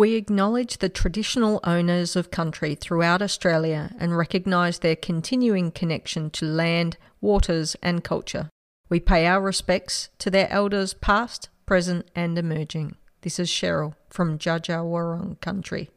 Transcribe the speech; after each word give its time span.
We 0.00 0.14
acknowledge 0.14 0.78
the 0.78 0.88
traditional 0.88 1.60
owners 1.62 2.16
of 2.16 2.30
country 2.30 2.74
throughout 2.74 3.20
Australia 3.20 3.94
and 3.98 4.16
recognise 4.16 4.78
their 4.78 4.96
continuing 4.96 5.70
connection 5.70 6.30
to 6.30 6.46
land, 6.46 6.96
waters, 7.20 7.76
and 7.82 8.02
culture. 8.02 8.48
We 8.88 8.98
pay 8.98 9.26
our 9.26 9.42
respects 9.42 10.08
to 10.20 10.30
their 10.30 10.48
elders 10.50 10.94
past, 10.94 11.50
present, 11.66 12.10
and 12.16 12.38
emerging. 12.38 12.96
This 13.20 13.38
is 13.38 13.50
Cheryl 13.50 13.94
from 14.08 14.38
Dja 14.38 15.38
country. 15.42 15.90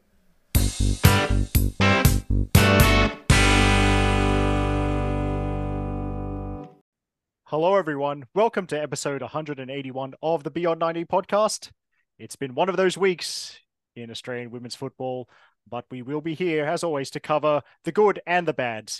Hello, 7.46 7.76
everyone. 7.76 8.26
Welcome 8.34 8.66
to 8.66 8.78
episode 8.78 9.22
181 9.22 10.12
of 10.22 10.44
the 10.44 10.50
Beyond 10.50 10.80
90 10.80 11.06
podcast. 11.06 11.70
It's 12.18 12.36
been 12.36 12.54
one 12.54 12.68
of 12.68 12.76
those 12.76 12.98
weeks 12.98 13.60
in 13.96 14.10
Australian 14.10 14.50
women's 14.50 14.74
football, 14.74 15.28
but 15.68 15.84
we 15.90 16.02
will 16.02 16.20
be 16.20 16.34
here, 16.34 16.64
as 16.64 16.84
always, 16.84 17.10
to 17.10 17.20
cover 17.20 17.62
the 17.84 17.92
good 17.92 18.20
and 18.26 18.46
the 18.46 18.52
bad 18.52 18.92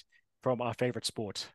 from 0.43 0.61
our 0.61 0.75
favorite 0.75 1.07
sport. 1.07 1.49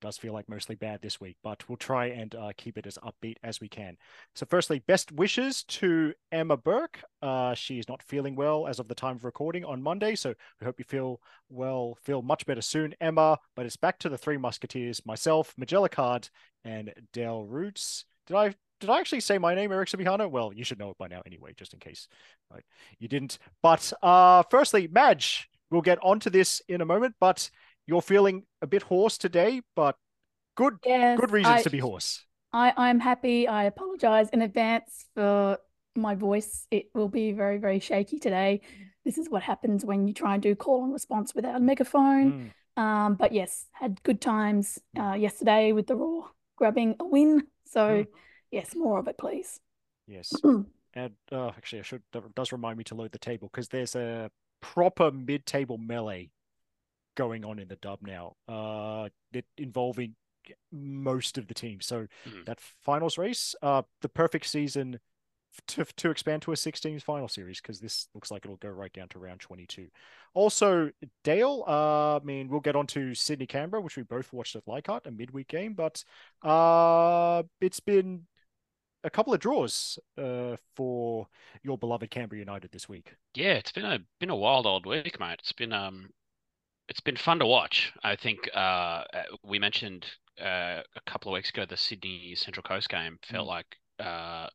Does 0.00 0.18
feel 0.18 0.32
like 0.32 0.48
mostly 0.48 0.74
bad 0.74 1.00
this 1.00 1.20
week, 1.20 1.36
but 1.44 1.68
we'll 1.68 1.76
try 1.76 2.06
and 2.06 2.34
uh, 2.34 2.50
keep 2.56 2.76
it 2.76 2.88
as 2.88 2.98
upbeat 3.04 3.36
as 3.44 3.60
we 3.60 3.68
can. 3.68 3.96
So, 4.34 4.44
firstly, 4.44 4.80
best 4.80 5.12
wishes 5.12 5.62
to 5.64 6.12
Emma 6.32 6.56
Burke. 6.56 7.04
Uh, 7.22 7.54
she 7.54 7.78
is 7.78 7.88
not 7.88 8.02
feeling 8.02 8.34
well 8.34 8.66
as 8.66 8.80
of 8.80 8.88
the 8.88 8.96
time 8.96 9.14
of 9.14 9.24
recording 9.24 9.64
on 9.64 9.80
Monday, 9.80 10.16
so 10.16 10.34
we 10.60 10.64
hope 10.64 10.80
you 10.80 10.84
feel 10.84 11.20
well, 11.48 11.96
feel 12.02 12.20
much 12.20 12.46
better 12.46 12.62
soon, 12.62 12.96
Emma. 13.00 13.38
But 13.54 13.64
it's 13.64 13.76
back 13.76 14.00
to 14.00 14.08
the 14.08 14.18
three 14.18 14.38
musketeers: 14.38 15.06
myself, 15.06 15.54
Magella 15.56 15.88
Card, 15.88 16.28
and 16.64 16.92
Dale 17.12 17.44
Roots. 17.44 18.04
Did 18.26 18.36
I 18.36 18.54
did 18.82 18.90
I 18.90 18.98
actually 18.98 19.20
say 19.20 19.38
my 19.38 19.54
name, 19.54 19.70
Eric 19.70 19.88
Subihana? 19.88 20.28
Well, 20.28 20.52
you 20.52 20.64
should 20.64 20.78
know 20.80 20.90
it 20.90 20.98
by 20.98 21.06
now 21.06 21.22
anyway, 21.24 21.54
just 21.56 21.72
in 21.72 21.78
case 21.78 22.08
right? 22.52 22.64
you 22.98 23.06
didn't. 23.06 23.38
But 23.62 23.92
uh, 24.02 24.42
firstly, 24.50 24.88
Madge, 24.90 25.48
we'll 25.70 25.82
get 25.82 26.00
onto 26.02 26.28
this 26.30 26.60
in 26.68 26.80
a 26.80 26.84
moment, 26.84 27.14
but 27.20 27.48
you're 27.86 28.02
feeling 28.02 28.42
a 28.60 28.66
bit 28.66 28.82
hoarse 28.82 29.18
today, 29.18 29.60
but 29.76 29.96
good 30.56 30.74
Yes, 30.84 31.18
good 31.18 31.30
reasons 31.30 31.60
I, 31.60 31.62
to 31.62 31.70
be 31.70 31.78
hoarse. 31.78 32.26
I, 32.52 32.72
I'm 32.76 32.98
happy. 32.98 33.46
I 33.46 33.64
apologize 33.64 34.28
in 34.30 34.42
advance 34.42 35.06
for 35.14 35.58
my 35.94 36.16
voice. 36.16 36.66
It 36.72 36.86
will 36.92 37.08
be 37.08 37.30
very, 37.30 37.58
very 37.58 37.78
shaky 37.78 38.18
today. 38.18 38.62
This 39.04 39.16
is 39.16 39.30
what 39.30 39.44
happens 39.44 39.84
when 39.84 40.08
you 40.08 40.12
try 40.14 40.34
and 40.34 40.42
do 40.42 40.56
call 40.56 40.82
and 40.82 40.92
response 40.92 41.36
without 41.36 41.54
a 41.54 41.60
megaphone. 41.60 42.50
Mm, 42.76 42.82
Um, 42.82 43.14
but 43.14 43.30
yes, 43.30 43.66
had 43.70 44.02
good 44.02 44.20
times 44.20 44.80
uh, 44.98 45.12
yesterday 45.12 45.70
with 45.70 45.86
the 45.86 45.94
Raw 45.94 46.30
grabbing 46.56 46.96
a 46.98 47.04
win. 47.04 47.46
So 47.66 47.80
Mm. 47.80 48.06
Yes, 48.52 48.76
more 48.76 48.98
of 49.00 49.08
it, 49.08 49.18
please. 49.18 49.60
yes. 50.06 50.32
And 50.94 51.14
uh, 51.32 51.48
actually, 51.48 51.78
I 51.78 51.82
should 51.84 52.02
that 52.12 52.34
does 52.34 52.52
remind 52.52 52.76
me 52.76 52.84
to 52.84 52.94
load 52.94 53.12
the 53.12 53.18
table 53.18 53.48
because 53.50 53.68
there's 53.68 53.96
a 53.96 54.30
proper 54.60 55.10
mid-table 55.10 55.78
melee 55.78 56.28
going 57.16 57.46
on 57.46 57.58
in 57.58 57.68
the 57.68 57.76
dub 57.76 58.00
now. 58.02 58.34
Uh, 58.46 59.08
it 59.32 59.46
involving 59.56 60.14
most 60.70 61.38
of 61.38 61.46
the 61.46 61.54
team. 61.54 61.80
So 61.80 62.06
Mhm. 62.26 62.44
that 62.44 62.60
finals 62.60 63.16
race, 63.16 63.54
uh, 63.62 63.84
the 64.02 64.10
perfect 64.10 64.44
season 64.44 65.00
to 65.68 65.84
to 65.84 66.10
expand 66.10 66.42
to 66.42 66.52
a 66.52 66.56
16 66.56 66.98
final 67.00 67.28
series 67.28 67.60
because 67.62 67.80
this 67.80 68.08
looks 68.14 68.30
like 68.30 68.44
it'll 68.44 68.56
go 68.58 68.68
right 68.68 68.92
down 68.92 69.08
to 69.10 69.18
round 69.18 69.40
22. 69.40 69.88
Also, 70.34 70.90
Dale, 71.24 71.64
uh, 71.66 72.16
I 72.16 72.20
mean, 72.22 72.48
we'll 72.48 72.60
get 72.60 72.76
on 72.76 72.86
to 72.88 73.14
Sydney 73.14 73.46
Canberra, 73.46 73.80
which 73.82 73.96
we 73.96 74.02
both 74.02 74.30
watched 74.32 74.56
at 74.56 74.66
Leichhardt, 74.68 75.06
a 75.06 75.10
midweek 75.10 75.48
game, 75.48 75.72
but 75.72 76.04
uh, 76.42 77.42
it's 77.62 77.80
been 77.80 78.26
a 79.04 79.10
couple 79.10 79.34
of 79.34 79.40
draws 79.40 79.98
uh, 80.18 80.56
for 80.76 81.26
your 81.62 81.78
beloved 81.78 82.10
Canberra 82.10 82.38
United 82.38 82.70
this 82.72 82.88
week. 82.88 83.14
Yeah, 83.34 83.54
it's 83.54 83.72
been 83.72 83.84
a 83.84 83.98
been 84.20 84.30
a 84.30 84.36
wild 84.36 84.66
old 84.66 84.86
week, 84.86 85.18
mate. 85.20 85.36
It's 85.40 85.52
been 85.52 85.72
um, 85.72 86.10
it's 86.88 87.00
been 87.00 87.16
fun 87.16 87.38
to 87.40 87.46
watch. 87.46 87.92
I 88.02 88.16
think 88.16 88.48
uh, 88.54 88.58
uh, 88.58 89.22
we 89.44 89.58
mentioned 89.58 90.06
uh, 90.40 90.82
a 90.96 91.00
couple 91.06 91.30
of 91.32 91.34
weeks 91.34 91.50
ago 91.50 91.64
the 91.68 91.76
Sydney 91.76 92.34
Central 92.34 92.62
Coast 92.62 92.88
game 92.88 93.18
felt 93.22 93.46
Mm. 93.46 93.48
like 93.48 93.76
uh, 94.00 94.48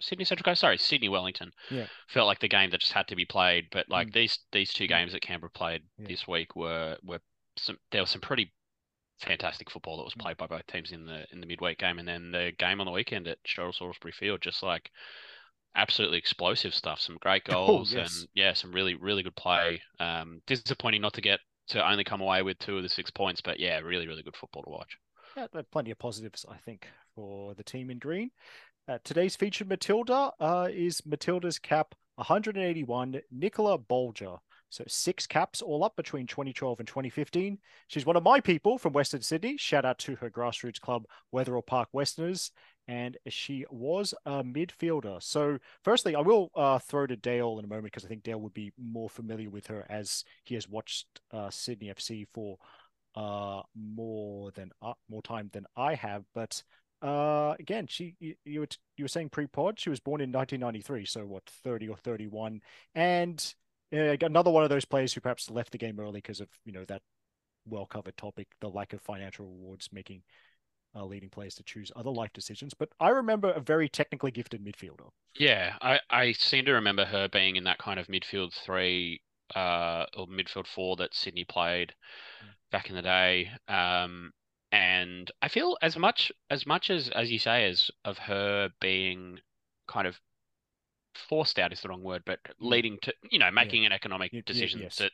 Sydney 0.00 0.24
Central 0.24 0.44
Coast, 0.44 0.60
sorry, 0.60 0.78
Sydney 0.78 1.08
Wellington. 1.08 1.52
Yeah. 1.70 1.86
Felt 2.08 2.26
like 2.26 2.40
the 2.40 2.48
game 2.48 2.70
that 2.70 2.80
just 2.80 2.92
had 2.92 3.06
to 3.08 3.16
be 3.16 3.24
played. 3.24 3.66
But 3.70 3.88
like 3.88 4.08
Mm. 4.08 4.12
these 4.14 4.38
these 4.52 4.72
two 4.72 4.86
games 4.86 5.12
that 5.12 5.22
Canberra 5.22 5.50
played 5.50 5.82
Yeah. 5.98 6.08
this 6.08 6.26
week 6.26 6.56
were 6.56 6.96
were 7.04 7.20
some 7.56 7.78
there 7.90 8.02
were 8.02 8.06
some 8.06 8.20
pretty 8.20 8.52
fantastic 9.22 9.70
football 9.70 9.96
that 9.98 10.04
was 10.04 10.14
Mm. 10.16 10.26
played 10.26 10.36
by 10.36 10.46
both 10.46 10.66
teams 10.66 10.92
in 10.92 11.06
the 11.06 11.26
in 11.32 11.40
the 11.40 11.46
midweek 11.46 11.78
game, 11.78 11.98
and 11.98 12.08
then 12.08 12.30
the 12.32 12.52
game 12.58 12.80
on 12.80 12.86
the 12.86 12.92
weekend 12.92 13.28
at 13.28 13.42
Cheryl 13.44 13.74
Salisbury 13.74 14.12
Field, 14.12 14.40
just 14.42 14.62
like 14.62 14.90
absolutely 15.76 16.18
explosive 16.18 16.74
stuff. 16.74 17.00
Some 17.00 17.18
great 17.18 17.44
Oh, 17.66 17.84
goals 17.84 17.88
yes. 17.88 18.26
and 18.26 18.28
yeah, 18.34 18.54
some 18.54 18.72
really 18.72 18.94
really 18.94 19.22
good 19.22 19.36
play. 19.36 19.82
Um, 20.00 20.42
disappointing 20.46 21.02
not 21.02 21.14
to 21.14 21.20
get 21.22 21.40
to 21.68 21.88
only 21.88 22.04
come 22.04 22.20
away 22.20 22.42
with 22.42 22.58
two 22.58 22.76
of 22.78 22.82
the 22.82 22.88
six 22.88 23.10
points, 23.10 23.40
but 23.40 23.60
yeah, 23.60 23.78
really 23.80 24.08
really 24.08 24.22
good 24.22 24.36
football 24.36 24.62
to 24.64 24.70
watch. 24.70 24.98
Yeah, 25.36 25.46
plenty 25.70 25.90
of 25.90 25.98
positives, 25.98 26.44
I 26.48 26.58
think, 26.58 26.86
for 27.14 27.54
the 27.54 27.64
team 27.64 27.90
in 27.90 27.98
green. 27.98 28.30
Uh, 28.88 28.98
today's 29.04 29.36
featured 29.36 29.68
Matilda 29.68 30.32
uh, 30.40 30.68
is 30.70 31.06
Matilda's 31.06 31.58
cap 31.58 31.94
181, 32.16 33.20
Nicola 33.30 33.78
Bolger. 33.78 34.38
So 34.72 34.84
six 34.88 35.26
caps 35.26 35.60
all 35.60 35.84
up 35.84 35.96
between 35.96 36.26
2012 36.26 36.80
and 36.80 36.88
2015. 36.88 37.58
She's 37.88 38.06
one 38.06 38.16
of 38.16 38.22
my 38.22 38.40
people 38.40 38.78
from 38.78 38.94
Western 38.94 39.20
Sydney. 39.20 39.58
Shout 39.58 39.84
out 39.84 39.98
to 39.98 40.16
her 40.16 40.30
grassroots 40.30 40.80
club, 40.80 41.04
Wetherill 41.30 41.66
Park 41.66 41.90
Westerners. 41.92 42.50
And 42.88 43.18
she 43.28 43.66
was 43.70 44.14
a 44.24 44.42
midfielder. 44.42 45.22
So, 45.22 45.58
firstly, 45.84 46.16
I 46.16 46.20
will 46.20 46.50
uh, 46.56 46.78
throw 46.78 47.06
to 47.06 47.16
Dale 47.16 47.58
in 47.58 47.66
a 47.66 47.68
moment 47.68 47.84
because 47.84 48.06
I 48.06 48.08
think 48.08 48.22
Dale 48.22 48.40
would 48.40 48.54
be 48.54 48.72
more 48.82 49.10
familiar 49.10 49.50
with 49.50 49.66
her 49.66 49.84
as 49.90 50.24
he 50.44 50.54
has 50.54 50.66
watched 50.66 51.20
uh, 51.32 51.50
Sydney 51.50 51.88
FC 51.88 52.26
for 52.32 52.56
uh 53.14 53.60
more 53.74 54.50
than 54.52 54.70
uh, 54.80 54.94
more 55.10 55.20
time 55.20 55.50
than 55.52 55.66
I 55.76 55.94
have 55.96 56.24
but 56.34 56.62
uh 57.02 57.54
again 57.60 57.86
she 57.86 58.14
you, 58.20 58.34
you 58.46 58.60
were 58.60 58.68
you 58.96 59.04
were 59.04 59.08
saying 59.08 59.28
pre-pod 59.28 59.78
she 59.78 59.90
was 59.90 60.00
born 60.00 60.22
in 60.22 60.32
1993 60.32 61.04
so 61.04 61.26
what 61.26 61.44
30 61.44 61.90
or 61.90 61.96
31 61.98 62.62
and 62.94 63.54
another 63.92 64.50
one 64.50 64.64
of 64.64 64.70
those 64.70 64.84
players 64.84 65.12
who 65.12 65.20
perhaps 65.20 65.50
left 65.50 65.72
the 65.72 65.78
game 65.78 65.98
early 66.00 66.20
because 66.20 66.40
of 66.40 66.48
you 66.64 66.72
know 66.72 66.84
that 66.86 67.02
well 67.66 67.86
covered 67.86 68.16
topic 68.16 68.48
the 68.60 68.68
lack 68.68 68.92
of 68.92 69.00
financial 69.00 69.46
rewards 69.46 69.88
making 69.92 70.22
uh, 70.94 71.04
leading 71.04 71.30
players 71.30 71.54
to 71.56 71.62
choose 71.62 71.92
other 71.96 72.10
life 72.10 72.32
decisions 72.32 72.74
but 72.74 72.90
I 73.00 73.10
remember 73.10 73.50
a 73.52 73.60
very 73.60 73.88
technically 73.88 74.30
gifted 74.30 74.64
midfielder 74.64 75.10
Yeah, 75.34 75.76
I 75.80 76.00
I 76.10 76.32
seem 76.32 76.64
to 76.66 76.72
remember 76.72 77.04
her 77.04 77.28
being 77.28 77.56
in 77.56 77.64
that 77.64 77.78
kind 77.78 77.98
of 78.00 78.06
midfield 78.08 78.52
three 78.54 79.20
uh 79.54 80.06
or 80.16 80.26
midfield 80.26 80.66
four 80.66 80.96
that 80.96 81.14
Sydney 81.14 81.44
played 81.44 81.94
Mm. 82.44 82.52
back 82.72 82.90
in 82.90 82.96
the 82.96 83.02
day. 83.02 83.50
Um, 83.68 84.32
and 84.72 85.30
I 85.42 85.48
feel 85.48 85.78
as 85.82 85.96
much 85.98 86.32
as 86.50 86.66
much 86.66 86.90
as 86.90 87.08
as 87.10 87.30
you 87.32 87.38
say 87.38 87.66
as 87.68 87.90
of 88.04 88.18
her 88.18 88.70
being 88.80 89.40
kind 89.88 90.06
of 90.06 90.20
forced 91.14 91.58
out 91.58 91.72
is 91.72 91.80
the 91.80 91.88
wrong 91.88 92.02
word, 92.02 92.22
but 92.26 92.40
leading 92.60 92.98
to 93.02 93.14
you 93.30 93.38
know 93.38 93.50
making 93.50 93.86
an 93.86 93.92
economic 93.92 94.32
Mm. 94.32 94.36
Y- 94.36 94.42
yeah, 94.48 94.66
decision 94.70 94.80
yes. 94.80 94.96
that 94.96 95.12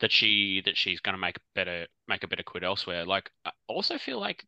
that 0.00 0.12
she 0.12 0.62
that 0.64 0.76
she's 0.76 1.00
going 1.00 1.14
to 1.14 1.18
make 1.20 1.38
better 1.54 1.86
make 2.08 2.24
a 2.24 2.28
better 2.28 2.42
quid 2.42 2.64
elsewhere. 2.64 3.04
Like 3.04 3.30
I 3.44 3.52
also 3.68 3.98
feel 3.98 4.20
like 4.20 4.44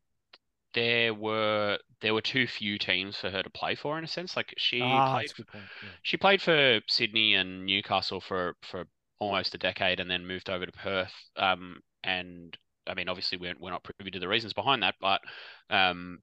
there 0.75 1.15
were 1.15 1.79
there 2.01 2.15
were 2.15 2.21
too 2.23 2.47
few 2.47 2.79
teams 2.79 3.17
for 3.17 3.31
her 3.31 3.43
to 3.43 3.51
play 3.51 3.75
for 3.75 3.99
in 3.99 4.05
a 4.05 4.09
sense. 4.09 4.37
Like 4.37 4.55
she 4.59 4.81
ah 4.81 5.11
played 5.11 5.23
that's 5.23 5.33
a 5.33 5.35
good 5.35 5.49
point 5.49 5.71
yeah. 5.83 5.99
she 6.03 6.17
played 6.17 6.43
for 6.43 6.81
Sydney 6.87 7.35
and 7.35 7.67
Newcastle 7.67 8.21
for 8.21 8.57
for 8.63 8.87
almost 9.21 9.55
a 9.55 9.59
decade, 9.59 10.01
and 10.01 10.11
then 10.11 10.27
moved 10.27 10.49
over 10.51 10.65
to 10.67 10.73
Perth. 10.73 11.13
Um, 11.37 11.81
and 12.05 12.57
I 12.87 12.95
mean, 12.95 13.09
obviously, 13.09 13.39
we're 13.39 13.55
we're 13.59 13.71
not 13.71 13.85
privy 13.85 14.11
to 14.13 14.21
the 14.21 14.29
reasons 14.29 14.53
behind 14.55 14.83
that, 14.83 14.95
but 15.01 15.21
um, 15.71 16.21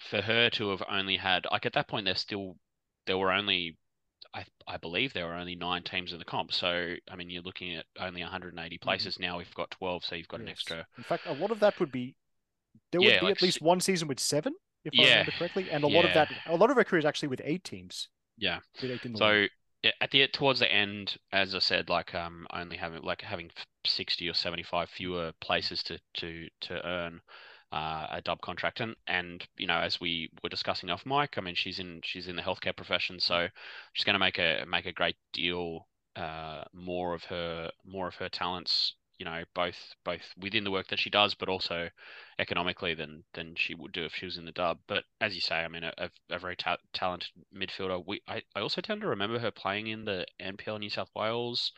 for 0.00 0.20
her 0.20 0.50
to 0.50 0.70
have 0.70 0.82
only 0.88 1.16
had 1.16 1.46
like 1.50 1.66
at 1.66 1.72
that 1.74 1.88
point, 1.88 2.04
there's 2.04 2.20
still 2.20 2.56
there 3.06 3.18
were 3.18 3.32
only 3.32 3.76
I 4.34 4.44
I 4.66 4.78
believe 4.78 5.12
there 5.12 5.26
were 5.26 5.34
only 5.34 5.56
nine 5.56 5.82
teams 5.84 6.12
in 6.12 6.18
the 6.20 6.24
comp. 6.24 6.52
So 6.52 6.96
I 7.10 7.16
mean, 7.16 7.30
you're 7.30 7.42
looking 7.42 7.74
at 7.76 7.86
only 7.98 8.22
180 8.22 8.78
places 8.78 9.18
now. 9.18 9.38
We've 9.38 9.54
got 9.54 9.70
12, 9.72 10.04
so 10.04 10.14
you've 10.16 10.28
got 10.28 10.40
an 10.40 10.48
extra. 10.48 10.86
in 10.98 11.04
fact 11.04 11.26
a 11.26 11.32
lot 11.32 11.50
of 11.50 11.60
that 11.60 11.78
would 11.80 11.90
be 11.92 12.14
there 12.92 13.00
Yeah, 13.00 13.02
would 13.02 13.20
be 13.20 13.30
like 13.30 13.32
at 13.32 13.42
least 13.42 13.60
one 13.62 13.80
season 13.80 14.08
with 14.08 14.20
seven 14.20 14.54
if 14.84 14.98
I 14.98 15.02
Yeah, 15.02 15.04
remember 15.04 15.32
correctly 15.32 15.70
and 15.70 15.84
a 15.84 15.88
lot 15.88 16.04
of 16.04 16.12
that 16.14 16.30
a 16.46 16.56
lot 16.56 16.70
of 16.70 16.78
our 16.78 16.84
career 16.84 17.00
is 17.00 17.04
actually 17.06 17.28
with 17.28 17.40
eight 17.44 17.64
teams 17.64 18.08
Yeah. 18.36 18.60
eight 18.82 19.02
So 19.14 19.46
at 20.00 20.10
the 20.10 20.26
towards 20.28 20.60
the 20.60 20.70
end, 20.72 21.16
as 21.32 21.54
I 21.54 21.58
said, 21.58 21.88
like 21.88 22.14
um 22.14 22.46
only 22.52 22.76
having 22.76 23.02
like 23.02 23.22
having 23.22 23.50
60 23.86 24.28
or 24.28 24.34
75 24.34 24.88
fewer 24.90 25.32
places 25.40 25.82
to 25.84 25.98
to 26.14 26.48
to 26.62 26.86
earn 26.86 27.20
uh, 27.74 28.06
a 28.10 28.22
dub 28.22 28.40
contract 28.42 28.80
and 28.80 28.96
and 29.08 29.46
you 29.58 29.66
know 29.66 29.78
as 29.78 30.00
we 30.00 30.30
were 30.42 30.48
discussing 30.50 30.90
off 30.90 31.06
mic, 31.06 31.36
I 31.38 31.40
mean 31.42 31.54
she's 31.56 31.78
in 31.80 32.00
she's 32.04 32.28
in 32.28 32.36
the 32.36 32.42
healthcare 32.42 32.76
profession, 32.76 33.20
so 33.20 33.48
she's 33.92 34.04
going 34.04 34.14
to 34.14 34.20
make 34.20 34.38
a 34.38 34.64
make 34.68 34.86
a 34.86 34.92
great 34.92 35.16
deal 35.32 35.88
uh 36.16 36.64
more 36.72 37.14
of 37.14 37.24
her 37.24 37.70
more 37.84 38.08
of 38.08 38.14
her 38.16 38.28
talents 38.28 38.94
you 39.18 39.24
know, 39.24 39.44
both 39.54 39.94
both 40.04 40.34
within 40.36 40.64
the 40.64 40.72
work 40.72 40.88
that 40.88 40.98
she 40.98 41.08
does, 41.08 41.34
but 41.34 41.48
also 41.48 41.88
economically 42.38 42.94
than 42.94 43.24
than 43.34 43.54
she 43.56 43.74
would 43.74 43.92
do 43.92 44.04
if 44.04 44.14
she 44.14 44.24
was 44.26 44.36
in 44.36 44.44
the 44.44 44.52
dub. 44.52 44.78
But 44.88 45.04
as 45.20 45.34
you 45.36 45.40
say, 45.40 45.56
I 45.64 45.68
mean, 45.68 45.84
a, 45.84 46.10
a 46.30 46.38
very 46.38 46.56
ta- 46.56 46.78
talented 46.92 47.30
midfielder. 47.54 48.04
We 48.06 48.22
I, 48.28 48.42
I 48.56 48.60
also 48.60 48.80
tend 48.80 49.00
to 49.02 49.06
remember 49.08 49.38
her 49.38 49.50
playing 49.52 49.86
in 49.88 50.04
the 50.04 50.26
NPL 50.40 50.78
New 50.78 50.90
South 50.90 51.10
Wales 51.14 51.72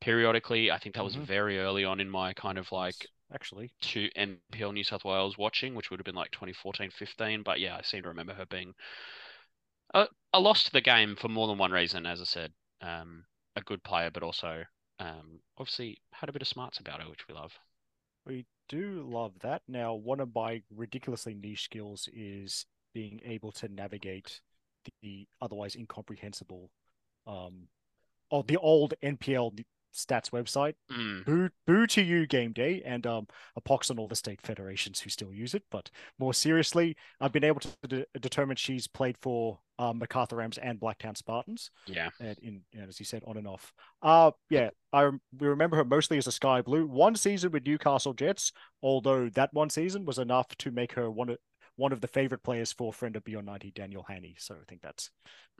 periodically. 0.00 0.70
I 0.70 0.78
think 0.78 0.94
that 0.94 1.04
was 1.04 1.14
Mhm. 1.14 1.26
very 1.26 1.58
early 1.58 1.84
on 1.84 2.00
in 2.00 2.10
my 2.10 2.32
kind 2.34 2.58
of 2.58 2.72
like 2.72 3.06
actually. 3.34 3.72
to 3.80 4.08
NPL 4.16 4.72
New 4.72 4.84
South 4.84 5.04
Wales 5.04 5.36
watching, 5.36 5.74
which 5.74 5.90
would 5.90 5.98
have 5.98 6.04
been 6.04 6.14
like 6.14 6.30
2014, 6.30 6.90
15. 6.90 7.42
But 7.42 7.60
yeah, 7.60 7.76
I 7.76 7.82
seem 7.82 8.02
to 8.02 8.08
remember 8.08 8.34
her 8.34 8.46
being 8.46 8.74
a, 9.92 10.06
a 10.32 10.40
loss 10.40 10.64
to 10.64 10.72
the 10.72 10.80
game 10.80 11.16
for 11.16 11.28
more 11.28 11.46
than 11.46 11.58
one 11.58 11.72
reason. 11.72 12.06
As 12.06 12.20
I 12.20 12.24
said, 12.24 12.52
um, 12.80 13.24
a 13.56 13.60
good 13.60 13.82
player, 13.82 14.10
but 14.10 14.22
also 14.22 14.62
um, 15.00 15.40
obviously 15.58 15.98
had 16.12 16.28
a 16.28 16.32
bit 16.32 16.42
of 16.42 16.48
smarts 16.48 16.78
about 16.78 17.02
her, 17.02 17.08
which 17.08 17.26
we 17.28 17.34
love. 17.34 17.52
We 18.26 18.46
do 18.68 19.06
love 19.08 19.32
that. 19.40 19.62
Now, 19.68 19.94
one 19.94 20.20
of 20.20 20.34
my 20.34 20.62
ridiculously 20.74 21.34
niche 21.34 21.64
skills 21.64 22.08
is 22.12 22.66
being 22.94 23.20
able 23.24 23.52
to 23.52 23.68
navigate 23.68 24.40
the 25.02 25.26
otherwise 25.40 25.74
incomprehensible, 25.74 26.70
um, 27.26 27.68
or 28.30 28.42
the 28.44 28.56
old 28.56 28.94
NPL 29.02 29.64
stats 29.94 30.30
website. 30.30 30.74
Mm, 30.90 31.24
Boo, 31.24 31.50
boo 31.66 31.86
to 31.88 32.02
you, 32.02 32.26
Game 32.26 32.52
Day, 32.52 32.82
and 32.84 33.06
um, 33.06 33.26
a 33.56 33.60
pox 33.60 33.90
on 33.90 33.98
all 33.98 34.08
the 34.08 34.16
state 34.16 34.40
federations 34.42 35.00
who 35.00 35.10
still 35.10 35.32
use 35.32 35.54
it. 35.54 35.62
But 35.70 35.90
more 36.18 36.34
seriously, 36.34 36.96
I've 37.20 37.32
been 37.32 37.44
able 37.44 37.60
to 37.60 37.88
de- 37.88 38.06
determine 38.20 38.56
she's 38.56 38.86
played 38.86 39.16
for 39.18 39.58
um, 39.78 39.98
Macarthur 39.98 40.36
Rams 40.36 40.58
and 40.58 40.78
Blacktown 40.78 41.16
Spartans. 41.16 41.70
Yeah, 41.86 42.10
and 42.20 42.38
in 42.38 42.60
you 42.72 42.80
know, 42.80 42.88
as 42.88 43.00
you 43.00 43.06
said 43.06 43.22
on 43.26 43.36
and 43.36 43.48
off. 43.48 43.72
Uh 44.02 44.32
yeah 44.50 44.68
i 44.92 45.06
we 45.06 45.48
remember 45.48 45.76
her 45.76 45.84
mostly 45.84 46.18
as 46.18 46.26
a 46.26 46.32
sky 46.32 46.60
blue. 46.60 46.86
One 46.86 47.16
season 47.16 47.50
with 47.52 47.66
newcastle 47.66 48.12
jets 48.12 48.52
although 48.82 49.28
that 49.30 49.52
one 49.52 49.70
season 49.70 50.04
was 50.04 50.18
enough 50.18 50.48
to 50.58 50.70
make 50.70 50.92
her 50.92 51.10
one 51.10 51.30
of 51.30 51.38
one 51.76 51.92
of 51.92 52.00
the 52.00 52.06
favorite 52.08 52.42
players 52.42 52.72
for 52.72 52.92
friend 52.92 53.16
of 53.16 53.24
beyond 53.24 53.46
90 53.46 53.70
daniel 53.72 54.04
haney 54.08 54.36
so 54.38 54.54
i 54.54 54.64
think 54.68 54.80
that's 54.82 55.10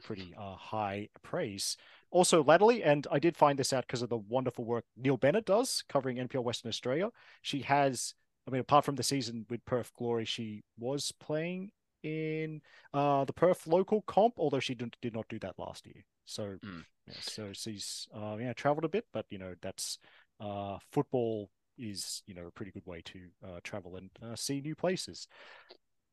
pretty 0.02 0.34
uh, 0.38 0.54
high 0.54 1.08
praise 1.22 1.76
also 2.14 2.42
latterly 2.42 2.82
and 2.82 3.06
i 3.10 3.18
did 3.18 3.36
find 3.36 3.58
this 3.58 3.72
out 3.72 3.86
because 3.86 4.00
of 4.00 4.08
the 4.08 4.16
wonderful 4.16 4.64
work 4.64 4.84
neil 4.96 5.18
bennett 5.18 5.44
does 5.44 5.84
covering 5.88 6.16
npl 6.16 6.42
western 6.42 6.68
australia 6.68 7.10
she 7.42 7.60
has 7.60 8.14
i 8.48 8.50
mean 8.50 8.60
apart 8.60 8.84
from 8.84 8.94
the 8.94 9.02
season 9.02 9.44
with 9.50 9.64
perth 9.66 9.92
glory 9.94 10.24
she 10.24 10.62
was 10.78 11.12
playing 11.20 11.70
in 12.04 12.60
uh, 12.92 13.24
the 13.24 13.32
Perth 13.32 13.66
local 13.66 14.02
comp, 14.02 14.34
although 14.36 14.60
she 14.60 14.74
did, 14.74 14.94
did 15.00 15.14
not 15.14 15.26
do 15.28 15.38
that 15.40 15.58
last 15.58 15.86
year. 15.86 16.04
So, 16.26 16.58
Mm. 16.64 16.84
yeah, 17.06 17.14
so 17.20 17.52
she's 17.52 18.06
uh, 18.14 18.36
yeah 18.38 18.52
traveled 18.52 18.84
a 18.84 18.88
bit, 18.88 19.06
but 19.12 19.26
you 19.30 19.38
know 19.38 19.54
that's 19.60 19.98
uh, 20.40 20.78
football 20.92 21.50
is 21.76 22.22
you 22.26 22.34
know 22.34 22.46
a 22.46 22.50
pretty 22.50 22.70
good 22.70 22.86
way 22.86 23.02
to 23.04 23.20
uh, 23.44 23.60
travel 23.62 23.96
and 23.96 24.10
uh, 24.22 24.36
see 24.36 24.60
new 24.60 24.74
places. 24.74 25.26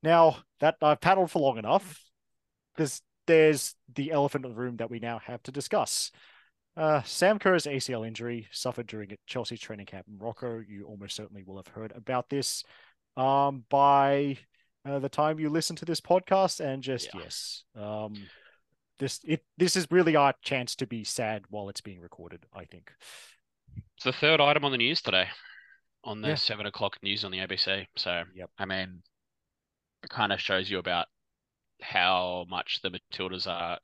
Now 0.02 0.38
that 0.60 0.76
I've 0.82 1.02
paddled 1.02 1.32
for 1.32 1.40
long 1.40 1.58
enough, 1.58 2.02
there's 2.76 3.02
there's 3.32 3.76
the 3.96 4.12
elephant 4.12 4.46
in 4.46 4.52
the 4.52 4.58
room 4.58 4.76
that 4.78 4.90
we 4.92 5.00
now 5.00 5.20
have 5.20 5.42
to 5.44 5.52
discuss. 5.52 6.12
Uh, 6.76 7.02
Sam 7.04 7.40
Kerr's 7.40 7.66
ACL 7.66 8.06
injury 8.06 8.48
suffered 8.52 8.88
during 8.88 9.12
a 9.14 9.18
Chelsea 9.28 9.58
training 9.58 9.86
camp 9.86 10.06
in 10.10 10.18
Morocco. 10.18 10.60
You 10.66 10.86
almost 10.86 11.16
certainly 11.16 11.44
will 11.44 11.58
have 11.58 11.68
heard 11.68 11.92
about 11.96 12.30
this 12.30 12.64
um, 13.18 13.64
by 13.70 14.38
uh, 14.86 15.00
the 15.00 15.10
time 15.10 15.40
you 15.40 15.50
listen 15.50 15.76
to 15.78 15.86
this 15.86 16.02
podcast, 16.02 16.60
and 16.60 16.82
just 16.84 17.14
Yeah. 17.14 17.22
yes, 17.24 17.64
um, 17.76 18.14
this 19.00 19.20
it 19.26 19.44
this 19.58 19.76
is 19.76 19.88
really 19.92 20.16
our 20.16 20.34
chance 20.42 20.76
to 20.78 20.88
be 20.88 21.04
sad 21.04 21.44
while 21.50 21.70
it's 21.70 21.82
being 21.82 22.00
recorded. 22.02 22.46
I 22.54 22.66
think. 22.66 22.92
it's 23.96 24.04
the 24.06 24.12
third 24.14 24.42
item 24.42 24.66
on 24.66 24.72
the 24.72 24.78
news 24.78 25.02
today, 25.02 25.28
on 26.04 26.22
the 26.22 26.30
Yeah. 26.30 26.36
seven 26.36 26.66
o'clock 26.66 26.98
news 27.04 27.24
on 27.24 27.32
the 27.32 27.40
ABC. 27.40 27.86
So 27.98 28.24
Yep. 28.36 28.50
I 28.58 28.66
mean, 28.66 29.04
it 30.04 30.10
kind 30.10 30.32
of 30.34 30.40
shows 30.42 30.70
you 30.70 30.80
about 30.80 31.08
how 31.82 32.46
much 32.50 32.82
the 32.82 32.90
Matildas 32.92 33.48
are 33.48 33.80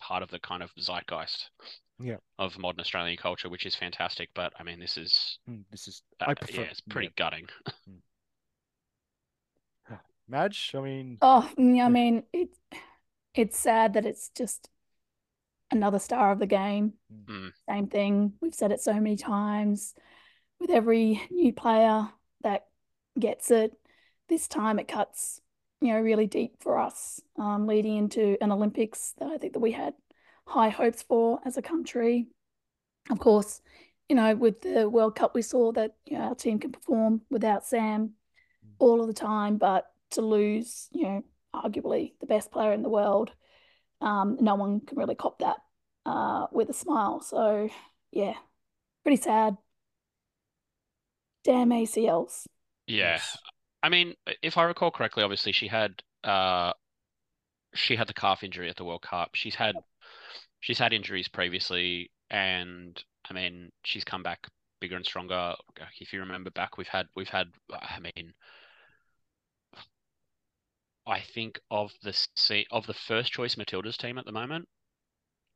part 0.00 0.22
of 0.22 0.30
the 0.30 0.40
kind 0.40 0.62
of 0.62 0.72
zeitgeist 0.78 1.50
Yeah. 1.98 2.18
of 2.38 2.58
modern 2.58 2.80
Australian 2.80 3.16
culture, 3.16 3.48
which 3.48 3.66
is 3.66 3.76
fantastic. 3.76 4.30
But 4.34 4.52
I 4.58 4.62
mean, 4.62 4.80
this 4.80 4.96
is 4.96 5.38
Hmm, 5.46 5.62
This 5.70 5.88
is 5.88 6.02
uh, 6.20 6.26
I 6.26 6.34
prefer. 6.34 6.62
yeah, 6.62 6.68
it's 6.70 6.80
pretty 6.82 7.12
gutting. 7.16 7.48
Madge. 10.28 10.72
I 10.74 10.80
mean, 10.80 11.20
Oh, 11.20 11.50
mm, 11.58 11.76
Yeah. 11.76 11.86
I 11.86 11.88
mean, 11.88 12.24
it's 12.32 12.58
it's 13.34 13.58
sad 13.58 13.94
that 13.94 14.06
it's 14.06 14.30
just 14.30 14.68
another 15.70 15.98
star 15.98 16.32
of 16.32 16.38
the 16.38 16.46
game. 16.46 16.94
Mm. 17.10 17.52
Same 17.68 17.88
thing. 17.88 18.34
We've 18.40 18.54
said 18.54 18.72
it 18.72 18.80
so 18.80 18.94
many 18.94 19.16
times. 19.16 19.94
With 20.60 20.70
every 20.70 21.22
new 21.30 21.52
player 21.52 22.10
that 22.42 22.66
gets 23.18 23.50
it, 23.50 23.72
this 24.28 24.48
time 24.48 24.78
it 24.78 24.88
cuts, 24.88 25.40
you 25.80 25.92
know, 25.92 26.00
really 26.00 26.26
deep 26.26 26.56
for 26.60 26.78
us, 26.78 27.20
um, 27.38 27.66
leading 27.66 27.96
into 27.96 28.36
an 28.40 28.52
Olympics 28.52 29.14
that 29.18 29.28
I 29.28 29.36
think 29.38 29.52
that 29.52 29.60
we 29.60 29.72
had 29.72 29.94
high 30.46 30.68
hopes 30.68 31.02
for 31.02 31.40
as 31.44 31.56
a 31.56 31.62
country. 31.62 32.26
Of 33.10 33.18
course, 33.18 33.60
you 34.08 34.16
know, 34.16 34.34
with 34.34 34.62
the 34.62 34.88
World 34.88 35.16
Cup, 35.16 35.34
we 35.34 35.42
saw 35.42 35.72
that 35.72 35.94
you 36.06 36.18
know 36.18 36.24
our 36.24 36.34
team 36.34 36.58
can 36.58 36.72
perform 36.72 37.22
without 37.30 37.66
Sam 37.66 38.14
all 38.78 39.00
of 39.00 39.06
the 39.06 39.14
time, 39.14 39.56
but 39.56 39.86
to 40.10 40.22
lose, 40.22 40.88
you 40.92 41.02
know, 41.02 41.24
arguably 41.54 42.12
the 42.20 42.26
best 42.26 42.50
player 42.50 42.72
in 42.72 42.82
the 42.82 42.88
world, 42.88 43.32
um, 44.00 44.36
no 44.40 44.54
one 44.54 44.80
can 44.80 44.98
really 44.98 45.14
cop 45.14 45.38
that 45.38 45.56
uh, 46.06 46.46
with 46.52 46.68
a 46.68 46.74
smile. 46.74 47.20
So, 47.20 47.68
yeah, 48.10 48.34
pretty 49.02 49.20
sad. 49.20 49.56
Damn 51.44 51.70
ACLs. 51.70 52.46
Yeah, 52.86 53.12
yes. 53.12 53.38
I 53.84 53.90
mean, 53.90 54.14
if 54.42 54.56
I 54.56 54.62
recall 54.64 54.90
correctly, 54.90 55.22
obviously 55.22 55.52
she 55.52 55.68
had 55.68 56.02
uh 56.24 56.72
she 57.74 57.96
had 57.96 58.08
the 58.08 58.14
calf 58.14 58.42
injury 58.42 58.70
at 58.70 58.76
the 58.76 58.84
World 58.84 59.02
Cup. 59.02 59.34
She's 59.34 59.56
had 59.56 59.74
she's 60.60 60.78
had 60.78 60.94
injuries 60.94 61.28
previously, 61.28 62.10
and 62.30 63.02
I 63.30 63.34
mean, 63.34 63.72
she's 63.84 64.04
come 64.04 64.22
back 64.22 64.48
bigger 64.80 64.96
and 64.96 65.04
stronger. 65.04 65.54
If 66.00 66.14
you 66.14 66.20
remember 66.20 66.50
back, 66.50 66.78
we've 66.78 66.88
had 66.88 67.08
we've 67.14 67.28
had 67.28 67.48
I 67.70 68.00
mean, 68.00 68.32
I 71.06 71.20
think 71.20 71.60
of 71.70 71.92
the 72.02 72.66
of 72.70 72.86
the 72.86 72.94
first 72.94 73.32
choice 73.32 73.56
Matilda's 73.56 73.96
team 73.96 74.18
at 74.18 74.26
the 74.26 74.32
moment, 74.32 74.68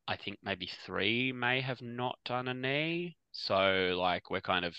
I 0.08 0.16
think 0.16 0.38
maybe 0.42 0.66
three 0.66 1.32
may 1.32 1.60
have 1.60 1.82
not 1.82 2.18
done 2.24 2.48
a 2.48 2.54
knee. 2.54 3.17
So 3.44 3.96
like 3.98 4.30
we're 4.30 4.40
kind 4.40 4.64
of 4.64 4.76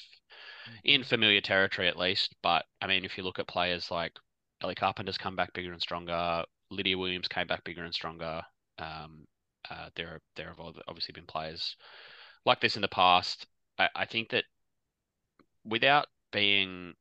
in 0.83 1.03
familiar 1.03 1.41
territory 1.41 1.87
at 1.87 1.97
least. 1.97 2.35
But 2.43 2.65
I 2.81 2.87
mean, 2.87 3.05
if 3.05 3.17
you 3.17 3.23
look 3.23 3.39
at 3.39 3.47
players 3.47 3.89
like 3.91 4.13
Ellie 4.61 4.75
Carpenter's 4.75 5.17
come 5.17 5.35
back 5.35 5.53
bigger 5.53 5.71
and 5.71 5.81
stronger, 5.81 6.43
Lydia 6.69 6.97
Williams 6.97 7.27
came 7.27 7.47
back 7.47 7.63
bigger 7.63 7.83
and 7.83 7.93
stronger. 7.93 8.41
Um, 8.77 9.27
uh, 9.69 9.89
there, 9.95 10.21
there 10.35 10.47
have 10.47 10.59
obviously 10.87 11.13
been 11.13 11.25
players 11.25 11.75
like 12.45 12.61
this 12.61 12.75
in 12.75 12.81
the 12.81 12.87
past. 12.87 13.47
I, 13.77 13.89
I 13.95 14.05
think 14.05 14.29
that 14.29 14.45
without 15.65 16.07
being, 16.31 16.93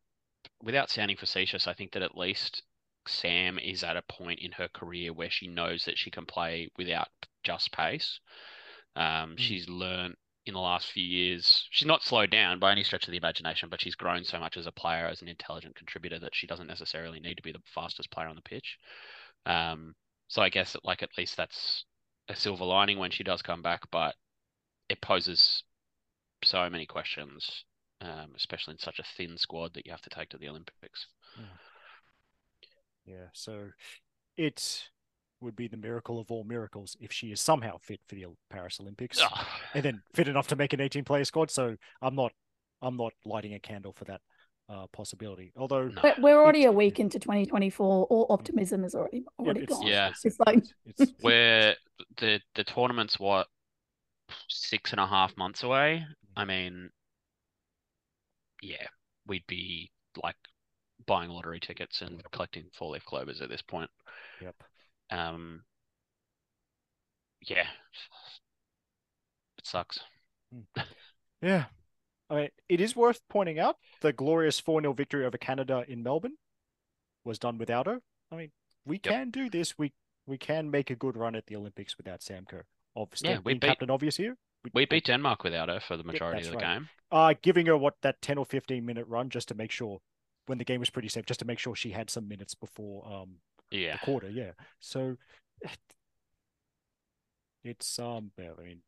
without 0.62 0.91
sounding 0.91 1.17
facetious, 1.17 1.67
I 1.67 1.75
think 1.75 1.93
that 1.93 2.03
at 2.03 2.17
least 2.17 2.62
Sam 3.07 3.59
is 3.59 3.85
at 3.85 3.97
a 3.97 4.03
point 4.03 4.41
in 4.41 4.53
her 4.53 4.69
career 4.69 5.12
where 5.12 5.31
she 5.31 5.47
knows 5.49 5.85
that 5.85 5.99
she 5.99 6.11
can 6.11 6.27
play 6.27 6.69
without 6.77 7.09
just 7.43 7.73
pace. 7.73 8.21
Um, 8.97 9.37
Mm. 9.37 9.38
She's 9.38 9.69
learned 9.69 10.17
in 10.49 10.55
the 10.55 10.61
last 10.61 10.90
few 10.90 11.05
years. 11.05 11.67
She's 11.71 11.87
not 11.87 12.02
slowed 12.02 12.31
down 12.31 12.59
by 12.59 12.73
any 12.73 12.83
stretch 12.83 13.07
of 13.07 13.12
the 13.12 13.19
imagination, 13.19 13.69
but 13.69 13.81
she's 13.81 13.95
grown 13.95 14.25
so 14.25 14.40
much 14.40 14.57
as 14.57 14.67
a 14.67 14.73
player, 14.73 15.07
as 15.07 15.23
an 15.23 15.28
intelligent 15.28 15.76
contributor, 15.76 16.19
that 16.19 16.35
she 16.35 16.47
doesn't 16.47 16.67
necessarily 16.67 17.21
need 17.21 17.37
to 17.37 17.43
be 17.43 17.52
the 17.52 17.62
fastest 17.75 18.11
player 18.11 18.28
on 18.28 18.37
the 18.37 18.43
pitch. 18.43 18.78
Um, 19.47 19.95
so 20.28 20.43
I 20.43 20.49
guess 20.49 20.76
like 20.85 21.02
at 21.02 21.17
least 21.17 21.37
that's 21.37 21.85
a 22.28 22.37
silver 22.37 22.64
lining 22.64 22.99
when 22.99 23.11
she 23.11 23.25
does 23.25 23.43
come 23.43 23.62
back, 23.62 23.83
but 23.90 24.14
it 24.88 25.00
poses 25.00 25.62
so 26.45 26.69
many 26.69 26.87
questions, 26.87 27.64
um, 28.00 28.33
especially 28.37 28.73
in 28.73 28.78
such 28.78 28.99
a 28.99 29.05
thin 29.17 29.37
squad 29.37 29.75
that 29.75 29.87
you 29.87 29.93
have 29.93 30.02
to 30.02 30.11
take 30.11 30.28
to 30.31 30.38
the 30.38 30.49
Olympics. 30.49 31.07
Yeah, 33.05 33.28
so 33.33 33.71
it 34.37 34.90
would 35.40 35.57
be 35.57 35.68
the 35.68 35.76
miracle 35.76 36.18
of 36.18 36.30
all 36.30 36.45
miracles 36.45 36.97
if 37.00 37.12
she 37.12 37.30
is 37.30 37.40
somehow 37.40 37.76
fit 37.78 38.00
for 38.09 38.14
the 38.14 38.26
Paris 38.50 38.78
Olympics 38.80 39.21
Ugh. 39.23 39.47
and 39.75 39.85
then 39.85 40.02
fit 40.14 40.28
enough 40.28 40.49
to 40.49 40.57
make 40.57 40.73
an 40.73 40.80
18 40.80 41.04
player 41.04 41.25
squad. 41.25 41.50
So 41.50 41.76
I'm 42.02 42.14
not 42.14 42.33
I'm 42.83 42.97
not 42.97 43.12
lighting 43.25 43.54
a 43.54 43.59
candle 43.59 43.92
for 43.92 44.04
that 44.04 44.21
uh, 44.68 44.87
possibility. 44.92 45.52
Although 45.57 45.88
No. 45.88 46.00
We're, 46.02 46.14
we're 46.18 46.42
already 46.42 46.64
a 46.64 46.73
week 46.73 47.00
into 47.00 47.18
2024. 47.18 48.07
All 48.07 48.26
optimism 48.30 48.85
is 48.85 48.95
already 48.95 49.18
yeah, 49.18 49.45
already 49.45 49.61
it's, 49.61 49.73
gone. 49.73 49.87
Yeah. 49.87 50.09
it's, 50.09 50.25
It's 50.25 50.38
like 50.40 50.64
it's, 50.87 51.12
Where 51.21 51.75
the 52.18 52.40
the 52.54 52.64
tournament's 52.64 53.18
what 53.18 53.47
six 54.49 54.92
and 54.92 55.00
a 55.00 55.07
half 55.07 55.37
months 55.37 55.62
away. 55.62 56.04
I 56.37 56.45
mean, 56.45 56.90
yeah, 58.62 58.87
we'd 59.26 59.47
be 59.47 59.90
like 60.23 60.37
buying 61.07 61.30
lottery 61.30 61.61
tickets 61.61 62.02
and 62.02 62.23
collecting 62.33 62.64
four 62.75 62.92
leaf 62.92 63.04
clovers 63.04 63.40
at 63.40 63.49
this 63.49 63.62
point. 63.62 63.90
yep. 64.40 64.54
Um, 65.11 65.62
yeah, 67.43 67.67
it 69.59 69.67
sucks. 69.67 70.00
Yeah. 71.41 71.67
I 72.29 72.35
mean, 72.35 72.49
it 72.69 72.81
is 72.81 72.97
worth 72.97 73.21
pointing 73.31 73.61
out 73.61 73.77
the 74.00 74.12
glorious 74.12 74.59
4 74.59 74.81
0 74.81 74.93
victory 74.93 75.25
over 75.25 75.38
Canada 75.38 75.85
in 75.87 76.03
Melbourne 76.03 76.37
was 77.25 77.38
done 77.38 77.59
without 77.59 77.87
her. 77.87 78.00
I 78.33 78.37
mean, 78.37 78.50
we 78.85 78.97
Yep. 78.97 79.03
can 79.05 79.31
do 79.31 79.49
this. 79.49 79.79
We 79.79 79.93
we 80.27 80.37
can 80.37 80.69
make 80.71 80.91
a 80.91 80.97
good 80.97 81.17
run 81.17 81.37
at 81.37 81.47
the 81.47 81.55
Olympics 81.57 81.97
without 81.97 82.23
Sam 82.23 82.45
Kerr. 82.45 82.65
Obviously, 82.97 83.31
Yeah, 83.31 83.38
we 83.45 83.55
beat- 83.55 83.69
captain 83.69 83.88
obvious 83.88 84.17
here. 84.17 84.37
We 84.75 84.85
beat 84.85 85.05
Denmark 85.07 85.45
without 85.45 85.69
her 85.69 85.79
for 85.81 85.97
the 85.97 86.03
majority 86.05 86.41
that's 86.43 86.49
of 86.49 86.59
the 86.59 86.67
right. 86.67 86.79
game. 86.81 86.88
uh 87.12 87.35
giving 87.41 87.67
her 87.67 87.77
what 87.79 87.95
that 88.03 88.21
10 88.21 88.37
or 88.37 88.45
15 88.45 88.85
minute 88.85 89.07
run 89.07 89.31
just 89.31 89.47
to 89.49 89.55
make 89.55 89.71
sure 89.71 90.00
when 90.47 90.59
the 90.59 90.65
game 90.65 90.81
was 90.81 90.91
pretty 90.91 91.09
safe 91.09 91.25
just 91.25 91.38
to 91.41 91.47
make 91.47 91.61
sure 91.61 91.77
she 91.77 91.93
had 91.93 92.11
some 92.11 92.27
minutes 92.27 92.55
before 92.57 93.07
um 93.07 93.37
Yeah. 93.71 93.93
the 93.93 93.99
quarter 94.05 94.31
yeah 94.31 94.53
so 94.81 95.17
it's 97.65 97.99
um 97.99 98.31
yeah, 98.39 98.51
i 98.59 98.63
mean 98.63 98.81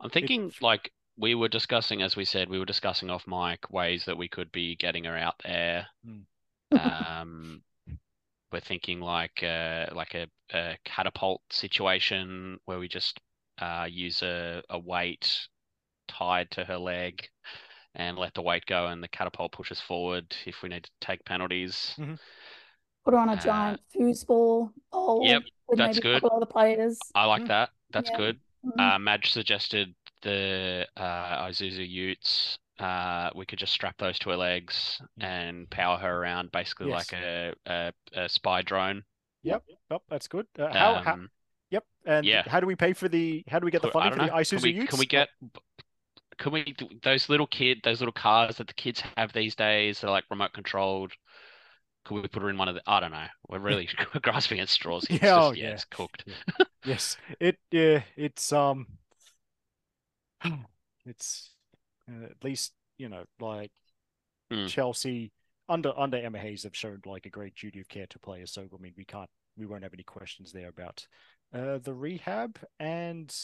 I'm 0.00 0.10
thinking 0.10 0.52
like 0.60 0.92
we 1.16 1.34
were 1.34 1.48
discussing, 1.48 2.02
as 2.02 2.16
we 2.16 2.24
said, 2.24 2.48
we 2.48 2.58
were 2.58 2.64
discussing 2.64 3.10
off 3.10 3.26
mic 3.26 3.70
ways 3.70 4.04
that 4.06 4.18
we 4.18 4.28
could 4.28 4.50
be 4.50 4.76
getting 4.76 5.04
her 5.04 5.16
out 5.16 5.36
there. 5.44 5.86
Mm. 6.06 7.20
Um, 7.20 7.62
we're 8.50 8.60
thinking 8.60 9.00
like 9.00 9.42
uh, 9.42 9.86
like 9.94 10.14
a, 10.14 10.26
a 10.52 10.76
catapult 10.84 11.42
situation 11.50 12.58
where 12.64 12.78
we 12.78 12.88
just 12.88 13.20
uh, 13.58 13.86
use 13.88 14.22
a, 14.22 14.62
a 14.70 14.78
weight 14.78 15.48
tied 16.08 16.50
to 16.52 16.64
her 16.64 16.78
leg 16.78 17.28
and 17.94 18.18
let 18.18 18.34
the 18.34 18.42
weight 18.42 18.64
go, 18.66 18.86
and 18.86 19.02
the 19.02 19.08
catapult 19.08 19.52
pushes 19.52 19.80
forward 19.80 20.34
if 20.46 20.62
we 20.62 20.68
need 20.68 20.84
to 20.84 20.90
take 21.00 21.24
penalties. 21.24 21.94
Put 23.04 23.14
her 23.14 23.20
on 23.20 23.28
a 23.28 23.32
Uh, 23.32 23.36
giant 23.36 23.80
foosball 23.94 24.72
bowl 24.92 25.22
yep, 25.24 25.42
with 25.68 25.78
that's 25.78 25.96
maybe 25.96 26.08
a 26.08 26.12
good. 26.12 26.22
couple 26.22 26.36
other 26.36 26.46
players. 26.46 26.98
I 27.14 27.24
like 27.24 27.42
Mm. 27.42 27.48
that. 27.48 27.70
That's 27.90 28.10
Yeah. 28.10 28.16
good. 28.16 28.40
Mm. 28.64 28.94
Uh, 28.94 28.98
Madge 28.98 29.30
suggested 29.32 29.94
the 30.22 30.86
uh, 30.96 31.46
Isuzu 31.46 31.88
Utes. 31.88 32.58
Uh, 32.78 33.30
we 33.34 33.44
could 33.44 33.58
just 33.58 33.72
strap 33.72 33.96
those 33.98 34.18
to 34.20 34.30
her 34.30 34.36
legs 34.36 35.00
and 35.20 35.68
power 35.70 35.98
her 35.98 36.22
around, 36.22 36.50
basically 36.52 36.88
Yes. 36.88 37.12
like 37.12 37.20
a, 37.20 37.54
a, 37.66 37.92
a 38.14 38.28
spy 38.28 38.62
drone. 38.62 39.04
Yep. 39.42 39.64
Yep. 39.90 40.02
that's 40.08 40.28
good 40.28 40.46
uh, 40.58 40.72
how, 40.72 40.94
how 41.02 41.12
Um, 41.14 41.30
yep 41.70 41.84
and 42.06 42.24
yeah. 42.24 42.44
how 42.48 42.60
do 42.60 42.66
we 42.66 42.76
pay 42.76 42.92
for 42.92 43.08
the 43.08 43.42
how 43.48 43.58
do 43.58 43.64
we 43.64 43.72
get 43.72 43.82
the 43.82 43.88
Cool, 43.90 44.00
funding 44.00 44.12
for 44.12 44.18
don't 44.18 44.26
the 44.28 44.32
know. 44.32 44.38
isuzu 44.40 44.60
Can 44.60 44.62
we, 44.62 44.70
Utes? 44.70 44.90
can 44.90 44.98
we 45.00 45.06
get 45.06 45.28
can 46.38 46.52
we 46.52 46.76
those 47.02 47.28
little 47.28 47.46
kid 47.48 47.80
those 47.82 48.00
little 48.00 48.12
cars 48.12 48.56
that 48.58 48.68
the 48.68 48.72
kids 48.74 49.00
have 49.16 49.32
these 49.32 49.54
days 49.56 50.00
that 50.00 50.06
are 50.06 50.10
like 50.12 50.24
remote 50.30 50.52
controlled? 50.52 51.12
Could 52.04 52.14
we 52.22 52.28
put 52.28 52.42
her 52.42 52.50
in 52.50 52.58
one 52.58 52.68
of 52.68 52.74
the? 52.74 52.82
I 52.86 53.00
don't 53.00 53.12
know. 53.12 53.26
We're 53.48 53.58
really 53.70 53.88
grasping 54.22 54.60
at 54.60 54.68
straws 54.68 55.04
here. 55.06 55.20
Yeah, 55.22 55.28
just- 55.28 55.40
oh, 55.48 55.52
yeah, 55.52 55.64
yeah. 55.64 55.70
it's 55.70 55.84
cooked. 55.84 56.24
yes 56.84 57.16
it 57.38 57.58
yeah 57.70 58.02
it's 58.16 58.52
um 58.52 58.86
it's 61.06 61.50
uh, 62.10 62.24
at 62.26 62.44
least 62.44 62.72
you 62.98 63.08
know 63.08 63.24
like 63.40 63.70
Mm. 64.52 64.68
chelsea 64.68 65.32
under 65.66 65.98
under 65.98 66.18
emma 66.18 66.38
hayes 66.38 66.64
have 66.64 66.76
shown 66.76 67.00
like 67.06 67.24
a 67.24 67.30
great 67.30 67.54
duty 67.54 67.80
of 67.80 67.88
care 67.88 68.04
to 68.10 68.18
players 68.18 68.52
so 68.52 68.60
i 68.62 68.82
mean 68.82 68.92
we 68.98 69.04
can't 69.06 69.30
we 69.56 69.64
won't 69.64 69.82
have 69.82 69.94
any 69.94 70.02
questions 70.02 70.52
there 70.52 70.68
about 70.68 71.06
uh 71.54 71.78
the 71.78 71.94
rehab 71.94 72.58
and 72.78 73.34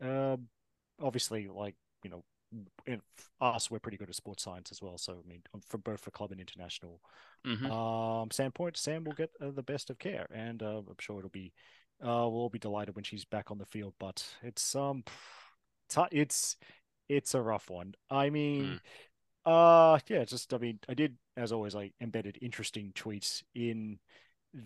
um 0.00 0.48
obviously 1.02 1.48
like 1.48 1.74
you 2.02 2.08
know 2.08 2.24
in 2.86 3.00
us 3.40 3.70
we're 3.70 3.78
pretty 3.78 3.96
good 3.96 4.08
at 4.08 4.14
sports 4.14 4.42
science 4.42 4.70
as 4.70 4.80
well 4.80 4.96
so 4.98 5.12
i 5.12 5.28
mean 5.28 5.42
from 5.68 5.80
both 5.80 6.00
for 6.00 6.10
club 6.10 6.30
and 6.30 6.40
international 6.40 7.00
Mhm. 7.46 7.70
um, 7.70 8.30
standpoint, 8.30 8.76
Sam 8.76 9.04
will 9.04 9.12
get 9.12 9.30
uh, 9.40 9.50
the 9.50 9.62
best 9.62 9.90
of 9.90 9.98
care, 9.98 10.26
and 10.32 10.62
uh, 10.62 10.78
I'm 10.78 10.96
sure 10.98 11.18
it'll 11.18 11.28
be, 11.28 11.52
uh, 12.02 12.24
we'll 12.24 12.40
all 12.40 12.48
be 12.48 12.58
delighted 12.58 12.94
when 12.94 13.04
she's 13.04 13.24
back 13.24 13.50
on 13.50 13.58
the 13.58 13.66
field. 13.66 13.94
But 14.00 14.26
it's 14.42 14.74
um, 14.74 15.04
it's 15.86 15.98
it's 16.10 16.56
it's 17.08 17.34
a 17.34 17.42
rough 17.42 17.68
one. 17.68 17.94
I 18.10 18.30
mean, 18.30 18.80
uh, 19.44 19.98
yeah, 20.08 20.24
just 20.24 20.54
I 20.54 20.58
mean, 20.58 20.78
I 20.88 20.94
did 20.94 21.16
as 21.36 21.52
always, 21.52 21.76
I 21.76 21.90
embedded 22.00 22.38
interesting 22.40 22.92
tweets 22.94 23.42
in 23.54 23.98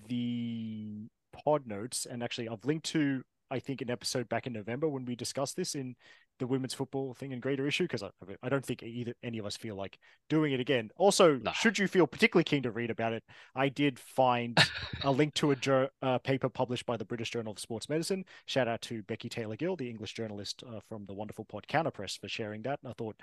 the 0.07 1.09
pod 1.33 1.67
notes, 1.67 2.07
and 2.07 2.23
actually, 2.23 2.49
I've 2.49 2.65
linked 2.65 2.87
to 2.91 3.25
I 3.51 3.59
think 3.59 3.81
an 3.81 3.91
episode 3.91 4.29
back 4.29 4.47
in 4.47 4.53
November 4.53 4.89
when 4.89 5.05
we 5.05 5.17
discussed 5.17 5.57
this 5.57 5.75
in 5.75 5.97
the 6.39 6.47
women's 6.47 6.75
football 6.75 7.15
thing 7.15 7.33
and 7.33 7.43
greater 7.43 7.67
issue 7.67 7.85
because 7.85 8.03
I, 8.03 8.11
I 8.43 8.49
don't 8.49 8.65
think 8.65 8.83
either 8.83 9.15
any 9.23 9.39
of 9.39 9.47
us 9.47 9.57
feel 9.57 9.75
like 9.77 9.99
doing 10.29 10.53
it 10.53 10.61
again. 10.61 10.91
Also, 10.97 11.37
No. 11.37 11.53
should 11.53 11.79
you 11.79 11.89
feel 11.89 12.07
particularly 12.07 12.45
keen 12.45 12.63
to 12.63 12.71
read 12.71 12.91
about 12.91 13.13
it, 13.13 13.25
I 13.55 13.69
did 13.69 13.99
find 13.99 14.59
a 15.03 15.11
link 15.11 15.35
to 15.35 15.51
a 15.51 15.57
jour- 15.57 15.91
uh, 16.03 16.19
paper 16.19 16.49
published 16.49 16.87
by 16.87 16.97
the 16.97 17.05
British 17.05 17.31
Journal 17.31 17.53
of 17.53 17.59
Sports 17.59 17.89
Medicine. 17.89 18.25
Shout 18.47 18.69
out 18.69 18.81
to 18.83 19.03
Becky 19.03 19.29
Taylor 19.29 19.57
Gill, 19.57 19.77
the 19.77 19.91
English 19.91 20.15
journalist 20.15 20.63
uh, 20.67 20.81
from 20.89 21.07
the 21.07 21.15
wonderful 21.15 21.45
pod 21.45 21.67
Counterpress, 21.69 22.19
for 22.21 22.29
sharing 22.29 22.63
that. 22.63 22.79
And 22.83 22.91
I 22.91 22.95
thought 22.97 23.17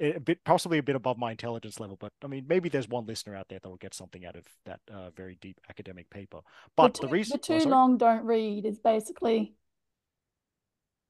a 0.00 0.18
bit, 0.18 0.42
possibly 0.44 0.78
a 0.78 0.82
bit 0.82 0.96
above 0.96 1.18
my 1.18 1.32
intelligence 1.32 1.78
level, 1.80 1.96
but 2.00 2.12
I 2.24 2.26
mean, 2.26 2.46
maybe 2.48 2.68
there's 2.68 2.88
one 2.88 3.06
listener 3.06 3.36
out 3.36 3.48
there 3.48 3.58
that 3.62 3.68
will 3.68 3.76
get 3.76 3.94
something 3.94 4.24
out 4.24 4.36
of 4.36 4.44
that 4.66 4.80
uh, 4.92 5.10
very 5.10 5.36
deep 5.40 5.60
academic 5.68 6.08
paper. 6.10 6.40
But 6.76 6.94
the, 6.94 7.02
the 7.02 7.08
reason, 7.08 7.34
the 7.34 7.52
oh, 7.52 7.56
too 7.58 7.60
sorry. 7.60 7.70
long 7.70 7.96
don't 7.98 8.24
read 8.24 8.64
is 8.64 8.78
basically 8.78 9.54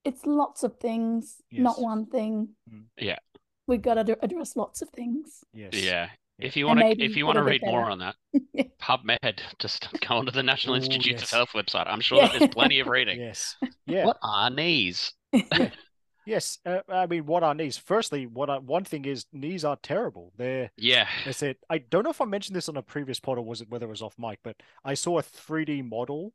it's 0.05 0.25
lots 0.25 0.63
of 0.63 0.77
things, 0.79 1.41
not 1.51 1.81
one 1.81 2.05
thing. 2.05 2.49
Mm. 2.71 2.83
Yeah. 2.97 3.19
We've 3.67 3.81
got 3.81 3.95
to 4.05 4.17
address 4.21 4.55
lots 4.55 4.81
of 4.81 4.89
things. 4.89 5.43
yes, 5.53 5.71
Yeah. 5.73 5.81
Yeah. 5.81 6.09
If 6.39 6.57
you 6.57 6.65
want 6.65 6.79
to, 6.79 7.01
if 7.01 7.15
you 7.15 7.25
want 7.27 7.37
to 7.37 7.43
bit 7.43 7.61
read 7.61 7.61
more 7.63 7.89
on 7.89 7.99
that, 7.99 8.15
PubMed, 8.81 9.39
just 9.59 9.87
go 10.05 10.15
onto 10.15 10.31
the 10.31 10.41
National 10.43 10.73
Ooh, 10.73 10.77
Institutes 10.77 11.21
yes. 11.21 11.23
of 11.23 11.29
Health 11.29 11.49
website. 11.53 11.85
I'm 11.87 12.01
sure 12.01 12.17
Yeah. 12.17 12.37
there's 12.37 12.49
plenty 12.51 12.79
of 12.79 12.87
reading. 12.87 13.19
yes, 13.21 13.55
yeah. 13.85 14.05
What 14.05 14.17
are 14.23 14.49
knees? 14.49 15.13
Yes, 16.25 16.57
uh, 16.65 16.79
I 16.87 17.05
mean, 17.05 17.25
what 17.25 17.43
are 17.43 17.53
knees? 17.53 17.77
Firstly, 17.77 18.25
what 18.27 18.49
I, 18.49 18.57
one 18.57 18.85
thing 18.85 19.03
is 19.03 19.25
knees 19.33 19.65
are 19.65 19.77
terrible. 19.83 20.31
They're 20.37 20.71
Yeah. 20.77 21.07
I 21.25 21.31
said 21.31 21.57
I 21.69 21.79
don't 21.79 22.03
know 22.03 22.11
if 22.11 22.21
I 22.21 22.25
mentioned 22.25 22.55
this 22.55 22.69
on 22.69 22.77
a 22.77 22.81
previous 22.81 23.19
pod 23.19 23.37
or 23.37 23.41
was 23.45 23.59
it 23.61 23.69
whether 23.69 23.85
it 23.85 23.89
was 23.89 24.01
off 24.01 24.15
mic, 24.17 24.39
but 24.43 24.55
I 24.85 24.93
saw 24.93 25.19
a 25.19 25.23
3D 25.23 25.87
model 25.87 26.33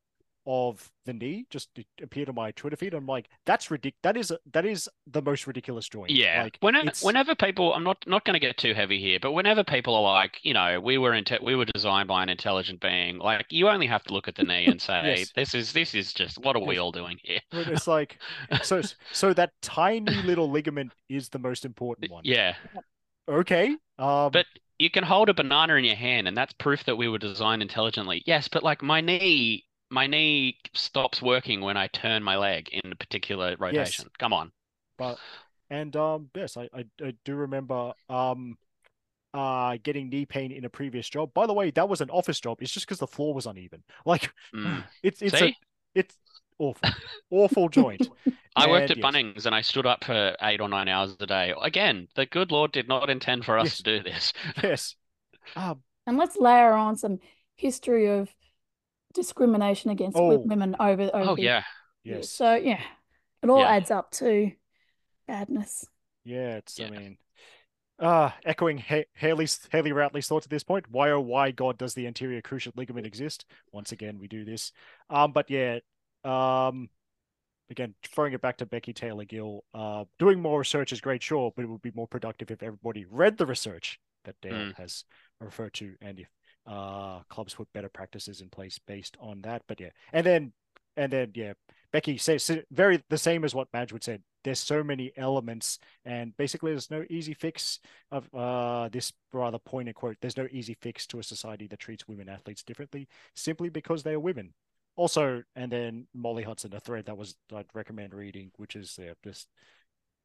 of 0.50 0.90
the 1.04 1.12
knee 1.12 1.46
just 1.50 1.68
appeared 2.02 2.30
on 2.30 2.34
my 2.34 2.50
Twitter 2.52 2.74
feed. 2.74 2.94
I'm 2.94 3.04
like, 3.04 3.28
that's 3.44 3.70
ridiculous. 3.70 3.98
That 4.02 4.16
is 4.16 4.32
that 4.52 4.64
is 4.64 4.88
the 5.06 5.20
most 5.20 5.46
ridiculous 5.46 5.86
joint. 5.88 6.10
Yeah. 6.10 6.42
like 6.44 6.56
whenever, 6.60 6.86
it's- 6.88 7.04
whenever 7.04 7.34
people, 7.34 7.74
I'm 7.74 7.84
not 7.84 7.98
not 8.06 8.24
going 8.24 8.32
to 8.32 8.40
get 8.40 8.56
too 8.56 8.72
heavy 8.72 8.98
here, 8.98 9.18
but 9.20 9.32
whenever 9.32 9.62
people 9.62 9.94
are 9.94 10.02
like, 10.02 10.38
you 10.42 10.54
know, 10.54 10.80
we 10.80 10.96
were 10.96 11.12
inte- 11.12 11.42
we 11.42 11.54
were 11.54 11.66
designed 11.66 12.08
by 12.08 12.22
an 12.22 12.30
intelligent 12.30 12.80
being, 12.80 13.18
like 13.18 13.44
you 13.50 13.68
only 13.68 13.86
have 13.86 14.02
to 14.04 14.14
look 14.14 14.26
at 14.26 14.36
the 14.36 14.42
knee 14.42 14.64
and 14.66 14.80
say, 14.88 15.16
Yes. 15.18 15.32
this 15.36 15.54
is 15.54 15.72
this 15.74 15.94
is 15.94 16.14
just 16.14 16.38
what 16.42 16.56
are 16.56 16.64
we 16.64 16.78
all 16.78 16.92
doing 16.92 17.18
here? 17.22 17.40
it's 17.52 17.86
like 17.86 18.18
so 18.62 18.80
so 19.12 19.34
that 19.34 19.50
tiny 19.60 20.14
little 20.22 20.50
ligament 20.50 20.92
is 21.10 21.28
the 21.28 21.38
most 21.38 21.66
important 21.66 22.10
one. 22.10 22.22
Yeah. 22.24 22.54
Okay. 23.28 23.76
Um. 23.98 24.30
But 24.32 24.46
you 24.78 24.90
can 24.90 25.02
hold 25.04 25.28
a 25.28 25.34
banana 25.34 25.74
in 25.74 25.84
your 25.84 25.96
hand, 25.96 26.28
and 26.28 26.36
that's 26.36 26.52
proof 26.54 26.84
that 26.84 26.96
we 26.96 27.08
were 27.08 27.18
designed 27.18 27.62
intelligently. 27.62 28.22
Yes, 28.26 28.48
but 28.48 28.62
like 28.62 28.80
my 28.80 29.00
knee, 29.00 29.64
my 29.90 30.06
knee 30.06 30.58
stops 30.74 31.22
working 31.22 31.60
when 31.60 31.76
I 31.76 31.88
turn 31.88 32.22
my 32.22 32.36
leg 32.36 32.68
in 32.70 32.92
a 32.92 32.96
particular 32.96 33.56
rotation. 33.58 34.10
Come 34.18 34.32
on. 34.32 34.52
but 34.96 35.20
and 35.70 35.94
um 35.96 36.30
yes 36.34 36.56
I, 36.56 36.68
I 36.74 36.84
I 37.02 37.14
do 37.24 37.34
remember 37.34 37.92
um 38.08 38.56
uh 39.34 39.78
getting 39.82 40.10
knee 40.10 40.26
pain 40.26 40.52
in 40.52 40.64
a 40.66 40.70
previous 40.70 41.08
job. 41.08 41.34
By 41.34 41.46
the 41.46 41.54
way, 41.54 41.70
that 41.72 41.88
was 41.88 42.00
an 42.02 42.10
office 42.10 42.40
job. 42.40 42.58
It's 42.62 42.72
just 42.72 42.86
because 42.86 43.00
the 43.00 43.06
floor 43.06 43.34
was 43.34 43.46
uneven. 43.46 43.84
Like 44.06 44.32
Mm. 44.54 44.84
it's 45.02 45.22
it's 45.22 45.40
See? 45.40 45.42
a 45.42 45.56
it's 45.94 46.16
awful 46.58 46.96
awful 47.30 47.68
joint. 47.70 48.08
I 48.56 48.66
worked 48.66 48.90
at 48.90 49.00
yes. 49.00 49.00
Bunnings 49.00 49.46
and 49.46 49.54
I 49.54 49.62
stood 49.62 49.86
up 49.86 50.04
for 50.04 50.36
eight 50.42 50.60
or 50.60 50.68
nine 50.68 50.88
hours 50.88 51.16
a 51.20 51.26
day. 51.26 51.54
Again, 51.62 52.08
the 52.14 52.26
good 52.26 52.52
Lord 52.52 52.72
did 52.72 52.88
not 52.88 53.08
intend 53.10 53.44
for 53.46 53.58
us 53.58 53.76
Yes. 53.76 53.78
to 53.78 53.82
do 53.82 54.02
this. 54.02 54.32
Yes. 54.62 54.96
Um 55.56 55.82
And 56.06 56.16
let's 56.16 56.36
layer 56.36 56.72
on 56.72 56.96
some 56.96 57.20
history 57.56 58.06
of 58.06 58.34
discrimination 59.14 59.90
against 59.90 60.16
Oh. 60.16 60.38
women 60.38 60.76
over 60.78 61.02
over 61.02 61.30
Oh 61.30 61.36
the 61.36 61.42
yeah, 61.42 61.62
yes. 62.04 62.30
So 62.30 62.54
yeah, 62.54 62.80
it 63.42 63.50
all 63.50 63.60
Yeah. 63.60 63.68
adds 63.70 63.90
up 63.90 64.10
to 64.12 64.52
badness. 65.26 65.84
Yeah, 66.24 66.56
it's 66.56 66.78
I 66.80 66.90
mean 66.90 67.18
uh 67.98 68.30
echoing 68.44 68.78
ha- 68.78 69.06
Haley's 69.14 69.66
Haley 69.72 69.90
Routley's 69.90 70.28
thoughts 70.28 70.46
at 70.46 70.50
this 70.50 70.62
point. 70.62 70.86
Why 70.90 71.10
oh 71.10 71.20
why 71.20 71.50
God 71.50 71.78
does 71.78 71.94
the 71.94 72.06
anterior 72.06 72.40
cruciate 72.42 72.76
ligament 72.76 73.06
exist? 73.06 73.44
Once 73.72 73.92
again, 73.92 74.18
we 74.18 74.28
do 74.28 74.44
this. 74.44 74.72
Um, 75.10 75.32
but 75.32 75.50
yeah, 75.50 75.78
um 76.24 76.88
again, 77.70 77.94
throwing 78.14 78.32
it 78.32 78.40
back 78.40 78.56
to 78.58 78.66
Becky 78.66 78.92
Taylor 78.92 79.24
Gill, 79.24 79.64
uh 79.74 80.04
doing 80.18 80.40
more 80.40 80.58
research 80.60 80.92
is 80.92 81.00
great, 81.00 81.22
sure, 81.22 81.52
but 81.56 81.62
it 81.64 81.68
would 81.68 81.82
be 81.82 81.92
more 81.94 82.06
productive 82.08 82.50
if 82.50 82.62
everybody 82.62 83.04
read 83.10 83.36
the 83.36 83.46
research 83.46 83.98
that 84.24 84.36
Dale 84.42 84.52
Mm. 84.54 84.76
has 84.76 85.04
referred 85.40 85.74
to 85.74 85.94
and 86.00 86.18
if 86.20 86.28
uh 86.68 87.20
clubs 87.28 87.54
put 87.54 87.72
better 87.72 87.88
practices 87.88 88.40
in 88.40 88.48
place 88.50 88.78
based 88.86 89.16
on 89.20 89.40
that. 89.42 89.62
But 89.66 89.80
yeah. 89.80 89.90
And 90.12 90.26
then 90.26 90.52
and 90.98 91.12
then 91.12 91.30
yeah, 91.34 91.52
Becky 91.92 92.18
says 92.18 92.50
very 92.70 93.02
the 93.08 93.16
same 93.18 93.44
as 93.44 93.54
what 93.54 93.68
Madge 93.72 93.92
would 93.92 94.04
say. 94.04 94.18
There's 94.44 94.58
so 94.58 94.82
many 94.82 95.12
elements, 95.16 95.78
and 96.04 96.36
basically, 96.36 96.72
there's 96.72 96.90
no 96.90 97.04
easy 97.10 97.34
fix 97.34 97.80
of 98.10 98.32
uh, 98.34 98.88
this 98.88 99.12
rather 99.32 99.58
poignant 99.58 99.96
quote. 99.96 100.16
There's 100.20 100.36
no 100.36 100.48
easy 100.50 100.76
fix 100.80 101.06
to 101.08 101.18
a 101.18 101.22
society 101.22 101.66
that 101.68 101.80
treats 101.80 102.06
women 102.06 102.28
athletes 102.28 102.62
differently 102.62 103.08
simply 103.34 103.68
because 103.68 104.02
they 104.02 104.12
are 104.12 104.20
women. 104.20 104.54
Also, 104.96 105.42
and 105.54 105.70
then 105.70 106.06
Molly 106.14 106.42
Hudson, 106.42 106.74
a 106.74 106.80
thread 106.80 107.06
that 107.06 107.16
was 107.16 107.36
I'd 107.54 107.66
recommend 107.74 108.14
reading, 108.14 108.50
which 108.56 108.74
is 108.74 108.98
uh, 108.98 109.14
just 109.24 109.48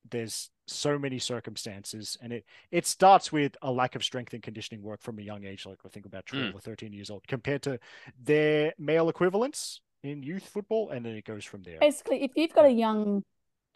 there's 0.10 0.50
so 0.68 0.98
many 0.98 1.20
circumstances, 1.20 2.18
and 2.22 2.32
it 2.34 2.46
it 2.72 2.86
starts 2.86 3.32
with 3.32 3.56
a 3.62 3.72
lack 3.72 3.96
of 3.96 4.04
strength 4.04 4.34
and 4.34 4.42
conditioning 4.44 4.82
work 4.82 5.02
from 5.02 5.20
a 5.20 5.22
young 5.22 5.44
age. 5.46 5.66
Like 5.66 5.80
I 5.86 5.90
think 5.90 6.06
about 6.06 6.26
12 6.26 6.46
Mm. 6.52 6.56
or 6.56 6.60
13 6.60 6.94
years 6.94 7.10
old, 7.10 7.28
compared 7.28 7.62
to 7.64 7.80
their 8.22 8.74
male 8.78 9.10
equivalents 9.10 9.82
in 10.04 10.24
youth 10.24 10.48
football, 10.48 10.90
and 10.90 11.06
then 11.06 11.16
it 11.16 11.26
goes 11.26 11.46
from 11.46 11.64
there. 11.64 11.80
Basically, 11.80 12.24
if 12.24 12.32
you've 12.36 12.54
got 12.54 12.66
a 12.66 12.72
young 12.72 13.24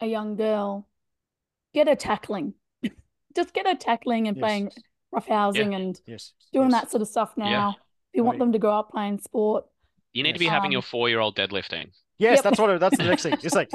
a 0.00 0.06
young 0.06 0.36
girl, 0.36 0.86
get 1.74 1.88
her 1.88 1.96
tackling. 1.96 2.54
Just 3.36 3.52
get 3.52 3.66
her 3.66 3.74
tackling 3.74 4.28
and 4.28 4.36
Yes. 4.36 4.42
playing 4.42 4.72
roughhousing 5.14 5.74
and 5.74 6.00
Yes, 6.06 6.32
doing 6.52 6.70
yes. 6.70 6.80
that 6.82 6.90
sort 6.90 7.02
of 7.02 7.08
stuff 7.08 7.32
Yeah. 7.36 7.44
now. 7.50 7.68
If 7.70 8.16
you 8.18 8.24
want 8.24 8.36
Right. 8.36 8.38
them 8.46 8.52
to 8.52 8.58
grow 8.58 8.78
up 8.78 8.90
playing 8.90 9.18
sport. 9.18 9.66
You 10.12 10.22
need 10.22 10.32
to 10.34 10.38
Yes. 10.44 10.48
be 10.48 10.54
having 10.54 10.68
Um, 10.68 10.72
your 10.72 10.82
four-year-old 10.82 11.36
deadlifting. 11.36 11.92
Yes, 12.18 12.36
Yep. 12.38 12.44
that's 12.44 12.58
what. 12.58 12.70
it- 12.70 12.80
That's 12.80 12.96
the 12.96 13.04
next 13.04 13.22
thing. 13.24 13.34
It's 13.42 13.54
like 13.54 13.70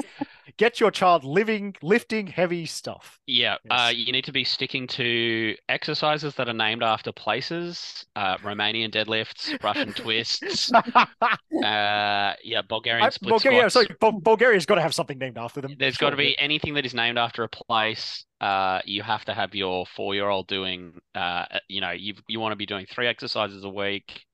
get 0.56 0.80
your 0.80 0.90
child 0.90 1.24
living, 1.24 1.74
lifting 1.82 2.26
heavy 2.26 2.66
stuff. 2.66 3.18
Yeah, 3.26 3.56
uh, 3.70 3.92
you 3.94 4.12
need 4.12 4.24
to 4.24 4.32
be 4.32 4.44
sticking 4.44 4.86
to 4.88 5.56
exercises 5.68 6.34
that 6.36 6.48
are 6.48 6.52
named 6.54 6.82
after 6.82 7.12
places, 7.12 8.04
uh, 8.16 8.36
Romanian 8.38 8.92
deadlifts, 8.92 9.62
Russian 9.62 9.92
twists, 10.02 10.72
uh, 10.94 11.06
yeah, 12.42 12.62
Bulgarian 12.68 13.06
I- 13.06 13.10
split 13.10 13.30
Bulgaria, 13.30 13.70
squats. 13.70 13.74
sorry, 13.74 13.86
Bul- 14.00 14.20
Bulgaria's 14.20 14.66
got 14.66 14.76
to 14.76 14.82
have 14.82 14.94
something 14.94 15.18
named 15.18 15.38
after 15.38 15.60
them. 15.60 15.74
There's 15.78 15.96
got 15.96 16.10
to 16.10 16.16
be 16.16 16.38
anything 16.38 16.74
that 16.74 16.86
is 16.86 16.94
named 16.94 17.18
after 17.18 17.42
a 17.44 17.48
place. 17.48 18.24
Uh, 18.40 18.80
you 18.84 19.02
have 19.02 19.24
to 19.24 19.34
have 19.34 19.54
your 19.54 19.86
four-year-old 19.86 20.46
doing. 20.48 20.94
Uh, 21.14 21.46
you 21.68 21.80
know, 21.80 21.90
you 21.92 22.14
you 22.28 22.40
want 22.40 22.52
to 22.52 22.56
be 22.56 22.66
doing 22.66 22.86
three 22.86 23.06
exercises 23.06 23.64
a 23.64 23.68
week, 23.68 24.24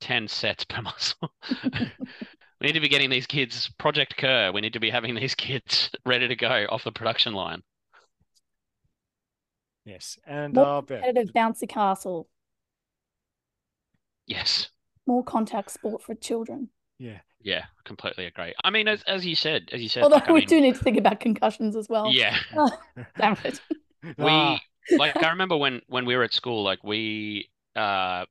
ten 0.00 0.28
sets 0.28 0.64
per 0.64 0.80
muscle. 0.88 1.34
We 2.60 2.66
need 2.66 2.72
to 2.74 2.80
be 2.80 2.88
getting 2.88 3.10
these 3.10 3.26
kids 3.26 3.70
Project 3.78 4.16
Kerr. 4.16 4.52
We 4.52 4.60
need 4.60 4.72
to 4.74 4.80
be 4.80 4.90
having 4.90 5.14
these 5.14 5.34
kids 5.34 5.90
ready 6.06 6.28
to 6.28 6.36
go 6.36 6.66
off 6.70 6.84
the 6.84 6.92
production 6.92 7.34
line. 7.34 7.62
Yes, 9.84 10.18
and 10.26 10.54
More 10.54 10.64
uh, 10.64 10.82
yeah. 10.88 11.02
competitive 11.02 11.32
bouncy 11.34 11.68
castle. 11.68 12.28
Yes. 14.26 14.70
More 15.06 15.24
contact 15.24 15.70
sport 15.70 16.02
for 16.02 16.14
children. 16.14 16.68
yeah, 16.98 17.20
Yeah, 17.40 17.66
completely 17.84 18.26
agree. 18.26 18.54
I 18.64 18.70
mean, 18.70 18.88
as 18.88 19.02
as 19.04 19.24
you 19.26 19.34
said, 19.36 19.68
as 19.72 19.82
you 19.82 19.88
said, 19.88 20.02
Although 20.02 20.16
like, 20.16 20.28
I 20.28 20.32
we 20.32 20.40
mean, 20.40 20.48
do 20.48 20.60
need 20.60 20.76
to 20.76 20.82
think 20.84 20.98
about 20.98 21.20
concussions 21.20 21.76
as 21.76 21.88
well. 21.88 22.10
yeah, 22.10 22.36
Damn 23.18 23.36
it. 23.44 23.60
we 24.18 24.26
Ah, 24.26 24.60
like 24.96 25.22
I 25.22 25.30
remember 25.30 25.56
when 25.56 25.80
when 25.86 26.04
we 26.06 26.16
were 26.16 26.22
at 26.24 26.32
school, 26.34 26.62
like 26.62 26.82
we 26.84 27.50
uh 27.76 28.24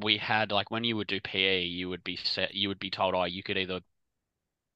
we 0.00 0.18
had 0.18 0.52
like 0.52 0.70
when 0.70 0.84
you 0.84 0.96
would 0.96 1.06
do 1.06 1.20
PE, 1.20 1.62
you 1.62 1.88
would 1.88 2.04
be 2.04 2.16
set, 2.16 2.54
you 2.54 2.68
would 2.68 2.78
be 2.78 2.90
told, 2.90 3.14
oh, 3.14 3.24
you 3.24 3.42
could 3.42 3.58
either 3.58 3.80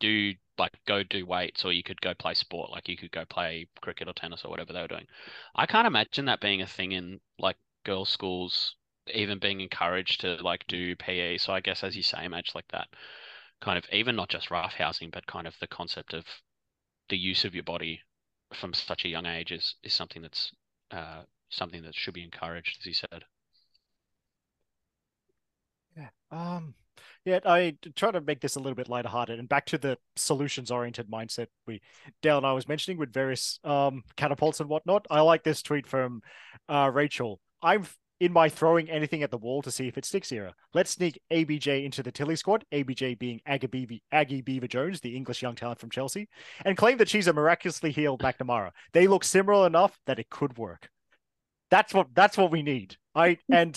do 0.00 0.34
like 0.58 0.72
go 0.86 1.02
do 1.02 1.26
weights 1.26 1.64
or 1.64 1.72
you 1.72 1.82
could 1.82 2.00
go 2.00 2.14
play 2.14 2.34
sport, 2.34 2.70
like 2.70 2.88
you 2.88 2.96
could 2.96 3.12
go 3.12 3.24
play 3.24 3.66
cricket 3.80 4.08
or 4.08 4.12
tennis 4.14 4.44
or 4.44 4.50
whatever 4.50 4.72
they 4.72 4.80
were 4.80 4.88
doing. 4.88 5.06
I 5.54 5.66
can't 5.66 5.86
imagine 5.86 6.26
that 6.26 6.40
being 6.40 6.62
a 6.62 6.66
thing 6.66 6.92
in 6.92 7.20
like 7.38 7.56
girls' 7.84 8.10
schools, 8.10 8.76
even 9.14 9.38
being 9.38 9.60
encouraged 9.60 10.20
to 10.22 10.36
like 10.42 10.66
do 10.66 10.96
PE. 10.96 11.38
So 11.38 11.52
I 11.52 11.60
guess 11.60 11.84
as 11.84 11.96
you 11.96 12.02
say, 12.02 12.26
Madge, 12.28 12.54
like 12.54 12.68
that 12.68 12.88
kind 13.60 13.78
of 13.78 13.84
even 13.92 14.16
not 14.16 14.28
just 14.30 14.48
roughhousing, 14.50 15.10
but 15.10 15.26
kind 15.26 15.46
of 15.46 15.58
the 15.60 15.66
concept 15.66 16.14
of 16.14 16.26
the 17.08 17.18
use 17.18 17.44
of 17.44 17.54
your 17.54 17.64
body 17.64 18.02
from 18.54 18.74
such 18.74 19.04
a 19.04 19.08
young 19.08 19.26
age 19.26 19.52
is 19.52 19.76
is 19.82 19.92
something 19.92 20.22
that's 20.22 20.52
uh 20.90 21.22
something 21.50 21.82
that 21.82 21.94
should 21.94 22.14
be 22.14 22.24
encouraged, 22.24 22.78
as 22.80 22.86
you 22.86 22.94
said. 22.94 23.24
Yeah. 25.96 26.08
Um. 26.30 26.74
Yeah. 27.24 27.40
I 27.44 27.76
try 27.96 28.10
to 28.10 28.20
make 28.20 28.40
this 28.40 28.56
a 28.56 28.60
little 28.60 28.74
bit 28.74 28.88
lighter-hearted 28.88 29.38
and 29.38 29.48
back 29.48 29.66
to 29.66 29.78
the 29.78 29.98
solutions-oriented 30.16 31.10
mindset 31.10 31.46
we 31.66 31.80
Dale 32.22 32.38
and 32.38 32.46
I 32.46 32.52
was 32.52 32.68
mentioning 32.68 32.98
with 32.98 33.12
various 33.12 33.58
um 33.64 34.02
catapults 34.16 34.60
and 34.60 34.68
whatnot. 34.68 35.06
I 35.10 35.20
like 35.20 35.44
this 35.44 35.62
tweet 35.62 35.86
from 35.86 36.22
uh 36.68 36.90
Rachel. 36.92 37.40
I'm 37.62 37.86
in 38.20 38.32
my 38.32 38.50
throwing 38.50 38.90
anything 38.90 39.22
at 39.22 39.30
the 39.30 39.38
wall 39.38 39.62
to 39.62 39.70
see 39.70 39.88
if 39.88 39.96
it 39.96 40.04
sticks 40.04 40.30
era. 40.30 40.54
Let's 40.74 40.90
sneak 40.90 41.20
ABJ 41.32 41.84
into 41.84 42.02
the 42.02 42.12
Tilly 42.12 42.36
squad, 42.36 42.64
ABJ 42.70 43.18
being 43.18 43.40
Aggie 43.46 44.42
Beever-Jones, 44.42 45.00
the 45.00 45.16
English 45.16 45.40
young 45.40 45.54
talent 45.54 45.80
from 45.80 45.90
Chelsea, 45.90 46.28
and 46.66 46.76
claim 46.76 46.98
that 46.98 47.08
she's 47.08 47.28
a 47.28 47.32
miraculously 47.32 47.90
healed 47.90 48.22
McNamara. 48.22 48.72
They 48.92 49.06
look 49.06 49.24
similar 49.24 49.66
enough 49.66 49.98
that 50.06 50.18
it 50.18 50.28
could 50.28 50.58
work. 50.58 50.90
That's 51.70 51.94
what 51.94 52.08
that's 52.14 52.36
what 52.36 52.50
we 52.50 52.62
need. 52.62 52.96
I 53.14 53.38
and 53.50 53.74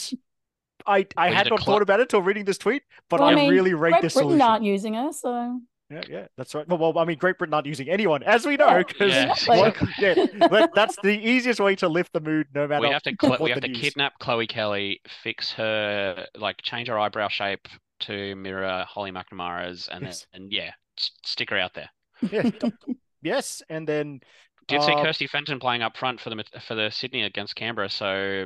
I 0.86 1.06
I 1.17 1.30
had 1.32 1.50
not 1.50 1.60
cl- 1.62 1.76
thought 1.76 1.82
about 1.82 2.00
it 2.00 2.10
till 2.10 2.22
reading 2.22 2.46
this 2.46 2.58
tweet, 2.58 2.84
but 3.10 3.19
Well, 3.19 3.30
I, 3.30 3.34
I 3.34 3.36
mean, 3.36 3.50
really 3.50 3.74
rate 3.74 3.91
Great 3.91 4.02
this 4.04 4.13
Britain 4.13 4.32
solution. 4.32 4.48
aren't 4.48 4.63
using 4.63 4.93
her, 4.96 5.12
so 5.12 5.60
Yeah, 5.89 6.02
yeah, 6.10 6.28
that's 6.38 6.56
right. 6.56 6.67
Well, 6.67 6.78
well, 6.80 6.98
I 6.98 7.06
mean, 7.06 7.17
Great 7.17 7.38
Britain 7.38 7.54
aren't 7.54 7.67
using 7.67 7.89
anyone, 7.89 8.24
as 8.24 8.46
we 8.46 8.56
know, 8.58 8.84
because 8.84 9.13
Yeah, 9.13 9.32
exactly. 9.32 9.93
yeah, 10.00 10.48
but 10.50 10.72
that's 10.74 10.98
the 11.04 11.12
easiest 11.17 11.60
way 11.60 11.76
to 11.76 11.88
lift 11.88 12.13
the 12.13 12.19
mood, 12.22 12.48
no 12.56 12.67
matter 12.67 12.82
We 12.82 12.89
have 12.93 13.04
to 13.04 13.15
cl- 13.22 13.38
we 13.39 13.52
have 13.52 13.62
to 13.62 13.67
news. 13.67 13.80
kidnap 13.80 14.17
Chloe 14.19 14.48
Kelly, 14.48 15.02
fix 15.24 15.52
her 15.54 16.26
like 16.36 16.62
change 16.62 16.88
her 16.88 16.98
eyebrow 17.00 17.28
shape 17.28 17.67
to 18.02 18.36
mirror 18.36 18.86
Holly 18.88 19.12
McNamara's, 19.12 19.88
and 19.89 20.04
Yes. 20.06 20.26
then 20.34 20.41
and 20.43 20.52
yeah, 20.52 20.72
s- 20.98 21.12
stick 21.24 21.50
her 21.52 21.58
out 21.58 21.74
there. 21.74 21.89
Yes, 22.32 22.52
d- 22.60 22.72
d- 22.88 22.96
yes, 23.22 23.62
and 23.69 23.88
then 23.88 24.19
Did 24.67 24.82
see 24.82 24.93
uh, 24.93 25.04
Kirsty 25.04 25.28
Fenton 25.28 25.60
playing 25.60 25.82
up 25.84 25.96
front 25.98 26.19
for 26.22 26.30
the 26.30 26.43
for 26.65 26.74
the 26.76 26.89
Sydney 26.89 27.24
against 27.24 27.56
Canberra, 27.56 27.89
so 27.89 28.46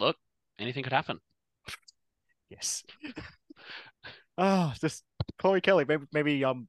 look, 0.00 0.16
anything 0.58 0.82
could 0.82 0.92
happen. 0.92 1.20
Yes. 2.54 2.84
Ah, 4.36 4.74
just 4.80 5.04
Chloe 5.38 5.60
Kelly. 5.60 5.84
Maybe, 5.86 6.04
maybe 6.12 6.44
um, 6.44 6.68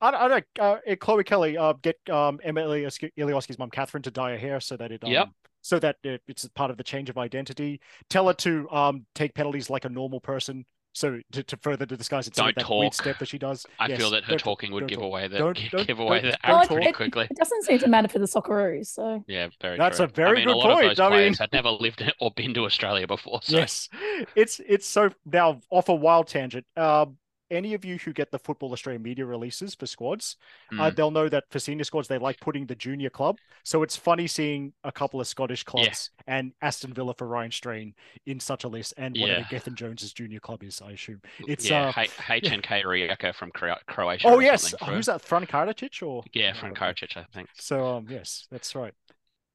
I 0.00 0.10
don't, 0.10 0.20
I 0.20 0.28
don't 0.28 0.44
know. 0.58 0.64
Uh, 0.64 0.78
eh, 0.86 0.94
Chloe 0.96 1.24
Kelly. 1.24 1.56
Uh, 1.56 1.74
get 1.74 1.96
um 2.10 2.40
Emma 2.42 2.60
Ilijoski- 2.62 3.12
Ilijoski's 3.18 3.58
mom 3.58 3.70
Catherine 3.70 4.02
to 4.02 4.10
dye 4.10 4.32
her 4.32 4.38
hair 4.38 4.60
so 4.60 4.76
that 4.76 4.92
it 4.92 5.02
um, 5.04 5.10
Yep. 5.10 5.28
so 5.60 5.78
that 5.78 5.96
it, 6.02 6.22
it's 6.26 6.48
part 6.54 6.70
of 6.70 6.76
the 6.76 6.84
change 6.84 7.10
of 7.10 7.18
identity. 7.18 7.80
Tell 8.10 8.28
her 8.28 8.34
to 8.34 8.68
um 8.70 9.06
take 9.14 9.34
penalties 9.34 9.70
like 9.70 9.84
a 9.84 9.88
normal 9.88 10.20
person. 10.20 10.64
So 10.94 11.20
to, 11.32 11.42
to 11.42 11.56
further 11.56 11.86
to 11.86 11.96
disguise 11.96 12.26
it, 12.28 12.36
so 12.36 12.42
Don't 12.42 12.54
that 12.54 12.68
weird 12.68 12.92
step 12.92 13.18
that 13.18 13.26
she 13.28 13.38
does. 13.38 13.64
I 13.78 13.88
Yes, 13.88 13.98
feel 13.98 14.10
that 14.10 14.24
her 14.24 14.36
talking 14.36 14.72
would 14.72 14.88
give 14.88 14.98
talk. 14.98 15.06
away 15.06 15.26
the 15.26 15.38
Don't- 15.38 15.58
don't- 15.70 15.86
give 15.86 15.98
away 15.98 16.20
don't- 16.20 16.32
the 16.32 16.38
don't 16.46 16.58
act 16.58 16.68
talk. 16.68 16.76
pretty 16.76 16.88
It- 16.90 16.94
quickly. 16.94 17.26
it 17.30 17.36
doesn't 17.36 17.62
seem 17.64 17.78
to 17.78 17.88
matter 17.88 18.08
for 18.08 18.18
the 18.18 18.26
Socceroos. 18.26 18.86
So 18.88 19.24
Yeah, 19.26 19.48
very 19.62 19.78
That's 19.78 19.96
true. 19.96 20.04
a 20.04 20.08
very 20.08 20.30
I 20.30 20.34
mean, 20.34 20.46
good 20.48 20.54
a 20.54 20.58
lot 20.58 20.72
point. 20.74 20.84
of 20.90 20.96
those 20.96 21.00
I 21.00 21.04
mean- 21.08 21.12
players 21.18 21.38
had 21.38 21.52
never 21.52 21.70
lived 21.70 22.12
or 22.20 22.30
been 22.32 22.52
to 22.54 22.64
Australia 22.66 23.06
before. 23.06 23.40
So 23.42 23.56
Yes, 23.56 23.88
it's 24.36 24.60
it's 24.66 24.86
so 24.86 25.10
now 25.24 25.60
off 25.70 25.88
a 25.88 25.94
wild 25.94 26.28
tangent. 26.28 26.66
Um, 26.76 27.16
any 27.52 27.74
of 27.74 27.84
you 27.84 27.98
who 27.98 28.12
get 28.12 28.30
the 28.32 28.38
Football 28.38 28.72
Australia 28.72 28.98
media 28.98 29.26
releases 29.26 29.74
for 29.76 29.86
squads, 29.86 30.36
uh, 30.78 30.90
Mm. 30.90 30.96
they'll 30.96 31.10
know 31.12 31.28
that 31.28 31.44
for 31.50 31.58
senior 31.60 31.84
squads 31.84 32.08
they 32.08 32.18
like 32.18 32.40
putting 32.40 32.66
the 32.66 32.74
junior 32.74 33.10
club. 33.10 33.38
So 33.62 33.82
it's 33.84 33.96
funny 33.96 34.26
seeing 34.26 34.72
a 34.82 34.90
couple 34.90 35.20
of 35.20 35.26
Scottish 35.28 35.62
clubs 35.62 36.10
and 36.26 36.52
Aston 36.62 36.94
Villa 36.94 37.14
for 37.14 37.26
Ryan 37.28 37.50
Strain 37.52 37.94
in 38.26 38.40
such 38.40 38.64
a 38.64 38.68
list, 38.68 38.94
and 38.96 39.14
whatever 39.20 39.40
Yeah. 39.40 39.46
Gethin 39.50 39.74
Jones's 39.76 40.12
junior 40.12 40.40
club 40.40 40.64
is. 40.64 40.82
I 40.82 40.92
assume 40.92 41.20
it's 41.46 41.70
yeah, 41.70 41.88
uh, 41.88 42.00
H- 42.00 42.10
HNK 42.10 42.82
Rijeka 42.82 43.34
from 43.34 43.50
Cro- 43.52 43.76
Croatia. 43.86 44.28
oh 44.28 44.40
yes, 44.40 44.62
something 44.70 44.88
oh, 44.88 44.96
who's 44.96 45.06
that? 45.06 45.20
Fran 45.20 45.46
Karacic 45.46 46.02
or 46.06 46.24
Yeah, 46.32 46.54
from 46.54 46.74
Karacic, 46.74 47.16
I 47.16 47.24
think. 47.34 47.48
So 47.54 47.86
um, 47.86 48.06
yes, 48.08 48.46
that's 48.50 48.74
right. 48.74 48.94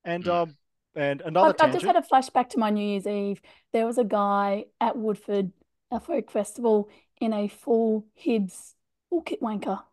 And 0.05 0.23
Mm. 0.23 0.31
um, 0.43 0.55
and 0.95 1.21
another 1.21 1.49
I've, 1.60 1.67
I've 1.67 1.73
just 1.73 1.86
had 1.86 1.95
a 1.95 2.01
flashback 2.01 2.49
to 2.49 2.60
my 2.60 2.69
New 2.69 2.86
Year's 2.86 3.05
Eve. 3.05 3.41
There 3.73 3.86
was 3.86 3.97
a 3.97 4.03
guy 4.03 4.65
at 4.81 4.97
Woodford, 4.97 5.51
a 5.91 5.99
folk 5.99 6.31
festival, 6.31 6.89
in 7.19 7.34
a 7.34 7.47
full 7.47 8.06
Hibs 8.23 8.73
full 9.10 9.21
kit 9.21 9.41
wanker. 9.41 9.84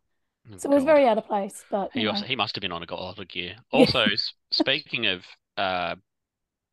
Oh, 0.53 0.57
So 0.57 0.71
it 0.71 0.75
was 0.75 0.85
God. 0.85 0.87
very 0.87 1.07
out 1.07 1.19
of 1.19 1.27
place. 1.27 1.65
But 1.71 1.93
He 1.93 2.07
also 2.07 2.25
he 2.27 2.37
must 2.37 2.55
have 2.57 2.63
been 2.63 2.73
on 2.73 2.83
a 2.83 2.95
lot 2.95 3.19
of 3.19 3.29
gear. 3.29 3.57
Also, 3.73 4.07
speaking 4.51 5.07
of 5.07 5.25
uh 5.57 5.97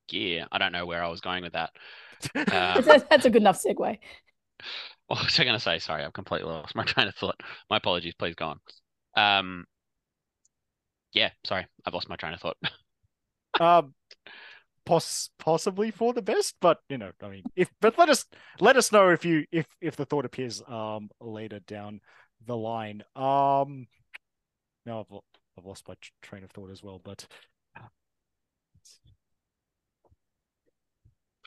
gear, 0.09 0.47
I 0.51 0.57
don't 0.57 0.71
know 0.73 0.85
where 0.85 1.03
I 1.03 1.09
was 1.09 1.21
going 1.21 1.43
with 1.43 1.53
that. 1.53 1.71
Um, 2.51 2.83
that's, 2.85 3.03
that's 3.09 3.25
a 3.25 3.29
good 3.29 3.41
enough 3.41 3.61
segue. 3.63 3.97
What 5.07 5.23
was 5.23 5.39
I 5.39 5.43
going 5.43 5.55
to 5.55 5.59
say? 5.59 5.79
Sorry, 5.79 6.03
I've 6.03 6.13
completely 6.13 6.49
lost 6.49 6.75
my 6.75 6.83
train 6.83 7.07
of 7.07 7.15
thought. 7.15 7.39
My 7.69 7.77
apologies. 7.77 8.13
Please 8.15 8.35
go 8.35 8.55
on. 8.55 8.59
Um, 9.15 9.65
yeah, 11.13 11.31
sorry, 11.45 11.67
I've 11.85 11.93
lost 11.93 12.09
my 12.09 12.15
train 12.15 12.33
of 12.33 12.39
thought. 12.39 12.57
um 13.59 13.93
poss 14.85 15.29
possibly 15.37 15.91
for 15.91 16.13
the 16.13 16.21
best 16.21 16.55
but 16.59 16.79
you 16.89 16.97
know 16.97 17.11
i 17.21 17.27
mean 17.27 17.43
if 17.55 17.69
but 17.81 17.97
let 17.97 18.09
us 18.09 18.25
let 18.59 18.75
us 18.75 18.91
know 18.91 19.09
if 19.09 19.23
you 19.23 19.45
if 19.51 19.67
if 19.79 19.95
the 19.95 20.05
thought 20.05 20.25
appears 20.25 20.61
um 20.67 21.09
later 21.19 21.59
down 21.59 22.01
the 22.45 22.57
line. 22.57 23.03
Um 23.15 23.87
no 24.85 25.01
i've, 25.01 25.17
I've 25.57 25.65
lost 25.65 25.87
my 25.87 25.93
train 26.21 26.43
of 26.43 26.51
thought 26.51 26.71
as 26.71 26.81
well 26.81 26.99
but 27.03 27.27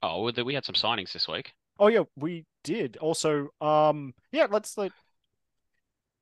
Oh, 0.02 0.30
we 0.44 0.52
had 0.54 0.66
some 0.66 0.74
signings 0.74 1.12
this 1.12 1.26
week. 1.26 1.54
oh 1.78 1.88
yeah 1.88 2.02
we 2.16 2.44
did. 2.62 2.96
Also 2.98 3.48
um 3.60 4.14
yeah 4.32 4.46
let's 4.50 4.76
let 4.76 4.92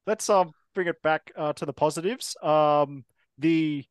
let's 0.06 0.28
um 0.30 0.54
bring 0.74 0.86
it 0.86 1.02
back 1.02 1.32
uh 1.36 1.52
to 1.54 1.66
the 1.66 1.72
positives. 1.72 2.36
Um 2.42 3.04
the 3.38 3.84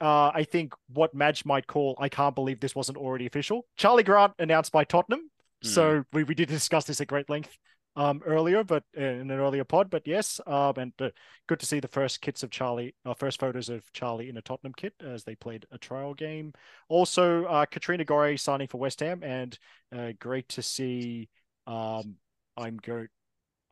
uh 0.00 0.30
i 0.34 0.44
think 0.44 0.74
what 0.92 1.14
madge 1.14 1.44
might 1.44 1.66
call 1.66 1.96
i 1.98 2.08
can't 2.08 2.34
believe 2.34 2.60
this 2.60 2.74
wasn't 2.74 2.98
already 2.98 3.26
official 3.26 3.66
charlie 3.76 4.02
grant 4.02 4.32
announced 4.38 4.72
by 4.72 4.84
tottenham 4.84 5.30
Hmm. 5.62 5.68
So 5.68 6.04
we, 6.12 6.24
we 6.24 6.34
did 6.34 6.48
discuss 6.48 6.84
this 6.84 7.00
at 7.00 7.08
great 7.08 7.30
length 7.30 7.56
um 7.96 8.20
earlier, 8.26 8.62
but 8.62 8.84
uh, 8.96 9.00
in 9.00 9.30
an 9.30 9.38
earlier 9.38 9.64
pod. 9.64 9.88
But 9.90 10.06
yes, 10.06 10.40
um, 10.46 10.74
and 10.76 10.92
uh, 11.00 11.08
good 11.46 11.60
to 11.60 11.66
see 11.66 11.80
the 11.80 11.88
first 11.88 12.20
kits 12.20 12.42
of 12.42 12.50
Charlie, 12.50 12.94
uh, 13.04 13.14
first 13.14 13.40
photos 13.40 13.68
of 13.68 13.90
Charlie 13.92 14.28
in 14.28 14.36
a 14.36 14.42
Tottenham 14.42 14.74
kit 14.76 14.92
as 15.00 15.24
they 15.24 15.34
played 15.34 15.66
a 15.72 15.78
trial 15.78 16.12
game. 16.12 16.52
Also, 16.88 17.44
uh, 17.44 17.64
Katrina 17.64 18.04
Gorry 18.04 18.36
signing 18.36 18.68
for 18.68 18.78
West 18.78 19.00
Ham, 19.00 19.22
and 19.22 19.58
uh, 19.96 20.12
great 20.18 20.48
to 20.50 20.62
see. 20.62 21.28
Um, 21.66 22.16
I'm 22.56 22.76
go. 22.76 23.06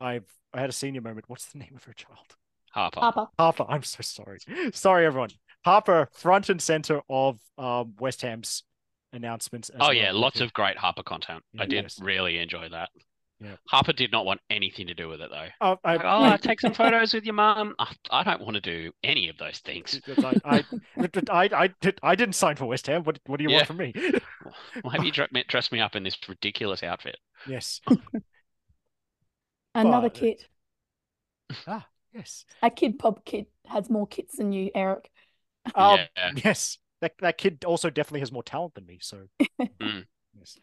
I've 0.01 0.25
I 0.53 0.61
had 0.61 0.69
a 0.69 0.73
senior 0.73 1.01
moment. 1.01 1.25
What's 1.27 1.45
the 1.47 1.59
name 1.59 1.73
of 1.75 1.83
her 1.83 1.93
child? 1.93 2.35
Harper. 2.71 2.99
Harper. 2.99 3.27
Harper. 3.37 3.65
I'm 3.69 3.83
so 3.83 4.01
sorry. 4.01 4.39
Sorry, 4.73 5.05
everyone. 5.05 5.29
Harper, 5.69 6.07
front 6.13 6.49
and 6.49 6.61
center 6.61 7.01
of 7.09 7.39
um, 7.57 7.95
West 7.99 8.21
Ham's 8.21 8.63
announcements. 9.11 9.69
as 9.69 9.77
Oh 9.79 9.85
well. 9.87 9.93
yeah, 9.93 10.11
lots 10.13 10.39
of 10.39 10.53
great 10.53 10.77
Harper 10.77 11.01
content. 11.03 11.43
I 11.59 11.65
did 11.65 11.83
Yes. 11.83 11.99
really 11.99 12.37
enjoy 12.37 12.69
that. 12.69 12.89
Yeah. 13.41 13.55
Harper 13.67 13.91
did 13.91 14.11
not 14.11 14.25
want 14.25 14.39
anything 14.49 14.85
to 14.87 14.93
do 14.93 15.09
with 15.09 15.21
it 15.21 15.29
though. 15.31 15.47
Oh, 15.61 15.77
I, 15.83 15.95
Like, 15.95 16.05
oh, 16.05 16.37
take 16.37 16.61
some 16.61 16.73
photos 16.81 17.13
with 17.15 17.25
your 17.25 17.33
mum. 17.33 17.73
Oh, 17.79 17.87
I 18.11 18.23
don't 18.23 18.41
want 18.41 18.53
to 18.55 18.61
do 18.61 18.91
any 19.03 19.27
of 19.27 19.37
those 19.39 19.57
things. 19.59 19.99
I, 20.23 20.39
I, 20.45 20.63
I, 21.31 21.49
I, 21.51 21.67
did, 21.81 21.99
I 22.03 22.13
didn't 22.15 22.35
sign 22.35 22.55
for 22.57 22.65
West 22.67 22.85
Ham. 22.87 23.03
What, 23.03 23.19
what 23.25 23.37
do 23.37 23.43
you 23.43 23.49
Yeah. 23.49 23.57
want 23.57 23.67
from 23.67 23.77
me? 23.77 23.93
Why 24.83 24.93
have 24.93 25.03
you 25.03 25.11
dre- 25.11 25.27
dressed 25.49 25.71
me 25.71 25.79
up 25.81 25.95
in 25.95 26.03
this 26.03 26.15
ridiculous 26.29 26.83
outfit? 26.83 27.17
yes. 27.47 27.81
Another 29.73 30.09
But- 30.09 30.13
kit. 30.19 30.45
Ah, 31.67 31.87
yes. 32.13 32.45
A 32.61 32.69
kid 32.69 32.97
pub 32.99 33.25
kit 33.25 33.47
has 33.67 33.89
more 33.89 34.07
kits 34.07 34.37
than 34.37 34.51
you, 34.53 34.71
Eric. 34.75 35.09
Um, 35.73 35.99
yeah. 36.15 36.31
Yes. 36.43 36.77
That, 37.01 37.13
that 37.19 37.37
kid 37.37 37.65
also 37.65 37.89
definitely 37.89 38.21
has 38.21 38.31
more 38.31 38.43
talent 38.43 38.75
than 38.75 38.85
me. 38.85 38.99
So, 39.01 39.27
Mm. 39.81 40.05
yes. 40.37 40.57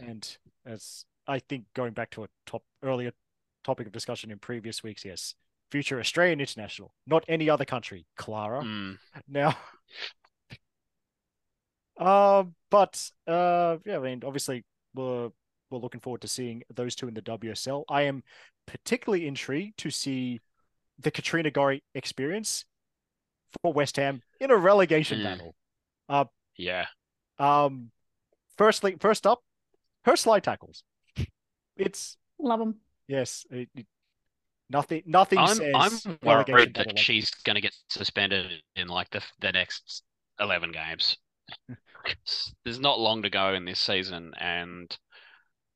And 0.00 0.36
as 0.64 1.04
I 1.26 1.38
think 1.40 1.64
going 1.74 1.92
back 1.92 2.10
to 2.12 2.24
a 2.24 2.28
top 2.46 2.62
earlier 2.82 3.12
topic 3.64 3.86
of 3.86 3.92
discussion 3.92 4.30
in 4.30 4.38
previous 4.38 4.82
weeks, 4.82 5.04
yes, 5.04 5.34
future 5.70 5.98
Australian 6.00 6.40
international, 6.40 6.92
not 7.06 7.24
any 7.28 7.50
other 7.50 7.64
country, 7.64 8.06
Clara. 8.16 8.62
Mm. 8.62 8.98
Now, 9.28 9.56
uh, 11.98 12.44
but 12.70 13.10
uh, 13.26 13.78
yeah, 13.84 13.96
I 13.96 14.00
mean, 14.00 14.22
obviously, 14.24 14.64
we're 14.94 15.30
we're 15.70 15.78
looking 15.78 16.00
forward 16.00 16.20
to 16.22 16.28
seeing 16.28 16.62
those 16.74 16.94
two 16.94 17.08
in 17.08 17.14
the 17.14 17.22
WSL. 17.22 17.84
I 17.88 18.02
am 18.02 18.22
particularly 18.66 19.26
intrigued 19.26 19.78
to 19.78 19.90
see 19.90 20.40
the 20.98 21.10
Katrina 21.10 21.50
Gorry 21.50 21.82
experience 21.94 22.64
for 23.62 23.72
West 23.72 23.96
Ham 23.96 24.22
in 24.40 24.50
a 24.50 24.56
relegation 24.56 25.20
Mm. 25.20 25.24
battle. 26.08 26.26
Yeah. 26.58 26.86
Um, 27.38 27.90
firstly, 28.56 28.96
first 28.98 29.26
up, 29.26 29.42
her 30.04 30.16
slide 30.16 30.44
tackles. 30.44 30.82
It's 31.76 32.16
Love 32.38 32.58
them. 32.60 32.80
yes, 33.08 33.44
it, 33.50 33.68
it- 33.74 33.86
nothing, 34.70 35.02
nothing 35.06 35.38
I'm 35.38 35.56
says 35.56 36.06
I'm 36.06 36.18
worried 36.22 36.74
that 36.74 36.86
like- 36.88 36.98
she's 36.98 37.30
going 37.44 37.56
to 37.56 37.60
get 37.60 37.74
suspended 37.88 38.62
in 38.74 38.88
like 38.88 39.10
the 39.10 39.22
the 39.40 39.52
next 39.52 40.02
eleven 40.40 40.72
games. 40.72 41.18
There's 42.64 42.80
not 42.80 42.98
long 42.98 43.22
to 43.22 43.30
go 43.30 43.52
in 43.54 43.64
this 43.64 43.80
season, 43.80 44.32
and 44.38 44.90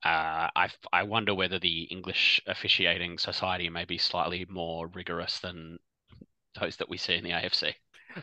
uh, 0.02 0.48
I 0.56 0.68
I 0.92 1.02
wonder 1.02 1.34
whether 1.34 1.58
the 1.58 1.82
English 1.84 2.40
officiating 2.46 3.18
society 3.18 3.68
may 3.68 3.84
be 3.84 3.98
slightly 3.98 4.46
more 4.48 4.86
rigorous 4.88 5.40
than 5.40 5.78
those 6.60 6.76
that 6.76 6.88
we 6.88 6.96
see 6.96 7.14
in 7.16 7.24
the 7.24 7.30
AFC. 7.30 7.74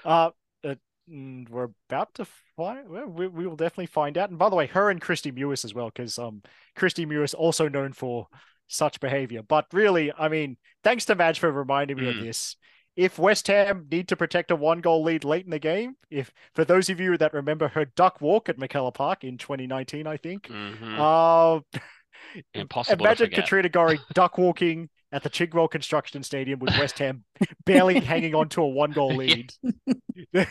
Uh, 0.05 0.29
uh, 0.63 0.75
we're 1.07 1.69
about 1.89 2.13
to 2.15 2.25
find. 2.55 2.89
Well, 2.89 3.07
we, 3.07 3.27
we 3.27 3.47
will 3.47 3.55
definitely 3.55 3.85
find 3.87 4.17
out. 4.17 4.29
And 4.29 4.39
by 4.39 4.49
the 4.49 4.55
way, 4.55 4.67
her 4.67 4.89
and 4.89 5.01
Kristie 5.01 5.33
Mewis 5.37 5.63
as 5.65 5.73
well, 5.73 5.87
because 5.93 6.17
um, 6.19 6.41
Kristie 6.77 7.07
Mewis 7.07 7.33
also 7.33 7.67
known 7.69 7.93
for 7.93 8.27
such 8.67 8.99
behavior. 8.99 9.41
But 9.43 9.65
really, 9.71 10.11
I 10.17 10.27
mean, 10.27 10.57
thanks 10.83 11.05
to 11.05 11.15
Madge 11.15 11.39
for 11.39 11.51
reminding 11.51 11.97
me 11.97 12.07
of 12.09 12.15
Mm. 12.15 12.25
this. 12.25 12.55
If 12.97 13.19
West 13.19 13.45
Ham 13.47 13.85
need 13.91 14.07
to 14.07 14.15
protect 14.15 14.49
a 14.49 14.55
one-goal 14.55 15.03
lead 15.03 15.23
late 15.23 15.45
in 15.45 15.51
the 15.51 15.59
game, 15.59 15.95
if 16.09 16.33
for 16.55 16.65
those 16.65 16.89
of 16.89 16.99
you 16.99 17.15
that 17.17 17.31
remember 17.33 17.67
her 17.67 17.85
duck 17.85 18.19
walk 18.21 18.49
at 18.49 18.57
McKellar 18.57 18.91
Park 18.93 19.23
in 19.23 19.37
2019, 19.37 20.07
I 20.07 20.17
think, 20.17 20.47
Mhm. 20.47 20.97
uh, 20.97 21.61
Impossible 22.53 23.05
imagine. 23.05 23.29
Katrina 23.29 23.69
Gorry 23.69 23.99
duck 24.13 24.37
walking 24.37 24.89
at 25.11 25.23
the 25.23 25.29
Chigwell 25.29 25.69
Construction 25.69 26.23
Stadium 26.23 26.59
with 26.59 26.77
West 26.77 26.99
Ham 26.99 27.23
barely 27.65 27.99
hanging 28.01 28.35
on 28.35 28.49
to 28.49 28.61
a 28.61 28.67
one-goal 28.67 29.15
lead. 29.15 29.53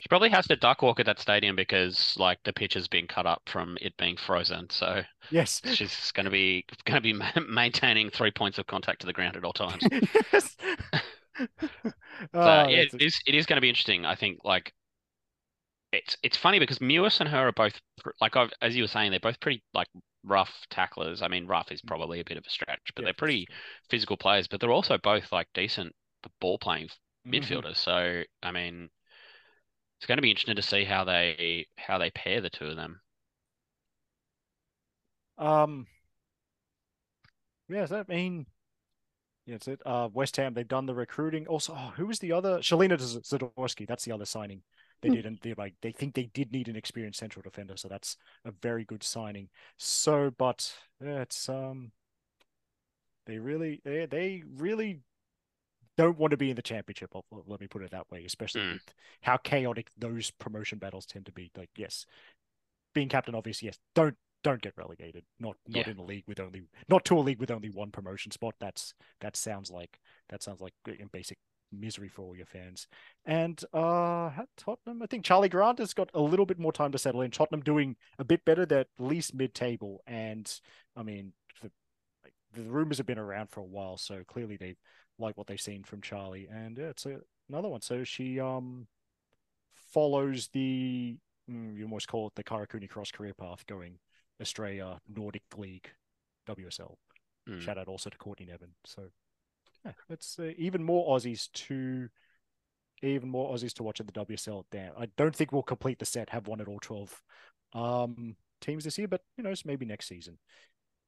She 0.00 0.08
probably 0.08 0.30
has 0.30 0.48
to 0.48 0.56
duck 0.56 0.82
walk 0.82 0.98
at 0.98 1.06
that 1.06 1.20
stadium 1.20 1.54
because 1.54 2.16
like 2.18 2.40
the 2.42 2.52
pitch 2.52 2.74
has 2.74 2.88
been 2.88 3.06
cut 3.06 3.24
up 3.24 3.40
from 3.46 3.78
it 3.80 3.96
being 3.98 4.16
frozen. 4.16 4.68
So 4.68 5.02
yes. 5.30 5.60
she's 5.74 6.10
going 6.10 6.24
to 6.24 6.30
be 6.30 6.64
going 6.84 6.96
to 6.96 7.00
be 7.00 7.12
ma- 7.12 7.30
maintaining 7.48 8.10
three 8.10 8.32
points 8.32 8.58
of 8.58 8.66
contact 8.66 9.02
to 9.02 9.06
the 9.06 9.12
ground 9.12 9.36
at 9.36 9.44
all 9.44 9.52
times. 9.52 9.84
yes. 10.32 10.56
So 11.38 11.46
Oh, 12.34 12.66
yeah, 12.68 12.82
that's 12.82 12.94
it 12.94 13.02
is. 13.02 13.20
It 13.26 13.36
is 13.36 13.46
going 13.46 13.58
to 13.58 13.60
be 13.60 13.68
interesting. 13.68 14.04
I 14.04 14.16
think 14.16 14.38
like 14.42 14.72
it's 15.92 16.16
it's 16.22 16.36
funny 16.36 16.58
because 16.58 16.78
Mewis 16.78 17.20
and 17.20 17.28
her 17.28 17.48
are 17.48 17.52
both 17.52 17.80
like 18.20 18.34
I've, 18.36 18.50
as 18.60 18.74
you 18.74 18.82
were 18.82 18.88
saying, 18.88 19.12
they're 19.12 19.20
both 19.20 19.38
pretty 19.40 19.62
like 19.72 19.86
rough 20.24 20.66
tacklers. 20.70 21.22
I 21.22 21.28
mean, 21.28 21.46
rough 21.46 21.72
is 21.72 21.82
probably 21.82 22.20
a 22.20 22.24
bit 22.24 22.36
of 22.38 22.46
a 22.46 22.50
stretch, 22.50 22.92
but 22.94 23.02
Yeah, 23.02 23.06
they're 23.06 23.14
pretty 23.14 23.48
physical 23.90 24.16
players. 24.16 24.48
But 24.48 24.60
they're 24.60 24.70
also 24.72 24.98
both 24.98 25.32
like 25.32 25.48
decent 25.54 25.94
ball 26.40 26.58
playing 26.58 26.88
Mhm. 27.24 27.62
midfielders. 27.64 27.76
So 27.76 28.22
I 28.42 28.50
mean, 28.52 28.90
it's 29.98 30.06
going 30.06 30.18
to 30.18 30.22
be 30.22 30.30
interesting 30.30 30.56
to 30.56 30.60
see 30.62 30.84
how 30.84 31.04
they 31.04 31.66
how 31.78 31.96
they 31.98 32.10
pair 32.10 32.40
the 32.42 32.50
two 32.50 32.66
of 32.66 32.76
them. 32.76 33.00
Um. 35.38 35.86
Yes, 37.68 37.90
I 37.92 38.04
mean, 38.08 38.46
yeah, 39.46 39.56
it's 39.56 39.68
it. 39.68 39.80
Uh, 39.86 40.08
West 40.12 40.36
Ham, 40.36 40.54
they've 40.54 40.68
done 40.68 40.86
the 40.86 40.94
recruiting. 40.94 41.46
Also, 41.46 41.74
oh, 41.76 41.92
who 41.96 42.06
was 42.06 42.18
the 42.20 42.32
other? 42.32 42.58
Shelina 42.58 42.98
Zadorsky. 42.98 43.86
That's 43.86 44.04
the 44.04 44.12
other 44.12 44.24
signing 44.26 44.62
they 45.02 45.08
Hmm. 45.08 45.14
didn't. 45.14 45.42
they 45.42 45.54
like 45.54 45.74
they 45.82 45.92
think 45.92 46.14
they 46.14 46.26
did 46.32 46.52
need 46.52 46.68
an 46.68 46.76
experienced 46.76 47.18
central 47.20 47.42
defender, 47.42 47.76
so 47.76 47.88
that's 47.88 48.16
a 48.44 48.52
very 48.52 48.84
good 48.84 49.02
signing. 49.02 49.48
So, 49.76 50.30
but 50.30 50.72
yeah, 51.04 51.22
it's 51.22 51.48
um, 51.48 51.92
they 53.26 53.38
really 53.38 53.80
they 53.84 54.06
they 54.06 54.42
really 54.56 55.00
don't 55.98 56.18
want 56.18 56.30
to 56.30 56.36
be 56.36 56.50
in 56.50 56.56
the 56.56 56.62
championship. 56.62 57.10
Let 57.30 57.60
me 57.60 57.66
put 57.66 57.82
it 57.82 57.90
that 57.90 58.10
way, 58.10 58.24
especially 58.24 58.62
Mm. 58.62 58.72
with 58.72 58.94
how 59.22 59.36
chaotic 59.36 59.90
those 59.96 60.30
promotion 60.30 60.78
battles 60.78 61.04
tend 61.06 61.26
to 61.26 61.32
be. 61.32 61.50
Like, 61.56 61.70
yes, 61.76 62.06
being 62.94 63.08
captain, 63.08 63.34
obviously, 63.34 63.66
yes, 63.66 63.78
don't 63.94 64.16
don't 64.42 64.62
get 64.62 64.76
relegated. 64.76 65.24
Not 65.38 65.56
not 65.68 65.86
Yeah. 65.86 65.92
in 65.92 65.98
a 65.98 66.02
league 66.04 66.24
with 66.26 66.40
only 66.40 66.62
not 66.88 67.04
to 67.06 67.18
a 67.18 67.20
league 67.20 67.40
with 67.40 67.50
only 67.50 67.70
one 67.70 67.90
promotion 67.90 68.32
spot. 68.32 68.54
That's 68.60 68.94
that 69.20 69.36
sounds 69.36 69.70
like 69.70 70.00
that 70.30 70.42
sounds 70.42 70.60
like 70.60 70.74
in 70.86 71.08
basic 71.08 71.38
misery 71.72 72.08
for 72.08 72.22
all 72.22 72.36
your 72.36 72.46
fans. 72.46 72.86
And 73.24 73.62
uh 73.72 74.30
Tottenham, 74.56 75.02
I 75.02 75.06
think 75.06 75.24
Charlie 75.24 75.48
Grant 75.48 75.78
has 75.78 75.94
got 75.94 76.10
a 76.14 76.20
little 76.20 76.46
bit 76.46 76.58
more 76.58 76.72
time 76.72 76.92
to 76.92 76.98
settle 76.98 77.22
in. 77.22 77.30
Tottenham 77.30 77.62
doing 77.62 77.96
a 78.18 78.24
bit 78.24 78.44
better, 78.44 78.66
they're 78.66 78.80
at 78.80 78.88
least 78.98 79.34
mid 79.34 79.54
table. 79.54 80.02
And 80.06 80.52
I 80.96 81.02
mean 81.02 81.32
the 81.62 81.70
the 82.54 82.62
rumors 82.70 82.98
have 82.98 83.06
been 83.06 83.18
around 83.18 83.50
for 83.50 83.60
a 83.60 83.64
while, 83.64 83.96
so 83.96 84.22
clearly 84.26 84.56
they 84.56 84.76
like 85.18 85.36
what 85.36 85.46
they've 85.46 85.60
seen 85.60 85.84
from 85.84 86.00
Charlie. 86.00 86.48
And 86.50 86.78
yeah, 86.78 86.86
it's 86.86 87.06
a, 87.06 87.20
another 87.48 87.68
one. 87.68 87.80
So 87.80 88.04
she 88.04 88.40
um 88.40 88.86
follows 89.92 90.48
the 90.52 91.16
mm, 91.50 91.76
you 91.76 91.84
almost 91.84 92.08
call 92.08 92.28
it 92.28 92.34
the 92.34 92.44
Kyra 92.44 92.68
Cooney-Cross 92.68 93.12
career 93.12 93.34
path 93.34 93.66
going 93.66 93.98
Australia, 94.40 94.98
Nordic 95.08 95.42
League, 95.56 95.90
WSL. 96.48 96.96
Mm. 97.48 97.60
Shout 97.60 97.78
out 97.78 97.88
also 97.88 98.10
to 98.10 98.18
Courtney 98.18 98.46
Nevin. 98.46 98.70
So 98.84 99.04
yeah, 99.84 99.92
it's 100.08 100.38
uh, 100.38 100.52
even 100.56 100.82
more 100.82 101.16
Aussies 101.16 101.50
to 101.52 102.08
even 103.02 103.28
more 103.28 103.52
Aussies 103.52 103.72
to 103.74 103.82
watch 103.82 104.00
at 104.00 104.06
the 104.06 104.12
WSL. 104.12 104.64
Damn, 104.70 104.92
I 104.98 105.06
don't 105.16 105.34
think 105.34 105.52
we'll 105.52 105.62
complete 105.62 105.98
the 105.98 106.04
set, 106.04 106.30
have 106.30 106.46
one 106.46 106.60
at 106.60 106.68
all 106.68 106.80
twelve 106.80 107.20
um, 107.72 108.36
teams 108.60 108.84
this 108.84 108.98
year, 108.98 109.08
but 109.08 109.22
you 109.36 109.44
know, 109.44 109.50
it's 109.50 109.64
maybe 109.64 109.84
next 109.84 110.08
season. 110.08 110.38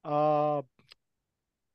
Uh, 0.04 0.62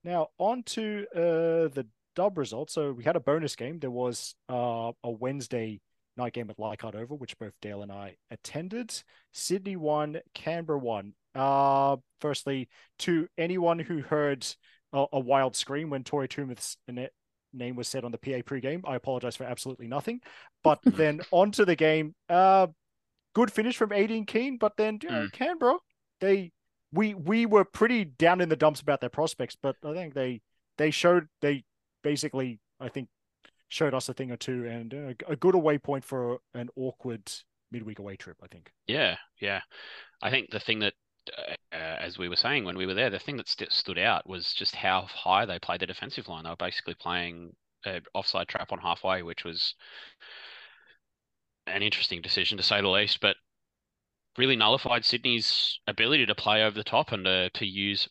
now 0.04 0.28
on 0.38 0.64
to 0.64 1.06
uh, 1.16 1.68
the 1.74 1.88
dub 2.16 2.38
results. 2.38 2.74
So 2.74 2.92
we 2.92 3.04
had 3.04 3.16
a 3.16 3.22
bonus 3.22 3.56
game. 3.56 3.80
There 3.80 3.92
was 3.92 4.36
uh, 4.50 4.92
a 5.04 5.12
Wednesday 5.12 5.82
night 6.18 6.34
game 6.34 6.50
at 6.50 6.60
Leichhardt 6.60 6.96
Oval, 6.96 7.18
which 7.18 7.38
both 7.38 7.54
Dale 7.62 7.82
and 7.82 7.92
I 7.92 8.18
attended. 8.30 8.94
Sydney 9.32 9.76
won, 9.76 10.20
Canberra 10.34 10.78
won. 10.78 11.14
Uh, 11.34 11.98
firstly, 12.20 12.68
to 13.00 13.28
anyone 13.38 13.80
who 13.80 14.02
heard 14.02 14.46
a, 14.94 15.06
a 15.14 15.20
wild 15.20 15.56
scream 15.56 15.90
when 15.90 16.04
Tori 16.04 16.28
Tumeth's 16.28 16.78
na- 16.88 17.08
name 17.54 17.76
was 17.76 17.88
said 17.88 18.04
on 18.04 18.12
the 18.12 18.18
PA 18.18 18.42
pre-game, 18.46 18.84
I 18.88 18.96
apologize 18.96 19.36
for 19.36 19.44
absolutely 19.44 19.88
nothing. 19.88 20.22
But 20.64 20.80
then 20.84 21.22
on 21.32 21.52
to 21.54 21.66
the 21.66 21.76
game. 21.76 22.16
Uh, 22.28 22.68
good 23.34 23.52
finish 23.52 23.78
from 23.78 23.90
Aideen 23.92 24.26
Keane, 24.28 24.58
but 24.58 24.78
then 24.78 25.00
you 25.02 25.10
know, 25.10 25.28
Mm. 25.28 25.32
Canberra, 25.32 25.78
they 26.22 26.52
we 26.92 27.14
we 27.14 27.46
were 27.46 27.64
pretty 27.66 28.04
down 28.06 28.42
in 28.42 28.50
the 28.50 28.56
dumps 28.56 28.82
about 28.82 29.00
their 29.02 29.10
prospects, 29.10 29.56
but 29.62 29.76
I 29.84 29.94
think 29.94 30.14
they 30.14 30.42
they 30.78 30.92
showed 30.92 31.28
they 31.42 31.64
basically 32.04 32.60
I 32.80 32.90
think 32.90 33.10
showed 33.68 33.94
us 33.94 34.10
a 34.10 34.14
thing 34.14 34.32
or 34.32 34.38
two 34.38 34.66
and 34.66 34.94
uh, 34.94 35.14
a 35.28 35.36
good 35.36 35.54
away 35.54 35.78
point 35.78 36.04
for 36.04 36.40
an 36.56 36.70
awkward 36.76 37.32
midweek 37.72 38.00
away 38.00 38.16
trip. 38.16 38.38
I 38.44 38.48
think. 38.48 38.72
Yeah, 38.88 39.18
yeah. 39.40 39.62
I 40.22 40.32
think 40.32 40.50
the 40.50 40.60
thing 40.60 40.80
that 40.80 40.94
uh, 41.38 41.76
as 41.76 42.18
we 42.18 42.30
were 42.30 42.36
saying 42.36 42.66
when 42.66 42.78
we 42.78 42.86
were 42.86 42.94
there, 42.94 43.10
the 43.10 43.20
thing 43.20 43.38
that 43.38 43.48
st- 43.48 43.72
stood 43.72 43.98
out 44.00 44.28
was 44.28 44.54
just 44.54 44.76
how 44.76 45.04
high 45.04 45.46
they 45.46 45.60
played 45.60 45.82
the 45.82 45.88
defensive 45.88 46.28
line. 46.28 46.44
They 46.44 46.50
were 46.50 46.56
basically 46.56 46.96
playing 46.96 47.56
an 47.86 48.04
offside 48.14 48.48
trap 48.48 48.72
on 48.72 48.80
halfway, 48.80 49.24
which 49.24 49.44
was 49.44 49.76
an 51.68 51.84
interesting 51.84 52.22
decision 52.22 52.58
to 52.58 52.64
say 52.64 52.82
the 52.82 52.90
least, 52.90 53.20
but 53.22 53.36
really 54.38 54.56
nullified 54.56 55.06
Sydney's 55.06 55.80
ability 55.88 56.26
to 56.26 56.36
play 56.36 56.64
over 56.64 56.76
the 56.76 56.84
top 56.84 57.12
and 57.12 57.26
to 57.26 57.66
use 57.66 58.08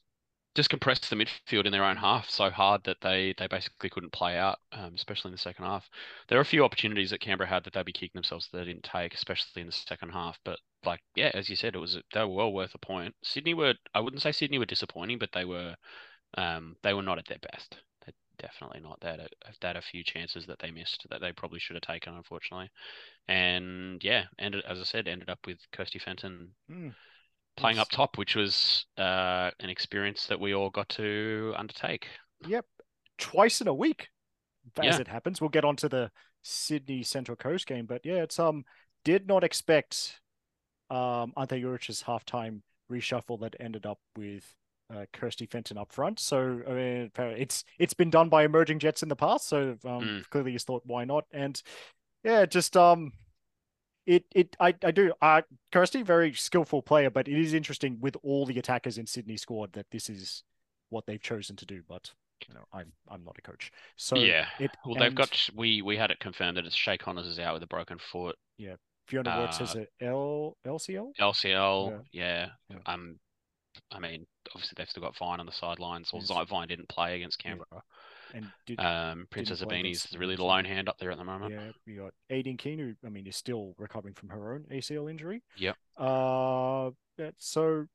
just 0.54 0.70
compressed 0.70 1.08
the 1.08 1.16
midfield 1.16 1.66
in 1.66 1.72
their 1.72 1.84
own 1.84 1.96
half 1.96 2.28
so 2.28 2.50
hard 2.50 2.82
that 2.84 3.00
they 3.00 3.34
they 3.38 3.46
basically 3.46 3.88
couldn't 3.90 4.12
play 4.12 4.36
out, 4.36 4.58
um, 4.72 4.92
especially 4.94 5.28
in 5.28 5.32
the 5.32 5.38
second 5.38 5.64
half. 5.64 5.88
There 6.28 6.38
are 6.38 6.42
a 6.42 6.46
few 6.46 6.64
opportunities 6.64 7.10
that 7.10 7.20
Canberra 7.20 7.48
had 7.48 7.64
that 7.64 7.74
they'd 7.74 7.84
be 7.84 7.92
kicking 7.92 8.10
themselves 8.14 8.48
that 8.48 8.58
they 8.58 8.64
didn't 8.64 8.82
take, 8.82 9.14
especially 9.14 9.62
in 9.62 9.66
the 9.66 9.72
second 9.72 10.10
half. 10.10 10.38
But 10.44 10.58
like, 10.84 11.00
yeah, 11.14 11.30
as 11.34 11.48
you 11.48 11.56
said, 11.56 11.74
it 11.74 11.78
was 11.78 11.98
they 12.12 12.20
were 12.20 12.28
well 12.28 12.52
worth 12.52 12.74
a 12.74 12.78
point. 12.78 13.14
Sydney 13.22 13.54
were 13.54 13.74
I 13.94 14.00
wouldn't 14.00 14.22
say 14.22 14.32
Sydney 14.32 14.58
were 14.58 14.66
disappointing, 14.66 15.18
but 15.18 15.30
they 15.32 15.44
were 15.44 15.76
um, 16.34 16.76
they 16.82 16.94
were 16.94 17.02
not 17.02 17.18
at 17.18 17.26
their 17.26 17.38
best. 17.38 17.78
They're 18.04 18.14
definitely 18.38 18.80
not. 18.80 19.00
They 19.00 19.10
had, 19.10 19.20
a, 19.20 19.28
they 19.60 19.68
had 19.68 19.76
a 19.76 19.82
few 19.82 20.02
chances 20.04 20.46
that 20.46 20.58
they 20.60 20.70
missed 20.70 21.06
that 21.10 21.20
they 21.20 21.32
probably 21.32 21.60
should 21.60 21.76
have 21.76 21.82
taken, 21.82 22.14
unfortunately. 22.14 22.70
And 23.28 24.02
yeah, 24.02 24.24
ended 24.38 24.64
as 24.68 24.80
I 24.80 24.84
said, 24.84 25.08
ended 25.08 25.30
up 25.30 25.40
with 25.46 25.58
Kirsty 25.72 25.98
Fenton. 25.98 26.50
Mm 26.70 26.94
playing 27.58 27.78
up 27.78 27.88
top, 27.90 28.18
which 28.18 28.36
was 28.36 28.86
uh, 28.96 29.50
an 29.60 29.70
experience 29.70 30.26
that 30.26 30.38
we 30.40 30.54
all 30.54 30.70
got 30.70 30.88
to 30.90 31.54
undertake. 31.56 32.06
Yep, 32.46 32.64
twice 33.18 33.60
in 33.60 33.68
a 33.68 33.74
week, 33.74 34.08
as 34.78 34.96
Yeah. 34.96 35.00
it 35.00 35.08
happens. 35.08 35.40
We'll 35.40 35.50
get 35.50 35.64
onto 35.64 35.88
the 35.88 36.10
Sydney 36.42 37.02
Central 37.02 37.36
Coast 37.36 37.66
game, 37.66 37.86
but 37.86 38.04
yeah, 38.04 38.22
it's 38.22 38.38
um 38.38 38.64
did 39.04 39.26
not 39.26 39.44
expect 39.44 40.20
um 40.90 41.32
Ante 41.36 41.60
Juric's 41.60 42.02
halftime 42.02 42.62
reshuffle 42.90 43.40
that 43.40 43.56
ended 43.60 43.86
up 43.86 43.98
with 44.16 44.54
uh, 44.94 45.04
Kirsty 45.12 45.46
Fenton 45.46 45.76
up 45.76 45.92
front. 45.92 46.18
So 46.18 46.62
I 46.66 46.72
mean, 46.72 47.10
it's 47.18 47.64
it's 47.78 47.94
been 47.94 48.10
done 48.10 48.28
by 48.28 48.44
emerging 48.44 48.78
jets 48.78 49.02
in 49.02 49.08
the 49.08 49.16
past. 49.16 49.48
So 49.48 49.76
um, 49.84 50.00
Mm. 50.02 50.30
clearly 50.30 50.52
you 50.52 50.58
thought 50.58 50.82
why 50.86 51.04
not? 51.04 51.24
And 51.32 51.60
yeah, 52.24 52.46
just 52.46 52.76
um. 52.76 53.12
It, 54.08 54.24
it 54.34 54.56
I, 54.58 54.74
I 54.82 54.90
do 54.90 55.12
uh 55.20 55.42
Kirsty 55.70 56.02
very 56.02 56.32
skillful 56.32 56.80
player 56.80 57.10
but 57.10 57.28
it 57.28 57.38
is 57.38 57.52
interesting 57.52 57.98
with 58.00 58.16
all 58.22 58.46
the 58.46 58.58
attackers 58.58 58.96
in 58.96 59.06
Sydney 59.06 59.36
squad 59.36 59.74
that 59.74 59.90
this 59.90 60.08
is 60.08 60.44
what 60.88 61.04
they've 61.06 61.20
chosen 61.20 61.56
to 61.56 61.66
do 61.66 61.82
but 61.86 62.10
you 62.48 62.54
know 62.54 62.64
I'm 62.72 62.92
I'm 63.08 63.22
not 63.22 63.36
a 63.38 63.42
coach 63.42 63.70
so 63.96 64.16
yeah. 64.16 64.46
it 64.58 64.70
Well, 64.86 64.94
they've 64.94 65.14
got 65.14 65.30
we 65.54 65.82
we 65.82 65.96
had 65.98 66.10
it 66.10 66.20
confirmed 66.20 66.56
that 66.56 66.64
it's 66.64 66.74
Shea 66.74 66.96
Connors 66.96 67.26
is 67.26 67.38
out 67.38 67.52
with 67.52 67.62
a 67.62 67.66
broken 67.66 67.98
foot. 67.98 68.36
Yeah, 68.56 68.76
Fiona 69.08 69.38
Worts 69.38 69.58
has 69.58 69.76
uh, 69.76 69.84
a 70.00 70.04
L 70.06 70.56
LCL 70.66 71.12
LCL, 71.20 72.04
yeah. 72.12 72.48
Yeah. 72.70 72.78
Um, 72.86 73.18
I 73.92 73.98
mean, 73.98 74.26
obviously 74.54 74.74
they've 74.76 74.88
still 74.88 75.02
got 75.02 75.16
Vine 75.18 75.40
on 75.40 75.46
the 75.46 75.52
sidelines. 75.52 76.12
Well, 76.12 76.22
Yes. 76.26 76.48
Vine 76.48 76.68
didn't 76.68 76.88
play 76.88 77.16
against 77.16 77.38
Canberra. 77.38 77.66
and 77.72 77.82
did 78.66 78.78
Um, 78.80 79.26
Princess 79.30 79.60
Ibini's 79.62 80.04
against 80.04 80.18
really 80.18 80.36
the 80.36 80.44
lone 80.44 80.64
hand 80.64 80.88
up 80.88 80.98
there 80.98 81.10
at 81.10 81.18
the 81.18 81.24
moment. 81.24 81.52
yeah 81.52 81.70
we 81.86 81.94
got 81.94 82.12
Aideen 82.30 82.58
Keane 82.58 82.78
who 82.78 82.94
I 83.06 83.10
mean 83.10 83.26
is 83.26 83.36
still 83.36 83.74
recovering 83.78 84.14
from 84.14 84.28
her 84.30 84.54
own 84.54 84.64
ACL 84.70 85.10
injury 85.10 85.42
Yep. 85.56 85.76
uh 85.96 86.90
so 87.38 87.86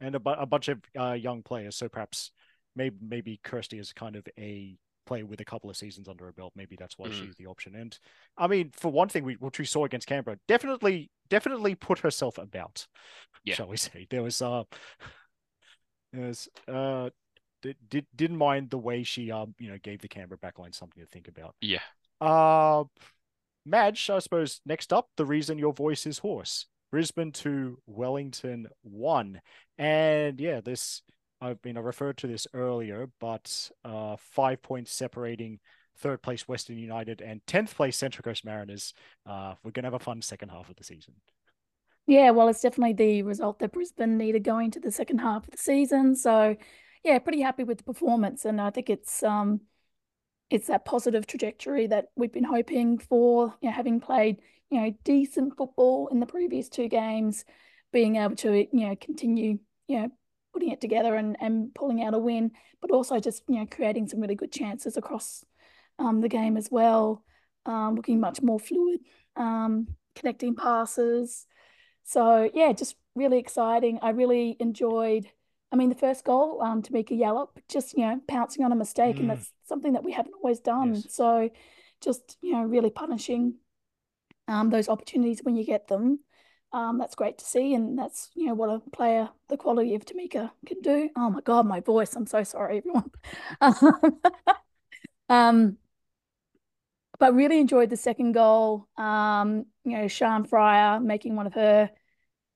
and 0.00 0.14
a, 0.14 0.20
bu- 0.20 0.30
a 0.30 0.46
bunch 0.46 0.68
of 0.68 0.80
uh, 0.98 1.12
young 1.12 1.42
players 1.42 1.76
so 1.76 1.88
perhaps 1.88 2.30
maybe 2.76 2.96
maybe 3.00 3.40
Kirsty 3.44 3.78
is 3.78 3.92
kind 3.92 4.16
of 4.16 4.26
a 4.38 4.76
player 5.06 5.26
with 5.26 5.40
a 5.40 5.44
couple 5.44 5.68
of 5.68 5.76
seasons 5.76 6.08
under 6.08 6.24
her 6.24 6.32
belt 6.32 6.52
maybe 6.54 6.76
that's 6.76 6.96
why 6.96 7.08
Mm. 7.08 7.12
she's 7.12 7.34
the 7.36 7.46
option 7.46 7.74
and 7.74 7.98
I 8.38 8.46
mean 8.46 8.70
for 8.72 8.90
one 8.92 9.08
thing 9.08 9.24
we 9.24 9.34
which 9.34 9.58
we 9.58 9.64
saw 9.64 9.84
against 9.84 10.06
Canberra 10.06 10.38
definitely 10.46 11.10
definitely 11.28 11.74
put 11.74 11.98
herself 11.98 12.38
about 12.38 12.86
Yeah. 13.44 13.54
shall 13.56 13.68
we 13.68 13.76
say 13.76 14.06
there 14.08 14.22
was 14.22 14.40
uh 14.40 14.62
there 16.12 16.26
was 16.28 16.48
uh 16.68 17.10
did, 17.62 17.76
did 17.88 18.06
didn't 18.14 18.36
mind 18.36 18.70
the 18.70 18.78
way 18.78 19.02
she 19.02 19.30
um 19.30 19.54
you 19.58 19.68
know 19.70 19.78
gave 19.82 20.00
the 20.00 20.08
Canberra 20.08 20.38
backline 20.38 20.74
something 20.74 21.02
to 21.02 21.08
think 21.08 21.28
about 21.28 21.54
Yeah. 21.60 21.80
uh, 22.20 22.84
Madge, 23.66 24.08
I 24.10 24.18
suppose 24.20 24.60
next 24.64 24.92
up, 24.92 25.08
the 25.16 25.26
reason 25.26 25.58
your 25.58 25.72
voice 25.74 26.06
is 26.06 26.18
hoarse. 26.18 26.66
Brisbane 26.90 27.30
to 27.32 27.78
Wellington 27.86 28.66
one, 28.82 29.40
and 29.78 30.40
yeah, 30.40 30.60
this 30.60 31.02
I've 31.40 31.62
been 31.62 31.76
I 31.76 31.80
referred 31.80 32.16
to 32.18 32.26
this 32.26 32.46
earlier, 32.52 33.08
but 33.20 33.70
uh, 33.84 34.16
five 34.18 34.60
points 34.62 34.92
separating 34.92 35.60
third 35.98 36.22
place 36.22 36.48
Western 36.48 36.78
United 36.78 37.20
and 37.20 37.40
tenth 37.46 37.76
place 37.76 37.96
Central 37.96 38.22
Coast 38.22 38.44
Mariners. 38.44 38.92
Uh, 39.24 39.54
we're 39.62 39.70
gonna 39.70 39.86
have 39.86 39.94
a 39.94 39.98
fun 40.00 40.20
second 40.22 40.48
half 40.48 40.68
of 40.68 40.76
the 40.76 40.84
season. 40.84 41.14
Yeah, 42.06 42.30
well, 42.30 42.48
it's 42.48 42.60
definitely 42.62 42.94
the 42.94 43.22
result 43.22 43.60
that 43.60 43.72
Brisbane 43.72 44.18
needed 44.18 44.42
going 44.42 44.72
to 44.72 44.80
the 44.80 44.90
second 44.90 45.18
half 45.18 45.44
of 45.44 45.50
the 45.52 45.58
season. 45.58 46.16
So, 46.16 46.56
yeah, 47.04 47.18
pretty 47.18 47.40
happy 47.40 47.64
with 47.64 47.78
the 47.78 47.84
performance, 47.84 48.44
and 48.44 48.60
I 48.60 48.70
think 48.70 48.90
it's 48.90 49.22
um, 49.22 49.60
it's 50.50 50.66
that 50.68 50.84
positive 50.84 51.26
trajectory 51.26 51.86
that 51.88 52.08
we've 52.16 52.32
been 52.32 52.44
hoping 52.44 52.98
for. 52.98 53.54
You 53.60 53.70
know, 53.70 53.74
having 53.76 54.00
played 54.00 54.38
you 54.70 54.80
know 54.80 54.94
decent 55.04 55.56
football 55.56 56.08
in 56.08 56.20
the 56.20 56.26
previous 56.26 56.68
two 56.68 56.88
games, 56.88 57.44
being 57.92 58.16
able 58.16 58.36
to 58.36 58.66
you 58.76 58.88
know 58.88 58.96
continue 58.96 59.58
you 59.88 60.00
know 60.00 60.10
putting 60.52 60.70
it 60.70 60.80
together 60.80 61.14
and 61.16 61.36
and 61.40 61.74
pulling 61.74 62.02
out 62.02 62.14
a 62.14 62.18
win, 62.18 62.52
but 62.80 62.90
also 62.90 63.18
just 63.20 63.42
you 63.48 63.56
know 63.58 63.66
creating 63.66 64.08
some 64.08 64.20
really 64.20 64.34
good 64.34 64.52
chances 64.52 64.96
across 64.96 65.44
um, 65.98 66.20
the 66.20 66.28
game 66.28 66.56
as 66.56 66.68
well. 66.70 67.24
Um, 67.66 67.94
looking 67.94 68.20
much 68.20 68.40
more 68.42 68.58
fluid, 68.58 69.00
um, 69.36 69.88
connecting 70.14 70.54
passes. 70.56 71.46
So 72.04 72.50
yeah, 72.54 72.72
just 72.72 72.96
really 73.14 73.38
exciting. 73.38 73.98
I 74.02 74.10
really 74.10 74.56
enjoyed. 74.60 75.30
I 75.72 75.76
mean, 75.76 75.88
the 75.88 75.94
first 75.94 76.24
goal, 76.24 76.60
um, 76.62 76.82
Tameka 76.82 77.16
Yallop, 77.18 77.50
just 77.68 77.96
you 77.96 78.04
know, 78.04 78.20
pouncing 78.26 78.64
on 78.64 78.72
a 78.72 78.76
mistake, 78.76 79.16
Mm. 79.16 79.20
and 79.20 79.30
that's 79.30 79.52
something 79.64 79.92
that 79.92 80.04
we 80.04 80.12
haven't 80.12 80.34
always 80.34 80.60
done. 80.60 80.94
Yes. 80.94 81.14
So, 81.14 81.50
just 82.00 82.36
you 82.40 82.52
know, 82.52 82.62
really 82.62 82.90
punishing 82.90 83.54
um, 84.48 84.70
those 84.70 84.88
opportunities 84.88 85.40
when 85.42 85.56
you 85.56 85.64
get 85.64 85.86
them. 85.88 86.20
Um, 86.72 86.98
that's 86.98 87.14
great 87.16 87.38
to 87.38 87.44
see, 87.44 87.74
and 87.74 87.98
that's 87.98 88.30
you 88.34 88.46
know 88.46 88.54
what 88.54 88.70
a 88.70 88.80
player 88.90 89.28
the 89.48 89.56
quality 89.56 89.94
of 89.94 90.04
Tamika 90.04 90.50
can 90.66 90.80
do. 90.80 91.10
Oh 91.16 91.30
my 91.30 91.40
God, 91.40 91.66
my 91.66 91.80
voice! 91.80 92.14
I'm 92.14 92.26
so 92.26 92.42
sorry, 92.44 92.78
everyone. 92.78 93.10
um, 95.28 95.76
but 97.18 97.34
really 97.34 97.60
enjoyed 97.60 97.90
the 97.90 97.96
second 97.96 98.32
goal. 98.32 98.88
Um, 98.96 99.66
you 99.84 99.96
know, 99.98 100.04
Sharn 100.06 100.48
Freier 100.48 101.02
making 101.02 101.36
one 101.36 101.46
of 101.46 101.54
her, 101.54 101.90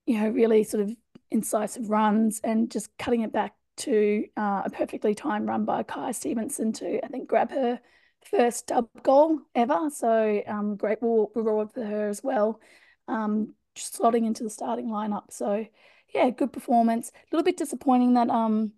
you 0.06 0.20
know, 0.20 0.28
really 0.28 0.64
sort 0.64 0.82
of 0.84 0.96
incisive 1.30 1.90
runs 1.90 2.40
and 2.44 2.70
just 2.70 2.96
cutting 2.98 3.22
it 3.22 3.32
back 3.32 3.54
to 3.76 4.24
uh, 4.36 4.62
a 4.64 4.70
perfectly 4.70 5.14
timed 5.14 5.48
run 5.48 5.64
by 5.64 5.82
Kai 5.82 6.12
Stevenson 6.12 6.72
to, 6.74 7.04
I 7.04 7.08
think, 7.08 7.28
grab 7.28 7.50
her 7.50 7.80
first 8.24 8.68
dub 8.68 8.88
goal 9.02 9.40
ever. 9.54 9.90
So 9.90 10.42
um, 10.46 10.76
great 10.76 10.98
reward 11.02 11.72
for 11.72 11.84
her 11.84 12.08
as 12.08 12.22
well. 12.22 12.60
Um, 13.08 13.54
just 13.74 13.98
slotting 13.98 14.26
into 14.26 14.44
the 14.44 14.50
starting 14.50 14.88
lineup. 14.88 15.30
So 15.30 15.66
yeah, 16.14 16.30
good 16.30 16.52
performance. 16.52 17.10
A 17.14 17.34
little 17.34 17.44
bit 17.44 17.56
disappointing 17.56 18.14
that 18.14 18.30
um, 18.30 18.72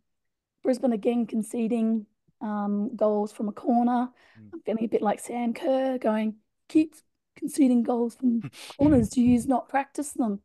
Brisbane 0.62 0.92
again 0.92 1.26
conceding 1.26 2.06
um, 2.40 2.96
goals 2.96 3.32
from 3.32 3.48
a 3.48 3.52
corner. 3.52 4.08
Mm. 4.40 4.50
I'm 4.52 4.60
feeling 4.60 4.84
a 4.84 4.88
bit 4.88 5.02
like 5.02 5.20
Sam 5.20 5.52
Kerr 5.52 5.98
going, 5.98 6.36
keeps 6.68 7.02
conceding 7.36 7.82
goals 7.82 8.14
from 8.14 8.50
corners. 8.78 9.10
Do 9.10 9.20
you 9.20 9.40
not 9.46 9.68
practice 9.68 10.12
them? 10.12 10.40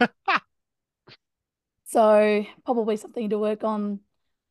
So 1.86 2.44
probably 2.64 2.96
something 2.96 3.30
to 3.30 3.38
work 3.38 3.64
on 3.64 4.00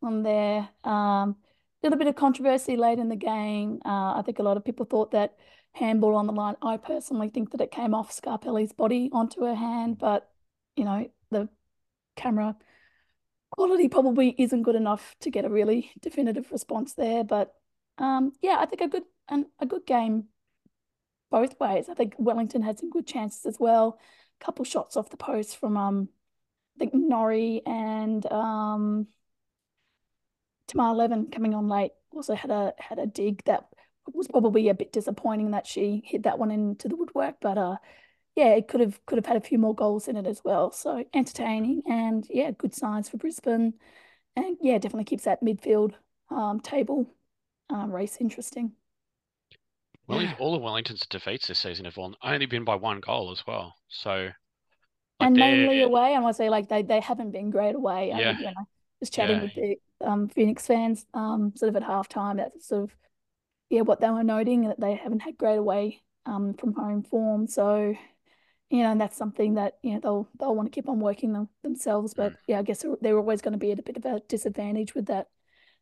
on 0.01 0.23
there. 0.23 0.69
Um, 0.83 1.37
little 1.83 1.99
bit 1.99 2.07
of 2.07 2.15
controversy 2.15 2.77
late 2.77 2.99
in 2.99 3.09
the 3.09 3.15
game. 3.15 3.79
Uh, 3.85 4.15
I 4.15 4.23
think 4.25 4.39
a 4.39 4.43
lot 4.43 4.57
of 4.57 4.65
people 4.65 4.85
thought 4.85 5.11
that 5.11 5.37
handball 5.73 6.15
on 6.15 6.27
the 6.27 6.33
line. 6.33 6.55
I 6.61 6.77
personally 6.77 7.29
think 7.29 7.51
that 7.51 7.61
it 7.61 7.71
came 7.71 7.93
off 7.93 8.11
Scarpelli's 8.11 8.73
body 8.73 9.09
onto 9.13 9.41
her 9.41 9.55
hand, 9.55 9.97
but 9.99 10.29
you 10.75 10.83
know 10.85 11.09
the 11.31 11.49
camera 12.15 12.55
quality 13.51 13.87
probably 13.89 14.35
isn't 14.37 14.63
good 14.63 14.75
enough 14.75 15.15
to 15.21 15.29
get 15.29 15.45
a 15.45 15.49
really 15.49 15.91
definitive 16.01 16.51
response 16.51 16.93
there. 16.93 17.23
But 17.23 17.53
um, 17.97 18.33
yeah, 18.41 18.57
I 18.59 18.65
think 18.65 18.81
a 18.81 18.87
good 18.87 19.03
and 19.29 19.45
a 19.59 19.65
good 19.65 19.85
game 19.85 20.25
both 21.31 21.59
ways. 21.59 21.89
I 21.89 21.93
think 21.93 22.15
Wellington 22.17 22.61
had 22.61 22.79
some 22.79 22.89
good 22.89 23.07
chances 23.07 23.45
as 23.45 23.57
well. 23.59 23.99
A 24.41 24.45
couple 24.45 24.65
shots 24.65 24.97
off 24.97 25.09
the 25.09 25.17
post 25.17 25.57
from 25.57 25.77
um, 25.77 26.09
think 26.79 26.93
Norrie 26.93 27.61
and 27.65 28.25
um, 28.31 29.07
Tamar 30.67 30.93
Levin 30.95 31.29
coming 31.31 31.53
on 31.53 31.67
late 31.67 31.91
also 32.11 32.35
had 32.35 32.51
a 32.51 32.73
had 32.79 32.99
a 32.99 33.05
dig 33.05 33.43
that 33.45 33.67
was 34.13 34.27
probably 34.27 34.69
a 34.69 34.73
bit 34.73 34.91
disappointing 34.93 35.51
that 35.51 35.67
she 35.67 36.01
hit 36.05 36.23
that 36.23 36.39
one 36.39 36.51
into 36.51 36.87
the 36.87 36.95
woodwork, 36.95 37.37
but 37.41 37.57
uh, 37.57 37.77
yeah, 38.35 38.49
it 38.55 38.67
could 38.67 38.81
have 38.81 39.05
could 39.05 39.17
have 39.17 39.25
had 39.25 39.37
a 39.37 39.41
few 39.41 39.57
more 39.59 39.75
goals 39.75 40.07
in 40.07 40.17
it 40.17 40.27
as 40.27 40.43
well. 40.43 40.71
So 40.71 41.05
entertaining 41.13 41.83
and 41.87 42.27
yeah, 42.29 42.51
good 42.51 42.75
signs 42.75 43.09
for 43.09 43.17
Brisbane, 43.17 43.75
and 44.35 44.57
yeah, 44.61 44.77
definitely 44.79 45.05
keeps 45.05 45.25
that 45.25 45.43
midfield 45.43 45.93
um, 46.29 46.59
table 46.61 47.07
um, 47.69 47.91
race 47.91 48.17
interesting. 48.19 48.73
Well, 50.07 50.21
Yeah. 50.21 50.35
all 50.39 50.55
of 50.55 50.61
Wellington's 50.63 51.05
defeats 51.05 51.47
this 51.47 51.59
season 51.59 51.85
have 51.85 51.97
on- 51.99 52.15
only 52.23 52.47
been 52.47 52.63
by 52.63 52.75
one 52.75 52.99
goal 53.01 53.31
as 53.31 53.45
well. 53.45 53.75
So 53.87 54.31
Like 55.19 55.27
and 55.27 55.37
mainly 55.37 55.81
away. 55.81 56.13
I 56.15 56.19
want 56.19 56.35
to 56.35 56.37
say 56.37 56.49
like 56.49 56.67
they 56.67 56.81
they 56.83 56.99
haven't 56.99 57.31
been 57.31 57.49
great 57.49 57.75
away. 57.75 58.11
I 58.11 58.19
Yeah. 58.19 58.33
mean, 58.33 58.41
you 58.41 58.45
know, 58.47 58.67
just 58.99 59.13
chatting 59.13 59.37
Yeah. 59.37 59.43
with 59.43 59.53
the 59.55 59.77
um 60.01 60.27
Phoenix 60.29 60.67
fans, 60.67 61.05
um, 61.13 61.53
sort 61.55 61.69
of 61.69 61.75
at 61.77 61.83
halftime, 61.83 62.37
that's 62.37 62.67
sort 62.67 62.83
of 62.83 62.95
yeah 63.69 63.81
what 63.81 63.99
they 64.01 64.09
were 64.09 64.23
noting 64.23 64.61
that 64.67 64.79
they 64.79 64.95
haven't 64.95 65.21
had 65.21 65.37
great 65.37 65.57
away 65.57 66.01
um 66.25 66.53
from 66.53 66.73
home 66.73 67.03
form. 67.03 67.47
So 67.47 67.95
you 68.69 68.83
know, 68.83 68.91
and 68.91 68.99
that's 68.99 69.15
something 69.15 69.53
that 69.53 69.77
you 69.83 69.93
know 69.93 69.99
they'll 70.01 70.29
they'll 70.39 70.55
want 70.55 70.67
to 70.67 70.75
keep 70.75 70.89
on 70.89 70.99
working 70.99 71.31
them 71.33 71.47
themselves. 71.63 72.13
But 72.13 72.33
Mm. 72.33 72.37
yeah, 72.47 72.59
I 72.59 72.63
guess 72.63 72.81
they're- 72.81 72.97
they're 72.99 73.17
always 73.17 73.41
going 73.41 73.53
to 73.53 73.57
be 73.59 73.71
at 73.71 73.79
a 73.79 73.83
bit 73.83 73.97
of 73.97 74.05
a 74.05 74.19
disadvantage 74.21 74.93
with 74.95 75.05
that 75.05 75.27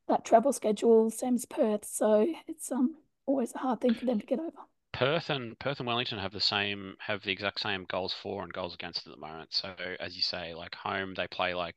that 0.09 0.25
travel 0.25 0.51
schedule, 0.53 1.09
same 1.09 1.35
as 1.35 1.45
Perth. 1.45 1.85
So 1.85 2.27
it's 2.47 2.71
um 2.71 2.97
always 3.25 3.55
a 3.55 3.59
hard 3.59 3.81
thing 3.81 3.95
for 3.95 4.05
them 4.05 4.19
to 4.19 4.25
get 4.25 4.39
over. 4.39 4.51
Perth 4.93 5.29
and 5.29 5.59
Perth 5.59 5.79
and 5.79 5.87
Wellington 5.87 6.19
have 6.19 6.31
the 6.31 6.39
same 6.39 6.95
have 6.99 7.21
the 7.23 7.33
exact 7.33 7.59
same 7.59 7.83
goals 7.83 8.13
for 8.13 8.43
and 8.43 8.53
goals 8.53 8.73
against 8.73 9.05
at 9.05 9.11
the 9.11 9.19
moment. 9.19 9.53
So 9.53 9.75
as 9.99 10.15
you 10.15 10.21
say, 10.21 10.53
like 10.53 10.73
home 10.75 11.15
they 11.15 11.27
play 11.27 11.53
like 11.53 11.75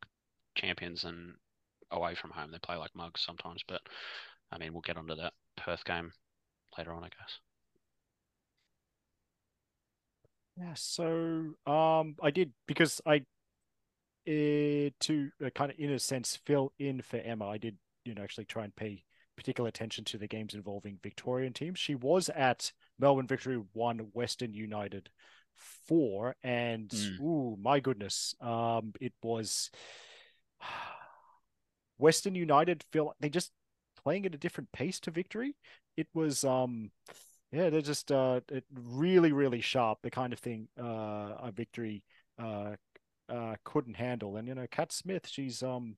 champions 0.55 1.03
and 1.05 1.35
away 1.91 2.15
from 2.15 2.31
home 2.31 2.53
they 2.53 2.59
play 2.61 2.77
like 2.77 2.95
mugs 2.95 3.23
sometimes. 3.23 3.65
But 3.67 3.83
I 4.53 4.59
mean 4.59 4.73
we'll 4.73 4.83
get 4.83 4.97
onto 4.99 5.17
that 5.17 5.35
Perth 5.57 5.85
game 5.85 6.13
later 6.79 6.93
on, 6.93 7.05
I 7.05 7.09
guess. 7.09 7.41
Yeah, 10.57 10.73
so 10.75 11.55
um, 11.67 12.17
I 12.23 12.31
did 12.31 12.53
because 12.67 13.01
I, 13.05 13.25
uh, 14.29 14.91
to 15.01 15.31
uh, 15.45 15.51
kind 15.55 15.71
of 15.71 15.79
in 15.79 15.93
a 15.93 15.99
sense 15.99 16.37
fill 16.45 16.73
in 16.79 17.03
for 17.03 17.19
Emma. 17.19 17.47
I 17.49 17.59
did, 17.59 17.77
you 18.05 18.15
know, 18.15 18.23
actually 18.23 18.47
try 18.47 18.65
and 18.65 18.75
pay 18.75 19.05
particular 19.37 19.68
attention 19.68 20.05
to 20.07 20.18
the 20.18 20.27
games 20.29 20.55
involving 20.55 20.99
Victorian 21.03 21.53
teams. 21.53 21.79
She 21.79 21.94
was 21.94 22.29
at 22.31 22.72
Melbourne 22.99 23.27
Victory 23.27 23.62
one, 23.72 23.99
Western 24.12 24.55
United 24.55 25.11
four, 25.55 26.37
and 26.42 26.88
Mm. 26.90 27.20
ooh, 27.20 27.57
my 27.61 27.81
goodness, 27.81 28.35
um, 28.40 28.92
it 29.01 29.12
was 29.22 29.70
Western 31.99 32.35
United 32.35 32.85
feel 32.92 33.14
they 33.20 33.29
just 33.29 33.53
playing 34.03 34.27
at 34.27 34.35
a 34.35 34.38
different 34.38 34.70
pace 34.72 35.01
to 35.01 35.11
Victory. 35.11 35.55
It 35.96 36.09
was 36.14 36.44
um. 36.44 36.90
Yeah, 37.53 37.70
they're 37.70 37.81
just 37.81 38.11
uh 38.11 38.40
really, 38.75 39.31
really 39.33 39.61
sharp, 39.61 40.01
the 40.03 40.11
kind 40.11 40.33
of 40.33 40.40
thing 40.40 40.68
uh 40.79 41.37
a 41.40 41.53
victory 41.55 42.03
uh 42.42 42.75
uh 43.29 43.55
couldn't 43.64 43.94
handle. 43.94 44.37
And 44.37 44.49
you 44.49 44.55
know, 44.55 44.66
Kat 44.68 44.92
Smith, 44.92 45.29
she's 45.29 45.62
um 45.62 45.96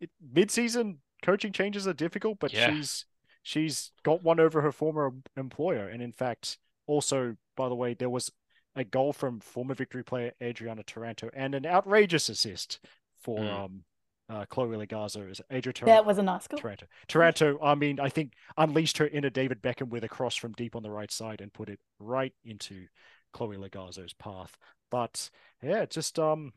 it, 0.00 0.10
mid-season 0.20 0.98
coaching 1.26 1.52
changes 1.52 1.86
are 1.88 1.92
difficult, 1.92 2.38
but 2.38 2.52
Yeah. 2.52 2.70
she's 2.70 3.04
she's 3.42 3.92
got 4.04 4.22
one 4.22 4.40
over 4.40 4.62
her 4.62 4.72
former 4.72 5.12
employer. 5.36 5.88
And 5.88 6.00
in 6.02 6.12
fact, 6.12 6.58
also, 6.86 7.36
by 7.56 7.68
the 7.68 7.74
way, 7.74 7.94
there 7.94 8.10
was 8.10 8.30
a 8.76 8.84
goal 8.84 9.12
from 9.12 9.40
former 9.40 9.74
victory 9.74 10.04
player 10.04 10.32
Adriana 10.42 10.82
Taranto 10.84 11.30
and 11.34 11.54
an 11.54 11.66
outrageous 11.66 12.28
assist 12.28 12.78
for 13.16 13.40
Mm. 13.40 13.64
um 13.64 13.84
uh 14.28 14.44
Chloe 14.46 14.76
Logarzo 14.76 15.30
is 15.30 15.40
Adria 15.50 15.72
Taranto. 15.72 15.86
That 15.86 16.06
was 16.06 16.18
a 16.18 16.22
nice 16.22 16.46
goal. 16.48 16.58
Taranto. 16.58 16.86
Toronto, 17.06 17.58
I 17.62 17.74
mean, 17.74 18.00
I 18.00 18.08
think 18.08 18.34
unleashed 18.56 18.98
her 18.98 19.06
inner 19.08 19.30
David 19.30 19.62
Beckham 19.62 19.88
with 19.88 20.04
a 20.04 20.08
cross 20.08 20.34
from 20.36 20.52
deep 20.52 20.74
on 20.76 20.82
the 20.82 20.90
right 20.90 21.12
side 21.12 21.40
and 21.40 21.52
put 21.52 21.68
it 21.68 21.80
right 21.98 22.34
into 22.44 22.86
Chloe 23.32 23.56
Logarzo's 23.56 24.14
path. 24.14 24.56
But 24.90 25.30
yeah, 25.62 25.86
just 25.86 26.18
um, 26.18 26.52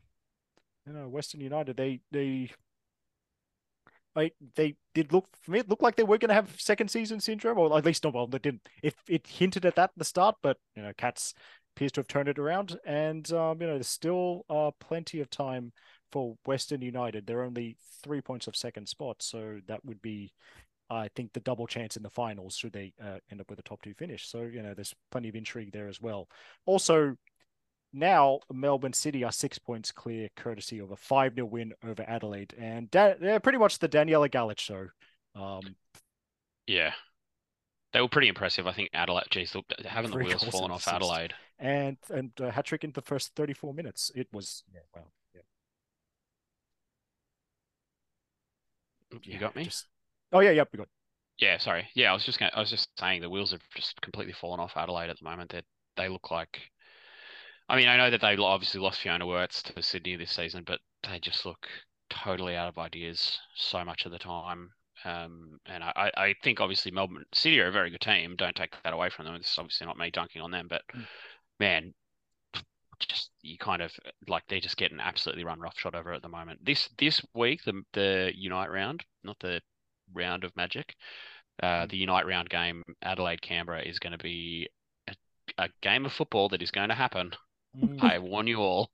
you 0.86 0.92
know, 0.92 1.08
Western 1.08 1.40
United, 1.40 1.76
they 1.76 2.00
they. 2.10 2.50
I, 4.16 4.32
they 4.56 4.76
did 4.94 5.12
look 5.12 5.26
for 5.42 5.52
me. 5.52 5.60
It 5.60 5.68
looked 5.68 5.82
like 5.82 5.96
they 5.96 6.02
were 6.02 6.18
going 6.18 6.30
to 6.30 6.34
have 6.34 6.60
second 6.60 6.90
season 6.90 7.20
syndrome, 7.20 7.58
or 7.58 7.76
at 7.76 7.84
least 7.84 8.04
not. 8.04 8.14
Well, 8.14 8.26
they 8.26 8.38
didn't. 8.38 8.68
If 8.82 8.94
it 9.08 9.26
hinted 9.26 9.64
at 9.64 9.76
that 9.76 9.90
in 9.90 9.98
the 9.98 10.04
start, 10.04 10.36
but 10.42 10.56
you 10.74 10.82
know, 10.82 10.92
Cats 10.96 11.34
appears 11.76 11.92
to 11.92 12.00
have 12.00 12.08
turned 12.08 12.28
it 12.28 12.38
around, 12.38 12.78
and 12.84 13.30
um, 13.32 13.60
you 13.60 13.66
know, 13.66 13.74
there's 13.74 13.88
still 13.88 14.44
uh 14.50 14.70
plenty 14.80 15.20
of 15.20 15.30
time 15.30 15.72
for 16.10 16.36
Western 16.44 16.82
United. 16.82 17.26
They're 17.26 17.42
only 17.42 17.76
three 18.02 18.20
points 18.20 18.46
of 18.46 18.56
second 18.56 18.88
spot, 18.88 19.22
so 19.22 19.60
that 19.68 19.84
would 19.84 20.02
be, 20.02 20.32
I 20.90 21.08
think, 21.14 21.32
the 21.32 21.40
double 21.40 21.68
chance 21.68 21.96
in 21.96 22.02
the 22.02 22.10
finals 22.10 22.56
should 22.56 22.72
they 22.72 22.92
uh, 23.02 23.18
end 23.30 23.40
up 23.40 23.48
with 23.48 23.60
a 23.60 23.62
top 23.62 23.82
two 23.82 23.94
finish. 23.94 24.28
So 24.28 24.42
you 24.42 24.62
know, 24.62 24.74
there's 24.74 24.94
plenty 25.12 25.28
of 25.28 25.36
intrigue 25.36 25.72
there 25.72 25.88
as 25.88 26.00
well. 26.00 26.28
Also, 26.66 27.16
now 27.92 28.40
Melbourne 28.52 28.92
City 28.92 29.24
are 29.24 29.32
six 29.32 29.58
points 29.58 29.92
clear, 29.92 30.28
courtesy 30.36 30.78
of 30.78 30.90
a 30.90 30.96
five 30.96 31.34
0 31.34 31.46
win 31.46 31.72
over 31.84 32.04
Adelaide, 32.08 32.54
and 32.58 32.90
da- 32.90 33.14
they're 33.20 33.40
pretty 33.40 33.58
much 33.58 33.78
the 33.78 33.88
Daniela 33.88 34.28
Galic 34.30 34.58
show. 34.58 34.88
Um, 35.34 35.76
Yeah. 36.66 36.94
They 37.92 38.00
were 38.00 38.08
pretty 38.08 38.28
impressive. 38.28 38.66
I 38.66 38.72
think 38.72 38.90
Adelaide, 38.94 39.26
geez, 39.30 39.54
look, 39.54 39.66
haven't 39.84 40.12
the 40.12 40.18
wheels 40.18 40.44
fallen 40.44 40.70
off. 40.70 40.86
Adelaide? 40.88 41.34
and 41.58 41.98
and 42.08 42.32
a 42.40 42.50
hat 42.50 42.64
trick 42.64 42.84
in 42.84 42.92
the 42.92 43.02
first 43.02 43.34
34 43.36 43.74
minutes. 43.74 44.10
It 44.14 44.28
was 44.32 44.64
yeah, 44.72 44.80
well, 44.94 45.12
yeah. 45.34 45.42
You 49.22 49.34
Yeah, 49.34 49.38
got 49.38 49.56
me? 49.56 49.64
Just... 49.64 49.86
Oh 50.32 50.40
yeah, 50.40 50.50
yep, 50.50 50.68
we 50.72 50.78
got. 50.78 50.88
Yeah, 51.38 51.58
sorry. 51.58 51.88
Yeah, 51.94 52.10
I 52.10 52.14
was 52.14 52.24
just 52.24 52.38
gonna, 52.38 52.52
I 52.54 52.60
was 52.60 52.70
just 52.70 52.88
saying 52.98 53.22
the 53.22 53.30
wheels 53.30 53.52
have 53.52 53.62
just 53.74 54.00
completely 54.02 54.34
fallen 54.34 54.60
off 54.60 54.76
Adelaide 54.76 55.10
at 55.10 55.18
the 55.18 55.24
moment. 55.24 55.50
They 55.50 55.62
they 55.96 56.08
look 56.08 56.30
like. 56.30 56.60
I 57.70 57.76
mean, 57.76 57.86
I 57.86 57.96
know 57.96 58.10
that 58.10 58.20
they 58.20 58.36
obviously 58.36 58.80
lost 58.80 59.00
Fiona 59.00 59.24
Worts 59.24 59.62
to 59.62 59.80
Sydney 59.80 60.16
this 60.16 60.32
season, 60.32 60.64
but 60.66 60.80
they 61.08 61.20
just 61.20 61.46
look 61.46 61.68
totally 62.10 62.56
out 62.56 62.68
of 62.68 62.78
ideas 62.78 63.38
so 63.54 63.84
much 63.84 64.04
of 64.04 64.10
the 64.10 64.18
time. 64.18 64.72
Um, 65.04 65.60
and 65.66 65.84
I, 65.84 66.10
I 66.16 66.34
think 66.42 66.60
obviously 66.60 66.90
Melbourne 66.90 67.24
City 67.32 67.60
are 67.60 67.68
a 67.68 67.72
very 67.72 67.90
good 67.90 68.00
team. 68.00 68.34
Don't 68.34 68.56
take 68.56 68.74
that 68.82 68.92
away 68.92 69.08
from 69.08 69.24
them. 69.24 69.36
It's 69.36 69.56
obviously 69.56 69.86
not 69.86 69.96
me 69.96 70.10
dunking 70.10 70.42
on 70.42 70.50
them, 70.50 70.66
but 70.68 70.82
Mm. 70.92 71.06
man, 71.60 71.94
just 72.98 73.30
you 73.40 73.56
kind 73.56 73.80
of 73.82 73.92
like 74.26 74.42
they're 74.48 74.60
just 74.60 74.76
getting 74.76 74.98
absolutely 74.98 75.44
run 75.44 75.60
roughshod 75.60 75.94
over 75.94 76.12
at 76.12 76.22
the 76.22 76.28
moment. 76.28 76.64
This 76.64 76.88
this 76.98 77.24
week, 77.34 77.62
the 77.64 77.82
the 77.92 78.32
Unite 78.34 78.70
round, 78.72 79.04
not 79.22 79.38
the 79.38 79.62
round 80.12 80.42
of 80.42 80.56
Magic, 80.56 80.96
uh, 81.62 81.86
Mm. 81.86 81.90
the 81.90 81.96
Unite 81.98 82.26
round 82.26 82.50
game, 82.50 82.82
Adelaide 83.00 83.42
Canberra 83.42 83.82
is 83.82 84.00
going 84.00 84.12
to 84.12 84.18
be 84.18 84.68
a, 85.06 85.14
a 85.56 85.68
game 85.82 86.04
of 86.04 86.12
football 86.12 86.48
that 86.48 86.62
is 86.62 86.72
going 86.72 86.88
to 86.88 86.96
happen. 86.96 87.32
Mm. 87.76 88.02
I 88.02 88.18
warn 88.18 88.46
you 88.46 88.58
all. 88.60 88.90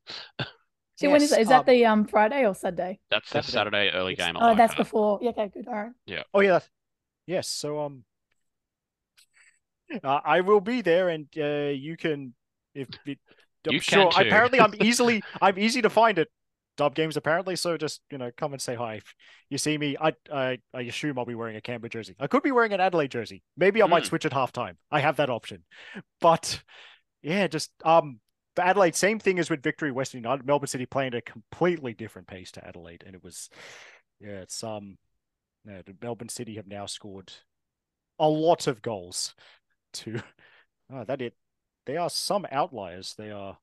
So 0.96 1.10
when 1.10 1.16
is 1.22 1.22
Yes, 1.22 1.30
that? 1.30 1.40
Is 1.40 1.48
that 1.48 1.58
um, 1.60 1.64
the 1.66 1.84
um 1.86 2.04
Friday 2.06 2.46
or 2.46 2.54
Saturday? 2.54 3.00
That's 3.10 3.28
the 3.30 3.42
Saturday. 3.42 3.88
Saturday 3.88 3.90
early 3.98 4.12
It's- 4.14 4.26
game. 4.26 4.36
Oh, 4.38 4.54
that's 4.54 4.72
Leichhardt. 4.72 4.76
before. 4.78 5.18
Yeah, 5.22 5.30
okay, 5.30 5.48
good. 5.52 5.68
All 5.68 5.74
right. 5.74 5.92
Yeah. 6.06 6.22
Oh 6.34 6.40
yeah, 6.40 6.52
that- 6.52 6.68
yes. 7.26 7.48
So 7.48 7.80
um, 7.80 8.04
uh, 10.04 10.20
I 10.24 10.40
will 10.40 10.60
be 10.60 10.80
there, 10.82 11.08
and 11.08 11.26
uh, 11.38 11.72
you 11.74 11.96
can 11.96 12.34
if 12.74 12.88
it, 13.06 13.18
I'm 13.66 13.74
You 13.74 13.80
sure. 13.80 14.10
can 14.10 14.22
too. 14.22 14.28
Apparently, 14.28 14.60
I'm 14.60 14.74
easily 14.82 15.22
I'm 15.40 15.58
easy 15.58 15.82
to 15.82 15.90
find 15.90 16.18
at 16.18 16.28
Dub 16.76 16.94
Games. 16.94 17.16
Apparently, 17.16 17.56
so 17.56 17.76
just 17.76 18.00
you 18.10 18.18
know 18.18 18.30
come 18.36 18.52
and 18.52 18.60
say 18.62 18.74
hi. 18.74 18.94
If 18.96 19.14
you 19.50 19.58
see 19.58 19.76
me, 19.78 19.96
I 20.00 20.12
I 20.32 20.58
I 20.74 20.80
assume 20.82 21.18
I'll 21.18 21.24
be 21.24 21.34
wearing 21.34 21.56
a 21.56 21.60
Canberra 21.60 21.90
jersey. 21.90 22.14
I 22.18 22.26
could 22.26 22.42
be 22.42 22.52
wearing 22.52 22.72
an 22.72 22.80
Adelaide 22.80 23.10
jersey. 23.10 23.42
Maybe 23.56 23.82
I 23.82 23.86
might 23.86 24.04
Mm. 24.04 24.08
switch 24.08 24.26
at 24.26 24.32
halftime. 24.32 24.76
I 24.90 25.00
have 25.00 25.16
that 25.16 25.30
option, 25.30 25.64
but 26.20 26.62
yeah, 27.22 27.46
just 27.48 27.70
um. 27.84 28.20
Adelaide, 28.64 28.94
same 28.94 29.18
thing 29.18 29.38
as 29.38 29.50
with 29.50 29.62
Victory 29.62 29.90
Western 29.92 30.22
United. 30.22 30.46
Melbourne 30.46 30.68
City 30.68 30.86
playing 30.86 31.14
at 31.14 31.18
a 31.18 31.22
completely 31.22 31.92
different 31.94 32.28
pace 32.28 32.50
to 32.52 32.66
Adelaide, 32.66 33.04
and 33.06 33.14
it 33.14 33.22
was, 33.22 33.50
yeah, 34.20 34.40
it's 34.40 34.62
um, 34.64 34.98
Melbourne 36.02 36.28
City 36.28 36.54
have 36.56 36.66
now 36.66 36.86
scored 36.86 37.32
a 38.18 38.28
lot 38.28 38.66
of 38.66 38.82
goals. 38.82 39.34
To 39.94 40.20
oh, 40.92 41.04
that 41.04 41.20
it, 41.22 41.34
they 41.86 41.96
are 41.96 42.10
some 42.10 42.46
outliers. 42.50 43.14
They 43.16 43.30
are 43.30 43.58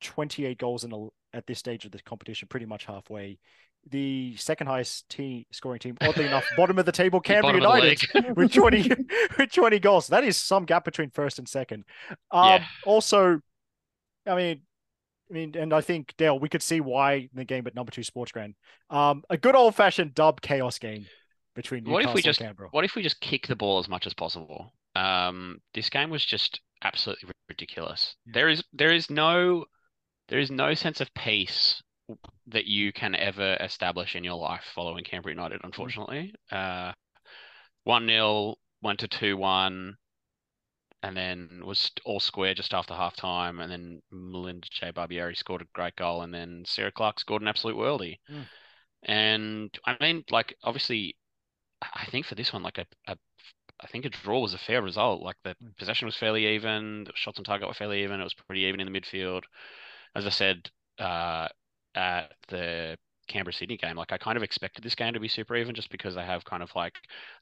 twenty-eight 0.00 0.58
goals 0.58 0.84
in 0.84 0.92
a, 0.92 1.36
at 1.36 1.46
this 1.46 1.58
stage 1.58 1.84
of 1.84 1.92
the 1.92 2.00
competition, 2.02 2.48
pretty 2.48 2.66
much 2.66 2.84
halfway. 2.84 3.38
The 3.90 4.36
second 4.36 4.68
highest 4.68 5.08
team 5.08 5.44
scoring 5.50 5.80
team, 5.80 5.96
oddly 6.00 6.26
enough, 6.26 6.44
bottom 6.56 6.78
of 6.78 6.86
the 6.86 6.92
table, 6.92 7.20
Canberra 7.20 7.60
Bottom 7.60 7.66
of 7.66 7.82
the 7.82 8.08
United 8.14 8.36
with 8.36 8.52
20 8.52 8.90
with 9.38 9.52
20 9.52 9.78
goals. 9.80 10.06
That 10.06 10.22
is 10.22 10.36
some 10.36 10.64
gap 10.64 10.84
between 10.84 11.10
first 11.10 11.38
and 11.40 11.48
second. 11.48 11.84
Um, 12.30 12.46
Yeah. 12.48 12.64
also, 12.86 13.40
I 14.26 14.34
mean, 14.34 14.60
I 15.30 15.34
mean, 15.34 15.54
and 15.56 15.72
I 15.72 15.80
think 15.80 16.14
Dale, 16.16 16.38
we 16.38 16.48
could 16.48 16.62
see 16.62 16.80
why 16.80 17.14
in 17.14 17.30
the 17.34 17.44
game 17.44 17.66
at 17.66 17.74
number 17.74 17.90
two 17.90 18.02
Sportsground. 18.02 18.54
Um, 18.90 19.22
a 19.30 19.36
good 19.36 19.54
old 19.54 19.74
fashioned 19.74 20.14
dub 20.14 20.40
chaos 20.40 20.78
game 20.78 21.06
between 21.54 21.84
What 21.84 22.00
if 22.00 22.06
Newcastle 22.06 22.14
we 22.14 22.18
and 22.20 22.24
just 22.24 22.38
Canberra. 22.40 22.68
what 22.70 22.84
if 22.84 22.94
we 22.94 23.02
just 23.02 23.20
kick 23.20 23.46
the 23.46 23.56
ball 23.56 23.78
as 23.78 23.88
much 23.88 24.06
as 24.06 24.14
possible? 24.14 24.72
Um, 24.94 25.58
this 25.74 25.88
game 25.88 26.10
was 26.10 26.24
just 26.24 26.60
absolutely 26.82 27.30
ridiculous. 27.48 28.16
Yeah. 28.26 28.32
There 28.34 28.48
is 28.48 28.64
there 28.72 28.92
is 28.92 29.10
no 29.10 29.64
there 30.28 30.38
is 30.38 30.50
no 30.50 30.74
sense 30.74 31.00
of 31.00 31.12
peace 31.14 31.82
that 32.46 32.66
you 32.66 32.92
can 32.92 33.14
ever 33.14 33.56
establish 33.60 34.16
in 34.16 34.24
your 34.24 34.34
life 34.34 34.64
following 34.74 35.04
Canberra 35.04 35.34
United, 35.34 35.60
unfortunately. 35.64 36.34
Uh, 36.50 36.92
one 37.84 38.06
0 38.06 38.56
went 38.82 39.00
to 39.00 39.08
two 39.08 39.36
one, 39.36 39.96
and 41.02 41.16
then 41.16 41.62
was 41.64 41.90
all 42.04 42.20
square 42.20 42.54
just 42.54 42.74
after 42.74 42.94
half 42.94 43.16
time, 43.16 43.60
and 43.60 43.70
then 43.70 44.02
Melinda 44.10 44.68
J. 44.70 44.92
Barbieri 44.92 45.36
scored 45.36 45.62
a 45.62 45.66
great 45.74 45.96
goal, 45.96 46.22
and 46.22 46.32
then 46.34 46.64
Sarah 46.66 46.92
Clark 46.92 47.20
scored 47.20 47.42
an 47.42 47.48
absolute 47.48 47.76
worldie. 47.76 48.18
Mm. 48.30 48.48
And 49.04 49.78
I 49.86 49.96
mean, 50.00 50.24
like 50.30 50.56
obviously, 50.62 51.16
I 51.82 52.06
think 52.06 52.26
for 52.26 52.34
this 52.36 52.52
one, 52.52 52.62
like 52.62 52.78
a, 52.78 52.86
a 53.08 53.16
I 53.80 53.86
think 53.88 54.04
a 54.04 54.10
draw 54.10 54.40
was 54.40 54.54
a 54.54 54.58
fair 54.58 54.82
result. 54.82 55.22
Like 55.22 55.36
the 55.44 55.56
Mm. 55.62 55.74
possession 55.78 56.06
was 56.06 56.16
fairly 56.16 56.46
even, 56.54 57.04
the 57.04 57.12
shots 57.14 57.38
on 57.38 57.44
target 57.44 57.68
were 57.68 57.74
fairly 57.74 58.02
even. 58.04 58.20
It 58.20 58.24
was 58.24 58.34
pretty 58.34 58.62
even 58.62 58.80
in 58.80 58.92
the 58.92 59.00
midfield. 59.00 59.42
As 60.14 60.26
I 60.26 60.30
said 60.30 60.70
uh, 60.98 61.48
at 61.94 62.32
the 62.48 62.98
Canberra 63.32 63.52
Sydney 63.52 63.76
game, 63.76 63.96
like 63.96 64.12
I 64.12 64.18
kind 64.18 64.36
of 64.36 64.42
expected 64.42 64.84
this 64.84 64.94
game 64.94 65.14
to 65.14 65.20
be 65.20 65.28
super 65.28 65.56
even, 65.56 65.74
just 65.74 65.90
because 65.90 66.14
they 66.14 66.24
have 66.24 66.44
kind 66.44 66.62
of 66.62 66.70
like 66.74 66.94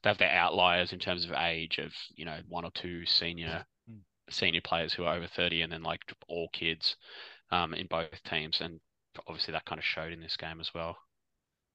they 0.03 0.09
have 0.09 0.17
their 0.17 0.31
outliers 0.31 0.93
in 0.93 0.99
terms 0.99 1.25
of 1.25 1.31
age 1.31 1.77
of 1.79 1.91
you 2.15 2.25
know 2.25 2.39
one 2.47 2.65
or 2.65 2.71
two 2.71 3.05
senior 3.05 3.65
Mm. 3.89 4.01
senior 4.29 4.61
players 4.61 4.93
who 4.93 5.05
are 5.05 5.15
over 5.15 5.27
thirty, 5.27 5.61
and 5.61 5.71
then 5.71 5.83
like 5.83 6.01
all 6.27 6.49
kids 6.53 6.95
um, 7.51 7.73
in 7.73 7.87
both 7.87 8.23
teams, 8.23 8.61
and 8.61 8.79
obviously 9.27 9.51
that 9.53 9.65
kind 9.65 9.79
of 9.79 9.85
showed 9.85 10.13
in 10.13 10.21
this 10.21 10.37
game 10.37 10.59
as 10.59 10.73
well. 10.73 10.97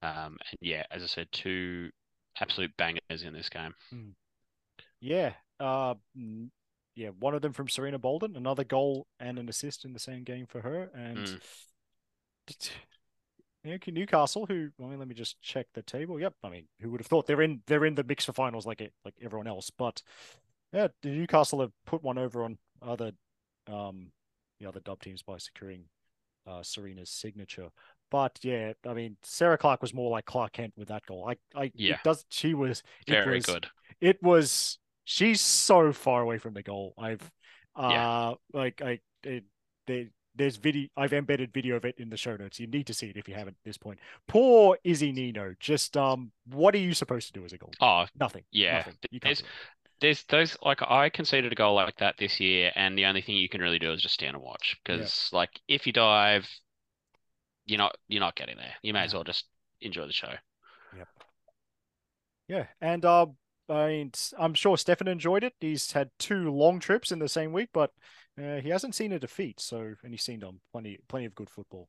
Um, 0.03 0.39
and 0.51 0.59
yeah, 0.61 0.85
as 0.91 1.03
I 1.03 1.07
said, 1.07 1.29
two 1.33 1.91
absolute 2.41 2.77
bangers 2.77 3.23
in 3.25 3.33
this 3.33 3.49
game. 3.49 3.75
Yeah. 5.01 5.33
Uh, 5.59 5.95
mm, 6.17 6.49
yeah. 6.95 7.09
One 7.19 7.35
of 7.35 7.43
them 7.43 7.53
from 7.53 7.69
Serena 7.69 7.99
Bolden, 7.99 8.37
another 8.37 8.65
goal 8.65 9.07
and 9.21 9.39
an 9.39 9.49
assist 9.49 9.85
in 9.85 9.93
the 9.93 9.99
same 9.99 10.25
game 10.25 10.47
for 10.47 10.61
her. 10.63 10.91
And 10.95 11.19
Mm. 11.19 11.41
Newcastle, 13.67 14.47
who 14.47 14.69
I 14.81 14.87
mean, 14.87 14.99
let 14.99 15.09
me 15.09 15.15
just 15.15 15.41
check 15.43 15.67
the 15.75 15.83
table. 15.83 16.21
Yep. 16.21 16.35
I 16.43 16.51
mean, 16.51 16.67
who 16.81 16.91
would 16.91 17.01
have 17.01 17.07
thought 17.07 17.27
they're 17.27 17.43
in 17.43 17.61
they're 17.67 17.85
in 17.85 17.95
the 17.95 18.05
mix 18.05 18.25
for 18.25 18.33
finals 18.33 18.67
like 18.67 18.81
it 18.81 18.93
like 19.05 19.15
everyone 19.23 19.47
else. 19.47 19.71
But 19.77 20.03
yeah, 20.73 20.89
Newcastle 21.05 21.61
have 21.61 21.73
put 21.87 22.03
one 22.03 22.19
over 22.19 22.45
on 22.45 22.59
other 22.83 23.13
um 23.69 24.09
the 24.61 24.67
other 24.67 24.81
dub 24.81 25.01
teams 25.01 25.23
by 25.23 25.39
securing 25.39 25.85
uh 26.47 26.63
Serena's 26.63 27.11
signature. 27.11 27.69
But 28.11 28.39
yeah, 28.43 28.73
I 28.87 28.95
mean, 28.95 29.17
Sarah 29.23 29.59
Clark 29.59 29.83
was 29.83 29.93
more 29.93 30.11
like 30.11 30.27
Clark 30.27 30.53
Kent 30.53 30.75
with 30.77 30.89
that 30.89 31.05
goal. 31.07 31.29
I, 31.29 31.61
I, 31.61 31.73
Yeah. 31.75 31.99
does. 32.05 32.25
She 32.31 32.55
was 32.55 32.83
it 33.07 33.13
Very 33.13 33.37
was, 33.37 33.47
good. 33.47 33.67
it 34.01 34.23
was 34.23 34.79
she's 35.05 35.41
so 35.41 35.93
far 35.93 36.23
away 36.23 36.39
from 36.39 36.55
the 36.55 36.63
goal. 36.63 36.95
I've 36.99 37.29
uh 37.75 37.91
Yeah. 37.91 38.35
like 38.53 38.81
I 38.81 39.01
it, 39.25 39.45
there, 39.87 40.07
there's 40.37 40.57
video 40.57 40.89
I've 40.97 41.13
embedded 41.13 41.53
video 41.53 41.77
of 41.77 41.85
it 41.85 41.95
in 41.99 42.11
the 42.11 42.17
show 42.17 42.37
notes. 42.37 42.61
You 42.61 42.67
need 42.67 42.87
to 42.87 42.95
see 42.95 43.09
it 43.09 43.17
if 43.17 43.29
you 43.29 43.35
haven't 43.35 43.55
at 43.55 43.65
this 43.65 43.79
point. 43.79 43.99
Poor 44.29 44.79
Izzy 44.85 45.13
Nino. 45.13 45.55
Just 45.61 45.97
um 45.97 46.31
what 46.51 46.75
are 46.75 46.79
you 46.79 46.95
supposed 46.95 47.27
to 47.29 47.33
do 47.33 47.45
as 47.45 47.53
a 47.53 47.59
goal? 47.59 47.73
Oh, 47.81 48.07
Nothing. 48.19 48.45
yeah. 48.53 48.79
Nothing. 48.79 48.95
You 49.11 49.21
can't 49.21 49.37
There's- 49.39 49.43
there's 49.99 50.25
those 50.25 50.59
like 50.63 50.83
I 50.83 51.09
conceded 51.09 51.53
a 51.53 51.55
goal 51.55 51.75
like 51.75 51.97
that 51.97 52.17
this 52.19 52.39
year, 52.39 52.71
and 52.75 52.99
the 52.99 53.07
only 53.07 53.23
thing 53.23 53.35
you 53.37 53.49
can 53.49 53.63
really 53.63 53.79
do 53.79 53.93
is 53.93 54.03
just 54.03 54.13
stand 54.13 54.35
and 54.37 54.45
watch 54.45 54.77
Yeah. 54.87 54.97
because 54.97 55.31
like 55.33 55.49
if 55.69 55.87
you 55.87 55.93
dive, 55.95 56.47
you're 57.65 57.79
not 57.79 57.97
you're 58.07 58.21
not 58.21 58.37
getting 58.37 58.59
there. 58.59 58.75
You 58.83 58.93
may 58.93 59.05
as 59.05 59.15
well 59.15 59.25
just 59.25 59.47
enjoy 59.81 60.07
the 60.07 60.13
show. 60.13 60.35
Yeah. 60.95 61.05
Yeah. 62.49 62.67
And 62.81 63.05
uh 63.05 63.27
I 63.71 63.87
mean 63.89 64.13
I'm 64.39 64.53
sure 64.55 64.77
Stefan 64.77 65.09
enjoyed 65.09 65.43
it. 65.45 65.55
He's 65.61 65.93
had 65.93 66.11
two 66.19 66.53
long 66.53 66.79
trips 66.79 67.11
in 67.11 67.19
the 67.19 67.29
same 67.29 67.53
week, 67.55 67.71
but 67.73 67.91
uh, 68.43 68.61
he 68.61 68.69
hasn't 68.69 68.95
seen 68.95 69.13
a 69.13 69.19
defeat, 69.19 69.61
so 69.61 69.95
and 70.03 70.13
he's 70.13 70.23
seen 70.23 70.43
um 70.45 70.61
plenty 70.73 70.99
plenty 71.09 71.27
of 71.27 71.35
good 71.35 71.51
football. 71.51 71.89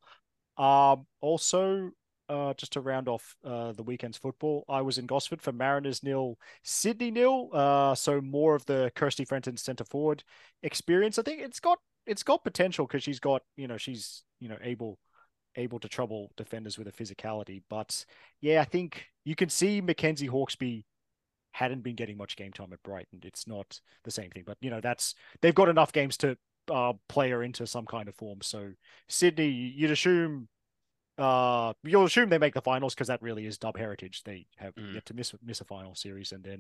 Um 0.58 1.06
also 1.22 1.92
uh, 2.30 2.54
just 2.56 2.74
to 2.74 2.82
round 2.82 3.08
off 3.08 3.36
uh, 3.46 3.72
the 3.72 3.84
weekend's 3.84 4.18
football, 4.18 4.66
I 4.68 4.82
was 4.82 4.98
in 4.98 5.06
Gosford 5.06 5.42
for 5.42 5.54
Mariners 5.54 6.04
nil, 6.04 6.38
Sydney 6.64 7.10
nil. 7.10 7.50
Uh, 7.54 7.96
so 7.96 8.20
more 8.20 8.54
of 8.54 8.66
the 8.66 8.92
Kirsty 8.96 9.24
Fenton 9.24 9.56
centre 9.56 9.86
forward 9.86 10.24
experience. 10.64 11.18
I 11.18 11.22
think 11.22 11.42
it's 11.42 11.60
got 11.60 11.80
it's 12.06 12.24
got 12.24 12.44
potential 12.44 12.86
because 12.86 13.04
she's 13.04 13.20
got 13.20 13.44
you 13.56 13.68
know 13.68 13.78
she's 13.78 14.24
you 14.40 14.50
know 14.50 14.58
able 14.62 15.00
able 15.56 15.80
to 15.80 15.90
trouble 15.90 16.32
defenders 16.38 16.78
with 16.78 16.88
her 16.88 16.94
physicality. 16.94 17.62
But 17.70 18.06
yeah, 18.42 18.62
I 18.62 18.66
think 18.66 19.06
you 19.26 19.36
can 19.36 19.50
see 19.50 19.82
Mackenzie 19.82 20.30
Hawkesby 20.30 20.84
hadn't 21.58 21.82
been 21.82 21.96
getting 21.96 22.18
much 22.18 22.36
game 22.36 22.54
time 22.54 22.72
at 22.72 22.84
Brighton. 22.84 23.20
It's 23.24 23.48
not 23.48 23.82
the 24.04 24.12
same 24.12 24.30
thing, 24.30 24.44
but 24.46 24.58
you 24.62 24.70
know 24.70 24.80
that's 24.80 25.16
they've 25.42 25.56
got 25.56 25.70
enough 25.70 25.92
games 25.92 26.16
to 26.18 26.38
uh, 26.72 26.94
play 27.10 27.32
her 27.32 27.42
into 27.42 27.66
some 27.66 27.86
kind 27.86 28.08
of 28.08 28.16
form. 28.16 28.40
So 28.42 28.74
Sydney, 29.08 29.50
you'd 29.50 29.92
assume 29.92 30.50
uh 31.18 31.74
you'll 31.84 32.06
assume 32.06 32.30
they 32.30 32.38
make 32.38 32.54
the 32.54 32.62
finals 32.62 32.94
because 32.94 33.08
that 33.08 33.24
really 33.24 33.48
is 33.48 33.58
dub 33.58 33.76
heritage. 33.76 34.22
They 34.24 34.46
have 34.58 34.76
Mm. 34.76 34.94
yet 34.94 35.06
to 35.08 35.16
miss 35.16 35.34
miss 35.44 35.62
a 35.62 35.66
final 35.66 35.96
series, 35.96 36.32
and 36.32 36.44
then 36.44 36.60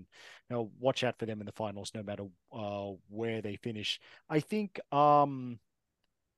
you 0.49 0.55
know 0.55 0.71
watch 0.79 1.03
out 1.03 1.19
for 1.19 1.27
them 1.27 1.39
in 1.41 1.45
the 1.45 1.51
finals, 1.51 1.91
no 1.93 2.01
matter 2.01 2.23
uh 2.51 2.91
where 3.09 3.41
they 3.41 3.55
finish. 3.57 3.99
I 4.29 4.39
think 4.39 4.79
um 4.91 5.59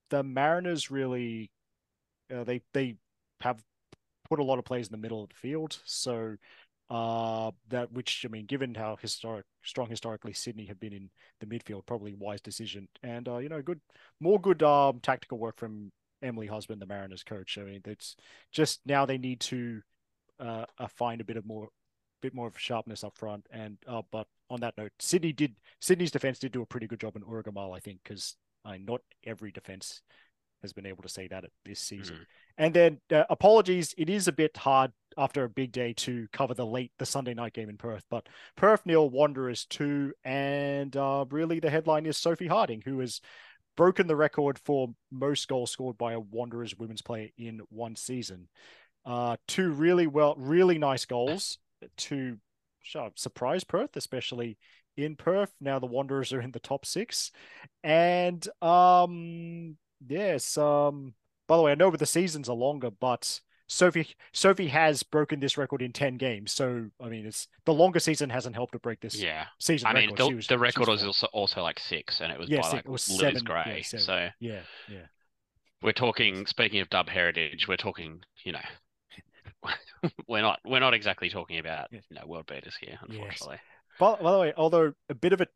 the 0.10 0.22
Mariners 0.22 0.92
really 0.92 1.50
uh, 2.34 2.44
they 2.44 2.62
they 2.74 2.98
have 3.40 3.64
put 4.28 4.40
a 4.40 4.44
lot 4.44 4.60
of 4.60 4.66
players 4.66 4.88
in 4.88 4.92
the 4.92 4.98
middle 4.98 5.24
of 5.24 5.30
the 5.30 5.36
field, 5.36 5.80
so 5.86 6.36
uh 6.90 7.52
that 7.70 7.92
which 7.92 8.26
I 8.26 8.30
mean, 8.30 8.46
given 8.46 8.74
how 8.76 8.98
historic 9.00 9.46
strong 9.64 9.90
historically 9.90 10.34
Sydney 10.34 10.66
have 10.66 10.80
been 10.80 10.94
in 10.94 11.10
the 11.40 11.46
midfield, 11.46 11.86
probably 11.86 12.14
wise 12.14 12.42
decision, 12.42 12.88
and 13.04 13.28
uh 13.28 13.38
you 13.38 13.50
know 13.50 13.62
good 13.62 13.80
more 14.20 14.40
good 14.40 14.64
um 14.64 15.00
tactical 15.02 15.38
work 15.38 15.58
from 15.58 15.92
Emily 16.22 16.48
Husband, 16.48 16.82
the 16.82 16.86
Mariners 16.86 17.24
coach. 17.24 17.58
I 17.58 17.64
mean, 17.64 17.82
it's 17.86 18.16
just 18.52 18.82
now 18.86 19.06
they 19.06 19.18
need 19.18 19.40
to 19.42 19.82
uh, 20.40 20.66
uh 20.78 20.88
find 20.88 21.22
a 21.22 21.26
bit 21.26 21.38
of 21.38 21.46
more 21.46 21.70
bit 22.22 22.34
more 22.34 22.48
of 22.48 22.60
sharpness 22.60 23.04
up 23.04 23.18
front. 23.18 23.46
And 23.52 23.78
uh, 23.88 24.02
but 24.12 24.28
on 24.50 24.60
that 24.62 24.78
note, 24.78 24.92
Sydney 25.00 25.34
did 25.34 25.56
Sydney's 25.82 26.12
defense 26.12 26.40
did 26.40 26.52
do 26.52 26.62
a 26.62 26.66
pretty 26.66 26.88
good 26.88 27.00
job 27.00 27.16
in 27.16 27.24
Uruguay, 27.28 27.72
I 27.76 27.80
think, 27.80 28.00
because 28.04 28.36
uh, 28.66 28.76
not 28.80 29.02
every 29.26 29.52
defense 29.52 30.02
has 30.62 30.74
been 30.74 30.86
able 30.86 31.04
to 31.04 31.10
say 31.10 31.28
that 31.28 31.44
at 31.44 31.52
this 31.66 31.80
season. 31.80 32.18
Mhm. 32.18 32.26
And 32.58 32.74
then 32.74 33.02
uh, 33.12 33.24
apologies, 33.30 33.94
it 33.98 34.10
is 34.10 34.28
a 34.28 34.34
bit 34.34 34.58
hard 34.58 34.92
after 35.18 35.44
a 35.44 35.50
big 35.50 35.72
day 35.72 35.94
to 35.94 36.28
cover 36.32 36.54
the 36.54 36.66
late 36.66 36.92
the 37.00 37.06
Sunday 37.06 37.34
night 37.34 37.54
game 37.54 37.70
in 37.70 37.78
Perth, 37.78 38.06
but 38.10 38.28
Perth 38.56 38.86
nil 38.86 39.10
Wanderers 39.10 39.66
two, 39.66 40.14
and 40.24 40.96
uh, 40.96 41.26
really 41.30 41.60
the 41.60 41.70
headline 41.70 42.06
is 42.06 42.18
Sophie 42.18 42.48
Harding, 42.48 42.82
who 42.84 43.00
has 43.00 43.22
broken 43.76 44.08
the 44.08 44.16
record 44.16 44.60
for 44.60 44.90
most 45.10 45.48
goals 45.48 45.72
scored 45.72 45.98
by 45.98 46.14
a 46.14 46.20
Wanderers 46.20 46.78
women's 46.78 47.02
player 47.02 47.30
in 47.38 47.62
one 47.70 47.96
season. 47.96 48.50
Uh, 49.06 49.38
two 49.48 49.72
really 49.72 50.08
well, 50.08 50.36
really 50.38 50.78
nice 50.78 51.06
goals 51.06 51.58
to 51.96 52.38
surprise 53.16 53.64
Perth, 53.64 53.96
especially 53.96 54.58
in 54.98 55.16
Perth. 55.16 55.54
Now 55.62 55.80
the 55.80 55.86
Wanderers 55.86 56.34
are 56.34 56.42
in 56.42 56.52
the 56.52 56.60
top 56.60 56.86
six, 56.86 57.32
and 57.84 58.46
um, 58.62 59.78
yes, 60.08 60.58
um, 60.58 61.14
by 61.48 61.58
the 61.58 61.64
way, 61.64 61.72
I 61.72 61.76
know 61.76 61.92
the 61.92 62.06
seasons 62.06 62.48
are 62.50 62.56
longer, 62.56 62.90
but 62.92 63.42
Sophie 63.68 64.08
Sophie 64.34 64.68
has 64.70 65.04
broken 65.04 65.40
this 65.40 65.58
record 65.58 65.82
in 65.82 65.92
ten 65.94 66.18
games. 66.18 66.52
So 66.52 66.90
I 67.00 67.10
mean, 67.10 67.26
it's 67.26 67.48
the 67.66 67.74
longer 67.74 68.00
season 68.00 68.30
hasn't 68.30 68.56
helped 68.56 68.74
to 68.74 68.80
break 68.80 69.00
this 69.02 69.16
Yeah, 69.22 69.46
season 69.60 69.88
I 69.88 69.94
mean 69.94 70.12
record. 70.12 70.32
the, 70.32 70.36
was- 70.36 70.48
the 70.48 70.58
record 70.60 70.88
was 70.88 71.04
also 71.04 71.28
also 71.34 71.62
like 71.62 71.80
six, 71.80 72.20
and 72.22 72.32
it 72.32 72.40
was 72.40 72.50
Yeah, 72.50 72.58
by 72.62 72.64
six- 72.64 72.74
like 72.74 72.86
it 72.86 72.92
was 72.92 73.10
Liz 73.10 73.20
seven, 73.20 73.44
yeah, 73.48 73.64
Gray. 73.64 73.82
seven. 73.84 74.04
So 74.06 74.30
yeah, 74.40 74.62
yeah. 74.90 75.06
we're 75.82 75.92
talking. 75.92 76.46
Speaking 76.48 76.80
of 76.82 76.90
dub 76.90 77.10
heritage, 77.10 77.68
we're 77.68 77.78
talking. 77.78 78.22
You 78.44 78.54
know, 78.54 78.60
we're 80.28 80.42
not 80.42 80.60
we're 80.66 80.80
not 80.80 80.94
exactly 80.94 81.30
talking 81.30 81.60
about 81.60 81.88
Yes. 81.92 82.04
you 82.10 82.16
know 82.16 82.26
world 82.26 82.46
beaters 82.48 82.76
here, 82.80 82.98
unfortunately. 83.08 83.58
By, 84.00 84.16
by 84.16 84.32
the 84.32 84.40
way, 84.40 84.54
although 84.56 84.94
a 85.10 85.14
bit 85.14 85.34
of 85.34 85.42
a 85.42 85.48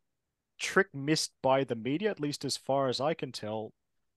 trick 0.60 0.88
missed 0.94 1.32
by 1.42 1.64
the 1.64 1.74
media, 1.74 2.10
at 2.10 2.20
least 2.20 2.44
as 2.44 2.56
far 2.56 2.88
as 2.88 3.00
I 3.00 3.14
can 3.14 3.32
tell, 3.32 3.72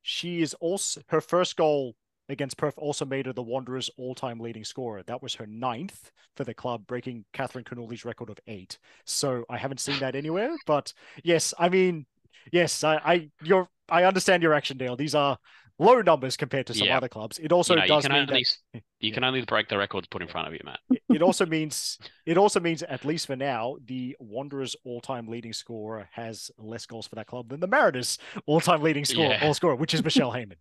she 0.07 0.41
is 0.41 0.53
also 0.61 1.01
her 1.07 1.19
first 1.19 1.57
goal 1.57 1.93
against 2.29 2.57
Perth 2.57 2.75
also 2.77 3.03
made 3.03 3.25
her 3.25 3.33
the 3.33 3.43
Wanderers' 3.43 3.89
all-time 3.97 4.39
leading 4.39 4.63
scorer. 4.63 5.03
That 5.03 5.21
was 5.21 5.35
her 5.35 5.45
ninth 5.45 6.11
for 6.37 6.45
the 6.45 6.53
club, 6.53 6.87
breaking 6.87 7.25
Catherine 7.33 7.65
Connolly's 7.65 8.05
record 8.05 8.29
of 8.29 8.39
eight. 8.47 8.79
So 9.03 9.43
I 9.49 9.57
haven't 9.57 9.81
seen 9.81 9.99
that 9.99 10.15
anywhere. 10.15 10.55
But 10.65 10.93
yes, 11.23 11.53
I 11.59 11.67
mean, 11.67 12.05
yes, 12.53 12.85
I, 12.85 12.95
I 13.03 13.29
you're 13.43 13.67
I 13.89 14.05
understand 14.05 14.43
your 14.43 14.53
action, 14.53 14.77
Dale. 14.77 14.95
These 14.95 15.15
are 15.15 15.37
low 15.79 16.01
numbers 16.01 16.35
compared 16.37 16.65
to 16.67 16.73
some 16.73 16.87
Yeah. 16.87 16.97
other 16.97 17.07
clubs. 17.09 17.37
It 17.39 17.51
also 17.51 17.73
you 17.73 17.77
know, 17.79 17.83
you 17.83 17.87
does 17.89 18.03
can 18.03 18.11
mean 18.13 18.21
only 18.29 18.45
that 18.73 18.83
you 18.99 19.11
can 19.11 19.23
only 19.23 19.41
break 19.45 19.69
the 19.69 19.77
records 19.77 20.07
put 20.07 20.21
in 20.21 20.27
front 20.27 20.47
of 20.47 20.53
you, 20.53 20.59
Matt. 20.63 20.79
it- 20.89 21.03
it 21.09 21.21
also 21.21 21.45
means 21.45 21.97
it 22.25 22.37
also 22.37 22.59
means 22.59 22.83
at 22.83 23.05
least 23.05 23.27
for 23.27 23.35
now 23.35 23.77
the 23.85 24.15
Wanderers 24.19 24.75
all-time 24.83 25.27
leading 25.27 25.53
scorer 25.53 26.09
has 26.13 26.49
less 26.57 26.85
goals 26.85 27.07
for 27.07 27.15
that 27.15 27.27
club 27.27 27.49
than 27.49 27.59
the 27.59 27.67
Mariners 27.67 28.17
all-time 28.45 28.81
leading 28.81 29.05
scorer 29.05 29.29
Yeah. 29.29 29.45
all 29.45 29.53
scorer 29.53 29.75
which 29.75 29.93
is 29.93 30.03
Michelle 30.03 30.31
Heyman. 30.33 30.57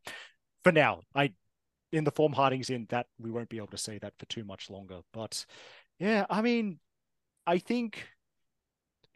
For 0.64 0.72
now, 0.72 1.02
I 1.14 1.32
in 1.92 2.04
the 2.04 2.10
form 2.10 2.32
Harding's 2.32 2.68
in 2.68 2.86
that 2.90 3.06
we 3.18 3.30
won't 3.30 3.48
be 3.48 3.56
able 3.58 3.68
to 3.68 3.78
say 3.78 3.98
that 3.98 4.12
for 4.18 4.26
too 4.26 4.44
much 4.44 4.68
longer. 4.70 5.00
But 5.12 5.46
yeah, 5.98 6.26
I 6.28 6.42
mean, 6.42 6.78
I 7.46 7.58
think 7.58 8.06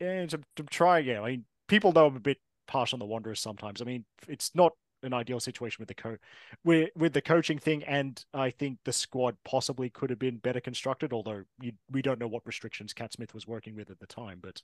yeah, 0.00 0.24
to, 0.26 0.40
to 0.56 0.62
try 0.64 1.00
again. 1.00 1.22
I 1.22 1.30
mean, 1.30 1.44
people 1.68 1.92
know 1.92 2.06
I'm 2.06 2.16
a 2.16 2.20
bit 2.20 2.38
harsh 2.70 2.92
on 2.94 2.98
the 3.00 3.04
Wanderers 3.04 3.40
sometimes. 3.40 3.82
I 3.82 3.84
mean, 3.84 4.04
it's 4.28 4.54
not 4.54 4.72
an 5.02 5.12
ideal 5.12 5.40
situation 5.40 5.76
with 5.80 5.88
the 5.88 5.94
co 5.94 6.16
with 6.64 6.90
with 6.96 7.12
the 7.12 7.22
coaching 7.22 7.58
thing, 7.58 7.82
and 7.84 8.22
I 8.34 8.50
think 8.50 8.78
the 8.84 8.92
squad 8.92 9.36
possibly 9.44 9.90
could 9.90 10.10
have 10.10 10.18
been 10.18 10.36
better 10.36 10.60
constructed. 10.60 11.12
Although 11.12 11.44
you, 11.60 11.72
we 11.90 12.02
don't 12.02 12.18
know 12.18 12.28
what 12.28 12.46
restrictions 12.46 12.92
Cat 12.92 13.12
Smith 13.12 13.34
was 13.34 13.46
working 13.46 13.74
with 13.74 13.90
at 13.90 13.98
the 14.00 14.06
time. 14.06 14.40
But 14.42 14.62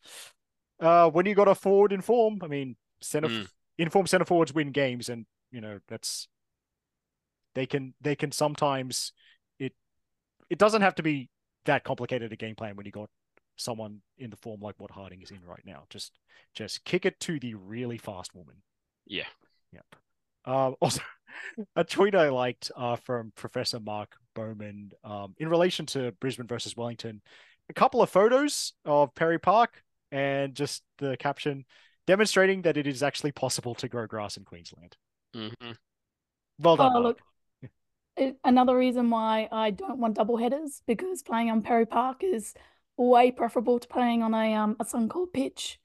uh, 0.81 1.11
when 1.11 1.27
you 1.27 1.35
got 1.35 1.49
a 1.49 1.55
forward 1.55 1.93
in 1.93 2.01
form, 2.03 2.41
I 2.43 2.47
mean, 2.47 2.77
center 3.01 3.29
Mm. 3.29 3.49
informed 3.79 4.09
center 4.09 4.25
forwards 4.25 4.55
win 4.55 4.73
games, 4.73 5.09
and 5.09 5.27
you 5.51 5.61
know 5.61 5.81
that's 5.89 6.29
they 7.55 7.67
can 7.67 7.95
they 8.01 8.15
can 8.17 8.33
sometimes 8.33 9.13
it 9.59 9.73
it 10.51 10.59
doesn't 10.59 10.83
have 10.83 10.95
to 10.97 11.03
be 11.03 11.31
that 11.65 11.85
complicated 11.85 12.33
a 12.33 12.37
game 12.37 12.55
plan 12.55 12.77
when 12.77 12.87
you 12.87 12.93
got 12.93 13.11
someone 13.57 14.01
in 14.19 14.31
the 14.31 14.37
form 14.37 14.61
like 14.61 14.75
what 14.79 14.91
Harding 14.91 15.23
is 15.23 15.31
in 15.31 15.41
right 15.47 15.65
now. 15.65 15.85
Just 15.89 16.13
just 16.55 16.85
kick 16.85 17.07
it 17.07 17.19
to 17.21 17.41
the 17.41 17.55
really 17.55 17.99
fast 17.99 18.35
woman. 18.35 18.57
Yeah. 19.07 19.25
Yep. 19.73 19.97
Um, 20.47 20.77
also, 20.81 21.01
a 21.75 21.85
tweet 21.85 22.15
I 22.15 22.29
liked 22.29 22.71
uh, 22.77 22.97
from 22.97 23.33
Professor 23.37 23.81
Mark 23.81 24.15
Bowman 24.35 24.93
um, 25.05 25.35
in 25.39 25.49
relation 25.49 25.87
to 25.87 26.13
Brisbane 26.21 26.47
versus 26.47 26.77
Wellington. 26.77 27.23
A 27.69 27.73
couple 27.73 28.01
of 28.03 28.11
photos 28.11 28.73
of 28.85 29.15
Perry 29.15 29.39
Park 29.39 29.83
and 30.13 30.55
just 30.55 30.83
the 30.99 31.17
caption 31.17 31.65
demonstrating 32.07 32.63
that 32.63 32.77
it 32.77 32.87
is 32.87 33.03
actually 33.03 33.33
possible 33.33 33.75
to 33.75 33.89
grow 33.89 34.07
grass 34.07 34.37
in 34.37 34.45
Queensland. 34.45 34.97
hmm 35.35 35.49
Well 36.61 36.77
done. 36.77 36.93
Oh, 36.95 37.01
look, 37.01 37.21
it- 38.17 38.39
another 38.45 38.77
reason 38.77 39.11
why 39.11 39.49
I 39.51 39.71
don't 39.73 39.99
want 39.99 40.15
double 40.15 40.37
headers 40.37 40.83
because 40.87 41.23
playing 41.23 41.51
on 41.51 41.63
Perry 41.63 41.87
Park 41.87 42.23
is 42.23 42.55
way 42.97 43.31
preferable 43.31 43.79
to 43.79 43.89
playing 43.89 44.23
on 44.23 44.33
a 44.35 44.55
um 44.55 44.77
a 44.81 44.85
sun 44.85 45.09
Suncorp 45.09 45.33
pitch. 45.33 45.79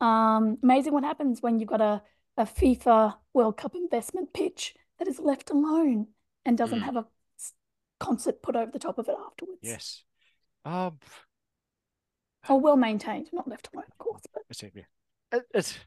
Um, 0.00 0.58
amazing 0.62 0.92
what 0.92 1.04
happens 1.04 1.40
when 1.40 1.58
you've 1.58 1.68
got 1.68 1.80
a, 1.80 2.02
a 2.36 2.44
FIFA 2.44 3.16
World 3.32 3.56
Cup 3.56 3.74
investment 3.74 4.32
pitch 4.32 4.74
that 4.98 5.08
is 5.08 5.18
left 5.18 5.50
alone 5.50 6.08
and 6.44 6.58
doesn't 6.58 6.80
Mm. 6.80 6.84
have 6.84 6.96
a 6.96 7.06
concert 8.00 8.42
put 8.42 8.56
over 8.56 8.70
the 8.70 8.78
top 8.78 8.98
of 8.98 9.08
it 9.08 9.16
afterwards. 9.26 9.60
Yes. 9.62 10.02
Um, 10.64 10.98
Or 12.48 12.60
well 12.60 12.76
maintained, 12.76 13.30
not 13.32 13.48
left 13.48 13.68
alone, 13.72 13.86
of 13.90 13.98
course. 13.98 14.22
But 14.32 14.42
let's 14.50 14.62
yeah. 14.62 14.82
It- 15.32 15.46
It's 15.54 15.78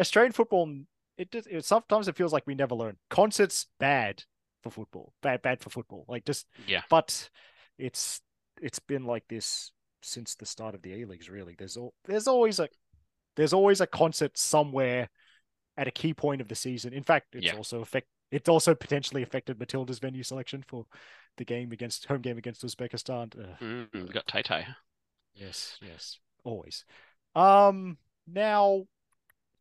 Australian 0.00 0.32
football. 0.32 0.84
It, 1.18 1.30
just- 1.30 1.48
it 1.48 1.64
sometimes 1.64 2.08
it 2.08 2.16
feels 2.16 2.32
like 2.32 2.46
we 2.46 2.54
never 2.54 2.74
learn. 2.74 2.98
Concerts 3.10 3.66
bad 3.78 4.24
for 4.62 4.70
football. 4.70 5.12
Bad, 5.22 5.42
bad 5.42 5.60
for 5.60 5.70
football. 5.70 6.04
Like 6.08 6.24
just 6.24 6.46
Yeah. 6.66 6.82
but 6.88 7.28
it's 7.78 8.22
it's 8.62 8.78
been 8.78 9.04
like 9.04 9.26
this 9.28 9.72
since 10.02 10.34
the 10.36 10.46
start 10.46 10.74
of 10.74 10.80
the 10.82 11.02
A 11.02 11.06
leagues. 11.06 11.28
Really, 11.28 11.54
there's 11.58 11.76
al- 11.76 11.94
there's 12.04 12.26
always 12.26 12.58
a 12.60 12.68
there's 13.36 13.52
always 13.52 13.80
a 13.82 13.86
concert 13.86 14.38
somewhere 14.38 15.10
at 15.76 15.86
a 15.86 15.90
key 15.90 16.14
point 16.14 16.40
of 16.40 16.48
the 16.48 16.54
season. 16.54 16.92
In 16.92 17.02
fact, 17.02 17.34
it's 17.34 17.46
Yeah. 17.46 17.56
also 17.56 17.80
affect 17.80 18.08
it's 18.32 18.48
also 18.48 18.74
potentially 18.74 19.22
affected 19.22 19.56
Matilda's 19.58 20.00
venue 20.00 20.24
selection 20.24 20.64
for 20.66 20.84
the 21.36 21.44
game 21.44 21.70
against 21.70 22.06
home 22.06 22.20
game 22.22 22.36
against 22.38 22.64
Uzbekistan. 22.64 23.32
Ugh. 23.38 23.56
Mm, 23.60 23.88
we 23.92 24.08
got 24.08 24.26
Tay 24.26 24.42
Tay. 24.42 24.66
Yes, 25.34 25.78
yes, 25.80 26.18
always. 26.42 26.84
Um, 27.36 27.98
now 28.26 28.86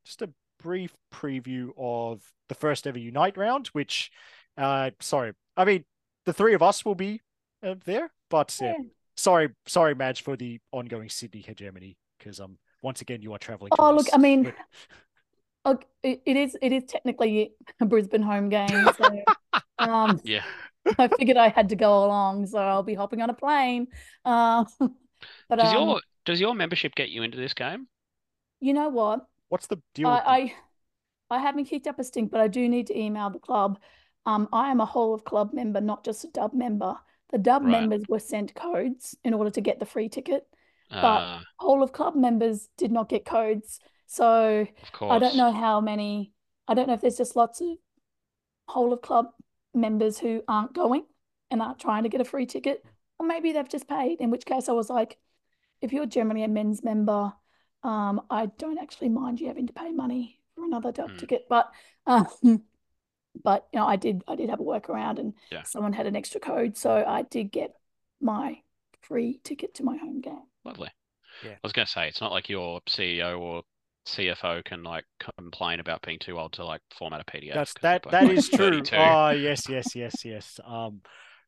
just 0.03 0.21
a 0.23 0.29
brief 0.63 0.95
preview 1.13 1.69
of 1.77 2.23
the 2.49 2.55
first 2.55 2.87
ever 2.87 2.97
Unite 2.97 3.37
round, 3.37 3.67
which, 3.67 4.09
uh, 4.57 4.91
sorry, 4.99 5.33
I 5.55 5.65
mean 5.65 5.85
the 6.25 6.33
three 6.33 6.55
of 6.55 6.63
us 6.63 6.83
will 6.83 6.95
be 6.95 7.21
uh, 7.61 7.75
there, 7.85 8.11
but 8.29 8.57
yeah, 8.59 8.73
yeah. 8.79 8.83
sorry, 9.15 9.49
sorry, 9.67 9.93
Maj, 9.93 10.23
for 10.23 10.35
the 10.35 10.59
ongoing 10.71 11.09
Sydney 11.09 11.41
hegemony, 11.41 11.97
because 12.17 12.39
um, 12.39 12.57
once 12.81 13.01
again 13.01 13.21
you 13.21 13.31
are 13.33 13.39
traveling. 13.39 13.71
Oh, 13.77 13.91
look, 13.91 14.07
us, 14.07 14.13
I 14.13 14.17
mean, 14.17 14.43
but- 14.43 14.55
Look, 14.55 14.65
it, 16.03 16.21
it 16.25 16.37
is 16.37 16.57
it 16.61 16.71
is 16.71 16.83
technically 16.85 17.53
a 17.79 17.85
Brisbane 17.85 18.21
home 18.21 18.49
game, 18.49 18.89
so 18.89 19.25
um, 19.79 20.21
Yeah. 20.23 20.43
I 20.99 21.07
figured 21.09 21.37
I 21.37 21.49
had 21.49 21.69
to 21.69 21.75
go 21.75 22.05
along, 22.05 22.47
so 22.47 22.59
I'll 22.59 22.83
be 22.83 22.93
hopping 22.95 23.21
on 23.21 23.29
a 23.29 23.33
plane. 23.33 23.87
Uh, 24.25 24.65
but 25.49 25.59
Does 25.59 25.71
um, 25.71 25.73
your 25.73 26.01
does 26.25 26.39
your 26.39 26.55
membership 26.55 26.95
get 26.95 27.09
you 27.09 27.23
into 27.23 27.37
this 27.37 27.53
game? 27.53 27.87
you 28.59 28.73
know 28.73 28.89
what? 28.89 29.25
what's 29.49 29.67
the 29.67 29.77
deal? 29.93 30.09
I, 30.09 30.53
I 31.31 31.37
I 31.37 31.39
haven't 31.39 31.65
kicked 31.65 31.87
up 31.87 31.99
a 31.99 32.03
stink, 32.03 32.31
but 32.31 32.41
I 32.41 32.47
do 32.47 32.69
need 32.69 32.87
to 32.87 32.99
email 32.99 33.29
the 33.29 33.39
club. 33.39 33.79
Um, 34.25 34.49
I 34.53 34.71
am 34.71 34.81
a 34.81 34.85
whole 34.85 35.13
of 35.13 35.23
club 35.25 35.53
member, 35.53 35.81
not 35.81 36.05
just 36.05 36.23
a 36.25 36.29
dub 36.29 36.53
member. 36.53 36.95
The 37.31 37.37
dub 37.39 37.63
Right. 37.63 37.71
members 37.71 38.07
were 38.07 38.19
sent 38.19 38.55
codes 38.55 39.17
in 39.23 39.33
order 39.33 39.49
to 39.51 39.61
get 39.61 39.79
the 39.79 39.85
free 39.85 40.09
ticket. 40.09 40.47
Uh, 41.01 41.21
Whole 41.59 41.83
of 41.83 41.91
club 41.93 42.15
members 42.15 42.69
did 42.77 42.91
not 42.91 43.09
get 43.09 43.25
codes, 43.25 43.79
so. 44.07 44.67
I 45.09 45.19
don't 45.19 45.35
know 45.35 45.51
how 45.51 45.81
many. 45.81 46.33
I 46.67 46.73
don't 46.73 46.87
know 46.87 46.93
if 46.95 47.01
there's 47.01 47.17
just 47.17 47.35
lots 47.35 47.61
of 47.61 47.67
whole 48.67 48.93
of 48.93 49.01
club 49.01 49.27
members 49.73 50.17
who 50.17 50.43
aren't 50.47 50.73
going 50.73 51.05
and 51.51 51.61
aren't 51.61 51.79
trying 51.79 52.03
to 52.03 52.09
get 52.09 52.21
a 52.21 52.25
free 52.25 52.45
ticket, 52.45 52.83
or 53.19 53.25
maybe 53.27 53.51
they've 53.51 53.69
just 53.69 53.87
paid. 53.87 54.19
In 54.19 54.31
which 54.31 54.45
case, 54.45 54.67
I 54.69 54.73
was 54.73 54.89
like, 54.89 55.17
if 55.81 55.93
you're 55.93 56.05
generally 56.07 56.43
a 56.43 56.47
men's 56.47 56.83
member, 56.83 57.33
um, 57.83 58.21
I 58.29 58.47
don't 58.57 58.79
actually 58.79 59.09
mind 59.09 59.39
you 59.39 59.47
having 59.47 59.67
to 59.67 59.73
pay 59.73 59.91
money 59.91 60.39
for 60.55 60.65
another 60.65 60.91
dub 60.91 61.11
Hmm. 61.11 61.17
ticket, 61.17 61.45
but 61.49 61.71
um, 62.07 62.27
but 63.43 63.67
you 63.73 63.79
know, 63.79 63.87
I 63.87 63.95
did 63.95 64.23
I 64.27 64.35
did 64.35 64.49
have 64.49 64.59
a 64.59 64.63
workaround, 64.63 65.19
and 65.19 65.33
Yeah. 65.51 65.63
someone 65.63 65.93
had 65.93 66.07
an 66.07 66.15
extra 66.15 66.39
code, 66.39 66.77
so 66.77 67.03
I 67.05 67.23
did 67.23 67.51
get 67.51 67.75
my 68.21 68.61
free 69.01 69.39
ticket 69.43 69.75
to 69.75 69.83
my 69.83 69.97
home 69.97 70.21
game. 70.21 70.43
Lovely. 70.63 70.89
Yeah. 71.43 71.51
I 71.51 71.59
was 71.63 71.73
going 71.73 71.85
to 71.85 71.91
say 71.91 72.07
it's 72.07 72.21
not 72.21 72.31
like 72.31 72.49
your 72.49 72.81
CEO 72.87 73.39
or 73.39 73.63
CFO 74.05 74.61
can 74.63 74.83
like 74.83 75.05
complain 75.37 75.79
about 75.79 76.01
being 76.01 76.19
too 76.19 76.39
old 76.39 76.53
to 76.53 76.65
like 76.65 76.81
format 76.97 77.21
a 77.21 77.25
PDF. 77.25 77.53
That's 77.53 77.73
'cause 77.73 77.81
they're 77.81 77.93
that 77.93 78.03
both, 78.03 78.11
that 78.11 78.23
like, 78.27 78.37
is 78.37 78.49
true. 78.49 78.81
32. 78.81 78.95
Ah, 78.97 79.31
yes, 79.31 79.67
yes, 79.69 79.95
yes, 79.95 80.25
yes. 80.25 80.59
Um, 80.65 81.01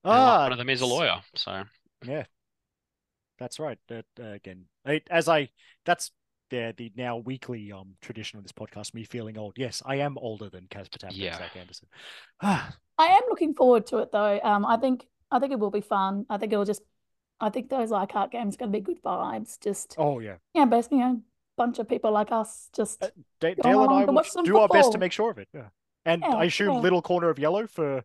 And 0.03 0.13
ah, 0.13 0.43
one 0.43 0.51
of 0.51 0.57
them 0.57 0.69
is 0.69 0.81
a 0.81 0.85
lawyer, 0.85 1.21
so 1.35 1.63
Yeah, 2.05 2.25
that's 3.39 3.59
right. 3.59 3.77
That 3.87 4.05
uh, 4.19 4.29
again, 4.31 4.65
I, 4.85 5.01
as 5.09 5.29
I 5.29 5.49
that's 5.85 6.11
the 6.49 6.73
the 6.77 6.91
now 6.95 7.17
weekly 7.17 7.71
um 7.71 7.95
tradition 8.01 8.37
of 8.37 8.43
this 8.43 8.51
podcast. 8.51 8.93
Me 8.93 9.03
feeling 9.03 9.37
old. 9.37 9.53
Yes, 9.57 9.81
I 9.85 9.97
am 9.97 10.17
older 10.17 10.49
than 10.49 10.67
Casper 10.69 10.97
Tapper 10.99 11.13
Yeah. 11.13 11.27
and 11.27 11.37
Zach 11.37 11.55
Anderson. 11.55 11.87
Ah, 12.41 12.75
I 12.97 13.05
am 13.07 13.21
looking 13.29 13.53
forward 13.53 13.85
to 13.87 13.97
it 13.99 14.11
though. 14.11 14.39
Um, 14.43 14.65
I 14.65 14.77
think 14.77 15.05
I 15.31 15.39
think 15.39 15.51
it 15.51 15.59
will 15.59 15.71
be 15.71 15.81
fun. 15.81 16.25
I 16.29 16.37
think 16.37 16.53
it'll 16.53 16.65
just 16.65 16.81
I 17.39 17.49
think 17.49 17.69
those 17.69 17.91
Leichhardt 17.91 18.31
games 18.31 18.55
are 18.55 18.57
going 18.57 18.71
to 18.71 18.77
be 18.77 18.83
good 18.83 19.01
vibes. 19.03 19.59
Just 19.61 19.95
oh 19.97 20.19
yeah. 20.19 20.37
yeah, 20.53 20.65
basically, 20.65 20.99
you 20.99 21.03
know, 21.05 21.21
bunch 21.57 21.79
of 21.79 21.87
people 21.89 22.11
like 22.11 22.31
us. 22.31 22.69
Just 22.75 23.01
Uh, 23.01 23.09
Go 23.41 23.53
Dale 23.55 23.83
and 23.83 23.93
I 23.93 24.05
to 24.05 24.11
will 24.11 24.13
watch 24.13 24.29
some 24.31 24.45
do 24.45 24.57
our 24.57 24.69
best 24.69 24.91
to 24.93 24.97
make 24.97 25.11
sure 25.11 25.31
of 25.31 25.37
it. 25.39 25.49
Yeah, 25.53 25.69
and 26.05 26.23
Yeah, 26.23 26.35
I 26.35 26.45
assume 26.45 26.75
yeah. 26.75 26.79
little 26.79 27.01
corner 27.01 27.29
of 27.29 27.39
yellow 27.39 27.67
for 27.67 28.03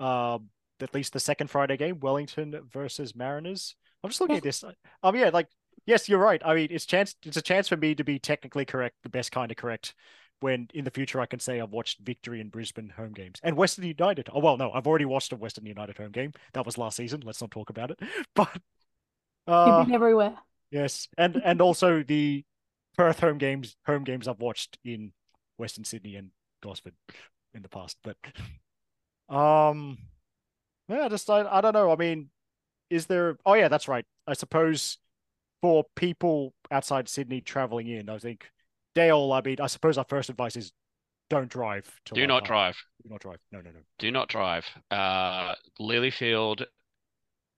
um 0.00 0.50
at 0.80 0.94
least 0.94 1.12
the 1.12 1.20
second 1.20 1.48
Friday 1.50 1.76
game, 1.76 2.00
Wellington 2.00 2.60
versus 2.70 3.14
Mariners. 3.14 3.76
I'm 4.02 4.10
just 4.10 4.20
looking 4.20 4.36
at 4.36 4.42
this. 4.42 4.64
Um, 5.02 5.16
yeah, 5.16 5.30
like 5.30 5.48
yes, 5.86 6.08
you're 6.08 6.18
right. 6.18 6.42
I 6.44 6.54
mean, 6.54 6.68
it's 6.70 6.86
chance. 6.86 7.14
It's 7.24 7.36
a 7.36 7.42
chance 7.42 7.68
for 7.68 7.76
me 7.76 7.94
to 7.94 8.04
be 8.04 8.18
technically 8.18 8.64
correct, 8.64 8.96
the 9.02 9.08
best 9.08 9.32
kind 9.32 9.50
of 9.50 9.56
correct. 9.56 9.94
When 10.40 10.68
in 10.74 10.84
the 10.84 10.90
future 10.90 11.20
I 11.20 11.26
can 11.26 11.38
say 11.40 11.60
I've 11.60 11.70
watched 11.70 12.00
Victory 12.00 12.40
and 12.40 12.50
Brisbane 12.50 12.90
home 12.90 13.12
games 13.12 13.40
and 13.42 13.56
Western 13.56 13.84
United. 13.86 14.28
Oh 14.32 14.40
well, 14.40 14.56
no, 14.58 14.72
I've 14.72 14.86
already 14.86 15.06
watched 15.06 15.32
a 15.32 15.36
Western 15.36 15.64
United 15.64 15.96
home 15.96 16.10
game. 16.10 16.32
That 16.52 16.66
was 16.66 16.76
last 16.76 16.96
season. 16.96 17.22
Let's 17.24 17.40
not 17.40 17.50
talk 17.52 17.70
about 17.70 17.90
it. 17.92 18.00
But 18.34 18.50
you've 19.64 19.76
uh, 19.78 19.84
been 19.84 19.94
everywhere. 19.94 20.36
yes, 20.70 21.08
and 21.16 21.40
and 21.44 21.60
also 21.60 22.02
the 22.02 22.44
Perth 22.96 23.20
home 23.20 23.38
games, 23.38 23.76
home 23.86 24.04
games 24.04 24.28
I've 24.28 24.40
watched 24.40 24.78
in 24.84 25.12
Western 25.58 25.84
Sydney 25.84 26.16
and 26.16 26.30
Gosford 26.62 26.94
in 27.54 27.62
the 27.62 27.68
past. 27.68 27.98
But 28.02 28.16
um, 29.34 29.98
yeah, 30.88 31.08
just 31.08 31.28
I, 31.30 31.46
I 31.50 31.60
don't 31.60 31.72
know. 31.74 31.90
I 31.92 31.96
mean, 31.96 32.30
is 32.90 33.06
there? 33.06 33.36
Oh 33.46 33.54
yeah, 33.54 33.68
that's 33.68 33.88
right. 33.88 34.04
I 34.26 34.34
suppose 34.34 34.98
for 35.62 35.84
people 35.96 36.54
outside 36.70 37.08
Sydney 37.08 37.40
traveling 37.40 37.88
in, 37.88 38.08
I 38.08 38.18
think 38.18 38.50
Dale. 38.94 39.32
I 39.32 39.40
mean, 39.40 39.56
I 39.60 39.66
suppose 39.66 39.98
our 39.98 40.06
first 40.08 40.30
advice 40.30 40.56
is 40.56 40.72
don't 41.30 41.48
drive. 41.48 41.90
To 42.06 42.14
do 42.14 42.26
not 42.26 42.42
Leichhardt. 42.42 42.46
drive. 42.46 42.76
Do 43.02 43.08
not 43.10 43.20
drive. 43.20 43.38
No, 43.50 43.60
no, 43.60 43.70
no. 43.70 43.80
Do 43.98 44.10
not 44.10 44.28
drive. 44.28 44.66
Uh, 44.90 45.54
Lilyfield. 45.80 46.64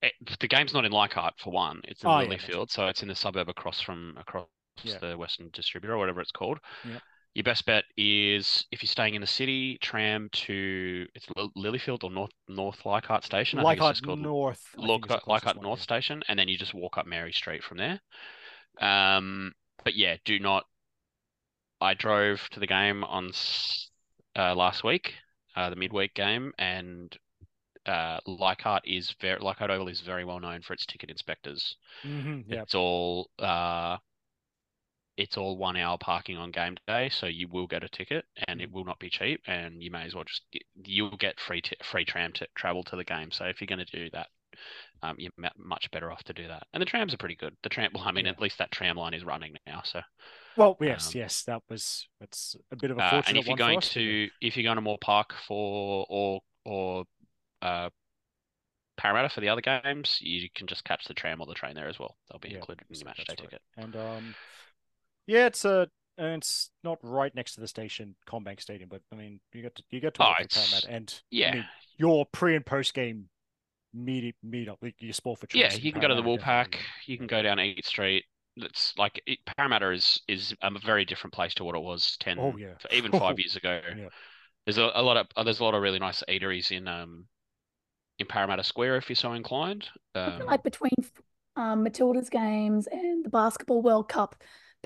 It, 0.02 0.12
the 0.40 0.46
game's 0.46 0.74
not 0.74 0.84
in 0.84 0.92
Leichhardt 0.92 1.34
for 1.38 1.50
one. 1.52 1.80
It's 1.84 2.04
in 2.04 2.10
Oh, 2.10 2.20
yeah, 2.20 2.28
Lilyfield, 2.28 2.70
so 2.70 2.86
it's 2.86 3.02
in 3.02 3.08
the 3.08 3.14
suburbs 3.14 3.50
across 3.50 3.80
from 3.80 4.14
across 4.20 4.46
Yeah. 4.82 4.98
the 4.98 5.16
Western 5.16 5.50
Distributor 5.52 5.94
or 5.94 5.98
whatever 5.98 6.20
it's 6.20 6.32
called. 6.32 6.58
Yep. 6.84 7.02
Your 7.34 7.44
best 7.44 7.66
bet 7.66 7.84
is 7.98 8.64
if 8.72 8.82
you're 8.82 8.88
staying 8.88 9.14
in 9.14 9.20
the 9.20 9.26
city, 9.26 9.76
tram 9.82 10.30
to 10.32 11.06
it's 11.14 11.26
Lil- 11.36 11.52
Lilyfield 11.54 12.02
or 12.02 12.10
North 12.10 12.30
North 12.48 12.86
Leichhardt 12.86 13.24
Station. 13.24 13.58
I 13.58 13.62
think 13.62 13.72
it's 13.72 13.80
Leichhardt 13.82 14.02
called 14.02 14.18
North. 14.20 14.62
I 14.78 14.80
Look 14.80 15.04
is 15.04 15.08
the 15.08 15.18
closest 15.18 15.28
Leichhardt 15.28 15.62
North 15.62 15.80
yeah. 15.80 15.82
Station, 15.82 16.22
and 16.28 16.38
then 16.38 16.48
you 16.48 16.56
just 16.56 16.72
walk 16.72 16.96
up 16.96 17.06
Mary 17.06 17.32
Street 17.32 17.62
from 17.62 17.76
there. 17.76 18.00
Um, 18.80 19.52
but 19.84 19.96
yeah, 19.96 20.16
do 20.24 20.38
not. 20.38 20.64
I 21.78 21.92
drove 21.92 22.48
to 22.52 22.60
the 22.60 22.66
game 22.66 23.04
on 23.04 23.32
uh, 24.34 24.54
last 24.54 24.82
week, 24.82 25.12
uh, 25.54 25.68
the 25.68 25.76
midweek 25.76 26.14
game, 26.14 26.52
and 26.58 27.14
uh, 27.84 28.18
Leichhardt 28.26 28.82
is 28.86 29.14
very 29.20 29.38
Leichhardt 29.40 29.70
Oval 29.70 29.88
is 29.88 30.00
very 30.00 30.24
well 30.24 30.40
known 30.40 30.62
for 30.62 30.72
its 30.72 30.86
ticket 30.86 31.10
inspectors. 31.10 31.76
Mhm, 32.02 32.44
yeah. 32.48 32.62
It's 32.62 32.74
all 32.74 33.30
uh, 33.38 33.98
it's 35.16 35.36
all 35.36 35.56
one 35.56 35.76
hour 35.76 35.98
parking 35.98 36.36
on 36.36 36.50
game 36.50 36.76
day, 36.86 37.08
so 37.08 37.26
you 37.26 37.48
will 37.48 37.66
get 37.66 37.84
a 37.84 37.88
ticket, 37.88 38.24
and 38.48 38.60
Mm. 38.60 38.62
it 38.62 38.70
will 38.72 38.84
not 38.84 38.98
be 38.98 39.10
cheap, 39.10 39.42
and 39.46 39.82
you 39.82 39.90
may 39.90 40.04
as 40.04 40.14
well 40.14 40.24
just 40.24 40.42
you'll 40.84 41.16
get 41.16 41.40
free 41.40 41.60
t 41.62 41.76
free 41.82 42.04
tram 42.04 42.32
to 42.34 42.46
travel 42.54 42.84
to 42.84 42.96
the 42.96 43.04
game. 43.04 43.30
So 43.30 43.44
if 43.46 43.60
you're 43.60 43.66
going 43.66 43.84
to 43.86 43.96
do 43.98 44.10
that, 44.10 44.28
um, 45.02 45.16
you're 45.18 45.32
much 45.58 45.90
better 45.92 46.12
off 46.12 46.24
to 46.24 46.34
do 46.34 46.48
that. 46.48 46.66
And 46.74 46.80
the 46.82 46.86
trams 46.86 47.14
are 47.14 47.18
pretty 47.18 47.36
good. 47.36 47.56
The 47.62 47.68
tram, 47.70 47.92
well, 47.94 48.04
I 48.06 48.12
mean, 48.12 48.26
Yeah. 48.26 48.28
at 48.28 48.40
least 48.40 48.58
that 48.58 48.72
tram 48.72 48.96
line 48.96 49.14
is 49.14 49.24
running 49.24 49.56
now. 49.66 49.82
So, 49.84 50.02
Well, 50.56 50.76
yes, 50.80 51.14
Um, 51.14 51.14
yes, 51.14 51.42
that 51.44 51.62
was 51.68 52.08
that's 52.18 52.56
a 52.70 52.76
bit 52.76 52.90
of 52.90 52.98
a 52.98 53.02
uh, 53.02 53.22
and 53.26 53.36
if 53.36 53.46
you're 53.48 53.56
going 53.56 53.78
us, 53.78 53.94
to 53.94 54.28
if 54.40 54.56
you're 54.56 54.64
going 54.64 54.76
to 54.76 54.80
Moore 54.82 54.98
Park 55.00 55.34
for 55.46 56.06
or 56.08 56.40
or 56.64 57.04
uh, 57.62 57.90
Parramatta 58.98 59.30
for 59.30 59.40
the 59.40 59.48
other 59.48 59.62
games, 59.62 60.18
you 60.20 60.50
can 60.50 60.66
just 60.66 60.84
catch 60.84 61.06
the 61.06 61.14
tram 61.14 61.40
or 61.40 61.46
the 61.46 61.54
train 61.54 61.74
there 61.74 61.88
as 61.88 61.98
well. 61.98 62.18
They'll 62.28 62.38
be 62.40 62.50
Yeah, 62.50 62.52
included 62.52 62.84
in 62.90 62.98
your 63.00 63.06
match 63.06 63.24
day 63.24 63.34
right. 63.38 63.50
ticket. 63.50 63.62
And 63.76 63.94
um, 63.96 64.36
yeah, 65.26 65.46
it's 65.46 65.64
a 65.64 65.88
and 66.18 66.36
it's 66.42 66.70
not 66.82 66.98
right 67.02 67.34
next 67.34 67.54
to 67.54 67.60
the 67.60 67.68
station, 67.68 68.16
CommBank 68.26 68.60
Stadium, 68.60 68.88
but 68.88 69.02
I 69.12 69.16
mean, 69.16 69.40
you 69.52 69.62
get 69.62 69.74
to 69.76 69.82
you 69.90 70.00
get 70.00 70.14
to 70.14 70.22
Oh, 70.22 70.28
work 70.28 70.38
for 70.38 70.54
Parramatta, 70.54 70.88
and 70.90 71.22
Yeah, 71.30 71.50
I 71.50 71.54
mean, 71.54 71.64
your 71.98 72.26
pre 72.26 72.56
and 72.56 72.64
post 72.64 72.94
game 72.94 73.28
meet 73.94 74.34
meet 74.42 74.68
up, 74.68 74.78
like 74.82 74.94
your 75.00 75.12
sport 75.12 75.40
for 75.40 75.46
choice. 75.46 75.60
yeah. 75.62 75.74
You 75.74 75.92
can 75.92 76.00
go 76.00 76.08
to 76.08 76.14
the 76.14 76.22
Parramatta 76.22 76.38
Woolpack. 76.38 76.66
definitely, 76.72 76.86
You 77.06 77.18
can 77.18 77.26
go 77.26 77.42
down 77.42 77.60
Eat 77.60 77.84
Street. 77.86 78.24
It's 78.56 78.94
like 78.96 79.20
it, 79.26 79.38
Parramatta 79.56 79.90
is 79.92 80.20
is 80.28 80.54
a 80.62 80.70
very 80.84 81.04
different 81.04 81.34
place 81.34 81.54
to 81.54 81.64
what 81.64 81.74
it 81.76 81.82
was 81.82 82.16
ten, 82.20 82.38
Oh, 82.38 82.56
yeah. 82.56 82.74
even 82.90 83.12
five 83.12 83.38
years 83.38 83.56
ago. 83.56 83.80
Yeah. 83.84 84.08
There's 84.64 84.78
a, 84.78 84.90
a 84.94 85.02
lot 85.02 85.16
of 85.16 85.26
uh, 85.36 85.44
there's 85.44 85.60
a 85.60 85.64
lot 85.64 85.74
of 85.74 85.82
really 85.82 85.98
nice 85.98 86.22
eateries 86.28 86.70
in 86.70 86.88
um 86.88 87.26
in 88.18 88.26
Parramatta 88.26 88.64
Square 88.64 88.96
if 88.96 89.08
you're 89.10 89.16
so 89.16 89.32
inclined. 89.34 89.88
Um, 90.14 90.40
like 90.46 90.62
between 90.62 90.92
um, 91.56 91.82
Matilda's 91.82 92.30
games 92.30 92.86
and 92.86 93.24
the 93.24 93.28
Basketball 93.28 93.82
World 93.82 94.08
Cup, 94.08 94.36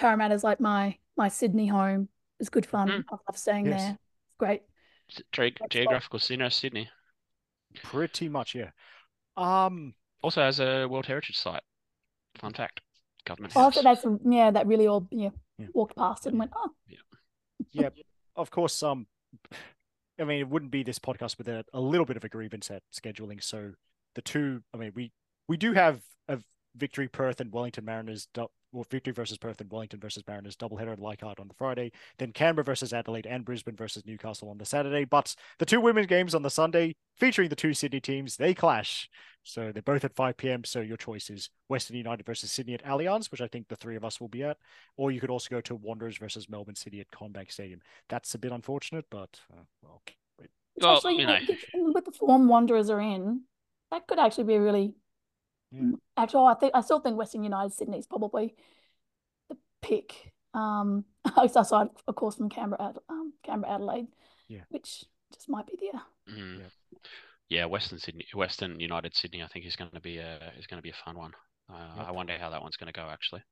Parramatta's 0.01 0.43
like 0.45 0.61
my 0.61 0.97
my 1.17 1.29
Sydney 1.29 1.67
home. 1.67 2.09
It's 2.39 2.49
good 2.49 2.67
fun. 2.67 2.89
Mhm. 2.89 3.05
I 3.11 3.17
love 3.29 3.37
staying 3.39 3.67
Yes. 3.67 3.81
there. 3.83 3.99
It's 4.27 4.37
great. 4.39 4.63
s- 5.11 5.23
ge- 5.33 5.59
geographical 5.71 6.19
center 6.19 6.47
of 6.47 6.55
Sydney 6.55 6.89
Pretty 7.85 8.29
much, 8.29 8.55
yeah. 8.57 8.71
Um, 9.37 9.95
also 10.23 10.41
has 10.43 10.59
a 10.59 10.87
World 10.87 11.07
Heritage 11.07 11.37
Site. 11.39 11.63
Fun 12.37 12.53
fact, 12.53 12.81
government 13.25 13.53
Oh, 13.57 13.61
house. 13.65 13.75
so 13.77 13.83
that's 13.83 14.05
yeah, 14.25 14.51
that 14.51 14.67
really 14.67 14.87
all 14.89 15.07
yeah, 15.13 15.31
Yeah. 15.59 15.67
walked 15.73 15.95
past 15.97 16.27
and 16.27 16.37
went, 16.39 16.51
oh, 16.57 16.75
yeah, 17.73 17.91
of 18.35 18.51
course. 18.51 18.83
Um, 18.83 19.07
I 20.19 20.25
mean, 20.25 20.41
it 20.41 20.49
wouldn't 20.49 20.73
be 20.73 20.83
this 20.83 20.99
podcast 20.99 21.39
without 21.39 21.67
a 21.73 21.81
little 21.81 22.07
bit 22.07 22.17
of 22.17 22.25
a 22.25 22.29
grievance 22.29 22.71
at 22.71 22.83
scheduling. 22.93 23.43
So 23.43 23.75
the 24.15 24.23
two, 24.23 24.63
I 24.75 24.79
mean, 24.79 24.93
we 24.95 25.13
we 25.49 25.57
do 25.57 25.73
have 25.75 26.03
a 26.29 26.41
victory 26.75 27.09
Perth 27.09 27.41
and 27.41 27.53
Wellington 27.53 27.85
Mariners, 27.85 28.27
dou- 28.73 28.79
or 28.79 28.85
victory 28.91 29.13
versus 29.13 29.39
Perth 29.39 29.61
and 29.61 29.71
Wellington 29.71 30.01
versus 30.01 30.23
Mariners 30.27 30.57
doubleheader 30.57 30.93
at 30.93 30.99
Leichhardt 31.01 31.41
on 31.41 31.49
the 31.49 31.55
Friday. 31.55 31.93
Then 32.19 32.33
Canberra 32.33 32.65
versus 32.65 32.93
Adelaide 32.93 33.27
and 33.27 33.45
Brisbane 33.45 33.77
versus 33.77 34.05
Newcastle 34.07 34.49
on 34.51 34.59
the 34.59 34.65
Saturday. 34.65 35.05
But 35.05 35.35
the 35.59 35.67
two 35.67 35.81
women's 35.81 36.07
games 36.07 36.35
on 36.35 36.43
the 36.43 36.51
Sunday, 36.51 36.95
featuring 37.17 37.49
the 37.49 37.57
two 37.57 37.75
Sydney 37.75 38.01
teams, 38.01 38.37
they 38.37 38.55
clash. 38.55 39.09
So 39.43 39.73
they're 39.73 39.83
both 39.83 40.05
at 40.05 40.15
5 40.15 40.37
p.m. 40.37 40.65
So 40.65 40.81
your 40.81 40.97
choice 40.97 41.31
is 41.31 41.49
Western 41.69 41.97
United 41.97 42.27
versus 42.27 42.53
Sydney 42.53 42.75
at 42.75 42.85
Allianz, 42.85 43.31
which 43.31 43.41
I 43.41 43.49
think 43.49 43.69
the 43.69 43.77
three 43.77 43.97
of 43.97 44.05
us 44.05 44.21
will 44.21 44.29
be 44.29 44.43
at, 44.43 44.59
or 44.97 45.11
you 45.11 45.21
could 45.21 45.31
also 45.31 45.49
go 45.51 45.61
to 45.63 45.75
Wanderers 45.75 46.19
versus 46.19 46.49
Melbourne 46.49 46.75
City 46.75 47.01
at 47.01 47.11
CommBank 47.11 47.51
Stadium. 47.51 47.81
That's 48.09 48.35
a 48.35 48.39
bit 48.39 48.53
unfortunate, 48.53 49.07
but 49.11 49.41
uh, 49.53 49.63
well, 49.83 50.03
it's 50.39 50.51
Well, 50.85 50.97
actually 50.97 51.19
you 51.21 51.27
know. 51.27 51.39
with- 51.49 51.95
with 51.95 52.05
the 52.05 52.13
form 52.13 52.49
Wanderers 52.49 52.91
are 52.91 53.01
in, 53.01 53.43
that 53.91 54.07
could 54.07 54.19
actually 54.19 54.45
be 54.45 54.55
a 54.55 54.61
really 54.61 54.95
Yeah. 55.73 55.93
actually 56.17 56.47
I 56.47 56.55
think 56.55 56.73
I 56.75 56.81
still 56.81 57.01
think 57.01 57.17
Western 57.17 57.45
United 57.45 57.73
Sydney 57.73 57.99
is 57.99 58.07
probably 58.07 58.55
the 59.49 59.57
pick. 59.83 60.33
Um 60.55 61.05
aside 61.37 61.89
of 62.09 62.15
course 62.17 62.37
from 62.37 62.49
Canberra 62.49 62.95
um, 63.09 63.33
Canberra 63.45 63.75
Adelaide. 63.75 64.09
Yeah. 64.49 64.63
Which 64.71 65.05
just 65.33 65.49
might 65.49 65.67
be 65.67 65.79
there. 65.81 66.03
Mhm. 66.37 66.59
Yeah. 66.61 66.99
Yeah, 67.49 67.65
Western 67.65 67.99
Sydney, 67.99 68.27
Western 68.33 68.79
United 68.79 69.17
Sydney, 69.17 69.43
I 69.43 69.49
think 69.49 69.67
is 69.67 69.75
going 69.75 69.91
to 69.91 70.01
be 70.01 70.19
a 70.19 70.53
is 70.59 70.67
going 70.69 70.79
to 70.79 70.83
be 70.83 70.91
a 70.91 71.05
fun 71.05 71.17
one. 71.17 71.33
Uh, 71.69 71.95
Yep. 71.97 72.07
I 72.07 72.11
wonder 72.13 72.39
how 72.39 72.51
that 72.51 72.63
one's 72.63 72.77
going 72.77 72.93
to 72.93 73.01
go 73.01 73.09
actually. 73.09 73.43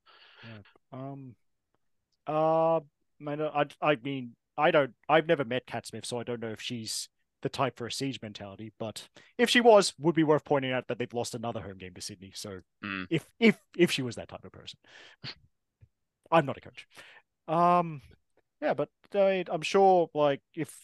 Um, 0.93 1.35
uh, 2.27 2.81
man, 3.19 3.41
I, 3.43 3.67
I 3.81 3.97
mean, 3.97 4.35
I 4.57 4.71
don't, 4.71 4.93
I've 5.09 5.27
never 5.27 5.45
met 5.45 5.67
Cat 5.67 5.87
Smith, 5.87 6.07
so 6.07 6.19
I 6.19 6.23
don't 6.25 6.41
know 6.41 6.51
if 6.51 6.61
she's 6.61 7.09
the 7.43 7.49
type 7.49 7.77
for 7.77 7.87
a 7.87 7.93
siege 7.93 8.21
mentality. 8.23 8.73
But 8.79 9.09
if 9.37 9.49
she 9.51 9.61
was, 9.61 9.95
would 9.99 10.15
be 10.15 10.25
worth 10.25 10.45
pointing 10.45 10.73
out 10.73 10.89
that 10.89 10.99
they've 10.99 11.13
lost 11.13 11.35
another 11.35 11.61
home 11.61 11.79
game 11.79 11.95
to 11.95 12.01
Sydney. 12.01 12.33
So 12.35 12.61
Mm. 12.85 13.07
if 13.11 13.29
if 13.39 13.59
if 13.77 13.91
she 13.91 14.03
was 14.03 14.17
that 14.17 14.29
type 14.29 14.45
of 14.45 14.53
person, 14.53 14.79
I'm 16.31 16.47
not 16.47 16.57
a 16.59 16.61
coach. 16.61 16.87
Um, 17.47 18.03
yeah, 18.61 18.75
but 18.75 18.89
I, 19.15 19.45
I'm 19.51 19.63
sure, 19.63 20.11
like, 20.15 20.41
if, 20.55 20.75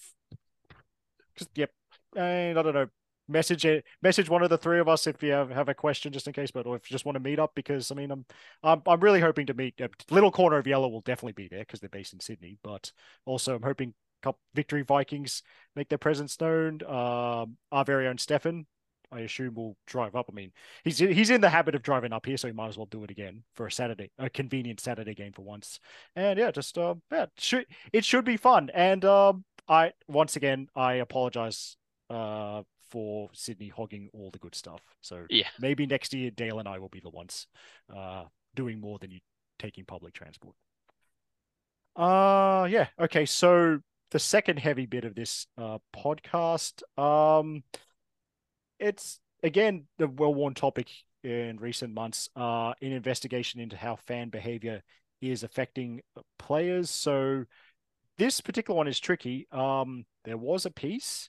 cause, 1.39 1.49
yep, 1.55 1.71
and 2.17 2.59
I 2.59 2.63
don't 2.63 2.75
know, 2.75 2.87
message 3.29 3.65
it, 3.65 3.85
message 4.03 4.29
one 4.29 4.43
of 4.43 4.51
the 4.51 4.59
three 4.59 4.79
of 4.79 4.89
us 4.89 5.07
if 5.07 5.23
you 5.23 5.33
have, 5.33 5.51
have 5.51 5.69
a 5.69 5.75
question, 5.75 6.13
just 6.13 6.27
in 6.27 6.33
case, 6.33 6.51
but 6.51 6.67
or 6.67 6.77
if 6.77 6.91
you 6.91 6.95
just 6.95 7.05
want 7.05 7.17
to 7.17 7.21
meet 7.21 7.39
up, 7.39 7.53
because 7.55 7.91
I 7.91 7.95
mean, 7.95 8.11
I'm 8.11 8.25
I'm 8.63 8.83
I'm 8.87 9.01
really 9.01 9.21
hoping 9.21 9.47
to 9.47 9.55
meet. 9.55 9.81
Uh, 9.81 9.89
Little 10.11 10.31
Corner 10.31 10.57
of 10.57 10.67
Yellow 10.67 10.89
will 10.89 11.01
definitely 11.01 11.33
be 11.33 11.49
there 11.49 11.61
because 11.61 11.81
they're 11.81 11.89
based 11.89 12.13
in 12.13 12.21
Sydney, 12.21 12.59
but 12.63 12.93
also 13.27 13.55
I'm 13.57 13.63
hoping 13.63 13.95
Cup 14.25 14.39
Victory 14.55 14.83
Vikings 14.83 15.43
make 15.77 15.89
their 15.89 15.99
presence 15.99 16.41
known. 16.41 16.81
Um, 16.85 17.57
our 17.71 17.85
very 17.85 18.09
own 18.09 18.19
Stefan, 18.19 18.67
I 19.13 19.21
assume, 19.21 19.55
will 19.55 19.77
drive 19.87 20.17
up. 20.17 20.27
I 20.31 20.35
mean, 20.35 20.53
he's 20.83 20.99
he's 20.99 21.31
in 21.31 21.41
the 21.41 21.51
habit 21.51 21.75
of 21.75 21.83
driving 21.83 22.13
up 22.13 22.27
here, 22.27 22.37
so 22.37 22.49
he 22.49 22.55
might 22.55 22.69
as 22.69 22.77
well 22.79 22.87
do 22.91 23.05
it 23.05 23.11
again 23.11 23.45
for 23.55 23.67
a 23.67 23.73
Saturday, 23.73 24.11
a 24.19 24.31
convenient 24.31 24.81
Saturday 24.81 25.15
game 25.15 25.33
for 25.33 25.43
once. 25.43 25.79
And 26.17 26.39
yeah, 26.39 26.51
just 26.51 26.79
uh, 26.79 26.95
yeah, 27.13 27.25
it 27.25 27.31
should 27.39 27.67
it 27.93 28.05
should 28.05 28.25
be 28.25 28.37
fun. 28.37 28.71
And 28.75 29.05
um, 29.05 29.45
I 29.69 29.93
once 30.09 30.37
again 30.37 30.69
I 30.75 30.95
apologize 30.95 31.77
uh 32.11 32.63
for 32.91 33.29
Sydney 33.33 33.69
hogging 33.69 34.09
all 34.13 34.31
the 34.31 34.39
good 34.39 34.55
stuff. 34.55 34.81
So 35.01 35.27
Yeah. 35.29 35.49
maybe 35.59 35.87
next 35.87 36.15
year 36.15 36.31
Dale 36.31 36.59
and 36.61 36.69
I 36.69 36.79
will 36.79 36.89
be 36.89 37.01
the 37.01 37.11
ones 37.11 37.47
uh 37.95 38.25
doing 38.55 38.81
more 38.81 38.99
than 38.99 39.11
you 39.11 39.21
taking 39.59 39.85
public 39.85 40.15
transport. 40.15 40.55
Uh 41.97 42.67
yeah, 42.71 42.89
okay. 42.99 43.27
So 43.27 43.81
the 44.15 44.21
second 44.21 44.61
heavy 44.61 44.87
bit 44.87 45.05
of 45.05 45.17
this 45.17 45.49
uh 45.59 45.79
podcast, 45.95 46.85
um 46.97 47.65
it's 48.79 49.19
again 49.43 49.87
the 49.99 50.07
well-worn 50.07 50.55
topic 50.55 50.89
in 51.25 51.57
recent 51.59 51.93
months, 51.93 52.29
uh 52.37 52.75
investigation 52.81 53.59
into 53.59 53.77
how 53.77 53.97
fan 53.97 54.29
behavior 54.29 54.83
is 55.21 55.43
affecting 55.43 56.01
players. 56.39 56.91
So 56.91 57.45
this 58.17 58.41
particular 58.41 58.79
one 58.79 58.87
is 58.87 59.01
tricky. 59.01 59.49
Um 59.51 60.05
there 60.25 60.39
was 60.39 60.65
a 60.65 60.71
piece 60.71 61.29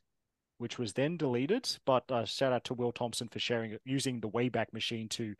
which 0.59 0.77
was 0.77 0.93
then 0.93 1.17
deleted. 1.17 1.67
But 1.87 2.03
uh, 2.11 2.25
shout 2.25 2.53
out 2.53 2.65
to 2.65 2.75
Will 2.75 2.91
Thompson 2.91 3.29
for 3.29 3.39
sharing 3.39 3.71
it 3.71 3.81
using 3.83 4.19
the 4.19 4.29
Wayback 4.29 4.73
Machine 4.73 5.09
to 5.09 5.35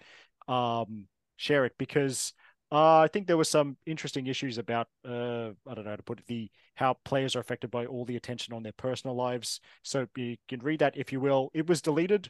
um, 0.47 1.07
share 1.37 1.65
it 1.65 1.73
because 1.77 2.33
uh, 2.71 2.99
I 2.99 3.07
think 3.07 3.27
there 3.27 3.37
were 3.37 3.43
some 3.43 3.77
interesting 3.85 4.27
issues 4.27 4.57
about 4.57 4.87
uh, 5.07 5.49
I 5.67 5.73
don't 5.73 5.83
know 5.85 5.91
how 5.91 5.95
to 5.95 6.03
put 6.03 6.19
it 6.19 6.25
the 6.27 6.49
how 6.75 6.95
players 7.05 7.35
are 7.35 7.39
affected 7.39 7.71
by 7.71 7.85
all 7.85 8.05
the 8.05 8.15
attention 8.17 8.53
on 8.53 8.63
their 8.63 8.73
personal 8.73 9.15
lives. 9.15 9.61
So 9.83 10.07
you 10.15 10.37
can 10.47 10.59
read 10.59 10.79
that 10.79 10.97
if 10.97 11.11
you 11.11 11.19
will. 11.19 11.51
It 11.53 11.67
was 11.67 11.81
deleted. 11.81 12.29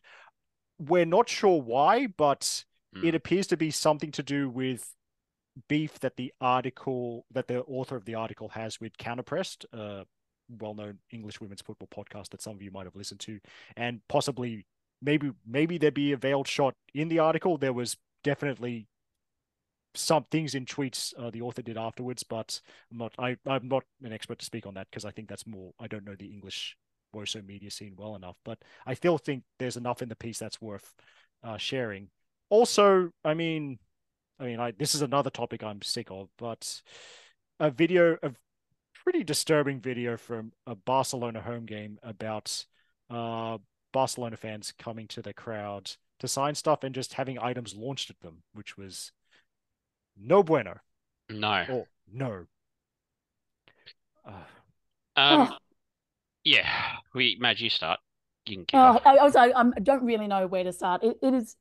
We're 0.78 1.06
not 1.06 1.30
sure 1.30 1.62
why, 1.62 2.08
but 2.08 2.66
Mm. 2.96 3.08
it 3.08 3.16
appears 3.16 3.48
to 3.48 3.58
be 3.58 3.72
something 3.72 4.12
to 4.12 4.24
do 4.24 4.50
with 4.50 4.96
beef 5.68 6.00
that 6.00 6.16
the 6.16 6.34
article 6.40 7.26
that 7.32 7.48
the 7.48 7.64
author 7.64 7.96
of 7.96 8.06
the 8.06 8.16
article 8.16 8.50
has 8.50 8.80
with 8.80 8.98
Counterpressed, 8.98 9.66
uh, 9.74 10.04
well-known 10.48 11.00
English 11.12 11.42
women's 11.42 11.62
football 11.62 11.88
podcast 11.88 12.30
that 12.30 12.42
some 12.42 12.54
of 12.56 12.62
you 12.62 12.72
might 12.72 12.86
have 12.86 12.96
listened 12.96 13.20
to, 13.22 13.40
and 13.76 14.00
possibly 14.08 14.66
maybe 15.02 15.32
maybe 15.46 15.78
there 15.78 15.92
be 15.92 16.12
a 16.12 16.18
veiled 16.18 16.48
shot 16.48 16.74
in 16.94 17.08
the 17.08 17.20
article. 17.20 17.58
There 17.58 17.74
was 17.74 17.98
definitely 18.24 18.88
some 19.96 20.26
things 20.32 20.56
in 20.56 20.66
tweets 20.66 21.14
uh, 21.18 21.30
the 21.30 21.42
author 21.42 21.62
did 21.62 21.78
afterwards, 21.78 22.24
but 22.24 22.60
I'm 22.92 22.98
not 22.98 23.14
I 23.18 23.38
I'm 23.46 23.68
not 23.68 23.84
an 24.04 24.14
expert 24.14 24.40
to 24.40 24.46
speak 24.46 24.66
on 24.66 24.74
that 24.76 24.88
because 24.90 25.06
I 25.06 25.12
think 25.12 25.28
that's 25.30 25.48
more 25.48 25.74
I 25.80 25.88
don't 25.88 26.06
know 26.06 26.16
the 26.16 26.32
English 26.32 26.78
WOSO 27.14 27.46
media 27.46 27.72
scene 27.72 27.96
well 27.98 28.16
enough, 28.16 28.36
but 28.44 28.60
I 28.86 28.94
still 28.94 29.18
think 29.18 29.44
there's 29.60 29.78
enough 29.78 30.02
in 30.02 30.10
the 30.10 30.16
piece 30.16 30.40
that's 30.40 30.62
worth 30.62 30.94
uh, 31.44 31.58
sharing. 31.58 32.10
Also, 32.50 33.10
I 33.24 33.34
mean, 33.34 33.80
I 34.40 34.46
mean, 34.46 34.60
I 34.60 34.72
this 34.72 34.96
is 34.96 35.02
another 35.02 35.30
topic 35.30 35.64
I'm 35.64 35.82
sick 35.82 36.08
of, 36.12 36.30
but 36.38 36.82
a 37.60 37.72
video 37.72 38.18
of 38.22 38.36
pretty 39.04 39.24
disturbing 39.24 39.80
video 39.80 40.18
from 40.18 40.52
a 40.68 40.76
Barcelona 40.76 41.42
home 41.42 41.66
game 41.66 42.00
about 42.04 42.66
uh, 43.10 43.58
Barcelona 43.94 44.36
fans 44.36 44.74
coming 44.78 45.08
to 45.08 45.22
the 45.22 45.34
crowd 45.34 45.92
to 46.20 46.28
sign 46.28 46.56
stuff 46.56 46.84
and 46.84 46.96
just 46.96 47.14
having 47.14 47.40
items 47.40 47.76
launched 47.76 48.10
at 48.10 48.20
them, 48.22 48.44
which 48.54 48.78
was 48.78 49.12
no 50.18 50.44
bueno. 50.44 50.76
No. 51.30 51.66
Oh 51.70 51.88
no. 52.12 52.46
Uh, 54.26 54.32
Um. 55.16 55.48
Oh. 55.52 55.58
Yeah. 56.44 56.70
We 57.14 57.38
Maj, 57.40 57.62
you 57.62 57.70
start. 57.70 58.00
You 58.46 58.58
can 58.58 58.66
kick 58.66 58.80
Oh. 58.80 59.00
I, 59.06 59.18
I 59.18 59.24
was 59.24 59.36
I, 59.36 59.48
I'm- 59.50 59.74
I 59.76 59.80
don't 59.80 60.04
really 60.06 60.28
know 60.28 60.48
where 60.48 60.64
to 60.64 60.72
start. 60.74 61.04
It, 61.04 61.18
it 61.22 61.34
is 61.34 61.56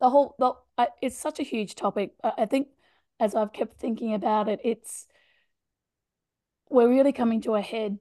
the 0.00 0.10
whole 0.10 0.34
the 0.38 0.52
I, 0.76 0.88
it's 1.00 1.16
such 1.16 1.40
a 1.40 1.44
huge 1.44 1.74
topic. 1.74 2.12
I, 2.22 2.32
I 2.38 2.46
think 2.46 2.68
as 3.20 3.34
I've 3.34 3.52
kept 3.52 3.78
thinking 3.78 4.14
about 4.14 4.48
it, 4.48 4.60
it's 4.64 5.06
we're 6.68 6.88
really 6.88 7.12
coming 7.12 7.40
to 7.42 7.54
a 7.54 7.60
head 7.60 7.98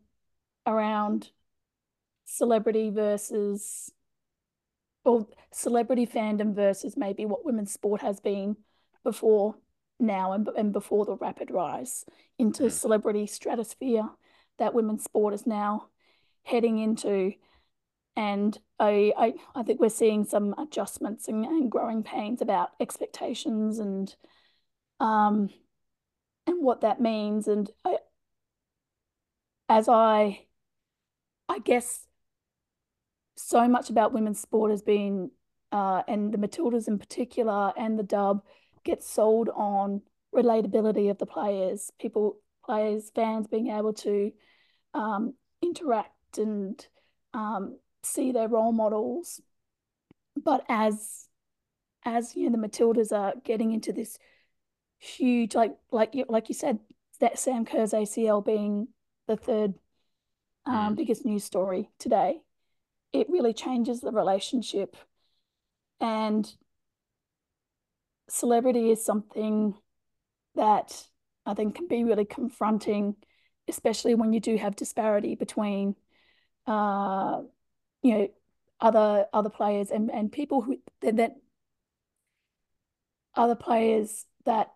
around 0.65 1.31
celebrity 2.25 2.89
versus 2.89 3.91
or 5.03 5.27
celebrity 5.51 6.05
fandom 6.05 6.53
versus 6.55 6.95
maybe 6.95 7.25
what 7.25 7.45
women's 7.45 7.71
sport 7.73 8.01
has 8.01 8.19
been 8.19 8.55
before 9.03 9.55
now 10.01 10.31
and, 10.33 10.47
and 10.57 10.73
before 10.73 11.05
the 11.05 11.15
rapid 11.15 11.51
rise 11.51 12.05
into 12.37 12.63
Mm. 12.63 12.71
celebrity 12.71 13.27
stratosphere 13.27 14.09
that 14.57 14.73
women's 14.73 15.03
sport 15.03 15.33
is 15.33 15.45
now 15.47 15.87
heading 16.43 16.79
into 16.79 17.33
and 18.15 18.57
I, 18.77 19.13
I, 19.17 19.33
I 19.55 19.63
think 19.63 19.79
we're 19.79 19.89
seeing 19.89 20.25
some 20.25 20.53
adjustments 20.57 21.27
and, 21.29 21.45
and 21.45 21.71
growing 21.71 22.03
pains 22.03 22.41
about 22.41 22.71
expectations 22.79 23.79
and 23.79 24.13
um, 24.99 25.49
and 26.45 26.63
what 26.63 26.81
that 26.81 26.99
means. 26.99 27.47
And 27.47 27.69
I, 27.85 27.97
as 29.69 29.87
I, 29.87 30.45
I 31.47 31.59
guess, 31.59 32.05
so 33.37 33.67
much 33.67 33.89
about 33.89 34.13
women's 34.13 34.39
sport 34.41 34.71
has 34.71 34.81
been, 34.81 35.31
uh, 35.71 36.03
and 36.07 36.33
the 36.33 36.37
Matildas 36.37 36.87
in 36.87 36.99
particular, 36.99 37.71
and 37.77 37.97
the 37.97 38.03
dub 38.03 38.43
gets 38.83 39.09
sold 39.09 39.49
on 39.49 40.01
relatability 40.33 41.09
of 41.09 41.17
the 41.17 41.25
players, 41.25 41.91
people, 41.99 42.37
players, 42.65 43.11
fans 43.13 43.47
being 43.47 43.67
able 43.67 43.93
to 43.93 44.31
um, 44.93 45.33
interact 45.61 46.37
and 46.37 46.85
um, 47.33 47.77
see 48.03 48.31
their 48.31 48.47
role 48.47 48.71
models. 48.71 49.41
But 50.35 50.63
as 50.69 51.27
as 52.03 52.35
you 52.35 52.49
know, 52.49 52.59
the 52.59 52.67
Matildas 52.67 53.11
are 53.11 53.33
getting 53.43 53.71
into 53.71 53.93
this 53.93 54.17
huge, 54.99 55.55
like 55.55 55.75
like 55.91 56.15
you 56.15 56.25
like 56.27 56.49
you 56.49 56.55
said, 56.55 56.79
that 57.19 57.37
Sam 57.39 57.65
Kerr's 57.65 57.91
ACL 57.93 58.43
being 58.43 58.87
the 59.27 59.37
third 59.37 59.75
um, 60.65 60.93
mm. 60.93 60.95
biggest 60.95 61.25
news 61.25 61.43
story 61.43 61.89
today, 61.99 62.41
it 63.13 63.29
really 63.29 63.53
changes 63.53 64.01
the 64.01 64.11
relationship. 64.11 64.95
And 65.99 66.51
celebrity 68.31 68.91
is 68.91 69.03
something 69.03 69.75
that 70.55 71.07
I 71.45 71.53
think 71.53 71.75
can 71.75 71.87
be 71.87 72.03
really 72.03 72.25
confronting, 72.25 73.15
especially 73.67 74.15
when 74.15 74.33
you 74.33 74.39
do 74.39 74.57
have 74.57 74.75
disparity 74.75 75.35
between 75.35 75.95
uh, 76.67 77.41
you 78.01 78.17
know 78.17 78.27
other 78.79 79.27
other 79.33 79.49
players 79.49 79.91
and 79.91 80.11
and 80.11 80.31
people 80.31 80.61
who 80.61 80.79
that, 81.01 81.17
that 81.17 81.35
other 83.35 83.55
players 83.55 84.25
that 84.45 84.71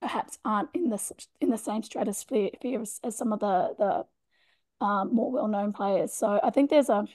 perhaps 0.00 0.38
aren't 0.44 0.68
in 0.74 0.90
the 0.90 1.12
in 1.40 1.50
the 1.50 1.58
same 1.58 1.82
stratosphere 1.82 2.50
as, 2.80 3.00
as 3.02 3.16
some 3.16 3.32
of 3.32 3.40
the 3.40 3.74
the 3.78 4.84
um, 4.84 5.14
more 5.14 5.30
well 5.30 5.48
known 5.48 5.72
players. 5.72 6.12
So 6.12 6.40
I 6.42 6.50
think 6.50 6.70
there's 6.70 6.88
a 6.90 7.06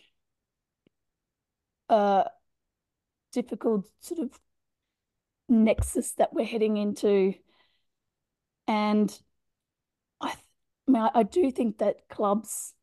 a 1.90 2.30
difficult 3.32 3.86
sort 4.00 4.20
of 4.22 4.40
nexus 5.50 6.12
that 6.14 6.34
we're 6.34 6.46
heading 6.46 6.78
into, 6.78 7.34
and 8.68 9.18
I, 10.22 10.36
I 10.88 10.92
mean 10.92 11.02
I, 11.04 11.12
I 11.16 11.24
do 11.24 11.52
think 11.52 11.80
that 11.80 12.08
clubs 12.10 12.74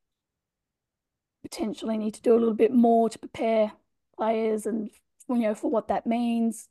potentially 1.43 1.97
need 1.97 2.15
to 2.15 2.23
do 2.23 2.33
a 2.33 2.39
little 2.39 2.55
bit 2.55 2.73
more 2.73 3.09
to 3.09 3.19
prepare 3.19 3.73
players 4.17 4.67
and 4.67 4.91
you 5.29 5.37
know 5.37 5.55
for 5.55 5.71
what 5.71 5.89
that 5.89 6.07
means. 6.07 6.69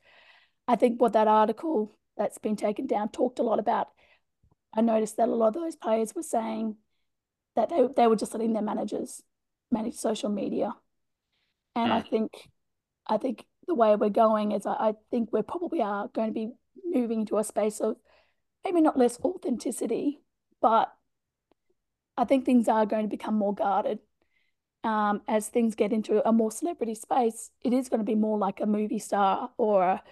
I 0.68 0.76
think 0.76 1.00
what 1.00 1.14
that 1.14 1.28
article 1.28 1.96
that's 2.18 2.38
been 2.38 2.56
taken 2.56 2.88
down 2.88 3.10
talked 3.10 3.40
a 3.40 3.44
lot 3.44 3.60
about. 3.60 3.88
I 4.74 4.82
noticed 4.82 5.18
that 5.18 5.30
a 5.30 5.36
lot 5.36 5.56
of 5.56 5.62
those 5.62 5.76
players 5.76 6.14
were 6.16 6.24
saying 6.24 6.76
that 7.56 7.70
they, 7.70 7.88
they 7.96 8.08
were 8.08 8.16
just 8.16 8.34
letting 8.34 8.54
their 8.54 8.62
managers 8.62 9.22
manage 9.72 9.96
social 9.96 10.30
media. 10.30 10.74
And 11.76 11.92
mm. 11.92 11.96
I 11.96 12.02
think 12.02 12.32
I 13.08 13.18
think 13.18 13.46
the 13.68 13.76
way 13.76 13.96
we're 13.96 14.10
going 14.10 14.52
is 14.52 14.66
I, 14.66 14.74
I 14.74 14.94
think 15.12 15.32
we're 15.32 15.44
probably 15.44 15.82
are 15.82 16.08
going 16.14 16.28
to 16.28 16.34
be 16.34 16.52
moving 16.84 17.26
to 17.28 17.38
a 17.38 17.44
space 17.44 17.80
of 17.80 17.98
maybe 18.64 18.82
not 18.82 18.98
less 18.98 19.20
authenticity, 19.24 20.22
but 20.62 20.94
I 22.18 22.26
think 22.26 22.46
things 22.46 22.68
are 22.68 22.86
going 22.86 23.04
to 23.04 23.10
become 23.10 23.36
more 23.36 23.54
guarded 23.54 24.00
um, 24.86 25.22
as 25.28 25.48
things 25.48 25.74
get 25.74 25.92
into 25.92 26.26
a 26.28 26.32
more 26.32 26.52
celebrity 26.52 26.94
space, 26.94 27.50
it 27.64 27.74
is 27.74 27.90
going 27.90 28.00
to 28.00 28.06
be 28.06 28.16
more 28.16 28.38
like 28.38 28.62
a 28.62 28.68
movie 28.68 29.00
star 29.00 29.50
or 29.58 29.84
a, 29.84 30.04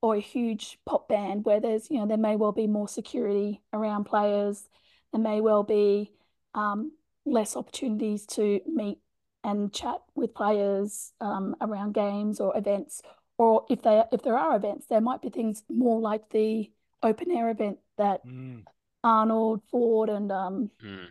or 0.00 0.16
a 0.16 0.20
huge 0.20 0.78
pop 0.86 1.08
band 1.08 1.44
where 1.44 1.60
there's, 1.60 1.90
you 1.90 1.98
know, 1.98 2.06
there 2.06 2.16
may 2.16 2.34
well 2.34 2.52
be 2.52 2.66
more 2.66 2.88
security 2.88 3.60
around 3.72 4.04
players. 4.04 4.66
There 5.12 5.20
may 5.20 5.42
well 5.42 5.62
be 5.62 6.10
um, 6.54 6.92
less 7.26 7.54
opportunities 7.54 8.24
to 8.28 8.60
meet 8.66 8.98
and 9.44 9.72
chat 9.72 9.98
with 10.14 10.34
players 10.34 11.12
um, 11.20 11.54
around 11.60 11.94
games 11.94 12.40
or 12.40 12.56
events. 12.56 13.02
Or 13.38 13.64
if 13.68 13.82
they 13.82 14.02
if 14.10 14.22
there 14.22 14.38
are 14.38 14.56
events, 14.56 14.86
there 14.86 15.00
might 15.00 15.22
be 15.22 15.28
things 15.28 15.62
more 15.68 16.00
like 16.00 16.30
the 16.30 16.70
open 17.02 17.30
air 17.30 17.50
event 17.50 17.78
that 17.98 18.26
mm. 18.26 18.62
Arnold, 19.02 19.60
Ford, 19.70 20.08
and 20.08 20.32
um, 20.32 20.70
mm. 20.82 21.06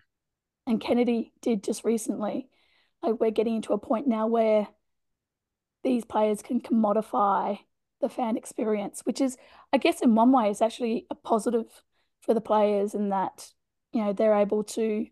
and 0.66 0.82
Kennedy 0.82 1.32
did 1.42 1.64
just 1.64 1.86
recently 1.86 2.50
like 3.04 3.20
we're 3.20 3.32
getting 3.32 3.58
into 3.58 3.74
a 3.74 3.78
point 3.78 4.08
now 4.08 4.28
where 4.28 4.68
these 5.84 6.06
players 6.06 6.42
can 6.42 6.62
commodify 6.62 7.60
the 8.02 8.10
fan 8.10 8.38
experience, 8.38 9.02
which 9.04 9.22
is, 9.22 9.38
I 9.72 9.78
guess, 9.78 10.02
in 10.02 10.16
one 10.16 10.32
way, 10.32 10.50
is 10.50 10.62
actually 10.62 11.06
a 11.10 11.16
positive 11.16 11.68
for 12.22 12.34
the 12.34 12.42
players 12.42 12.96
in 12.96 13.10
that 13.10 13.52
you 13.92 14.04
know 14.04 14.14
they're 14.14 14.34
able 14.34 14.64
to 14.64 15.06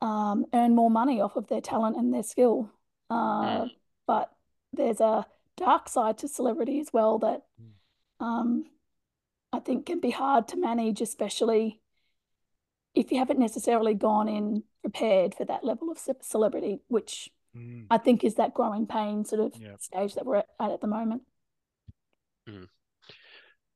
um, 0.00 0.46
earn 0.52 0.74
more 0.74 0.90
money 0.90 1.20
off 1.20 1.36
of 1.36 1.48
their 1.48 1.60
talent 1.60 1.96
and 1.96 2.12
their 2.12 2.22
skill. 2.22 2.70
Uh, 3.10 3.62
mm. 3.64 3.70
But 4.06 4.30
there's 4.72 5.00
a 5.00 5.26
dark 5.56 5.88
side 5.88 6.18
to 6.18 6.28
celebrity 6.28 6.80
as 6.80 6.92
well 6.92 7.18
that 7.20 7.42
mm. 7.60 8.24
um, 8.24 8.64
I 9.52 9.60
think 9.60 9.86
can 9.86 10.00
be 10.00 10.10
hard 10.10 10.48
to 10.48 10.56
manage, 10.56 11.00
especially 11.00 11.80
if 12.94 13.12
you 13.12 13.18
haven't 13.18 13.38
necessarily 13.38 13.94
gone 13.94 14.28
in 14.28 14.62
prepared 14.82 15.34
for 15.34 15.44
that 15.44 15.64
level 15.64 15.90
of 15.90 15.98
celebrity, 16.22 16.80
which 16.88 17.30
mm. 17.56 17.86
I 17.90 17.98
think 17.98 18.24
is 18.24 18.36
that 18.36 18.54
growing 18.54 18.86
pain 18.86 19.24
sort 19.24 19.40
of 19.40 19.54
stage 19.80 20.14
that 20.14 20.26
we're 20.26 20.36
at 20.36 20.46
at 20.60 20.80
the 20.80 20.86
moment. 20.86 21.22
Mm. 22.48 22.68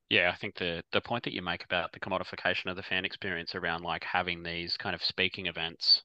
Yeah, 0.08 0.32
I 0.34 0.36
think 0.36 0.56
the 0.56 0.82
the 0.92 1.00
point 1.00 1.24
that 1.24 1.32
you 1.32 1.42
make 1.42 1.64
about 1.64 1.92
the 1.92 2.00
commodification 2.00 2.66
of 2.66 2.76
the 2.76 2.82
fan 2.82 3.04
experience 3.04 3.54
around 3.54 3.82
like 3.82 4.02
having 4.04 4.42
these 4.42 4.76
kind 4.76 4.94
of 4.94 5.04
speaking 5.04 5.46
events, 5.46 6.02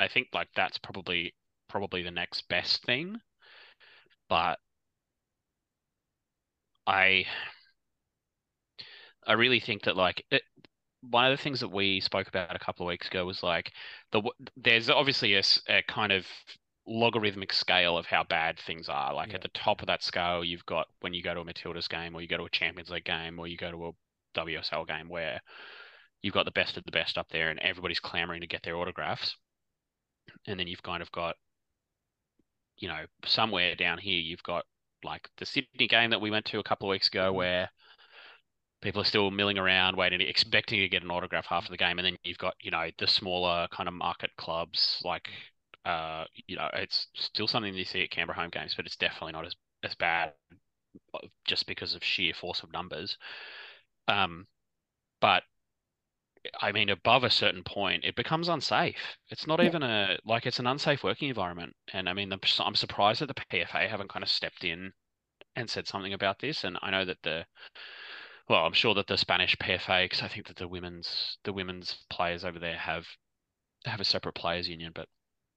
I 0.00 0.08
think 0.08 0.28
like 0.32 0.48
that's 0.54 0.78
probably 0.78 1.34
probably 1.68 2.02
the 2.02 2.10
next 2.10 2.48
best 2.48 2.84
thing. 2.84 3.20
But 4.28 4.58
I 6.86 7.26
I 9.26 9.32
really 9.32 9.60
think 9.60 9.82
that 9.84 9.96
like 9.96 10.24
it, 10.30 10.42
one 11.02 11.30
of 11.30 11.36
the 11.36 11.42
things 11.42 11.60
that 11.60 11.68
we 11.68 12.00
spoke 12.00 12.28
about 12.28 12.54
a 12.56 12.58
couple 12.58 12.86
of 12.86 12.88
weeks 12.88 13.08
ago 13.08 13.24
was 13.26 13.42
like 13.42 13.72
the 14.12 14.22
there's 14.56 14.88
obviously 14.90 15.34
a, 15.34 15.42
a 15.68 15.82
kind 15.82 16.12
of 16.12 16.26
logarithmic 16.86 17.52
scale 17.52 17.98
of 17.98 18.06
how 18.06 18.24
bad 18.24 18.58
things 18.58 18.88
are. 18.88 19.12
Like 19.14 19.30
yeah. 19.30 19.36
at 19.36 19.42
the 19.42 19.48
top 19.48 19.80
of 19.80 19.86
that 19.88 20.02
scale, 20.02 20.44
you've 20.44 20.66
got 20.66 20.86
when 21.00 21.14
you 21.14 21.22
go 21.22 21.34
to 21.34 21.40
a 21.40 21.44
Matildas 21.44 21.88
game, 21.88 22.14
or 22.14 22.20
you 22.22 22.28
go 22.28 22.36
to 22.36 22.44
a 22.44 22.50
Champions 22.50 22.90
League 22.90 23.04
game, 23.04 23.38
or 23.38 23.46
you 23.46 23.56
go 23.56 23.70
to 23.70 23.86
a 23.86 24.40
WSL 24.40 24.86
game, 24.86 25.08
where 25.08 25.40
you've 26.22 26.34
got 26.34 26.44
the 26.44 26.50
best 26.52 26.76
of 26.76 26.84
the 26.84 26.92
best 26.92 27.18
up 27.18 27.28
there, 27.30 27.50
and 27.50 27.58
everybody's 27.60 28.00
clamoring 28.00 28.40
to 28.42 28.46
get 28.46 28.62
their 28.62 28.76
autographs. 28.76 29.36
And 30.46 30.58
then 30.58 30.66
you've 30.66 30.82
kind 30.82 31.02
of 31.02 31.10
got, 31.12 31.36
you 32.78 32.88
know, 32.88 33.04
somewhere 33.24 33.74
down 33.74 33.98
here, 33.98 34.20
you've 34.20 34.42
got 34.42 34.64
like 35.04 35.28
the 35.38 35.46
Sydney 35.46 35.86
game 35.88 36.10
that 36.10 36.20
we 36.20 36.30
went 36.30 36.46
to 36.46 36.58
a 36.58 36.62
couple 36.62 36.88
of 36.88 36.92
weeks 36.92 37.08
ago, 37.08 37.28
mm-hmm. 37.28 37.36
where 37.36 37.70
people 38.82 39.00
are 39.00 39.06
still 39.06 39.30
milling 39.30 39.58
around, 39.58 39.96
waiting, 39.96 40.20
expecting 40.20 40.80
to 40.80 40.88
get 40.88 41.02
an 41.02 41.10
autograph 41.10 41.46
after 41.50 41.70
the 41.70 41.76
game, 41.76 41.98
and 41.98 42.06
then 42.06 42.16
you've 42.24 42.38
got 42.38 42.54
you 42.60 42.70
know 42.70 42.90
the 42.98 43.06
smaller 43.06 43.66
kind 43.70 43.88
of 43.88 43.94
market 43.94 44.30
clubs 44.36 45.00
like 45.04 45.28
uh, 45.84 46.24
you 46.46 46.56
know 46.56 46.68
it's 46.74 47.06
still 47.14 47.46
something 47.46 47.74
you 47.74 47.84
see 47.84 48.02
at 48.02 48.10
Canberra 48.10 48.38
home 48.38 48.50
games, 48.50 48.74
but 48.74 48.86
it's 48.86 48.96
definitely 48.96 49.32
not 49.32 49.46
as 49.46 49.54
as 49.82 49.94
bad 49.94 50.32
uh, 51.14 51.18
just 51.44 51.66
because 51.66 51.94
of 51.94 52.04
sheer 52.04 52.34
force 52.34 52.62
of 52.62 52.72
numbers. 52.72 53.16
Um, 54.08 54.46
but 55.20 55.42
I 56.60 56.72
mean, 56.72 56.88
above 56.88 57.24
a 57.24 57.30
certain 57.30 57.62
point, 57.62 58.04
it 58.04 58.16
becomes 58.16 58.48
unsafe. 58.48 59.16
It's 59.30 59.46
not 59.46 59.60
yeah. 59.60 59.66
even 59.66 59.82
a 59.82 60.18
like 60.24 60.46
it's 60.46 60.58
an 60.58 60.66
unsafe 60.66 61.02
working 61.04 61.28
environment, 61.28 61.74
and 61.92 62.08
I 62.08 62.12
mean, 62.12 62.32
I'm, 62.32 62.40
I'm 62.60 62.74
surprised 62.74 63.20
that 63.20 63.28
the 63.28 63.34
PFA 63.34 63.88
haven't 63.88 64.10
kind 64.10 64.22
of 64.22 64.28
stepped 64.28 64.64
in 64.64 64.92
and 65.56 65.70
said 65.70 65.88
something 65.88 66.12
about 66.12 66.38
this. 66.38 66.64
And 66.64 66.78
I 66.82 66.90
know 66.90 67.04
that 67.04 67.22
the 67.22 67.46
well, 68.48 68.64
I'm 68.64 68.72
sure 68.72 68.94
that 68.94 69.08
the 69.08 69.18
Spanish 69.18 69.56
PFA, 69.56 70.04
because 70.04 70.22
I 70.22 70.28
think 70.28 70.46
that 70.46 70.56
the 70.56 70.68
women's 70.68 71.38
the 71.44 71.52
women's 71.52 72.04
players 72.10 72.44
over 72.44 72.58
there 72.58 72.76
have 72.76 73.06
have 73.84 74.00
a 74.00 74.04
separate 74.04 74.34
players 74.34 74.68
union, 74.68 74.92
but 74.94 75.08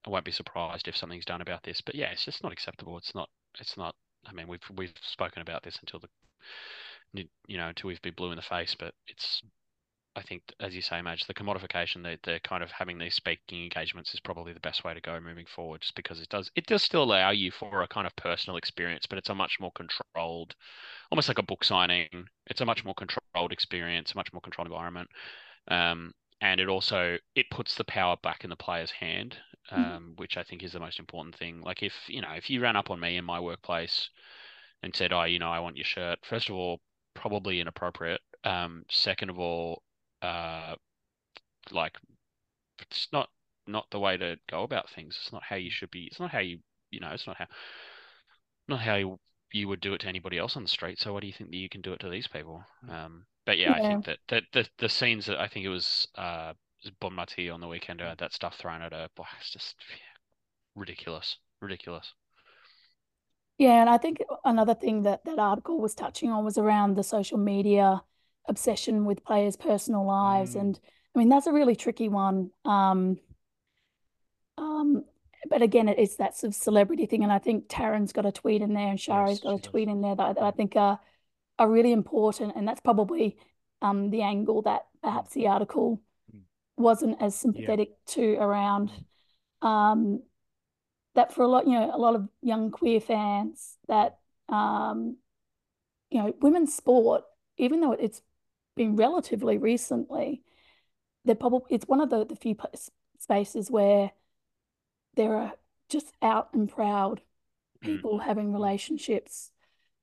I 0.06 0.10
won't 0.10 0.26
be 0.26 0.32
surprised 0.32 0.88
if 0.88 0.98
something's 0.98 1.26
done 1.26 1.42
about 1.42 1.64
this. 1.64 1.82
But 1.82 1.96
yeah, 1.96 2.12
it's 2.12 2.26
just 2.26 2.44
not 2.44 2.52
acceptable. 2.52 2.98
It's 2.98 3.14
not. 3.14 3.30
It's 3.60 3.78
not. 3.78 3.96
I 4.26 4.34
mean, 4.34 4.48
we've 4.48 4.64
we've 4.76 4.94
spoken 5.02 5.42
about 5.42 5.64
this 5.64 5.78
until 5.82 6.00
the 6.00 7.28
you 7.48 7.58
know 7.58 7.68
until 7.68 7.90
we've 7.90 8.02
been 8.02 8.14
blue 8.16 8.32
in 8.32 8.38
the 8.38 8.42
face, 8.42 8.76
but 8.78 8.94
it's. 9.08 9.42
I 10.20 10.24
think, 10.24 10.44
as 10.60 10.76
you 10.76 10.82
say, 10.82 11.02
Maj, 11.02 11.26
the 11.26 11.34
commodification, 11.34 12.04
the, 12.04 12.20
the 12.24 12.40
kind 12.44 12.64
of 12.64 12.72
having 12.72 12.98
these 13.00 13.16
speaking 13.16 13.64
engagements 13.64 14.14
is 14.14 14.20
probably 14.20 14.54
the 14.54 14.60
best 14.60 14.84
way 14.84 14.94
to 14.94 15.02
go 15.02 15.20
moving 15.20 15.46
forward, 15.46 15.82
just 15.82 15.96
because 15.96 16.20
it 16.22 16.30
does 16.30 16.52
it 16.56 16.66
does 16.68 16.84
still 16.84 17.04
allow 17.04 17.32
you 17.32 17.52
for 17.52 17.82
a 17.84 17.88
kind 17.88 18.06
of 18.08 18.16
personal 18.16 18.58
experience, 18.58 19.06
but 19.08 19.18
it's 19.18 19.30
a 19.30 19.36
much 19.36 19.60
more 19.60 19.72
controlled 19.72 20.56
almost 21.12 21.28
like 21.30 21.40
a 21.40 21.44
book 21.44 21.64
signing. 21.64 22.28
It's 22.48 22.62
a 22.62 22.66
much 22.66 22.84
more 22.86 22.94
controlled 22.96 23.52
experience, 23.54 24.14
a 24.14 24.18
much 24.18 24.34
more 24.34 24.42
controlled 24.42 24.68
environment, 24.68 25.10
um, 25.70 26.14
and 26.42 26.60
it 26.62 26.68
also 26.70 27.18
it 27.36 27.50
puts 27.52 27.76
the 27.76 27.84
power 27.86 28.18
back 28.22 28.44
in 28.44 28.50
the 28.50 28.56
player's 28.56 28.92
hand. 28.92 29.38
um, 29.72 29.84
mm-hmm. 29.84 30.12
which 30.18 30.38
I 30.38 30.44
think 30.44 30.64
is 30.64 30.74
the 30.74 30.80
most 30.80 31.00
important 31.00 31.36
thing. 31.36 31.62
Like 31.62 31.84
if 31.84 31.94
you 32.08 32.22
know 32.22 32.32
if 32.36 32.50
you 32.50 32.62
ran 32.62 32.76
up 32.76 32.90
on 32.92 33.00
me 33.00 33.18
in 33.18 33.26
my 33.26 33.40
workplace 33.40 34.10
and 34.84 34.96
said, 34.96 35.14
"Oh, 35.14 35.24
you 35.24 35.40
know, 35.40 35.52
I 35.52 35.60
want 35.60 35.78
your 35.78 35.86
shirt," 35.86 36.20
first 36.26 36.50
of 36.50 36.56
all, 36.56 36.82
probably 37.14 37.60
inappropriate. 37.60 38.22
Um, 38.44 38.86
second 38.90 39.30
of 39.30 39.40
all, 39.40 39.84
uh, 40.22 40.76
like 41.72 41.98
it's 42.80 43.08
not 43.12 43.30
not 43.68 43.86
the 43.92 44.00
way 44.00 44.18
to 44.18 44.38
go 44.50 44.64
about 44.64 44.90
things. 44.90 45.18
It's 45.22 45.34
not 45.34 45.44
how 45.44 45.56
you 45.56 45.70
should 45.70 45.92
be. 45.92 46.06
It's 46.06 46.20
not 46.20 46.32
how 46.32 46.40
you 46.40 46.60
you 46.92 47.00
know. 47.00 47.12
It's 47.12 47.28
not 47.28 47.38
how 47.38 47.48
not 48.68 48.82
how 48.82 48.96
you, 48.96 49.20
you 49.52 49.68
would 49.68 49.82
do 49.82 49.94
it 49.94 50.02
to 50.02 50.08
anybody 50.08 50.38
else 50.38 50.56
on 50.56 50.64
the 50.64 50.70
street. 50.70 51.00
So 51.00 51.14
why 51.14 51.20
do 51.22 51.28
you 51.28 51.34
think 51.34 51.50
that 51.52 51.58
you 51.58 51.70
can 51.70 51.82
do 51.82 51.94
it 51.94 52.00
to 52.02 52.10
these 52.10 52.28
people? 52.28 52.64
Mm. 52.88 52.94
Um, 52.94 53.26
but 53.46 53.58
yeah, 53.58 53.76
yeah, 53.78 53.84
I 53.84 53.88
think 53.88 54.06
that, 54.06 54.20
that 54.28 54.44
the 54.54 54.68
the 54.78 54.90
scenes 54.90 55.26
that 55.26 55.40
I 55.40 55.48
think 55.48 55.66
it 55.66 55.70
was 55.70 56.08
uh 56.16 56.54
Bonmati 57.02 57.54
on 57.54 57.60
the 57.60 57.68
weekend 57.68 58.00
had 58.02 58.20
that 58.20 58.34
stuff 58.34 58.58
thrown 58.58 58.82
at 58.82 58.94
her. 58.94 59.10
Boy, 59.16 59.26
it's 59.40 59.52
just 59.52 59.76
yeah, 59.90 59.96
ridiculous, 60.76 61.38
ridiculous. 61.62 62.14
Yeah, 63.58 63.82
and 63.82 63.90
I 63.90 63.98
think 63.98 64.20
another 64.46 64.74
thing 64.74 65.04
that 65.04 65.26
that 65.26 65.40
article 65.40 65.82
was 65.82 65.94
touching 65.94 66.32
on 66.32 66.46
was 66.46 66.58
around 66.58 66.96
the 66.96 67.04
social 67.04 67.38
media 67.38 68.02
obsession 68.50 69.06
with 69.06 69.24
players' 69.24 69.56
personal 69.56 70.06
lives, 70.06 70.56
mm. 70.56 70.62
and 70.62 70.80
I 71.16 71.20
mean 71.20 71.30
that's 71.30 71.48
a 71.48 71.54
really 71.54 71.76
tricky 71.76 72.10
one. 72.10 72.52
Um, 72.66 73.18
um, 74.58 75.06
but 75.50 75.62
again, 75.62 75.88
it's 75.88 76.18
that 76.18 76.36
sort 76.36 76.50
of 76.50 76.56
celebrity 76.56 77.06
thing, 77.06 77.24
and 77.24 77.32
I 77.32 77.40
think 77.40 77.70
Taryn's 77.70 78.12
got 78.12 78.26
a 78.26 78.32
tweet 78.32 78.62
in 78.62 78.74
there, 78.74 78.90
and 78.90 79.00
Shari's 79.00 79.38
yes, 79.38 79.40
got 79.40 79.56
a 79.56 79.62
tweet 79.62 79.88
does. 79.88 79.96
in 79.96 80.02
there 80.02 80.16
that, 80.16 80.36
that 80.36 80.44
I 80.44 80.52
think 80.52 80.76
are 80.76 81.00
are 81.58 81.70
really 81.70 81.92
important, 81.92 82.54
and 82.56 82.68
that's 82.68 82.82
probably 82.82 83.38
um, 83.82 84.10
the 84.10 84.24
angle 84.24 84.64
that 84.64 84.88
perhaps 85.02 85.34
the 85.34 85.48
article 85.48 86.02
hmm. 86.32 86.40
wasn't 86.76 87.22
as 87.22 87.36
sympathetic 87.36 87.90
yeah. 87.90 88.14
to 88.16 88.34
around. 88.36 88.92
Um, 89.62 90.24
that 91.16 91.34
for 91.34 91.44
a 91.44 91.48
lot, 91.48 91.68
you 91.68 91.74
know, 91.74 91.92
a 91.94 91.98
lot 91.98 92.16
of 92.16 92.30
young 92.42 92.72
queer 92.72 93.02
fans, 93.02 93.78
that 93.88 94.20
um, 94.48 95.18
you 96.10 96.22
know, 96.22 96.34
women's 96.42 96.74
sport, 96.74 97.24
even 97.58 97.82
though 97.82 97.94
it's 97.94 98.22
been 98.80 98.96
relatively 98.96 99.58
recently, 99.58 100.42
they're 101.26 101.36
probably 101.36 101.68
it's 101.76 101.86
one 101.86 102.00
of 102.00 102.10
the 102.10 102.26
the 102.26 102.36
few 102.38 102.56
spaces 103.20 103.70
where 103.70 104.12
there 105.16 105.36
are 105.36 105.54
just 105.90 106.14
out 106.22 106.54
and 106.54 106.72
proud 106.72 107.20
mm. 107.84 107.86
people 107.86 108.20
mm. 108.20 108.24
having 108.24 108.54
relationships. 108.54 109.52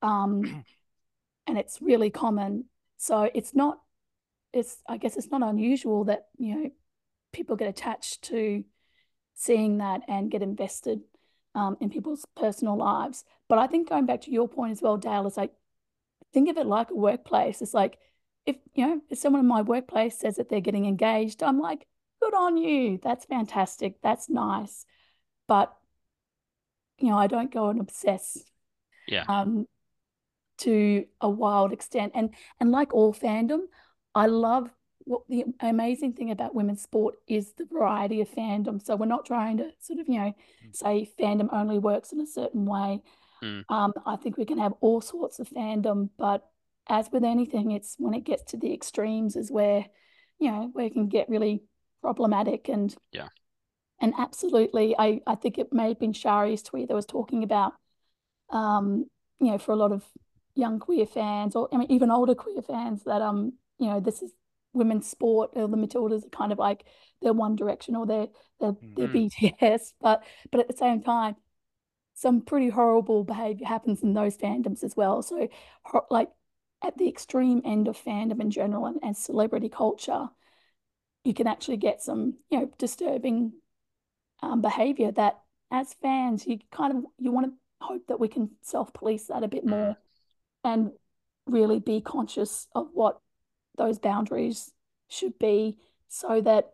Um, 0.03 0.65
and 1.47 1.57
it's 1.57 1.81
really 1.81 2.11
common. 2.11 2.67
So 2.99 3.31
it's 3.35 3.55
not, 3.55 3.81
it's, 4.53 4.83
I 4.89 4.99
guess 4.99 5.17
it's 5.17 5.31
not 5.31 5.43
unusual 5.43 6.05
that, 6.05 6.27
you 6.37 6.55
know, 6.55 6.71
people 7.33 7.57
get 7.57 7.69
attached 7.69 8.23
to 8.25 8.65
seeing 9.35 9.79
that 9.79 10.03
and 10.09 10.31
get 10.31 10.43
invested 10.43 11.01
um, 11.55 11.77
in 11.81 11.89
people's 11.89 12.27
personal 12.37 12.77
lives. 12.77 13.25
But 13.49 13.59
I 13.59 13.69
think 13.69 13.89
going 13.89 14.07
back 14.07 14.23
to 14.23 14.31
your 14.31 14.49
point 14.49 14.73
as 14.73 14.83
well, 14.83 14.97
Dale, 14.97 15.27
is 15.27 15.37
like, 15.37 15.53
think 16.35 16.51
of 16.51 16.59
it 16.59 16.67
like 16.67 16.91
a 16.91 16.95
workplace. 16.95 17.63
It's 17.63 17.75
like, 17.75 17.99
if, 18.47 18.57
you 18.75 18.87
know, 18.87 19.01
if 19.11 19.19
someone 19.19 19.41
in 19.41 19.49
my 19.49 19.63
workplace 19.63 20.19
says 20.19 20.37
that 20.37 20.49
they're 20.49 20.61
getting 20.61 20.87
engaged, 20.87 21.43
I'm 21.43 21.61
like, 21.61 21.87
good 22.23 22.35
on 22.35 22.57
you. 22.57 22.99
That's 23.03 23.25
fantastic. 23.25 23.97
That's 24.03 24.31
nice 24.31 24.87
but 25.47 25.75
you 26.99 27.09
know, 27.11 27.19
I 27.19 27.27
don't 27.27 27.53
go 27.53 27.69
and 27.69 27.81
obsess. 27.81 28.39
Yeah. 29.07 29.25
Um, 29.29 29.67
to 30.59 31.05
a 31.21 31.29
wild 31.29 31.73
extent, 31.73 32.13
and 32.15 32.31
and 32.61 32.73
like 32.73 32.95
all 32.95 33.13
fandom, 33.13 33.61
I 34.15 34.27
love 34.27 34.71
what 35.05 35.23
the 35.29 35.45
amazing 35.61 36.15
thing 36.15 36.31
about 36.31 36.55
women's 36.55 36.83
sport 36.83 37.17
is 37.29 37.53
the 37.53 37.67
variety 37.67 38.21
of 38.21 38.31
fandom. 38.31 38.85
So 38.85 38.97
we're 38.97 39.07
not 39.07 39.27
trying 39.27 39.59
to 39.59 39.71
sort 39.79 40.01
of 40.01 40.09
you 40.09 40.19
know 40.19 40.35
mm. 40.67 40.75
say 40.75 41.11
fandom 41.21 41.49
only 41.53 41.79
works 41.79 42.13
in 42.13 42.21
a 42.21 42.27
certain 42.27 42.65
way. 42.65 43.03
Mm. 43.43 43.65
Um, 43.69 43.93
I 44.07 44.17
think 44.17 44.39
we 44.39 44.47
can 44.47 44.59
have 44.59 44.73
all 44.81 45.03
sorts 45.03 45.39
of 45.39 45.51
fandom, 45.51 46.09
but 46.17 46.49
as 46.89 47.09
with 47.13 47.25
anything, 47.25 47.73
it's 47.73 47.97
when 47.99 48.15
it 48.15 48.25
gets 48.25 48.43
to 48.51 48.57
the 48.57 48.73
extremes 48.73 49.37
is 49.37 49.51
where 49.51 49.87
you 50.39 50.51
know 50.51 50.71
where 50.73 50.87
it 50.87 50.93
can 50.93 51.09
get 51.09 51.29
really 51.29 51.63
problematic 52.03 52.69
and 52.69 52.95
yeah 53.13 53.29
and 54.01 54.13
absolutely, 54.19 54.95
I, 54.99 55.21
I 55.27 55.37
think 55.37 55.59
it 55.59 55.73
may 55.73 55.89
have 55.89 55.99
been 55.99 56.13
Shari's 56.13 56.63
tweet 56.63 56.89
that 56.89 56.95
was 56.95 57.07
talking 57.07 57.43
about, 57.43 57.73
um, 58.51 59.07
you 59.41 59.51
know, 59.51 59.59
for 59.59 59.73
a 59.73 59.77
lot 59.77 59.93
of 59.93 60.05
young 60.55 60.79
queer 60.79 61.07
fans 61.07 61.57
or 61.57 61.69
I 61.73 61.79
mean, 61.79 61.91
even 61.91 62.11
older 62.11 62.35
queer 62.35 62.63
fans 62.63 63.05
that, 63.05 63.23
um, 63.23 63.55
you 63.79 63.87
know, 63.87 64.01
this 64.01 64.23
is 64.23 64.33
women's 64.75 65.09
sport 65.09 65.51
or 65.55 65.69
the 65.69 65.77
Matildas 65.77 66.27
are 66.27 66.31
kind 66.31 66.53
of 66.53 66.59
like 66.59 66.85
their 67.23 67.33
One 67.33 67.57
Direction 67.57 67.97
or 67.97 68.07
their, 68.07 68.27
their, 68.61 68.73
mm-hmm. 68.73 68.95
their 68.95 69.09
BTS. 69.09 69.93
But, 70.01 70.25
but 70.51 70.61
at 70.61 70.69
the 70.69 70.77
same 70.77 71.03
time, 71.03 71.37
some 72.15 72.43
pretty 72.43 72.69
horrible 72.69 73.25
behavior 73.25 73.67
happens 73.67 74.03
in 74.03 74.15
those 74.15 74.37
fandoms 74.37 74.83
as 74.85 74.95
well. 74.97 75.23
So, 75.23 75.49
like 76.11 76.29
at 76.83 76.97
the 76.99 77.09
extreme 77.09 77.63
end 77.65 77.89
of 77.89 77.97
fandom 77.97 78.41
in 78.41 78.51
general 78.51 78.87
and, 78.87 78.99
and 79.03 79.17
celebrity 79.17 79.69
culture, 79.69 80.29
you 81.25 81.35
can 81.35 81.47
actually 81.47 81.77
get 81.77 82.03
some, 82.03 82.35
you 82.51 82.61
know, 82.61 82.71
disturbing 82.79 83.53
um, 84.43 84.61
behavior 84.61 85.11
that 85.13 85.41
as 85.71 85.95
fans 85.95 86.47
you 86.47 86.59
kind 86.71 86.97
of 86.97 87.05
you 87.19 87.33
want 87.33 87.47
to 87.47 87.53
hope 87.81 88.07
that 88.07 88.21
we 88.21 88.29
can 88.29 88.51
self-police 88.63 89.27
that 89.27 89.43
a 89.43 89.49
bit 89.49 89.67
more 89.67 89.97
and 90.65 90.93
really 91.47 91.81
be 91.81 92.01
conscious 92.01 92.67
of 92.75 92.89
what 92.93 93.21
those 93.77 93.99
boundaries 93.99 94.73
should 95.09 95.39
be 95.39 95.77
so 96.09 96.41
that 96.41 96.73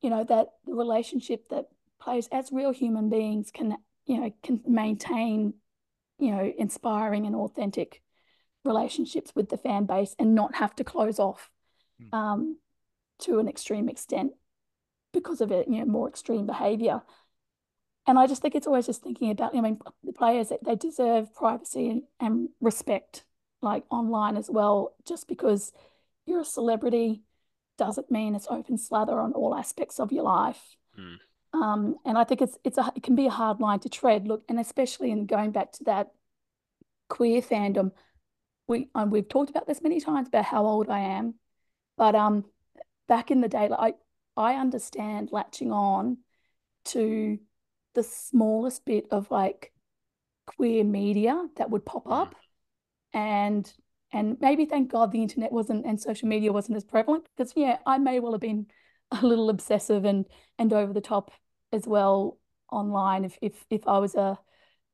you 0.00 0.10
know 0.10 0.24
that 0.24 0.48
the 0.66 0.74
relationship 0.74 1.48
that 1.48 1.66
players 2.00 2.28
as 2.32 2.52
real 2.52 2.72
human 2.72 3.08
beings 3.10 3.50
can 3.52 3.76
you 4.06 4.20
know 4.20 4.32
can 4.42 4.60
maintain 4.66 5.54
you 6.18 6.30
know 6.30 6.52
inspiring 6.58 7.26
and 7.26 7.36
authentic 7.36 8.02
relationships 8.64 9.32
with 9.34 9.48
the 9.48 9.56
fan 9.56 9.84
base 9.84 10.14
and 10.18 10.34
not 10.34 10.56
have 10.56 10.74
to 10.76 10.84
close 10.84 11.18
off 11.18 11.50
mm. 12.00 12.16
um, 12.16 12.58
to 13.20 13.38
an 13.38 13.48
extreme 13.48 13.88
extent 13.88 14.32
because 15.12 15.40
of 15.40 15.50
it, 15.50 15.68
you 15.68 15.78
know, 15.78 15.86
more 15.86 16.08
extreme 16.08 16.46
behavior. 16.46 17.02
And 18.06 18.18
I 18.18 18.26
just 18.26 18.42
think 18.42 18.54
it's 18.54 18.66
always 18.66 18.86
just 18.86 19.02
thinking 19.02 19.30
about, 19.30 19.56
I 19.56 19.60
mean, 19.60 19.78
the 20.02 20.12
players, 20.12 20.52
they 20.64 20.74
deserve 20.74 21.34
privacy 21.34 21.88
and, 21.90 22.02
and 22.18 22.48
respect, 22.60 23.24
like 23.62 23.84
online 23.90 24.36
as 24.36 24.50
well. 24.50 24.94
Just 25.06 25.28
because 25.28 25.72
you're 26.26 26.40
a 26.40 26.44
celebrity 26.44 27.22
doesn't 27.78 28.10
mean 28.10 28.34
it's 28.34 28.46
open 28.50 28.78
slather 28.78 29.18
on 29.20 29.32
all 29.32 29.54
aspects 29.54 30.00
of 30.00 30.12
your 30.12 30.24
life. 30.24 30.76
Mm. 30.98 31.16
Um, 31.52 31.96
and 32.04 32.16
I 32.16 32.24
think 32.24 32.42
it's 32.42 32.58
it's 32.62 32.78
a 32.78 32.92
it 32.94 33.02
can 33.02 33.16
be 33.16 33.26
a 33.26 33.30
hard 33.30 33.60
line 33.60 33.80
to 33.80 33.88
tread. 33.88 34.28
Look, 34.28 34.44
and 34.48 34.60
especially 34.60 35.10
in 35.10 35.26
going 35.26 35.50
back 35.50 35.72
to 35.72 35.84
that 35.84 36.12
queer 37.08 37.42
fandom, 37.42 37.92
we 38.70 38.88
um, 38.94 39.10
we've 39.10 39.28
talked 39.28 39.50
about 39.50 39.66
this 39.66 39.82
many 39.82 40.00
times 40.00 40.28
about 40.28 40.46
how 40.46 40.64
old 40.64 40.88
I 40.88 41.00
am, 41.00 41.34
but 41.98 42.14
um, 42.14 42.44
back 43.08 43.30
in 43.30 43.42
the 43.42 43.48
day, 43.48 43.68
like 43.68 43.96
I 44.36 44.54
understand 44.54 45.30
latching 45.32 45.72
on 45.72 46.18
to 46.86 47.38
the 47.94 48.02
smallest 48.02 48.86
bit 48.86 49.06
of 49.10 49.30
like 49.30 49.72
queer 50.46 50.84
media 50.84 51.48
that 51.56 51.70
would 51.70 51.84
pop 51.84 52.04
up. 52.06 52.34
And 53.12 53.70
and 54.12 54.36
maybe 54.40 54.64
thank 54.64 54.90
god 54.90 55.12
the 55.12 55.22
internet 55.22 55.52
wasn't 55.52 55.86
and 55.86 56.00
social 56.00 56.28
media 56.28 56.52
wasn't 56.52 56.76
as 56.76 56.84
prevalent 56.84 57.24
because 57.36 57.52
yeah 57.56 57.78
i 57.86 57.98
may 57.98 58.20
well 58.20 58.32
have 58.32 58.40
been 58.40 58.66
a 59.12 59.24
little 59.24 59.50
obsessive 59.50 60.04
and 60.04 60.26
and 60.58 60.72
over 60.72 60.92
the 60.92 61.00
top 61.00 61.30
as 61.72 61.86
well 61.86 62.38
online 62.70 63.24
if 63.24 63.38
if, 63.40 63.64
if 63.70 63.86
i 63.86 63.98
was 63.98 64.14
a 64.14 64.38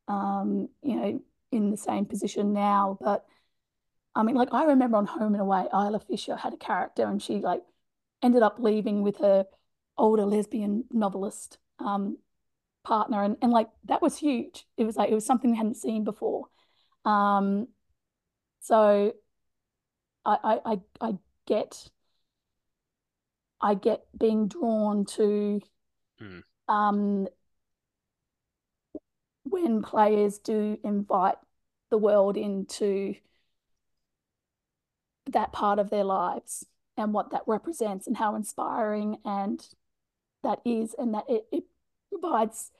um 0.08 0.68
you 0.82 0.96
know 0.96 1.20
in 1.52 1.70
the 1.70 1.76
same 1.76 2.04
position 2.04 2.52
now 2.52 2.98
but 3.00 3.24
i 4.16 4.22
mean 4.22 4.34
like 4.34 4.52
i 4.52 4.64
remember 4.64 4.96
on 4.96 5.06
home 5.06 5.34
and 5.34 5.40
away 5.40 5.64
isla 5.72 6.00
fisher 6.00 6.34
had 6.34 6.52
a 6.52 6.56
character 6.56 7.04
and 7.04 7.22
she 7.22 7.38
like 7.38 7.62
ended 8.22 8.42
up 8.42 8.56
leaving 8.58 9.02
with 9.02 9.18
her 9.18 9.46
older 9.98 10.24
lesbian 10.24 10.84
novelist 10.90 11.58
um, 11.78 12.18
partner, 12.84 13.22
and 13.22 13.36
and 13.42 13.52
like 13.52 13.68
that 13.84 14.02
was 14.02 14.18
huge. 14.18 14.66
It 14.76 14.84
was 14.84 14.96
like 14.96 15.10
it 15.10 15.14
was 15.14 15.26
something 15.26 15.50
we 15.50 15.56
hadn't 15.56 15.76
seen 15.76 16.04
before. 16.04 16.46
Um, 17.04 17.68
so 18.60 19.12
I, 20.24 20.38
I 20.42 20.72
I 20.72 20.80
I 21.00 21.14
get 21.46 21.88
I 23.60 23.74
get 23.74 24.04
being 24.16 24.48
drawn 24.48 25.04
to 25.16 25.60
mm. 26.20 26.42
um, 26.68 27.26
when 29.44 29.82
players 29.82 30.38
do 30.38 30.78
invite 30.84 31.36
the 31.90 31.98
world 31.98 32.36
into 32.36 33.14
that 35.30 35.52
part 35.52 35.78
of 35.78 35.90
their 35.90 36.04
lives 36.04 36.66
and 36.96 37.12
what 37.12 37.30
that 37.30 37.42
represents 37.46 38.06
and 38.06 38.16
how 38.16 38.34
inspiring 38.34 39.18
and 39.24 39.68
that 40.42 40.60
is 40.64 40.94
and 40.98 41.12
that 41.14 41.24
it, 41.28 41.46
it 41.52 41.64
provides 42.10 42.70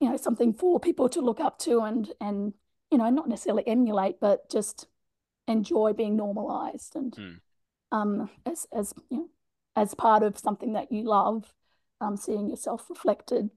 you 0.00 0.08
know 0.08 0.16
something 0.16 0.52
for 0.52 0.78
people 0.78 1.08
to 1.08 1.20
look 1.20 1.40
up 1.40 1.58
to 1.58 1.80
and 1.80 2.12
and 2.20 2.52
you 2.90 2.98
know 2.98 3.08
not 3.08 3.28
necessarily 3.28 3.66
emulate 3.66 4.20
but 4.20 4.50
just 4.50 4.86
enjoy 5.48 5.92
being 5.92 6.16
normalized 6.16 6.94
and 6.94 7.12
mm. 7.12 7.40
um 7.90 8.28
as 8.44 8.66
as 8.72 8.92
you 9.10 9.16
know 9.16 9.28
as 9.74 9.94
part 9.94 10.22
of 10.22 10.38
something 10.38 10.74
that 10.74 10.92
you 10.92 11.02
love 11.02 11.54
um, 12.02 12.16
seeing 12.16 12.50
yourself 12.50 12.90
reflected. 12.90 13.50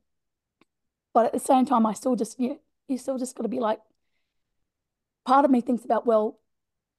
But 1.14 1.26
at 1.26 1.34
the 1.34 1.40
same 1.40 1.66
time, 1.66 1.86
I 1.86 1.94
still 1.94 2.16
just, 2.16 2.40
you, 2.40 2.60
you 2.88 2.98
still 2.98 3.18
just 3.18 3.36
got 3.36 3.44
to 3.44 3.50
be 3.50 3.60
like, 3.60 3.80
part 5.26 5.46
of 5.46 5.52
me 5.52 5.62
thinks 5.62 5.84
about, 5.84 6.06
well, 6.06 6.40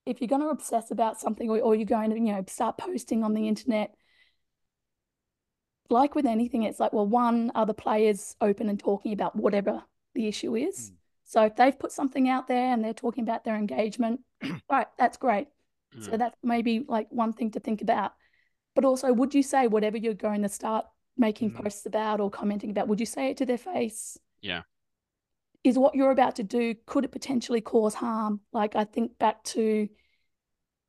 if 0.07 0.21
you're 0.21 0.29
going 0.29 0.43
to 0.43 0.49
obsess 0.49 0.91
about 0.91 1.21
something 1.21 1.51
or, 1.51 1.59
or 1.59 1.75
you're 1.75 1.85
going 1.85 2.11
to, 2.11 2.17
you 2.17 2.33
know, 2.33 2.45
start 2.47 2.79
posting 2.79 3.25
on 3.25 3.35
the 3.35 3.49
internet, 3.49 3.95
like 5.91 6.15
with 6.15 6.27
anything, 6.27 6.63
it's 6.63 6.81
like, 6.81 6.93
well, 6.93 7.07
one, 7.07 7.51
are 7.55 7.67
the 7.67 7.75
players 7.75 8.37
open 8.41 8.69
and 8.69 8.79
talking 8.79 9.13
about 9.13 9.37
whatever 9.37 9.83
the 10.15 10.29
issue 10.29 10.57
is? 10.57 10.91
Mm. 10.91 10.95
So 11.25 11.43
if 11.43 11.57
they've 11.57 11.79
put 11.79 11.93
something 11.93 12.29
out 12.29 12.47
there 12.47 12.73
and 12.73 12.85
they're 12.85 12.95
talking 12.95 13.25
about 13.25 13.45
their 13.45 13.57
engagement, 13.57 14.21
right, 14.71 14.87
that's 14.97 15.17
great. 15.17 15.49
Mm. 15.97 16.05
So 16.05 16.17
that's 16.17 16.37
maybe 16.43 16.85
like 16.87 17.09
one 17.11 17.33
thing 17.33 17.51
to 17.53 17.61
think 17.61 17.83
about. 17.83 18.13
But 18.75 18.85
also, 18.85 19.13
would 19.13 19.35
you 19.35 19.43
say 19.43 19.67
whatever 19.67 19.97
you're 19.97 20.15
going 20.15 20.43
to 20.43 20.49
start 20.49 20.87
making 21.17 21.51
mm. 21.51 21.63
posts 21.63 21.87
about 21.87 22.21
or 22.21 22.31
commenting 22.31 22.71
about, 22.71 22.89
would 22.89 23.01
you 23.01 23.07
say 23.07 23.31
it 23.31 23.39
to 23.39 23.47
their 23.47 23.59
face? 23.59 24.19
Yeah. 24.41 24.63
Is 25.67 25.77
what 25.77 25.97
you're 25.97 26.13
about 26.13 26.37
to 26.37 26.45
do, 26.45 26.77
could 26.87 27.05
it 27.05 27.11
potentially 27.11 27.61
cause 27.61 27.95
harm? 27.95 28.41
Like 28.53 28.77
I 28.77 28.85
think 28.85 29.19
back 29.19 29.43
to 29.45 29.89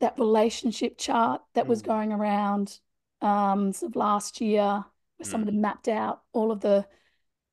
that 0.01 0.19
relationship 0.19 0.99
chart 0.99 1.41
that 1.55 1.65
mm. 1.65 1.69
was 1.69 1.81
going 1.81 2.13
around 2.13 2.79
um, 3.21 3.73
sort 3.73 3.91
of 3.91 3.95
last 3.95 4.39
year, 4.39 4.61
where 4.61 4.85
mm. 5.23 5.25
somebody 5.25 5.57
mapped 5.57 5.87
out 5.87 6.21
all 6.31 6.51
of 6.51 6.61
the 6.61 6.85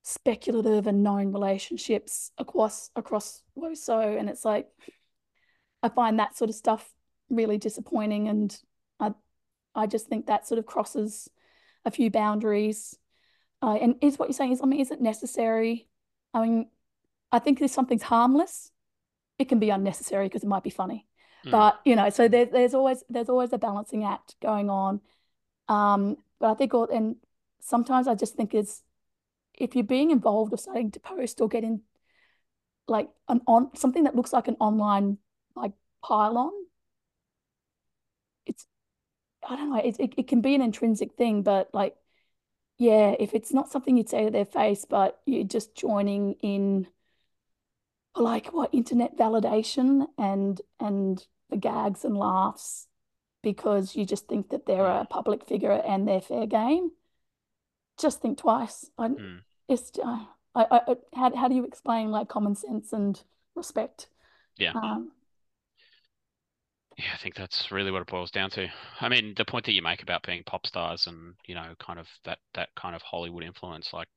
speculative 0.02 0.86
and 0.86 1.02
known 1.02 1.32
relationships 1.32 2.30
across 2.36 2.90
across 2.94 3.42
WOSO, 3.56 4.18
and 4.18 4.28
it's 4.28 4.44
like 4.44 4.68
I 5.82 5.88
find 5.88 6.18
that 6.18 6.36
sort 6.36 6.50
of 6.50 6.56
stuff 6.56 6.92
really 7.30 7.56
disappointing, 7.56 8.28
and 8.28 8.54
I 9.00 9.12
I 9.74 9.86
just 9.86 10.08
think 10.08 10.26
that 10.26 10.46
sort 10.46 10.58
of 10.58 10.66
crosses 10.66 11.30
a 11.86 11.90
few 11.90 12.10
boundaries. 12.10 12.98
Uh, 13.62 13.78
and 13.80 13.94
is 14.02 14.18
what 14.18 14.28
you're 14.28 14.34
saying 14.34 14.52
is 14.52 14.60
I 14.62 14.66
mean, 14.66 14.80
is 14.80 14.90
it 14.90 15.00
necessary? 15.00 15.88
I 16.34 16.42
mean, 16.42 16.66
I 17.34 17.40
think 17.40 17.60
if 17.60 17.70
something's 17.72 18.04
harmless, 18.04 18.70
it 19.40 19.48
can 19.48 19.58
be 19.58 19.70
unnecessary 19.70 20.26
because 20.26 20.44
it 20.44 20.48
might 20.48 20.62
be 20.62 20.70
funny. 20.70 21.08
Mm. 21.44 21.50
But 21.50 21.80
you 21.84 21.96
know, 21.96 22.08
so 22.08 22.28
there's 22.28 22.50
there's 22.50 22.74
always 22.74 23.02
there's 23.10 23.28
always 23.28 23.52
a 23.52 23.58
balancing 23.58 24.04
act 24.04 24.36
going 24.40 24.70
on. 24.70 25.00
Um, 25.68 26.18
but 26.38 26.50
I 26.52 26.54
think, 26.54 26.74
all, 26.74 26.88
and 26.88 27.16
sometimes 27.60 28.06
I 28.06 28.14
just 28.14 28.36
think 28.36 28.54
it's 28.54 28.84
if 29.52 29.74
you're 29.74 29.82
being 29.82 30.12
involved 30.12 30.52
or 30.52 30.58
starting 30.58 30.92
to 30.92 31.00
post 31.00 31.40
or 31.40 31.48
get 31.48 31.64
in 31.64 31.80
like 32.86 33.08
an 33.28 33.40
on 33.48 33.74
something 33.74 34.04
that 34.04 34.14
looks 34.14 34.32
like 34.32 34.46
an 34.46 34.56
online 34.60 35.18
like 35.56 35.72
pylon, 36.04 36.52
it's 38.46 38.64
I 39.48 39.56
don't 39.56 39.70
know, 39.70 39.82
it, 39.82 39.96
it, 39.98 40.14
it 40.16 40.28
can 40.28 40.40
be 40.40 40.54
an 40.54 40.62
intrinsic 40.62 41.14
thing, 41.14 41.42
but 41.42 41.68
like, 41.74 41.96
yeah, 42.78 43.16
if 43.18 43.34
it's 43.34 43.52
not 43.52 43.72
something 43.72 43.96
you'd 43.96 44.08
say 44.08 44.24
to 44.24 44.30
their 44.30 44.44
face, 44.44 44.84
but 44.88 45.20
you're 45.26 45.42
just 45.42 45.74
joining 45.74 46.34
in 46.34 46.86
like 48.16 48.52
what 48.52 48.72
internet 48.72 49.16
validation 49.16 50.06
and 50.16 50.60
and 50.80 51.26
the 51.50 51.56
gags 51.56 52.04
and 52.04 52.16
laughs 52.16 52.86
because 53.42 53.94
you 53.94 54.06
just 54.06 54.28
think 54.28 54.48
that 54.50 54.66
they're 54.66 54.86
a 54.86 55.04
public 55.04 55.46
figure 55.46 55.72
and 55.72 56.08
they're 56.08 56.20
fair 56.20 56.46
game 56.46 56.90
just 57.98 58.20
think 58.20 58.38
twice. 58.38 58.90
I, 58.98 59.08
mm. 59.08 59.40
It's 59.68 59.92
uh, 60.02 60.24
I, 60.54 60.66
I, 60.70 60.80
how 61.14 61.34
how 61.34 61.48
do 61.48 61.54
you 61.54 61.64
explain 61.64 62.10
like 62.10 62.28
common 62.28 62.54
sense 62.54 62.92
and 62.92 63.20
respect? 63.54 64.08
Yeah. 64.56 64.72
Um, 64.72 65.12
yeah, 66.98 67.06
I 67.12 67.16
think 67.16 67.34
that's 67.34 67.72
really 67.72 67.90
what 67.90 68.02
it 68.02 68.08
boils 68.08 68.30
down 68.30 68.50
to. 68.50 68.68
I 69.00 69.08
mean, 69.08 69.34
the 69.36 69.44
point 69.44 69.64
that 69.66 69.72
you 69.72 69.82
make 69.82 70.02
about 70.02 70.24
being 70.24 70.42
pop 70.44 70.66
stars 70.66 71.06
and 71.06 71.34
you 71.46 71.54
know, 71.54 71.74
kind 71.78 71.98
of 71.98 72.08
that 72.24 72.38
that 72.54 72.68
kind 72.76 72.94
of 72.94 73.02
Hollywood 73.02 73.44
influence, 73.44 73.92
like 73.92 74.08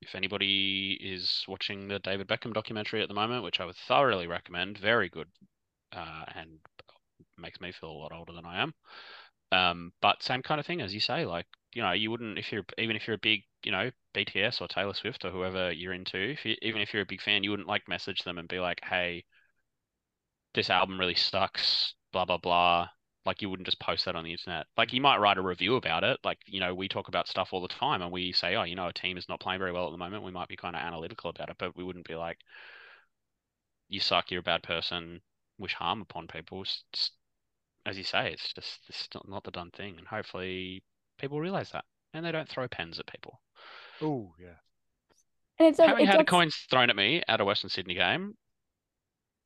if, 0.00 0.14
anybody 0.14 0.98
is 1.00 1.44
watching 1.48 1.88
the 1.88 1.98
David 1.98 2.28
Beckham 2.28 2.52
documentary 2.52 3.02
at 3.02 3.08
the 3.08 3.14
moment, 3.14 3.44
which 3.44 3.60
I 3.60 3.64
would 3.64 3.76
thoroughly 3.76 4.26
recommend, 4.26 4.78
very 4.78 5.08
good, 5.08 5.28
uh, 5.92 6.24
and 6.34 6.58
makes 7.38 7.60
me 7.60 7.72
feel 7.72 7.90
a 7.90 7.92
lot 7.92 8.12
older 8.12 8.32
than 8.32 8.44
I 8.46 8.62
am. 8.62 8.74
Um, 9.52 9.92
but 10.00 10.22
same 10.22 10.42
kind 10.42 10.60
of 10.60 10.66
thing 10.66 10.80
as 10.80 10.94
you 10.94 11.00
say, 11.00 11.26
like 11.26 11.46
you 11.74 11.82
know, 11.82 11.92
you 11.92 12.10
wouldn't 12.10 12.38
if 12.38 12.52
you're 12.52 12.64
even 12.78 12.96
if 12.96 13.06
you're 13.06 13.16
a 13.16 13.18
big, 13.18 13.42
you 13.64 13.72
know, 13.72 13.90
BTS 14.14 14.60
or 14.60 14.68
Taylor 14.68 14.94
Swift 14.94 15.24
or 15.24 15.30
whoever 15.30 15.70
you're 15.72 15.92
into, 15.92 16.18
if 16.18 16.44
you, 16.44 16.56
even 16.62 16.80
if 16.80 16.92
you're 16.92 17.02
a 17.02 17.06
big 17.06 17.22
fan, 17.22 17.44
you 17.44 17.50
wouldn't 17.50 17.68
like 17.68 17.88
message 17.88 18.22
them 18.24 18.38
and 18.38 18.48
be 18.48 18.60
like, 18.60 18.80
"Hey, 18.84 19.24
this 20.54 20.70
album 20.70 20.98
really 20.98 21.14
sucks," 21.14 21.94
blah 22.12 22.24
blah 22.24 22.38
blah. 22.38 22.88
Like 23.26 23.42
you 23.42 23.50
wouldn't 23.50 23.66
just 23.66 23.80
post 23.80 24.06
that 24.06 24.16
on 24.16 24.24
the 24.24 24.32
internet. 24.32 24.66
Like 24.76 24.90
mm. 24.90 24.94
you 24.94 25.00
might 25.00 25.18
write 25.18 25.38
a 25.38 25.42
review 25.42 25.76
about 25.76 26.04
it. 26.04 26.18
Like 26.24 26.38
you 26.46 26.60
know, 26.60 26.74
we 26.74 26.88
talk 26.88 27.08
about 27.08 27.28
stuff 27.28 27.50
all 27.52 27.60
the 27.60 27.68
time, 27.68 28.02
and 28.02 28.10
we 28.10 28.32
say, 28.32 28.56
"Oh, 28.56 28.62
you 28.62 28.74
know, 28.74 28.88
a 28.88 28.92
team 28.92 29.16
is 29.18 29.28
not 29.28 29.40
playing 29.40 29.58
very 29.58 29.72
well 29.72 29.86
at 29.86 29.92
the 29.92 29.98
moment." 29.98 30.24
We 30.24 30.30
might 30.30 30.48
be 30.48 30.56
kind 30.56 30.74
of 30.74 30.82
analytical 30.82 31.30
about 31.30 31.50
it, 31.50 31.56
but 31.58 31.76
we 31.76 31.84
wouldn't 31.84 32.08
be 32.08 32.16
like, 32.16 32.38
"You 33.88 34.00
suck. 34.00 34.30
You're 34.30 34.40
a 34.40 34.44
bad 34.44 34.62
person. 34.62 35.20
Wish 35.58 35.74
harm 35.74 36.00
upon 36.00 36.28
people." 36.28 36.62
It's 36.62 36.82
just, 36.92 37.12
as 37.84 37.98
you 37.98 38.04
say, 38.04 38.32
it's 38.32 38.52
just 38.54 38.80
it's 38.88 39.08
not 39.26 39.44
the 39.44 39.50
done 39.50 39.70
thing, 39.70 39.98
and 39.98 40.06
hopefully 40.06 40.82
people 41.18 41.40
realize 41.40 41.70
that 41.72 41.84
and 42.14 42.24
they 42.24 42.32
don't 42.32 42.48
throw 42.48 42.68
pens 42.68 42.98
at 42.98 43.06
people. 43.06 43.40
Oh 44.00 44.34
yeah. 44.38 44.58
And 45.58 45.68
it's 45.68 45.78
having 45.78 46.06
had 46.06 46.26
coins 46.26 46.56
thrown 46.70 46.90
at 46.90 46.96
me 46.96 47.22
at 47.28 47.40
a 47.40 47.44
Western 47.44 47.70
Sydney 47.70 47.94
game, 47.94 48.34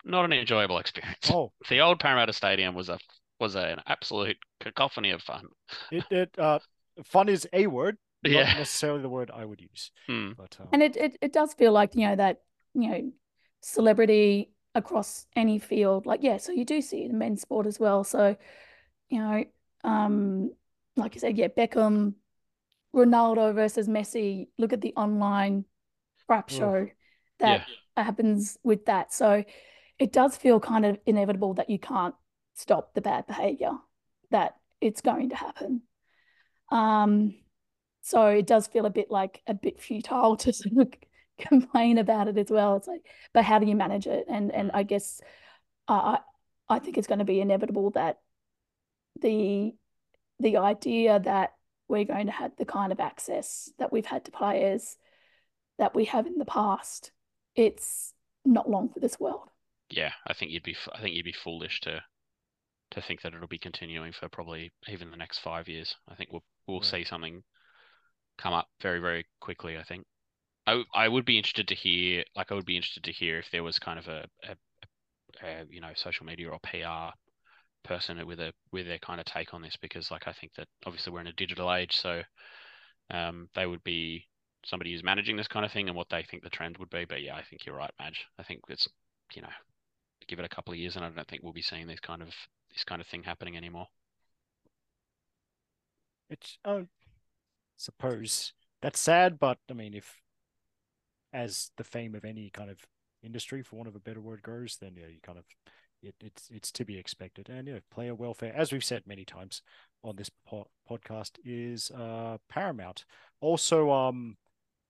not 0.04 0.24
an 0.24 0.32
enjoyable 0.32 0.78
experience. 0.78 1.30
Oh, 1.30 1.52
the 1.68 1.80
old 1.80 1.98
Parramatta 1.98 2.32
Stadium 2.32 2.74
was 2.74 2.88
a 2.88 2.98
was 3.44 3.56
an 3.56 3.80
absolute 3.86 4.38
cacophony 4.58 5.10
of 5.10 5.22
fun. 5.22 5.48
It, 5.92 6.04
it 6.10 6.38
uh, 6.38 6.60
fun 7.04 7.28
is 7.28 7.46
a 7.52 7.66
word, 7.66 7.98
not 8.22 8.32
yeah. 8.32 8.54
necessarily 8.54 9.02
the 9.02 9.08
word 9.10 9.30
I 9.32 9.44
would 9.44 9.60
use. 9.60 9.90
Hmm. 10.06 10.32
But 10.36 10.56
um... 10.60 10.68
and 10.72 10.82
it, 10.82 10.96
it 10.96 11.18
it 11.20 11.32
does 11.32 11.52
feel 11.54 11.72
like 11.72 11.94
you 11.94 12.08
know 12.08 12.16
that 12.16 12.40
you 12.74 12.88
know 12.88 13.12
celebrity 13.60 14.50
across 14.74 15.26
any 15.36 15.58
field. 15.58 16.06
Like 16.06 16.22
yeah, 16.22 16.38
so 16.38 16.52
you 16.52 16.64
do 16.64 16.80
see 16.80 17.04
it 17.04 17.10
in 17.10 17.18
men's 17.18 17.42
sport 17.42 17.66
as 17.66 17.78
well. 17.78 18.02
So 18.02 18.36
you 19.10 19.18
know, 19.18 19.44
um, 19.84 20.50
like 20.96 21.14
I 21.14 21.18
said, 21.18 21.36
yeah, 21.36 21.48
Beckham, 21.48 22.14
Ronaldo 22.94 23.54
versus 23.54 23.88
Messi. 23.88 24.48
Look 24.56 24.72
at 24.72 24.80
the 24.80 24.94
online 24.96 25.66
crap 26.26 26.48
show 26.48 26.88
that 27.40 27.66
yeah. 27.68 28.04
happens 28.04 28.58
with 28.62 28.86
that. 28.86 29.12
So 29.12 29.44
it 29.98 30.12
does 30.12 30.34
feel 30.36 30.60
kind 30.60 30.86
of 30.86 30.98
inevitable 31.04 31.54
that 31.54 31.68
you 31.68 31.78
can't 31.78 32.14
stop 32.54 32.94
the 32.94 33.00
bad 33.00 33.26
behavior, 33.26 33.72
that 34.30 34.56
it's 34.80 35.00
going 35.00 35.30
to 35.30 35.36
happen. 35.36 35.82
Um, 36.70 37.34
so 38.02 38.26
it 38.26 38.46
does 38.46 38.66
feel 38.66 38.86
a 38.86 38.90
bit 38.90 39.10
like 39.10 39.42
a 39.46 39.54
bit 39.54 39.80
futile 39.80 40.36
to 40.38 40.52
sort 40.52 40.76
of 40.78 40.92
complain 41.38 41.98
about 41.98 42.28
it 42.28 42.38
as 42.38 42.50
well. 42.50 42.76
It's 42.76 42.88
like, 42.88 43.06
but 43.32 43.44
how 43.44 43.58
do 43.58 43.66
you 43.66 43.76
manage 43.76 44.06
it? 44.06 44.26
And 44.28 44.52
and 44.52 44.70
I 44.72 44.82
guess 44.82 45.20
I 45.88 46.18
I 46.68 46.78
think 46.78 46.98
it's 46.98 47.06
going 47.06 47.18
to 47.18 47.24
be 47.24 47.40
inevitable 47.40 47.90
that 47.90 48.20
the 49.20 49.74
the 50.40 50.56
idea 50.56 51.20
that 51.20 51.54
we're 51.88 52.04
going 52.04 52.26
to 52.26 52.32
have 52.32 52.52
the 52.56 52.64
kind 52.64 52.92
of 52.92 53.00
access 53.00 53.70
that 53.78 53.92
we've 53.92 54.06
had 54.06 54.24
to 54.24 54.30
players 54.30 54.96
that 55.78 55.94
we 55.94 56.06
have 56.06 56.26
in 56.26 56.38
the 56.38 56.44
past, 56.44 57.12
it's 57.54 58.14
not 58.44 58.70
long 58.70 58.88
for 58.88 59.00
this 59.00 59.18
world. 59.18 59.48
Yeah, 59.90 60.12
I 60.26 60.32
think 60.32 60.50
you'd 60.50 60.62
be 60.62 60.76
I 60.92 61.00
think 61.00 61.14
you'd 61.14 61.24
be 61.24 61.32
foolish 61.32 61.80
to 61.82 62.02
to 62.94 63.02
think 63.02 63.22
that 63.22 63.34
it'll 63.34 63.48
be 63.48 63.58
continuing 63.58 64.12
for 64.12 64.28
probably 64.28 64.72
even 64.88 65.10
the 65.10 65.16
next 65.16 65.38
five 65.38 65.68
years. 65.68 65.94
I 66.08 66.14
think 66.14 66.32
we'll 66.32 66.44
we'll 66.66 66.80
yeah. 66.82 66.90
see 66.90 67.04
something 67.04 67.42
come 68.38 68.52
up 68.52 68.68
very 68.80 69.00
very 69.00 69.26
quickly. 69.40 69.76
I 69.78 69.84
think. 69.84 70.04
I 70.66 70.82
I 70.94 71.08
would 71.08 71.24
be 71.24 71.36
interested 71.36 71.68
to 71.68 71.74
hear 71.74 72.24
like 72.34 72.50
I 72.50 72.54
would 72.54 72.64
be 72.64 72.76
interested 72.76 73.04
to 73.04 73.12
hear 73.12 73.38
if 73.38 73.50
there 73.50 73.62
was 73.62 73.78
kind 73.78 73.98
of 73.98 74.08
a, 74.08 74.24
a, 74.48 75.46
a 75.46 75.64
you 75.68 75.80
know 75.80 75.92
social 75.94 76.26
media 76.26 76.48
or 76.48 76.58
PR 76.60 77.14
person 77.84 78.24
with 78.26 78.40
a 78.40 78.52
with 78.72 78.86
their 78.86 78.98
kind 78.98 79.20
of 79.20 79.26
take 79.26 79.52
on 79.52 79.62
this 79.62 79.76
because 79.80 80.10
like 80.10 80.26
I 80.26 80.32
think 80.32 80.54
that 80.56 80.68
obviously 80.86 81.12
we're 81.12 81.20
in 81.20 81.26
a 81.26 81.32
digital 81.32 81.72
age, 81.72 81.96
so 81.96 82.22
um, 83.10 83.48
they 83.54 83.66
would 83.66 83.84
be 83.84 84.26
somebody 84.64 84.92
who's 84.92 85.04
managing 85.04 85.36
this 85.36 85.48
kind 85.48 85.66
of 85.66 85.72
thing 85.72 85.88
and 85.88 85.96
what 85.96 86.08
they 86.08 86.22
think 86.22 86.42
the 86.42 86.50
trend 86.50 86.78
would 86.78 86.90
be. 86.90 87.04
But 87.04 87.22
yeah, 87.22 87.36
I 87.36 87.42
think 87.42 87.66
you're 87.66 87.76
right, 87.76 87.92
Maj. 88.00 88.24
I 88.38 88.42
think 88.42 88.60
it's 88.68 88.88
you 89.34 89.42
know 89.42 89.48
give 90.26 90.38
it 90.38 90.44
a 90.44 90.54
couple 90.54 90.72
of 90.72 90.78
years 90.78 90.96
and 90.96 91.04
I 91.04 91.10
don't 91.10 91.28
think 91.28 91.42
we'll 91.42 91.52
be 91.52 91.62
seeing 91.62 91.86
these 91.86 92.00
kind 92.00 92.22
of 92.22 92.28
this 92.74 92.84
kind 92.84 93.00
of 93.00 93.06
thing 93.06 93.22
happening 93.22 93.56
anymore. 93.56 93.88
It's 96.28 96.58
I 96.64 96.86
suppose 97.76 98.52
that's 98.82 99.00
sad, 99.00 99.38
but 99.38 99.58
I 99.70 99.72
mean 99.74 99.94
if 99.94 100.20
as 101.32 101.70
the 101.76 101.84
fame 101.84 102.14
of 102.14 102.24
any 102.24 102.50
kind 102.50 102.70
of 102.70 102.78
industry, 103.22 103.62
for 103.62 103.76
want 103.76 103.88
of 103.88 103.96
a 103.96 104.00
better 104.00 104.20
word, 104.20 104.42
grows, 104.42 104.76
then 104.80 104.92
yeah, 104.96 105.06
you 105.06 105.18
kind 105.22 105.38
of 105.38 105.44
it, 106.02 106.14
it's 106.20 106.48
it's 106.50 106.72
to 106.72 106.84
be 106.84 106.98
expected. 106.98 107.48
And 107.48 107.66
you 107.66 107.74
know, 107.74 107.80
player 107.90 108.14
welfare, 108.14 108.54
as 108.54 108.72
we've 108.72 108.84
said 108.84 109.02
many 109.06 109.24
times 109.24 109.62
on 110.02 110.16
this 110.16 110.30
po- 110.46 110.68
podcast, 110.88 111.38
is 111.44 111.90
uh, 111.90 112.38
paramount. 112.48 113.04
Also, 113.40 113.90
um, 113.90 114.36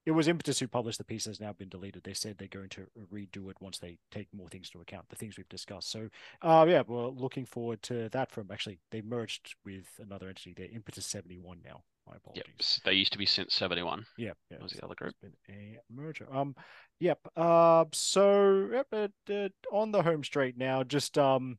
it 0.07 0.11
was 0.13 0.29
Impetus 0.29 0.59
who 0.59 0.69
published 0.69 0.99
the 0.99 1.05
piece 1.05 1.25
has 1.25 1.41
now 1.41 1.53
been 1.53 1.69
deleted. 1.69 2.03
They 2.05 2.15
said 2.15 2.37
they're 2.39 2.49
going 2.49 2.69
to 2.71 2.87
redo 3.13 3.51
it 3.51 3.57
once 3.61 3.79
they 3.79 3.99
take 4.11 4.29
more 4.35 4.49
things 4.49 4.71
into 4.73 4.83
account, 4.83 5.09
the 5.09 5.17
things 5.17 5.37
we've 5.37 5.49
discussed. 5.49 5.91
So, 5.91 6.09
uh, 6.43 6.67
yeah, 6.69 6.83
we're 6.87 7.09
looking 7.09 7.47
forward 7.47 7.83
to 7.85 8.09
that. 8.11 8.31
From 8.31 8.49
actually, 8.53 8.79
they 8.91 9.01
merged 9.03 9.55
with 9.65 9.87
another 9.99 10.29
entity. 10.29 10.55
They're 10.57 10.69
Impetus 10.73 11.07
seventy 11.07 11.39
one 11.39 11.59
now. 11.65 11.83
My 12.07 12.17
apologies. 12.17 12.45
s- 12.61 12.81
They 12.85 12.93
used 12.93 13.13
to 13.13 13.19
be 13.19 13.25
since 13.25 13.55
71. 13.55 14.05
Yeah, 14.19 14.33
yeah, 14.51 14.59
That 14.59 14.63
was 14.63 14.73
the 14.73 14.85
other 14.85 14.95
group. 14.95 15.15
It's 15.23 15.37
been 15.47 15.55
a 15.57 15.79
merger. 15.91 16.29
Um, 16.31 16.55
yep. 17.01 17.19
Uh, 17.35 17.87
so 17.93 18.69
yep, 18.73 19.11
uh, 19.31 19.49
on 19.73 19.91
the 19.91 20.03
home 20.03 20.23
straight 20.23 20.59
now, 20.59 20.83
just 20.83 21.17
um, 21.17 21.57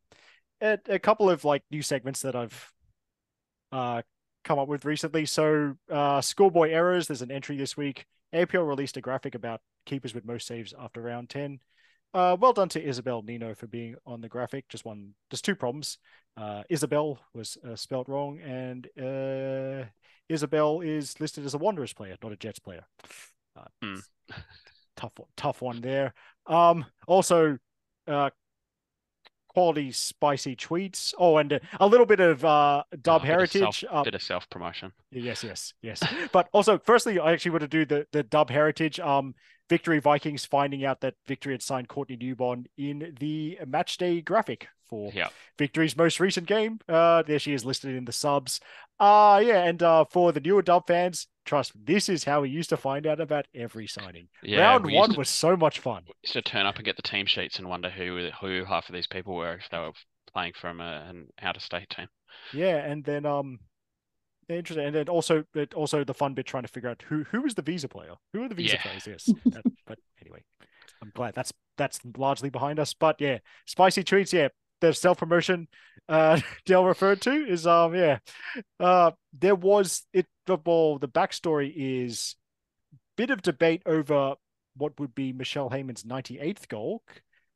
a, 0.61 0.77
a 0.87 0.99
couple 0.99 1.31
of 1.31 1.45
like 1.45 1.63
new 1.71 1.81
segments 1.81 2.21
that 2.21 2.35
I've 2.35 2.71
uh 3.71 4.01
come 4.43 4.59
up 4.59 4.67
with 4.67 4.85
recently. 4.85 5.25
So 5.25 5.75
uh, 5.89 6.21
schoolboy 6.21 6.69
errors. 6.69 7.07
There's 7.07 7.23
an 7.23 7.31
entry 7.31 7.57
this 7.57 7.75
week. 7.75 8.05
APL 8.35 8.67
released 8.67 8.97
a 8.97 9.01
graphic 9.01 9.35
about 9.35 9.61
keepers 9.85 10.13
with 10.13 10.25
most 10.25 10.47
saves 10.47 10.73
after 10.77 11.01
round 11.01 11.29
ten. 11.29 11.59
Uh, 12.13 12.37
well 12.39 12.53
done 12.53 12.69
to 12.69 12.81
Isabel 12.83 13.21
Nino 13.21 13.53
for 13.53 13.67
being 13.67 13.95
on 14.05 14.21
the 14.21 14.29
graphic. 14.29 14.67
Just 14.69 14.85
one, 14.85 15.13
just 15.29 15.43
two 15.43 15.55
problems. 15.55 15.97
Uh, 16.37 16.63
Isabel 16.69 17.19
was 17.33 17.57
uh, 17.69 17.75
spelled 17.75 18.07
wrong, 18.07 18.39
and 18.39 18.87
uh, 18.97 19.85
Isabel 20.29 20.81
is 20.81 21.19
listed 21.19 21.45
as 21.45 21.53
a 21.53 21.57
Wanderers 21.57 21.93
player, 21.93 22.15
not 22.23 22.31
a 22.31 22.37
Jets 22.37 22.59
player. 22.59 22.85
Uh, 23.57 23.65
Hmm. 23.81 23.95
Tough, 24.97 25.11
tough 25.35 25.61
one 25.61 25.81
there. 25.81 26.13
Um, 26.47 26.85
also, 27.05 27.57
uh, 28.07 28.29
quality 29.55 29.91
spicy 29.91 30.55
tweets. 30.55 31.13
Oh, 31.17 31.37
and 31.37 31.51
a, 31.53 31.59
a 31.79 31.87
little 31.87 32.05
bit 32.05 32.19
of 32.19 32.43
uh, 32.43 32.83
dub 33.01 33.21
Oh, 33.21 33.23
bit 33.23 33.29
of 33.29 33.35
heritage. 33.35 33.79
self- 33.79 33.83
uh, 33.91 34.03
Bit 34.03 34.15
of 34.15 34.21
self 34.21 34.49
promotion. 34.49 34.91
Yes, 35.11 35.43
yes, 35.43 35.73
yes. 35.81 36.03
But 36.33 36.49
also, 36.53 36.77
firstly, 36.77 37.17
I 37.19 37.31
actually 37.31 37.51
want 37.51 37.61
to 37.61 37.67
do 37.67 37.85
the 37.85 38.05
the 38.11 38.23
dub 38.23 38.49
heritage. 38.49 38.99
Um, 38.99 39.33
Victory 39.69 39.99
Vikings 39.99 40.45
finding 40.45 40.85
out 40.85 41.01
that 41.01 41.15
Victory 41.25 41.53
had 41.53 41.63
signed 41.63 41.87
Courtney 41.87 42.17
Newbon 42.17 42.65
in 42.77 43.15
the 43.19 43.57
match 43.65 43.97
day 43.97 44.21
graphic 44.21 44.67
for 44.87 45.11
Yeah. 45.15 45.29
Victory's 45.57 45.97
most 45.97 46.19
recent 46.19 46.45
game. 46.45 46.79
Uh, 46.87 47.23
there 47.23 47.39
she 47.39 47.53
is 47.53 47.65
listed 47.65 47.95
in 47.95 48.05
the 48.05 48.11
subs. 48.11 48.59
Uh 48.99 49.41
yeah, 49.43 49.63
and 49.63 49.81
uh, 49.81 50.05
for 50.05 50.31
the 50.31 50.39
newer 50.39 50.61
dub 50.61 50.85
fans, 50.85 51.27
trust 51.45 51.75
me, 51.75 51.81
this 51.85 52.09
is 52.09 52.23
how 52.23 52.41
we 52.41 52.49
used 52.49 52.69
to 52.69 52.77
find 52.77 53.05
out 53.07 53.19
about 53.21 53.45
every 53.55 53.87
signing. 53.87 54.27
Yeah. 54.43 54.59
Round 54.61 54.91
one 54.91 55.11
to- 55.11 55.17
was 55.17 55.29
so 55.29 55.55
much 55.55 55.79
fun. 55.79 56.03
We 56.07 56.13
used 56.23 56.33
to 56.33 56.41
turn 56.41 56.65
up 56.65 56.75
and 56.75 56.85
get 56.85 56.95
the 56.95 57.01
team 57.01 57.25
sheets 57.25 57.59
and 57.59 57.69
wonder 57.69 57.89
who 57.89 58.29
who 58.41 58.65
half 58.65 58.89
of 58.89 58.93
these 58.95 59.07
people 59.07 59.35
were 59.35 59.53
if 59.55 59.69
they 59.69 59.77
were 59.77 59.91
playing 60.33 60.53
from 60.59 60.81
a, 60.81 61.05
an 61.09 61.27
out 61.41 61.55
of 61.55 61.61
state 61.63 61.89
team. 61.89 62.07
Yeah, 62.53 62.77
and 62.77 63.03
then 63.03 63.25
um, 63.25 63.59
interesting, 64.49 64.85
and 64.85 64.95
then 64.95 65.07
also 65.09 65.43
it 65.55 65.73
also 65.73 66.03
the 66.03 66.13
fun 66.13 66.33
bit 66.33 66.45
trying 66.45 66.63
to 66.63 66.69
figure 66.71 66.89
out 66.89 67.03
who 67.07 67.23
who 67.31 67.41
was 67.41 67.55
the 67.55 67.61
visa 67.61 67.87
player, 67.87 68.15
who 68.33 68.43
are 68.43 68.49
the 68.49 68.55
visa 68.55 68.75
Yeah. 68.75 68.81
players. 68.81 69.07
Yes, 69.07 69.29
that, 69.45 69.63
but 69.87 69.99
anyway, 70.21 70.43
I'm 71.01 71.11
glad 71.15 71.33
that's 71.35 71.53
that's 71.77 71.99
largely 72.17 72.49
behind 72.49 72.79
us. 72.79 72.93
But 72.93 73.19
yeah, 73.19 73.39
spicy 73.65 74.03
treats. 74.03 74.33
Yeah, 74.33 74.49
the 74.81 74.93
self 74.93 75.17
promotion 75.17 75.67
uh 76.09 76.39
Dale 76.65 76.85
referred 76.85 77.21
to 77.21 77.31
is 77.31 77.65
um 77.67 77.95
yeah, 77.95 78.19
uh 78.79 79.11
there 79.33 79.55
was 79.55 80.05
it 80.13 80.27
the 80.45 80.57
well 80.65 80.99
the 80.99 81.07
backstory 81.07 81.73
is 81.75 82.35
bit 83.17 83.29
of 83.29 83.41
debate 83.41 83.81
over 83.85 84.35
what 84.77 84.99
would 84.99 85.15
be 85.15 85.31
Michelle 85.31 85.69
Heyman's 85.69 86.03
98th 86.03 86.67
goal 86.67 87.01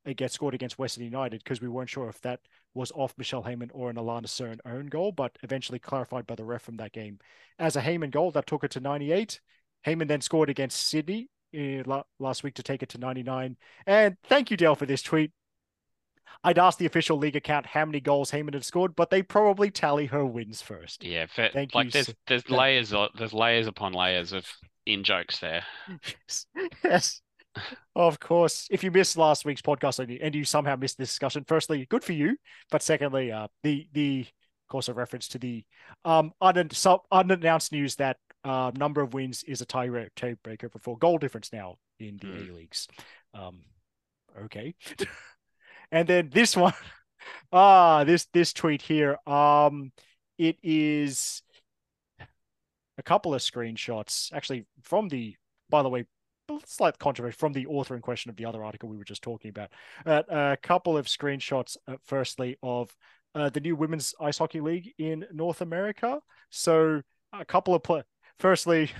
against 0.05 0.35
scored 0.35 0.53
against 0.53 0.79
Western 0.79 1.03
United 1.03 1.43
because 1.43 1.61
we 1.61 1.67
weren't 1.67 1.89
sure 1.89 2.09
if 2.09 2.19
that 2.21 2.39
was 2.73 2.91
off 2.93 3.13
Michelle 3.17 3.43
Heyman 3.43 3.69
or 3.73 3.89
an 3.89 3.95
Alana 3.97 4.27
Cerne 4.27 4.59
own 4.65 4.87
goal, 4.87 5.11
but 5.11 5.37
eventually 5.43 5.79
clarified 5.79 6.27
by 6.27 6.35
the 6.35 6.45
ref 6.45 6.61
from 6.61 6.77
that 6.77 6.93
game 6.93 7.19
as 7.57 7.75
a 7.75 7.81
Heyman 7.81 8.11
goal 8.11 8.31
that 8.31 8.47
took 8.47 8.63
it 8.63 8.71
to 8.71 8.79
98. 8.79 9.39
Heyman 9.85 10.07
then 10.07 10.21
scored 10.21 10.49
against 10.49 10.87
Sydney 10.87 11.29
uh, 11.57 12.03
last 12.19 12.43
week 12.43 12.55
to 12.55 12.63
take 12.63 12.83
it 12.83 12.89
to 12.89 12.97
99. 12.97 13.57
And 13.85 14.17
thank 14.25 14.51
you, 14.51 14.57
Dale, 14.57 14.75
for 14.75 14.85
this 14.85 15.01
tweet. 15.01 15.31
I'd 16.43 16.57
ask 16.59 16.77
the 16.77 16.85
official 16.85 17.17
league 17.17 17.35
account 17.35 17.65
how 17.65 17.85
many 17.85 17.99
goals 17.99 18.31
Heyman 18.31 18.53
had 18.53 18.63
scored, 18.65 18.95
but 18.95 19.09
they 19.09 19.21
probably 19.21 19.69
tally 19.71 20.05
her 20.07 20.25
wins 20.25 20.61
first. 20.61 21.03
Yeah, 21.03 21.25
fa- 21.27 21.49
Thank 21.53 21.75
like 21.75 21.85
you, 21.85 21.91
there's 21.91 22.13
there's 22.27 22.43
Yeah. 22.47 22.57
layers 22.57 22.93
there's 23.17 23.33
layers 23.33 23.67
upon 23.67 23.93
layers 23.93 24.31
of 24.31 24.45
in 24.85 25.03
jokes 25.03 25.39
there. 25.39 25.63
Yes. 26.27 26.45
yes. 26.83 27.21
Of 27.95 28.19
course. 28.19 28.67
If 28.71 28.83
you 28.83 28.91
missed 28.91 29.17
last 29.17 29.43
week's 29.43 29.61
podcast 29.61 29.99
and 29.99 30.09
you, 30.11 30.19
and 30.21 30.33
you 30.33 30.45
somehow 30.45 30.75
missed 30.75 30.97
this 30.97 31.09
discussion, 31.09 31.43
firstly, 31.47 31.85
good 31.89 32.03
for 32.03 32.13
you. 32.13 32.37
But 32.71 32.81
secondly, 32.83 33.31
uh, 33.31 33.47
the 33.63 33.87
the 33.93 34.21
of 34.21 34.71
course 34.71 34.87
a 34.87 34.93
reference 34.93 35.27
to 35.29 35.39
the 35.39 35.63
um 36.05 36.31
un- 36.41 36.69
so 36.71 37.03
unannounced 37.11 37.71
news 37.71 37.95
that 37.95 38.17
uh, 38.45 38.71
number 38.75 39.01
of 39.01 39.13
wins 39.13 39.43
is 39.43 39.61
a 39.61 39.65
tie 39.65 39.87
tiebreaker 40.15 40.69
for 40.79 40.97
goal 40.97 41.17
difference 41.17 41.51
now 41.51 41.77
in 41.99 42.17
the 42.21 42.27
Hmm. 42.27 42.37
A 42.37 42.53
leagues. 42.55 42.87
Um, 43.33 43.63
okay. 44.45 44.75
and 45.91 46.07
then 46.07 46.29
this 46.31 46.55
one, 46.55 46.73
ah, 47.51 48.03
this 48.03 48.27
this 48.33 48.53
tweet 48.53 48.81
here. 48.81 49.17
Um, 49.25 49.91
it 50.37 50.57
is 50.63 51.41
a 52.97 53.03
couple 53.03 53.33
of 53.33 53.41
screenshots 53.41 54.31
actually 54.33 54.65
from 54.83 55.07
the 55.07 55.35
by 55.69 55.81
the 55.81 55.89
way 55.89 56.05
slight 56.65 56.97
controversy 56.99 57.35
from 57.37 57.53
the 57.53 57.65
author 57.67 57.95
in 57.95 58.01
question 58.01 58.29
of 58.29 58.35
the 58.35 58.45
other 58.45 58.63
article 58.63 58.89
we 58.89 58.97
were 58.97 59.03
just 59.03 59.21
talking 59.21 59.49
about 59.49 59.69
uh, 60.05 60.23
a 60.29 60.57
couple 60.57 60.97
of 60.97 61.05
screenshots 61.05 61.77
uh, 61.87 61.95
firstly 62.05 62.57
of 62.63 62.89
uh, 63.35 63.49
the 63.49 63.59
new 63.59 63.75
women's 63.75 64.13
ice 64.19 64.37
hockey 64.37 64.59
league 64.59 64.91
in 64.97 65.25
north 65.31 65.61
america 65.61 66.19
so 66.49 67.01
a 67.33 67.45
couple 67.45 67.75
of 67.75 67.83
pl- 67.83 68.03
firstly 68.39 68.91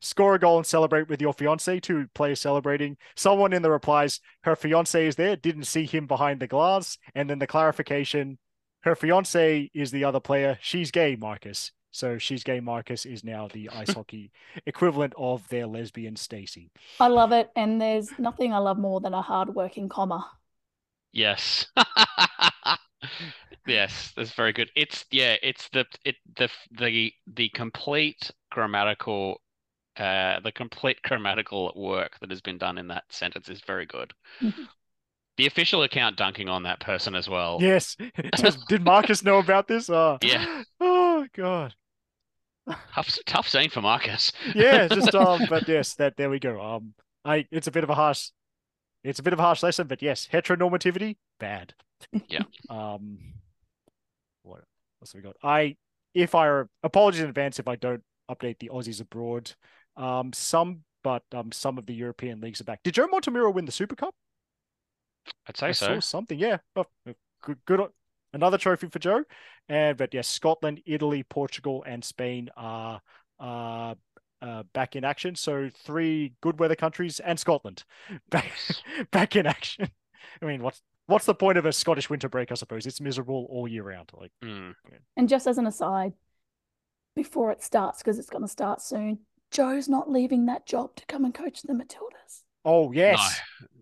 score 0.00 0.34
a 0.34 0.38
goal 0.38 0.56
and 0.56 0.66
celebrate 0.66 1.08
with 1.08 1.20
your 1.20 1.32
fiance 1.32 1.80
two 1.80 2.06
players 2.14 2.40
celebrating 2.40 2.96
someone 3.16 3.52
in 3.52 3.62
the 3.62 3.70
replies 3.70 4.20
her 4.42 4.56
fiance 4.56 5.06
is 5.06 5.16
there 5.16 5.36
didn't 5.36 5.64
see 5.64 5.84
him 5.86 6.06
behind 6.06 6.40
the 6.40 6.46
glass 6.46 6.98
and 7.14 7.28
then 7.28 7.38
the 7.38 7.46
clarification 7.46 8.38
her 8.82 8.94
fiance 8.94 9.70
is 9.74 9.90
the 9.90 10.04
other 10.04 10.20
player 10.20 10.58
she's 10.60 10.90
gay 10.90 11.16
marcus 11.16 11.72
so 11.90 12.16
she's 12.16 12.42
gay 12.42 12.60
marcus 12.60 13.04
is 13.04 13.22
now 13.22 13.48
the 13.52 13.68
ice 13.74 13.92
hockey 13.92 14.30
equivalent 14.66 15.12
of 15.16 15.46
their 15.48 15.66
lesbian 15.66 16.16
stacy 16.16 16.70
I 16.98 17.08
love 17.08 17.32
it. 17.32 17.50
And 17.56 17.80
there's 17.80 18.18
nothing 18.18 18.52
I 18.52 18.58
love 18.58 18.78
more 18.78 19.00
than 19.00 19.12
a 19.12 19.22
hard-working 19.22 19.88
comma. 19.88 20.30
Yes. 21.12 21.66
Yes, 23.66 24.12
that's 24.16 24.32
very 24.32 24.52
good. 24.52 24.70
It's 24.74 25.04
yeah, 25.10 25.36
it's 25.42 25.68
the 25.68 25.86
it 26.04 26.16
the 26.36 26.48
the 26.72 27.12
the 27.26 27.48
complete 27.50 28.30
grammatical 28.50 29.41
uh 29.96 30.40
the 30.40 30.52
complete 30.52 31.00
grammatical 31.02 31.72
work 31.76 32.18
that 32.20 32.30
has 32.30 32.40
been 32.40 32.58
done 32.58 32.78
in 32.78 32.88
that 32.88 33.04
sentence 33.10 33.48
is 33.48 33.60
very 33.66 33.86
good. 33.86 34.12
The 35.38 35.46
official 35.46 35.82
account 35.82 36.16
dunking 36.18 36.50
on 36.50 36.62
that 36.64 36.78
person 36.80 37.14
as 37.14 37.26
well. 37.28 37.58
yes 37.60 37.96
did 38.68 38.84
marcus 38.84 39.24
know 39.24 39.38
about 39.38 39.66
this 39.66 39.88
oh 39.88 40.18
Yeah. 40.22 40.62
oh 40.78 41.26
god 41.34 41.74
Tough 42.94 43.18
tough 43.26 43.48
scene 43.48 43.70
for 43.70 43.80
Marcus. 43.80 44.30
yeah 44.54 44.88
just 44.88 45.14
um 45.14 45.40
but 45.48 45.66
yes 45.66 45.94
that 45.94 46.16
there 46.16 46.28
we 46.30 46.38
go 46.38 46.60
um 46.60 46.94
i 47.24 47.46
it's 47.50 47.66
a 47.66 47.70
bit 47.72 47.82
of 47.82 47.90
a 47.90 47.94
harsh 47.94 48.28
it's 49.02 49.18
a 49.18 49.22
bit 49.22 49.32
of 49.32 49.38
a 49.38 49.42
harsh 49.42 49.62
lesson 49.62 49.86
but 49.86 50.02
yes 50.02 50.28
heteronormativity 50.30 51.16
bad 51.40 51.74
Yeah. 52.28 52.42
um 52.68 53.18
what 54.42 54.62
else 55.00 55.12
have 55.12 55.22
we 55.22 55.22
got 55.22 55.36
i 55.42 55.76
if 56.14 56.34
i 56.34 56.62
apologies 56.82 57.22
in 57.22 57.28
advance 57.28 57.58
if 57.58 57.66
i 57.68 57.74
don't 57.76 58.02
update 58.30 58.58
the 58.58 58.68
aussies 58.68 59.00
abroad 59.00 59.50
um 59.96 60.32
some 60.32 60.80
but 61.02 61.22
um 61.34 61.52
some 61.52 61.78
of 61.78 61.86
the 61.86 61.94
european 61.94 62.40
leagues 62.40 62.60
are 62.60 62.64
back 62.64 62.82
did 62.82 62.94
joe 62.94 63.06
montemurro 63.08 63.52
win 63.52 63.64
the 63.64 63.72
super 63.72 63.96
cup 63.96 64.14
I'd 65.46 65.56
say 65.56 65.68
I 65.68 65.72
so. 65.72 65.86
saw 65.86 66.00
something. 66.00 66.38
Yeah, 66.38 66.58
oh, 66.76 66.86
good, 67.42 67.58
good. 67.66 67.80
Another 68.32 68.58
trophy 68.58 68.88
for 68.88 68.98
Joe. 68.98 69.24
And 69.68 69.96
but 69.96 70.14
yes, 70.14 70.28
Scotland, 70.28 70.82
Italy, 70.86 71.22
Portugal, 71.22 71.84
and 71.86 72.04
Spain 72.04 72.50
are 72.56 73.00
uh, 73.38 73.94
uh, 74.40 74.62
back 74.72 74.96
in 74.96 75.04
action. 75.04 75.34
So 75.36 75.70
three 75.84 76.34
good 76.40 76.58
weather 76.58 76.74
countries 76.76 77.20
and 77.20 77.38
Scotland 77.38 77.84
back 78.30 78.50
back 79.10 79.36
in 79.36 79.46
action. 79.46 79.90
I 80.40 80.46
mean, 80.46 80.62
what's 80.62 80.82
what's 81.06 81.26
the 81.26 81.34
point 81.34 81.58
of 81.58 81.66
a 81.66 81.72
Scottish 81.72 82.08
winter 82.08 82.28
break? 82.28 82.50
I 82.50 82.54
suppose 82.54 82.86
it's 82.86 83.00
miserable 83.00 83.46
all 83.50 83.68
year 83.68 83.84
round. 83.84 84.10
Like, 84.14 84.32
Mm. 84.42 84.74
And 85.16 85.28
just 85.28 85.46
as 85.46 85.58
an 85.58 85.66
aside, 85.66 86.14
before 87.14 87.52
it 87.52 87.62
starts, 87.62 87.98
because 87.98 88.18
it's 88.18 88.30
going 88.30 88.42
to 88.42 88.48
start 88.48 88.80
soon, 88.80 89.20
Joe's 89.52 89.88
not 89.88 90.10
leaving 90.10 90.46
that 90.46 90.66
job 90.66 90.96
to 90.96 91.06
come 91.06 91.24
and 91.24 91.34
coach 91.34 91.62
the 91.62 91.72
Matildas. 91.74 92.42
oh 92.64 92.92
yes, 92.92 93.40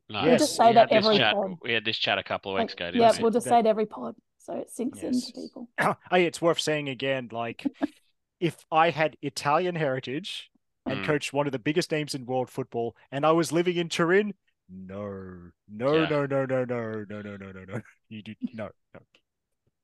No, 0.09 0.23
We'll 0.25 0.39
just 0.39 0.57
say 0.57 0.69
we 0.69 0.73
that 0.75 0.91
every 0.91 1.17
chat. 1.19 1.35
pod. 1.35 1.55
We 1.63 1.73
had 1.73 1.85
this 1.85 1.97
chat 1.97 2.19
a 2.19 2.23
couple 2.25 2.51
of 2.53 2.57
Like, 2.59 2.65
weeks 2.65 2.75
ago. 2.75 2.91
yeah, 2.93 3.13
we? 3.17 3.23
we'll 3.23 3.31
just 3.31 3.45
That- 3.45 3.51
say 3.51 3.59
it 3.61 3.67
every 3.67 3.87
pod, 3.87 4.17
so 4.39 4.55
it 4.55 4.69
sinks 4.71 5.01
Yes. 5.03 5.15
into 5.15 5.33
people. 5.41 5.69
Hey, 6.11 6.27
it's 6.27 6.43
worth 6.43 6.59
saying 6.59 6.89
again. 6.89 7.29
Like, 7.31 7.65
if 8.41 8.65
I 8.73 8.91
had 8.91 9.17
Italian 9.23 9.77
heritage 9.77 10.51
and 10.87 11.01
Mm. 11.01 11.05
coached 11.07 11.33
one 11.33 11.47
of 11.47 11.53
the 11.53 11.59
biggest 11.61 11.93
names 11.93 12.15
in 12.17 12.27
world 12.27 12.51
football, 12.51 12.97
and 13.13 13.25
I 13.25 13.31
was 13.33 13.53
living 13.53 13.77
in 13.77 13.89
Turin, 13.89 14.35
no, 14.69 15.51
no, 15.69 15.95
Yeah. 15.95 16.09
no, 16.09 16.27
no, 16.27 16.45
no, 16.45 16.65
no, 16.65 17.05
no, 17.09 17.23
no, 17.23 17.37
no, 17.37 17.53
no, 17.53 17.65
no. 17.65 17.81
You 18.09 18.23
do 18.23 18.35
no, 18.55 18.71
no. 18.95 19.01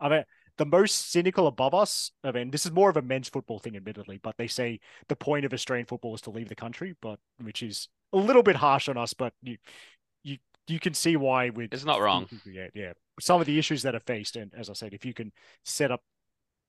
I 0.01 0.09
mean, 0.09 0.25
the 0.59 0.67
most 0.67 1.11
cynical 1.11 1.47
above 1.47 1.75
us. 1.75 2.11
I 2.25 2.33
mean, 2.33 2.51
this 2.51 2.67
is 2.67 2.73
more 2.73 2.91
of 2.91 2.97
a 2.97 3.03
men's 3.03 3.29
football 3.29 3.59
thing, 3.59 3.77
admittedly, 3.77 4.19
but 4.23 4.37
they 4.37 4.47
say 4.47 4.81
the 5.09 5.17
point 5.17 5.45
of 5.45 5.53
Australian 5.53 5.87
football 5.87 6.15
is 6.15 6.23
to 6.23 6.31
leave 6.31 6.49
the 6.49 6.55
country, 6.55 6.95
but 7.01 7.19
which 7.43 7.63
is 7.63 7.89
a 8.13 8.17
little 8.17 8.43
bit 8.43 8.57
harsh 8.57 8.89
on 8.89 8.97
us. 8.97 9.15
But 9.15 9.33
you, 9.43 9.59
you, 10.23 10.39
you 10.67 10.81
can 10.81 10.95
see 10.95 11.17
why 11.17 11.51
with 11.51 11.73
It's 11.73 11.85
not 11.85 12.01
wrong. 12.01 12.29
Yeah, 12.47 12.69
yeah. 12.75 12.93
Some 13.21 13.41
of 13.41 13.47
the 13.47 13.59
issues 13.59 13.83
that 13.83 13.95
are 13.95 14.01
faced, 14.01 14.37
and 14.37 14.53
as 14.57 14.71
I 14.71 14.75
said, 14.75 14.95
if 14.95 15.05
you 15.05 15.15
can 15.15 15.33
set 15.65 15.91
up 15.91 16.03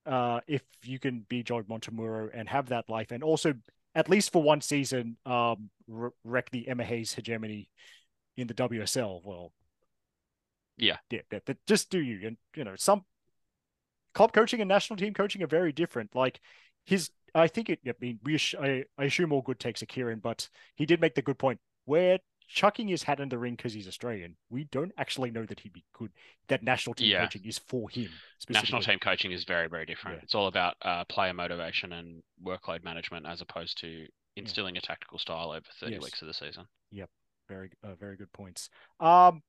uh, 0.07 0.39
if 0.47 0.61
you 0.83 0.99
can 0.99 1.25
be 1.27 1.43
John 1.43 1.63
Montemurro 1.63 2.29
and 2.33 2.47
have 2.47 2.69
that 2.69 2.89
life, 2.89 3.11
and 3.11 3.23
also 3.23 3.53
at 3.93 4.09
least 4.09 4.31
for 4.31 4.41
one 4.41 4.61
season, 4.61 5.17
um, 5.25 5.69
wreck 6.23 6.49
the 6.51 6.67
Emma 6.67 6.85
Hayes 6.85 7.13
hegemony 7.13 7.69
in 8.37 8.47
the 8.47 8.53
WSL. 8.53 9.21
Well, 9.23 9.51
yeah, 10.77 10.97
yeah, 11.11 11.21
yeah, 11.31 11.39
that 11.45 11.57
just 11.67 11.89
do 11.89 11.99
you, 11.99 12.25
and 12.25 12.37
you 12.55 12.63
know, 12.63 12.75
some 12.77 13.03
club 14.13 14.33
coaching 14.33 14.61
and 14.61 14.67
national 14.67 14.97
team 14.97 15.13
coaching 15.13 15.43
are 15.43 15.47
very 15.47 15.71
different. 15.71 16.15
Like 16.15 16.39
his, 16.85 17.09
I 17.35 17.47
think 17.47 17.69
it. 17.69 17.79
I 17.87 17.93
mean, 17.99 18.19
we, 18.23 18.39
I, 18.59 18.83
I 18.97 19.05
assume 19.05 19.31
all 19.31 19.41
good 19.41 19.59
takes 19.59 19.81
are 19.83 19.87
Kieran, 19.87 20.19
but 20.19 20.49
he 20.75 20.85
did 20.85 21.01
make 21.01 21.15
the 21.15 21.21
good 21.21 21.37
point. 21.37 21.59
Where 21.85 22.19
chucking 22.47 22.87
his 22.87 23.03
hat 23.03 23.19
in 23.19 23.29
the 23.29 23.37
ring 23.37 23.55
because 23.55 23.73
he's 23.73 23.87
Australian, 23.87 24.35
we 24.49 24.63
don't 24.65 24.91
actually 24.97 25.31
know 25.31 25.45
that 25.45 25.59
he'd 25.59 25.73
be 25.73 25.83
good. 25.93 26.11
That 26.47 26.63
national 26.63 26.95
team 26.95 27.09
yeah. 27.09 27.21
coaching 27.21 27.43
is 27.45 27.57
for 27.57 27.89
him. 27.89 28.09
National 28.49 28.81
team 28.81 28.99
coaching 28.99 29.31
is 29.31 29.43
very, 29.43 29.67
very 29.67 29.85
different. 29.85 30.17
Yeah. 30.17 30.23
It's 30.23 30.35
all 30.35 30.47
about 30.47 30.75
uh, 30.81 31.03
player 31.05 31.33
motivation 31.33 31.93
and 31.93 32.23
workload 32.43 32.83
management 32.83 33.25
as 33.25 33.41
opposed 33.41 33.77
to 33.81 34.07
instilling 34.35 34.75
yeah. 34.75 34.79
a 34.79 34.87
tactical 34.87 35.19
style 35.19 35.51
over 35.51 35.65
30 35.79 35.93
yes. 35.93 36.03
weeks 36.03 36.21
of 36.21 36.27
the 36.27 36.33
season. 36.33 36.65
Yep. 36.91 37.09
Very, 37.49 37.71
uh, 37.83 37.95
very 37.95 38.15
good 38.15 38.31
points. 38.33 38.69
Um, 38.99 39.41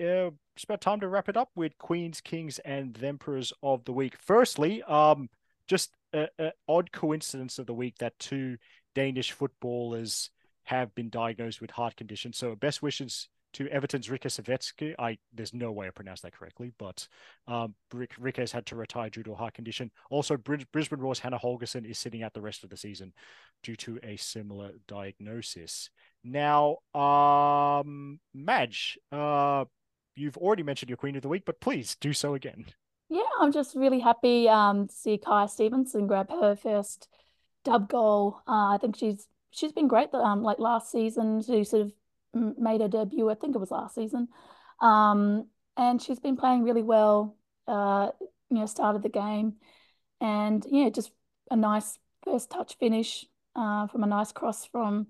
uh, 0.00 0.30
it's 0.54 0.64
about 0.64 0.80
time 0.80 1.00
to 1.00 1.08
wrap 1.08 1.28
it 1.28 1.36
up 1.36 1.50
with 1.54 1.76
Queens, 1.78 2.20
Kings, 2.20 2.58
and 2.60 2.94
the 2.94 3.06
Emperors 3.06 3.52
of 3.62 3.84
the 3.84 3.92
Week. 3.92 4.14
Firstly, 4.18 4.82
um, 4.84 5.28
just 5.66 5.92
an 6.12 6.52
odd 6.68 6.92
coincidence 6.92 7.58
of 7.58 7.66
the 7.66 7.74
week 7.74 7.98
that 7.98 8.18
two 8.18 8.56
Danish 8.94 9.32
footballers 9.32 10.30
have 10.64 10.94
been 10.94 11.10
diagnosed 11.10 11.60
with 11.60 11.70
heart 11.70 11.96
conditions. 11.96 12.38
So 12.38 12.54
best 12.54 12.82
wishes 12.82 13.28
to 13.54 13.68
Everton's 13.68 14.08
Rikke 14.08 14.26
Savetsky. 14.26 14.94
I 14.98 15.18
there's 15.32 15.54
no 15.54 15.72
way 15.72 15.86
I 15.86 15.90
pronounced 15.90 16.22
that 16.24 16.34
correctly, 16.34 16.72
but 16.78 17.06
um, 17.46 17.74
Rick 17.92 18.36
has 18.36 18.52
had 18.52 18.66
to 18.66 18.76
retire 18.76 19.08
due 19.08 19.22
to 19.22 19.32
a 19.32 19.36
heart 19.36 19.54
condition. 19.54 19.90
Also, 20.10 20.36
Brisbane 20.36 21.00
Roar's 21.00 21.20
Hannah 21.20 21.38
Holgersen 21.38 21.88
is 21.88 21.98
sitting 21.98 22.22
out 22.22 22.34
the 22.34 22.40
rest 22.40 22.64
of 22.64 22.70
the 22.70 22.76
season 22.76 23.12
due 23.62 23.76
to 23.76 23.98
a 24.02 24.16
similar 24.16 24.72
diagnosis. 24.88 25.90
Now, 26.22 26.78
um, 26.94 28.20
Maj, 28.34 28.98
uh, 29.12 29.64
you've 30.16 30.36
already 30.36 30.62
mentioned 30.62 30.90
your 30.90 30.96
Queen 30.96 31.16
of 31.16 31.22
the 31.22 31.28
Week, 31.28 31.44
but 31.44 31.60
please 31.60 31.94
do 31.94 32.12
so 32.12 32.34
again. 32.34 32.66
Yeah, 33.08 33.22
I'm 33.40 33.52
just 33.52 33.76
really 33.76 34.00
happy 34.00 34.48
um, 34.48 34.88
to 34.88 34.94
see 34.94 35.18
Kyah 35.18 35.48
Stevenson 35.48 36.06
grab 36.06 36.30
her 36.30 36.56
first 36.56 37.08
dub 37.64 37.88
goal. 37.88 38.40
Uh, 38.48 38.74
I 38.74 38.78
think 38.80 38.96
she's 38.96 39.28
she's 39.50 39.72
been 39.72 39.88
great. 39.88 40.12
Um, 40.12 40.42
like 40.42 40.58
last 40.58 40.90
season, 40.90 41.42
she 41.42 41.62
sort 41.64 41.82
of 41.86 42.58
made 42.58 42.80
her 42.80 42.88
debut. 42.88 43.30
I 43.30 43.34
think 43.34 43.54
it 43.54 43.58
was 43.58 43.70
last 43.70 43.94
season, 43.94 44.28
um, 44.80 45.46
and 45.76 46.02
she's 46.02 46.18
been 46.18 46.36
playing 46.36 46.64
really 46.64 46.82
well. 46.82 47.36
Uh, 47.68 48.10
you 48.50 48.58
know, 48.58 48.66
started 48.66 49.02
the 49.02 49.08
game, 49.08 49.54
and 50.20 50.64
yeah, 50.68 50.88
just 50.88 51.12
a 51.50 51.56
nice 51.56 51.98
first 52.24 52.50
touch 52.50 52.76
finish 52.78 53.24
uh, 53.54 53.86
from 53.86 54.02
a 54.02 54.06
nice 54.06 54.32
cross 54.32 54.66
from 54.66 55.06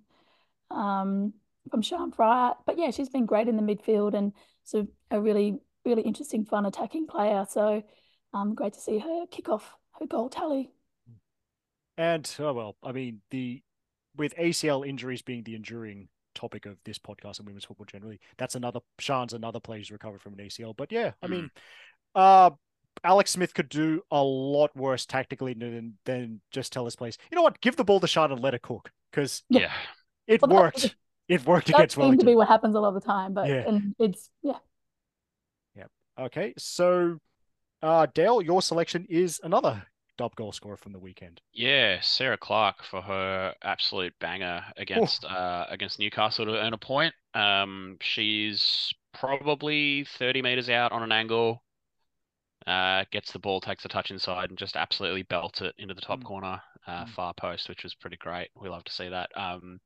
um, 0.70 1.32
from 1.70 1.82
Sharn 1.82 2.14
Freier. 2.14 2.55
But 2.66 2.78
yeah, 2.78 2.90
she's 2.90 3.09
been 3.09 3.26
great 3.26 3.48
in 3.48 3.56
the 3.56 3.62
midfield 3.62 4.14
and 4.14 4.32
sort 4.64 4.84
of 4.84 4.88
a 5.10 5.20
really 5.20 5.60
really 5.86 6.02
interesting, 6.02 6.44
fun 6.44 6.66
attacking 6.66 7.06
player. 7.06 7.47
So 7.48 7.82
um, 8.34 8.55
great 8.55 8.74
to 8.74 8.80
see 8.80 8.98
her 8.98 9.24
kick 9.30 9.48
off 9.48 9.74
her 10.01 10.06
goal 10.06 10.28
tally. 10.28 10.70
And 11.97 12.30
oh 12.38 12.52
well, 12.52 12.76
I 12.82 12.93
mean 12.93 13.20
the 13.30 13.62
with 14.16 14.36
ACL 14.36 14.86
injuries 14.86 15.22
being 15.22 15.43
the 15.44 15.55
enduring 15.55 16.09
topic 16.34 16.66
of 16.66 16.76
this 16.84 16.98
podcast 16.98 17.38
and 17.38 17.47
women's 17.47 17.64
football 17.64 17.86
generally, 17.86 18.20
that's 18.36 18.55
another 18.55 18.80
Sharn's 19.01 19.32
another 19.32 19.60
player 19.60 19.78
who's 19.78 19.90
recovered 19.90 20.20
from 20.20 20.34
an 20.34 20.40
ACL. 20.40 20.76
But 20.76 20.93
yeah, 20.93 21.12
I 21.22 21.26
mean, 21.28 21.51
hmm. 22.14 22.20
uh, 22.20 22.51
Alex 23.02 23.30
Smith 23.30 23.55
could 23.55 23.68
do 23.68 24.02
a 24.10 24.22
lot 24.22 24.76
worse 24.76 25.06
tactically 25.06 25.55
than 25.55 25.94
than 26.05 26.40
just 26.51 26.72
tell 26.72 26.84
his 26.84 26.97
place. 26.97 27.16
You 27.30 27.36
know 27.36 27.43
what? 27.43 27.60
Give 27.60 27.76
the 27.76 27.84
ball 27.84 28.01
to 28.01 28.09
Sian 28.09 28.32
and 28.32 28.43
let 28.43 28.55
it 28.55 28.62
cook 28.62 28.90
because 29.10 29.43
yeah, 29.48 29.72
it 30.26 30.43
well, 30.43 30.62
worked. 30.62 30.94
That, 31.28 31.34
it 31.34 31.46
worked 31.46 31.68
that 31.68 31.76
against 31.76 31.96
Wellington. 31.96 32.20
to 32.20 32.26
be 32.26 32.34
what 32.34 32.48
happens 32.48 32.74
a 32.74 32.80
lot 32.80 32.88
of 32.88 32.94
the 32.94 33.00
time, 33.00 33.34
but 33.34 33.48
yeah. 33.48 33.64
and 33.66 33.94
it's 33.98 34.30
yeah. 34.42 34.58
Yeah. 35.76 35.84
Okay. 36.18 36.54
So, 36.58 37.18
uh, 37.82 38.06
Dale, 38.14 38.42
your 38.42 38.62
selection 38.62 39.06
is 39.08 39.40
another 39.42 39.86
dub 40.16 40.34
goal 40.36 40.52
scorer 40.52 40.76
from 40.76 40.92
the 40.92 40.98
weekend. 40.98 41.40
Yeah, 41.52 42.00
Sarah 42.00 42.38
Clark 42.38 42.82
for 42.84 43.02
her 43.02 43.54
absolute 43.62 44.14
banger 44.20 44.64
against 44.76 45.24
uh, 45.24 45.66
against 45.68 45.98
Newcastle 45.98 46.46
to 46.46 46.58
earn 46.58 46.72
a 46.72 46.78
point. 46.78 47.14
Um, 47.34 47.98
she's 48.00 48.92
probably 49.14 50.04
30 50.18 50.42
meters 50.42 50.70
out 50.70 50.92
on 50.92 51.02
an 51.02 51.12
angle. 51.12 51.62
Uh, 52.66 53.04
gets 53.12 53.30
the 53.30 53.38
ball, 53.38 53.60
takes 53.60 53.84
a 53.84 53.88
touch 53.88 54.10
inside, 54.10 54.50
and 54.50 54.58
just 54.58 54.76
absolutely 54.76 55.22
belts 55.22 55.60
it 55.60 55.72
into 55.78 55.94
the 55.94 56.00
top 56.00 56.18
mm. 56.18 56.24
corner, 56.24 56.60
uh, 56.88 57.04
mm. 57.04 57.08
far 57.10 57.32
post, 57.34 57.68
which 57.68 57.84
was 57.84 57.94
pretty 57.94 58.16
great. 58.16 58.48
We 58.60 58.68
love 58.68 58.82
to 58.84 58.92
see 58.92 59.08
that. 59.08 59.30
Um, 59.36 59.78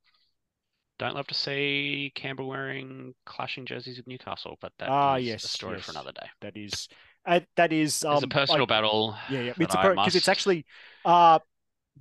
don't 1.00 1.14
love 1.14 1.26
to 1.28 1.34
see 1.34 2.12
Canberra 2.14 2.46
wearing 2.46 3.14
clashing 3.24 3.64
jerseys 3.64 3.96
with 3.96 4.06
Newcastle, 4.06 4.58
but 4.60 4.72
that 4.78 4.90
ah, 4.90 5.16
is 5.16 5.24
yes, 5.24 5.44
a 5.44 5.48
story 5.48 5.76
yes. 5.76 5.86
for 5.86 5.92
another 5.92 6.12
day. 6.12 6.26
That 6.42 6.56
is 6.56 6.88
uh, 7.24 7.40
that 7.56 7.72
is 7.72 8.04
um, 8.04 8.16
it's 8.16 8.24
a 8.24 8.28
personal 8.28 8.66
battle. 8.66 9.16
Yeah, 9.30 9.40
yeah. 9.40 9.52
It's 9.58 9.74
because 9.74 9.96
must... 9.96 10.14
it's 10.14 10.28
actually 10.28 10.66
uh 11.04 11.38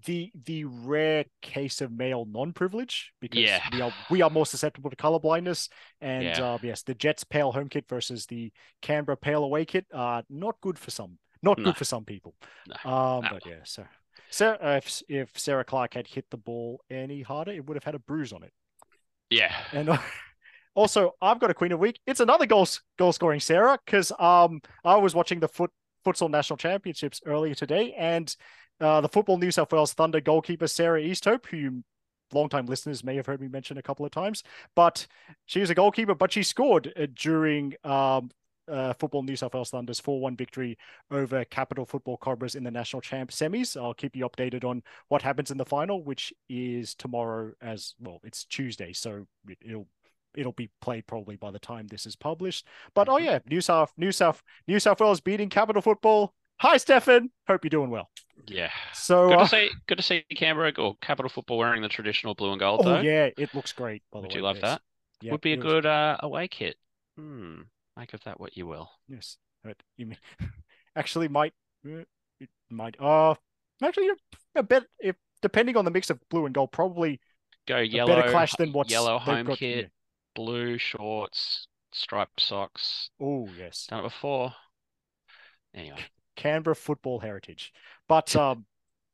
the 0.05 0.31
the 0.45 0.65
rare 0.65 1.25
case 1.41 1.81
of 1.81 1.91
male 1.91 2.25
non-privilege 2.25 3.13
because 3.21 3.39
yeah. 3.39 3.61
we 3.71 3.81
are 3.81 3.93
we 4.09 4.21
are 4.21 4.29
more 4.29 4.45
susceptible 4.45 4.89
to 4.89 4.95
color 4.95 5.19
blindness 5.19 5.67
and 5.99 6.23
yeah. 6.23 6.53
uh, 6.53 6.57
yes 6.61 6.83
the 6.83 6.93
jets 6.93 7.25
pale 7.25 7.51
home 7.51 7.67
kit 7.67 7.83
versus 7.89 8.25
the 8.27 8.49
canberra 8.81 9.17
pale 9.17 9.43
away 9.43 9.65
kit 9.65 9.85
uh 9.93 10.21
not 10.29 10.55
good 10.61 10.79
for 10.79 10.91
some 10.91 11.17
not 11.41 11.57
no. 11.57 11.65
good 11.65 11.75
for 11.75 11.83
some 11.83 12.05
people 12.05 12.33
no. 12.67 12.89
um 12.89 13.23
no. 13.23 13.29
but 13.33 13.45
yeah 13.45 13.83
so 14.29 14.53
uh, 14.63 14.79
if, 14.81 15.01
if 15.09 15.37
sarah 15.37 15.65
clark 15.65 15.95
had 15.95 16.07
hit 16.07 16.25
the 16.29 16.37
ball 16.37 16.79
any 16.89 17.21
harder 17.21 17.51
it 17.51 17.65
would 17.65 17.75
have 17.75 17.83
had 17.83 17.95
a 17.95 17.99
bruise 17.99 18.31
on 18.31 18.43
it 18.43 18.53
yeah 19.29 19.53
and 19.73 19.89
Also, 20.75 21.15
I've 21.21 21.39
got 21.39 21.49
a 21.49 21.53
queen 21.53 21.73
of 21.73 21.79
week. 21.79 21.99
It's 22.07 22.21
another 22.21 22.45
goal 22.45 22.65
goal 22.97 23.11
scoring 23.11 23.41
Sarah 23.41 23.77
because 23.85 24.13
um 24.17 24.61
I 24.85 24.95
was 24.95 25.13
watching 25.13 25.41
the 25.41 25.47
foot 25.49 25.71
futsal 26.05 26.29
national 26.29 26.55
championships 26.55 27.21
earlier 27.25 27.53
today, 27.53 27.93
and 27.97 28.33
uh, 28.79 29.01
the 29.01 29.09
football 29.09 29.37
New 29.37 29.51
South 29.51 29.73
Wales 29.73 29.91
Thunder 29.91 30.21
goalkeeper 30.21 30.67
Sarah 30.67 31.01
Easthope, 31.01 31.45
who 31.47 31.83
long-time 32.31 32.67
listeners 32.67 33.03
may 33.03 33.17
have 33.17 33.25
heard 33.25 33.41
me 33.41 33.49
mention 33.49 33.77
a 33.77 33.81
couple 33.81 34.05
of 34.05 34.11
times, 34.11 34.43
but 34.75 35.05
she's 35.47 35.69
a 35.69 35.75
goalkeeper, 35.75 36.15
but 36.15 36.31
she 36.31 36.43
scored 36.43 36.93
uh, 36.95 37.07
during 37.13 37.73
um, 37.83 38.29
uh, 38.69 38.93
Football 38.93 39.23
New 39.23 39.35
South 39.35 39.53
Wales 39.53 39.69
Thunder's 39.69 39.99
4 39.99 40.19
1 40.19 40.35
victory 40.35 40.77
over 41.11 41.43
Capital 41.45 41.85
Football 41.85 42.17
Cobras 42.17 42.55
in 42.55 42.63
the 42.63 42.71
National 42.71 43.01
Champ 43.01 43.31
semis. 43.31 43.79
I'll 43.79 43.93
keep 43.93 44.15
you 44.15 44.27
updated 44.27 44.63
on 44.63 44.83
what 45.07 45.21
happens 45.21 45.51
in 45.51 45.57
the 45.57 45.65
final, 45.65 46.03
which 46.03 46.33
is 46.49 46.95
tomorrow 46.95 47.51
as 47.61 47.95
well. 47.99 48.19
It's 48.23 48.45
Tuesday, 48.45 48.93
so 48.93 49.25
it'll 49.61 49.87
it'll 50.35 50.51
be 50.51 50.69
played 50.81 51.07
probably 51.07 51.35
by 51.35 51.51
the 51.51 51.59
time 51.59 51.87
this 51.87 52.05
is 52.05 52.15
published. 52.15 52.67
But 52.93 53.09
oh 53.09 53.15
mm-hmm. 53.15 53.25
yeah, 53.25 53.39
New 53.47 53.61
South 53.61 53.93
New 53.97 54.11
South 54.11 54.41
New 54.67 54.79
South 54.79 54.99
Wales 54.99 55.21
beating 55.21 55.49
Capital 55.49 55.81
Football. 55.81 56.33
Hi 56.61 56.77
Stefan, 56.77 57.31
hope 57.47 57.63
you're 57.63 57.69
doing 57.69 57.89
well. 57.89 58.09
Yeah. 58.47 58.71
So 58.93 59.29
good 59.29 59.35
to 59.35 59.41
uh, 59.41 59.47
see 59.47 59.69
good 59.87 59.97
to 59.97 60.03
see 60.03 60.25
Canberra 60.35 60.73
or 60.77 60.95
Capital 61.01 61.29
Football 61.29 61.57
wearing 61.57 61.81
the 61.81 61.89
traditional 61.89 62.35
blue 62.35 62.51
and 62.51 62.59
gold. 62.59 62.81
Oh 62.83 62.89
though. 62.89 62.99
yeah, 63.01 63.29
it 63.37 63.53
looks 63.53 63.71
great. 63.71 64.03
By 64.11 64.19
the 64.19 64.21
Would 64.23 64.31
way, 64.31 64.37
you 64.37 64.43
love 64.43 64.57
yes. 64.57 64.63
that? 64.63 64.81
Yep, 65.21 65.31
Would 65.31 65.41
be 65.41 65.53
a 65.53 65.57
good 65.57 65.85
uh, 65.85 66.17
away 66.21 66.47
kit. 66.47 66.77
Hmm. 67.17 67.61
Make 67.99 68.13
of 68.13 68.23
that 68.23 68.39
what 68.39 68.57
you 68.57 68.65
will. 68.65 68.89
Yes. 69.07 69.37
But 69.63 69.77
you 69.97 70.07
mean 70.07 70.17
actually 70.95 71.27
might 71.27 71.53
uh, 71.85 72.03
it 72.39 72.49
might 72.69 72.99
uh 72.99 73.35
actually 73.83 74.09
a 74.55 74.63
bit 74.63 74.85
if 74.99 75.15
depending 75.41 75.77
on 75.77 75.85
the 75.85 75.91
mix 75.91 76.09
of 76.09 76.19
blue 76.29 76.45
and 76.45 76.55
gold 76.55 76.71
probably 76.71 77.19
go 77.67 77.77
yellow 77.77 78.15
better 78.15 78.31
clash 78.31 78.53
than 78.55 78.71
what's 78.71 78.89
yellow 78.89 79.19
home 79.19 79.45
got, 79.45 79.57
kit. 79.57 79.77
Yeah 79.77 79.87
blue 80.39 80.77
shorts, 80.77 81.67
striped 81.91 82.39
socks. 82.39 83.09
Oh 83.19 83.49
yes, 83.57 83.87
done 83.89 83.99
it 83.99 84.03
before. 84.03 84.53
Anyway, 85.73 85.99
Canberra 86.37 86.75
football 86.75 87.19
heritage. 87.19 87.73
But 88.07 88.33
um, 88.37 88.65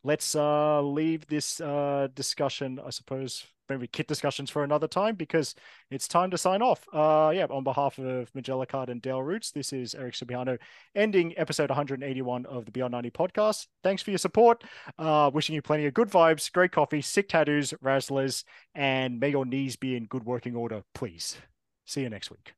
let's 0.06 0.36
uh 0.36 0.82
leave 0.82 1.27
this 1.27 1.60
uh 1.60 2.07
discussion, 2.14 2.80
I 2.86 2.91
suppose, 2.91 3.45
maybe 3.68 3.88
kit 3.88 4.07
discussions 4.07 4.49
for 4.49 4.64
another 4.64 4.88
time 4.88 5.15
because 5.15 5.56
it's 5.90 6.07
time 6.07 6.32
to 6.32 6.38
sign 6.38 6.61
off. 6.61 6.86
Uh, 6.94 7.32
yeah, 7.36 7.48
on 7.49 7.64
behalf 7.64 7.98
of 7.98 8.32
Magella 8.34 8.90
and 8.90 9.02
Dale 9.02 9.23
Roots, 9.23 9.52
this 9.52 9.73
is 9.73 9.95
Eric 9.95 10.14
Subiano 10.14 10.57
ending 10.95 11.34
episode 11.38 11.69
181 11.69 12.45
of 12.45 12.65
the 12.65 12.72
Beyond 12.72 12.91
90 12.91 13.10
podcast. 13.11 13.68
Thanks 13.84 14.03
for 14.03 14.11
your 14.11 14.19
support. 14.19 14.64
Uh, 14.98 15.32
wishing 15.34 15.56
you 15.56 15.61
plenty 15.61 15.88
of 15.88 15.94
good 15.94 16.10
vibes, 16.10 16.52
great 16.52 16.72
coffee, 16.72 17.02
sick 17.02 17.27
tattoos, 17.27 17.73
razzlers, 17.84 18.44
and 18.76 19.19
may 19.19 19.30
your 19.30 19.45
knees 19.45 19.76
be 19.76 19.95
in 19.95 20.06
good 20.06 20.23
working 20.23 20.56
order, 20.56 20.84
please. 20.94 21.38
See 21.86 22.02
you 22.02 22.10
next 22.10 22.32
week. 22.32 22.53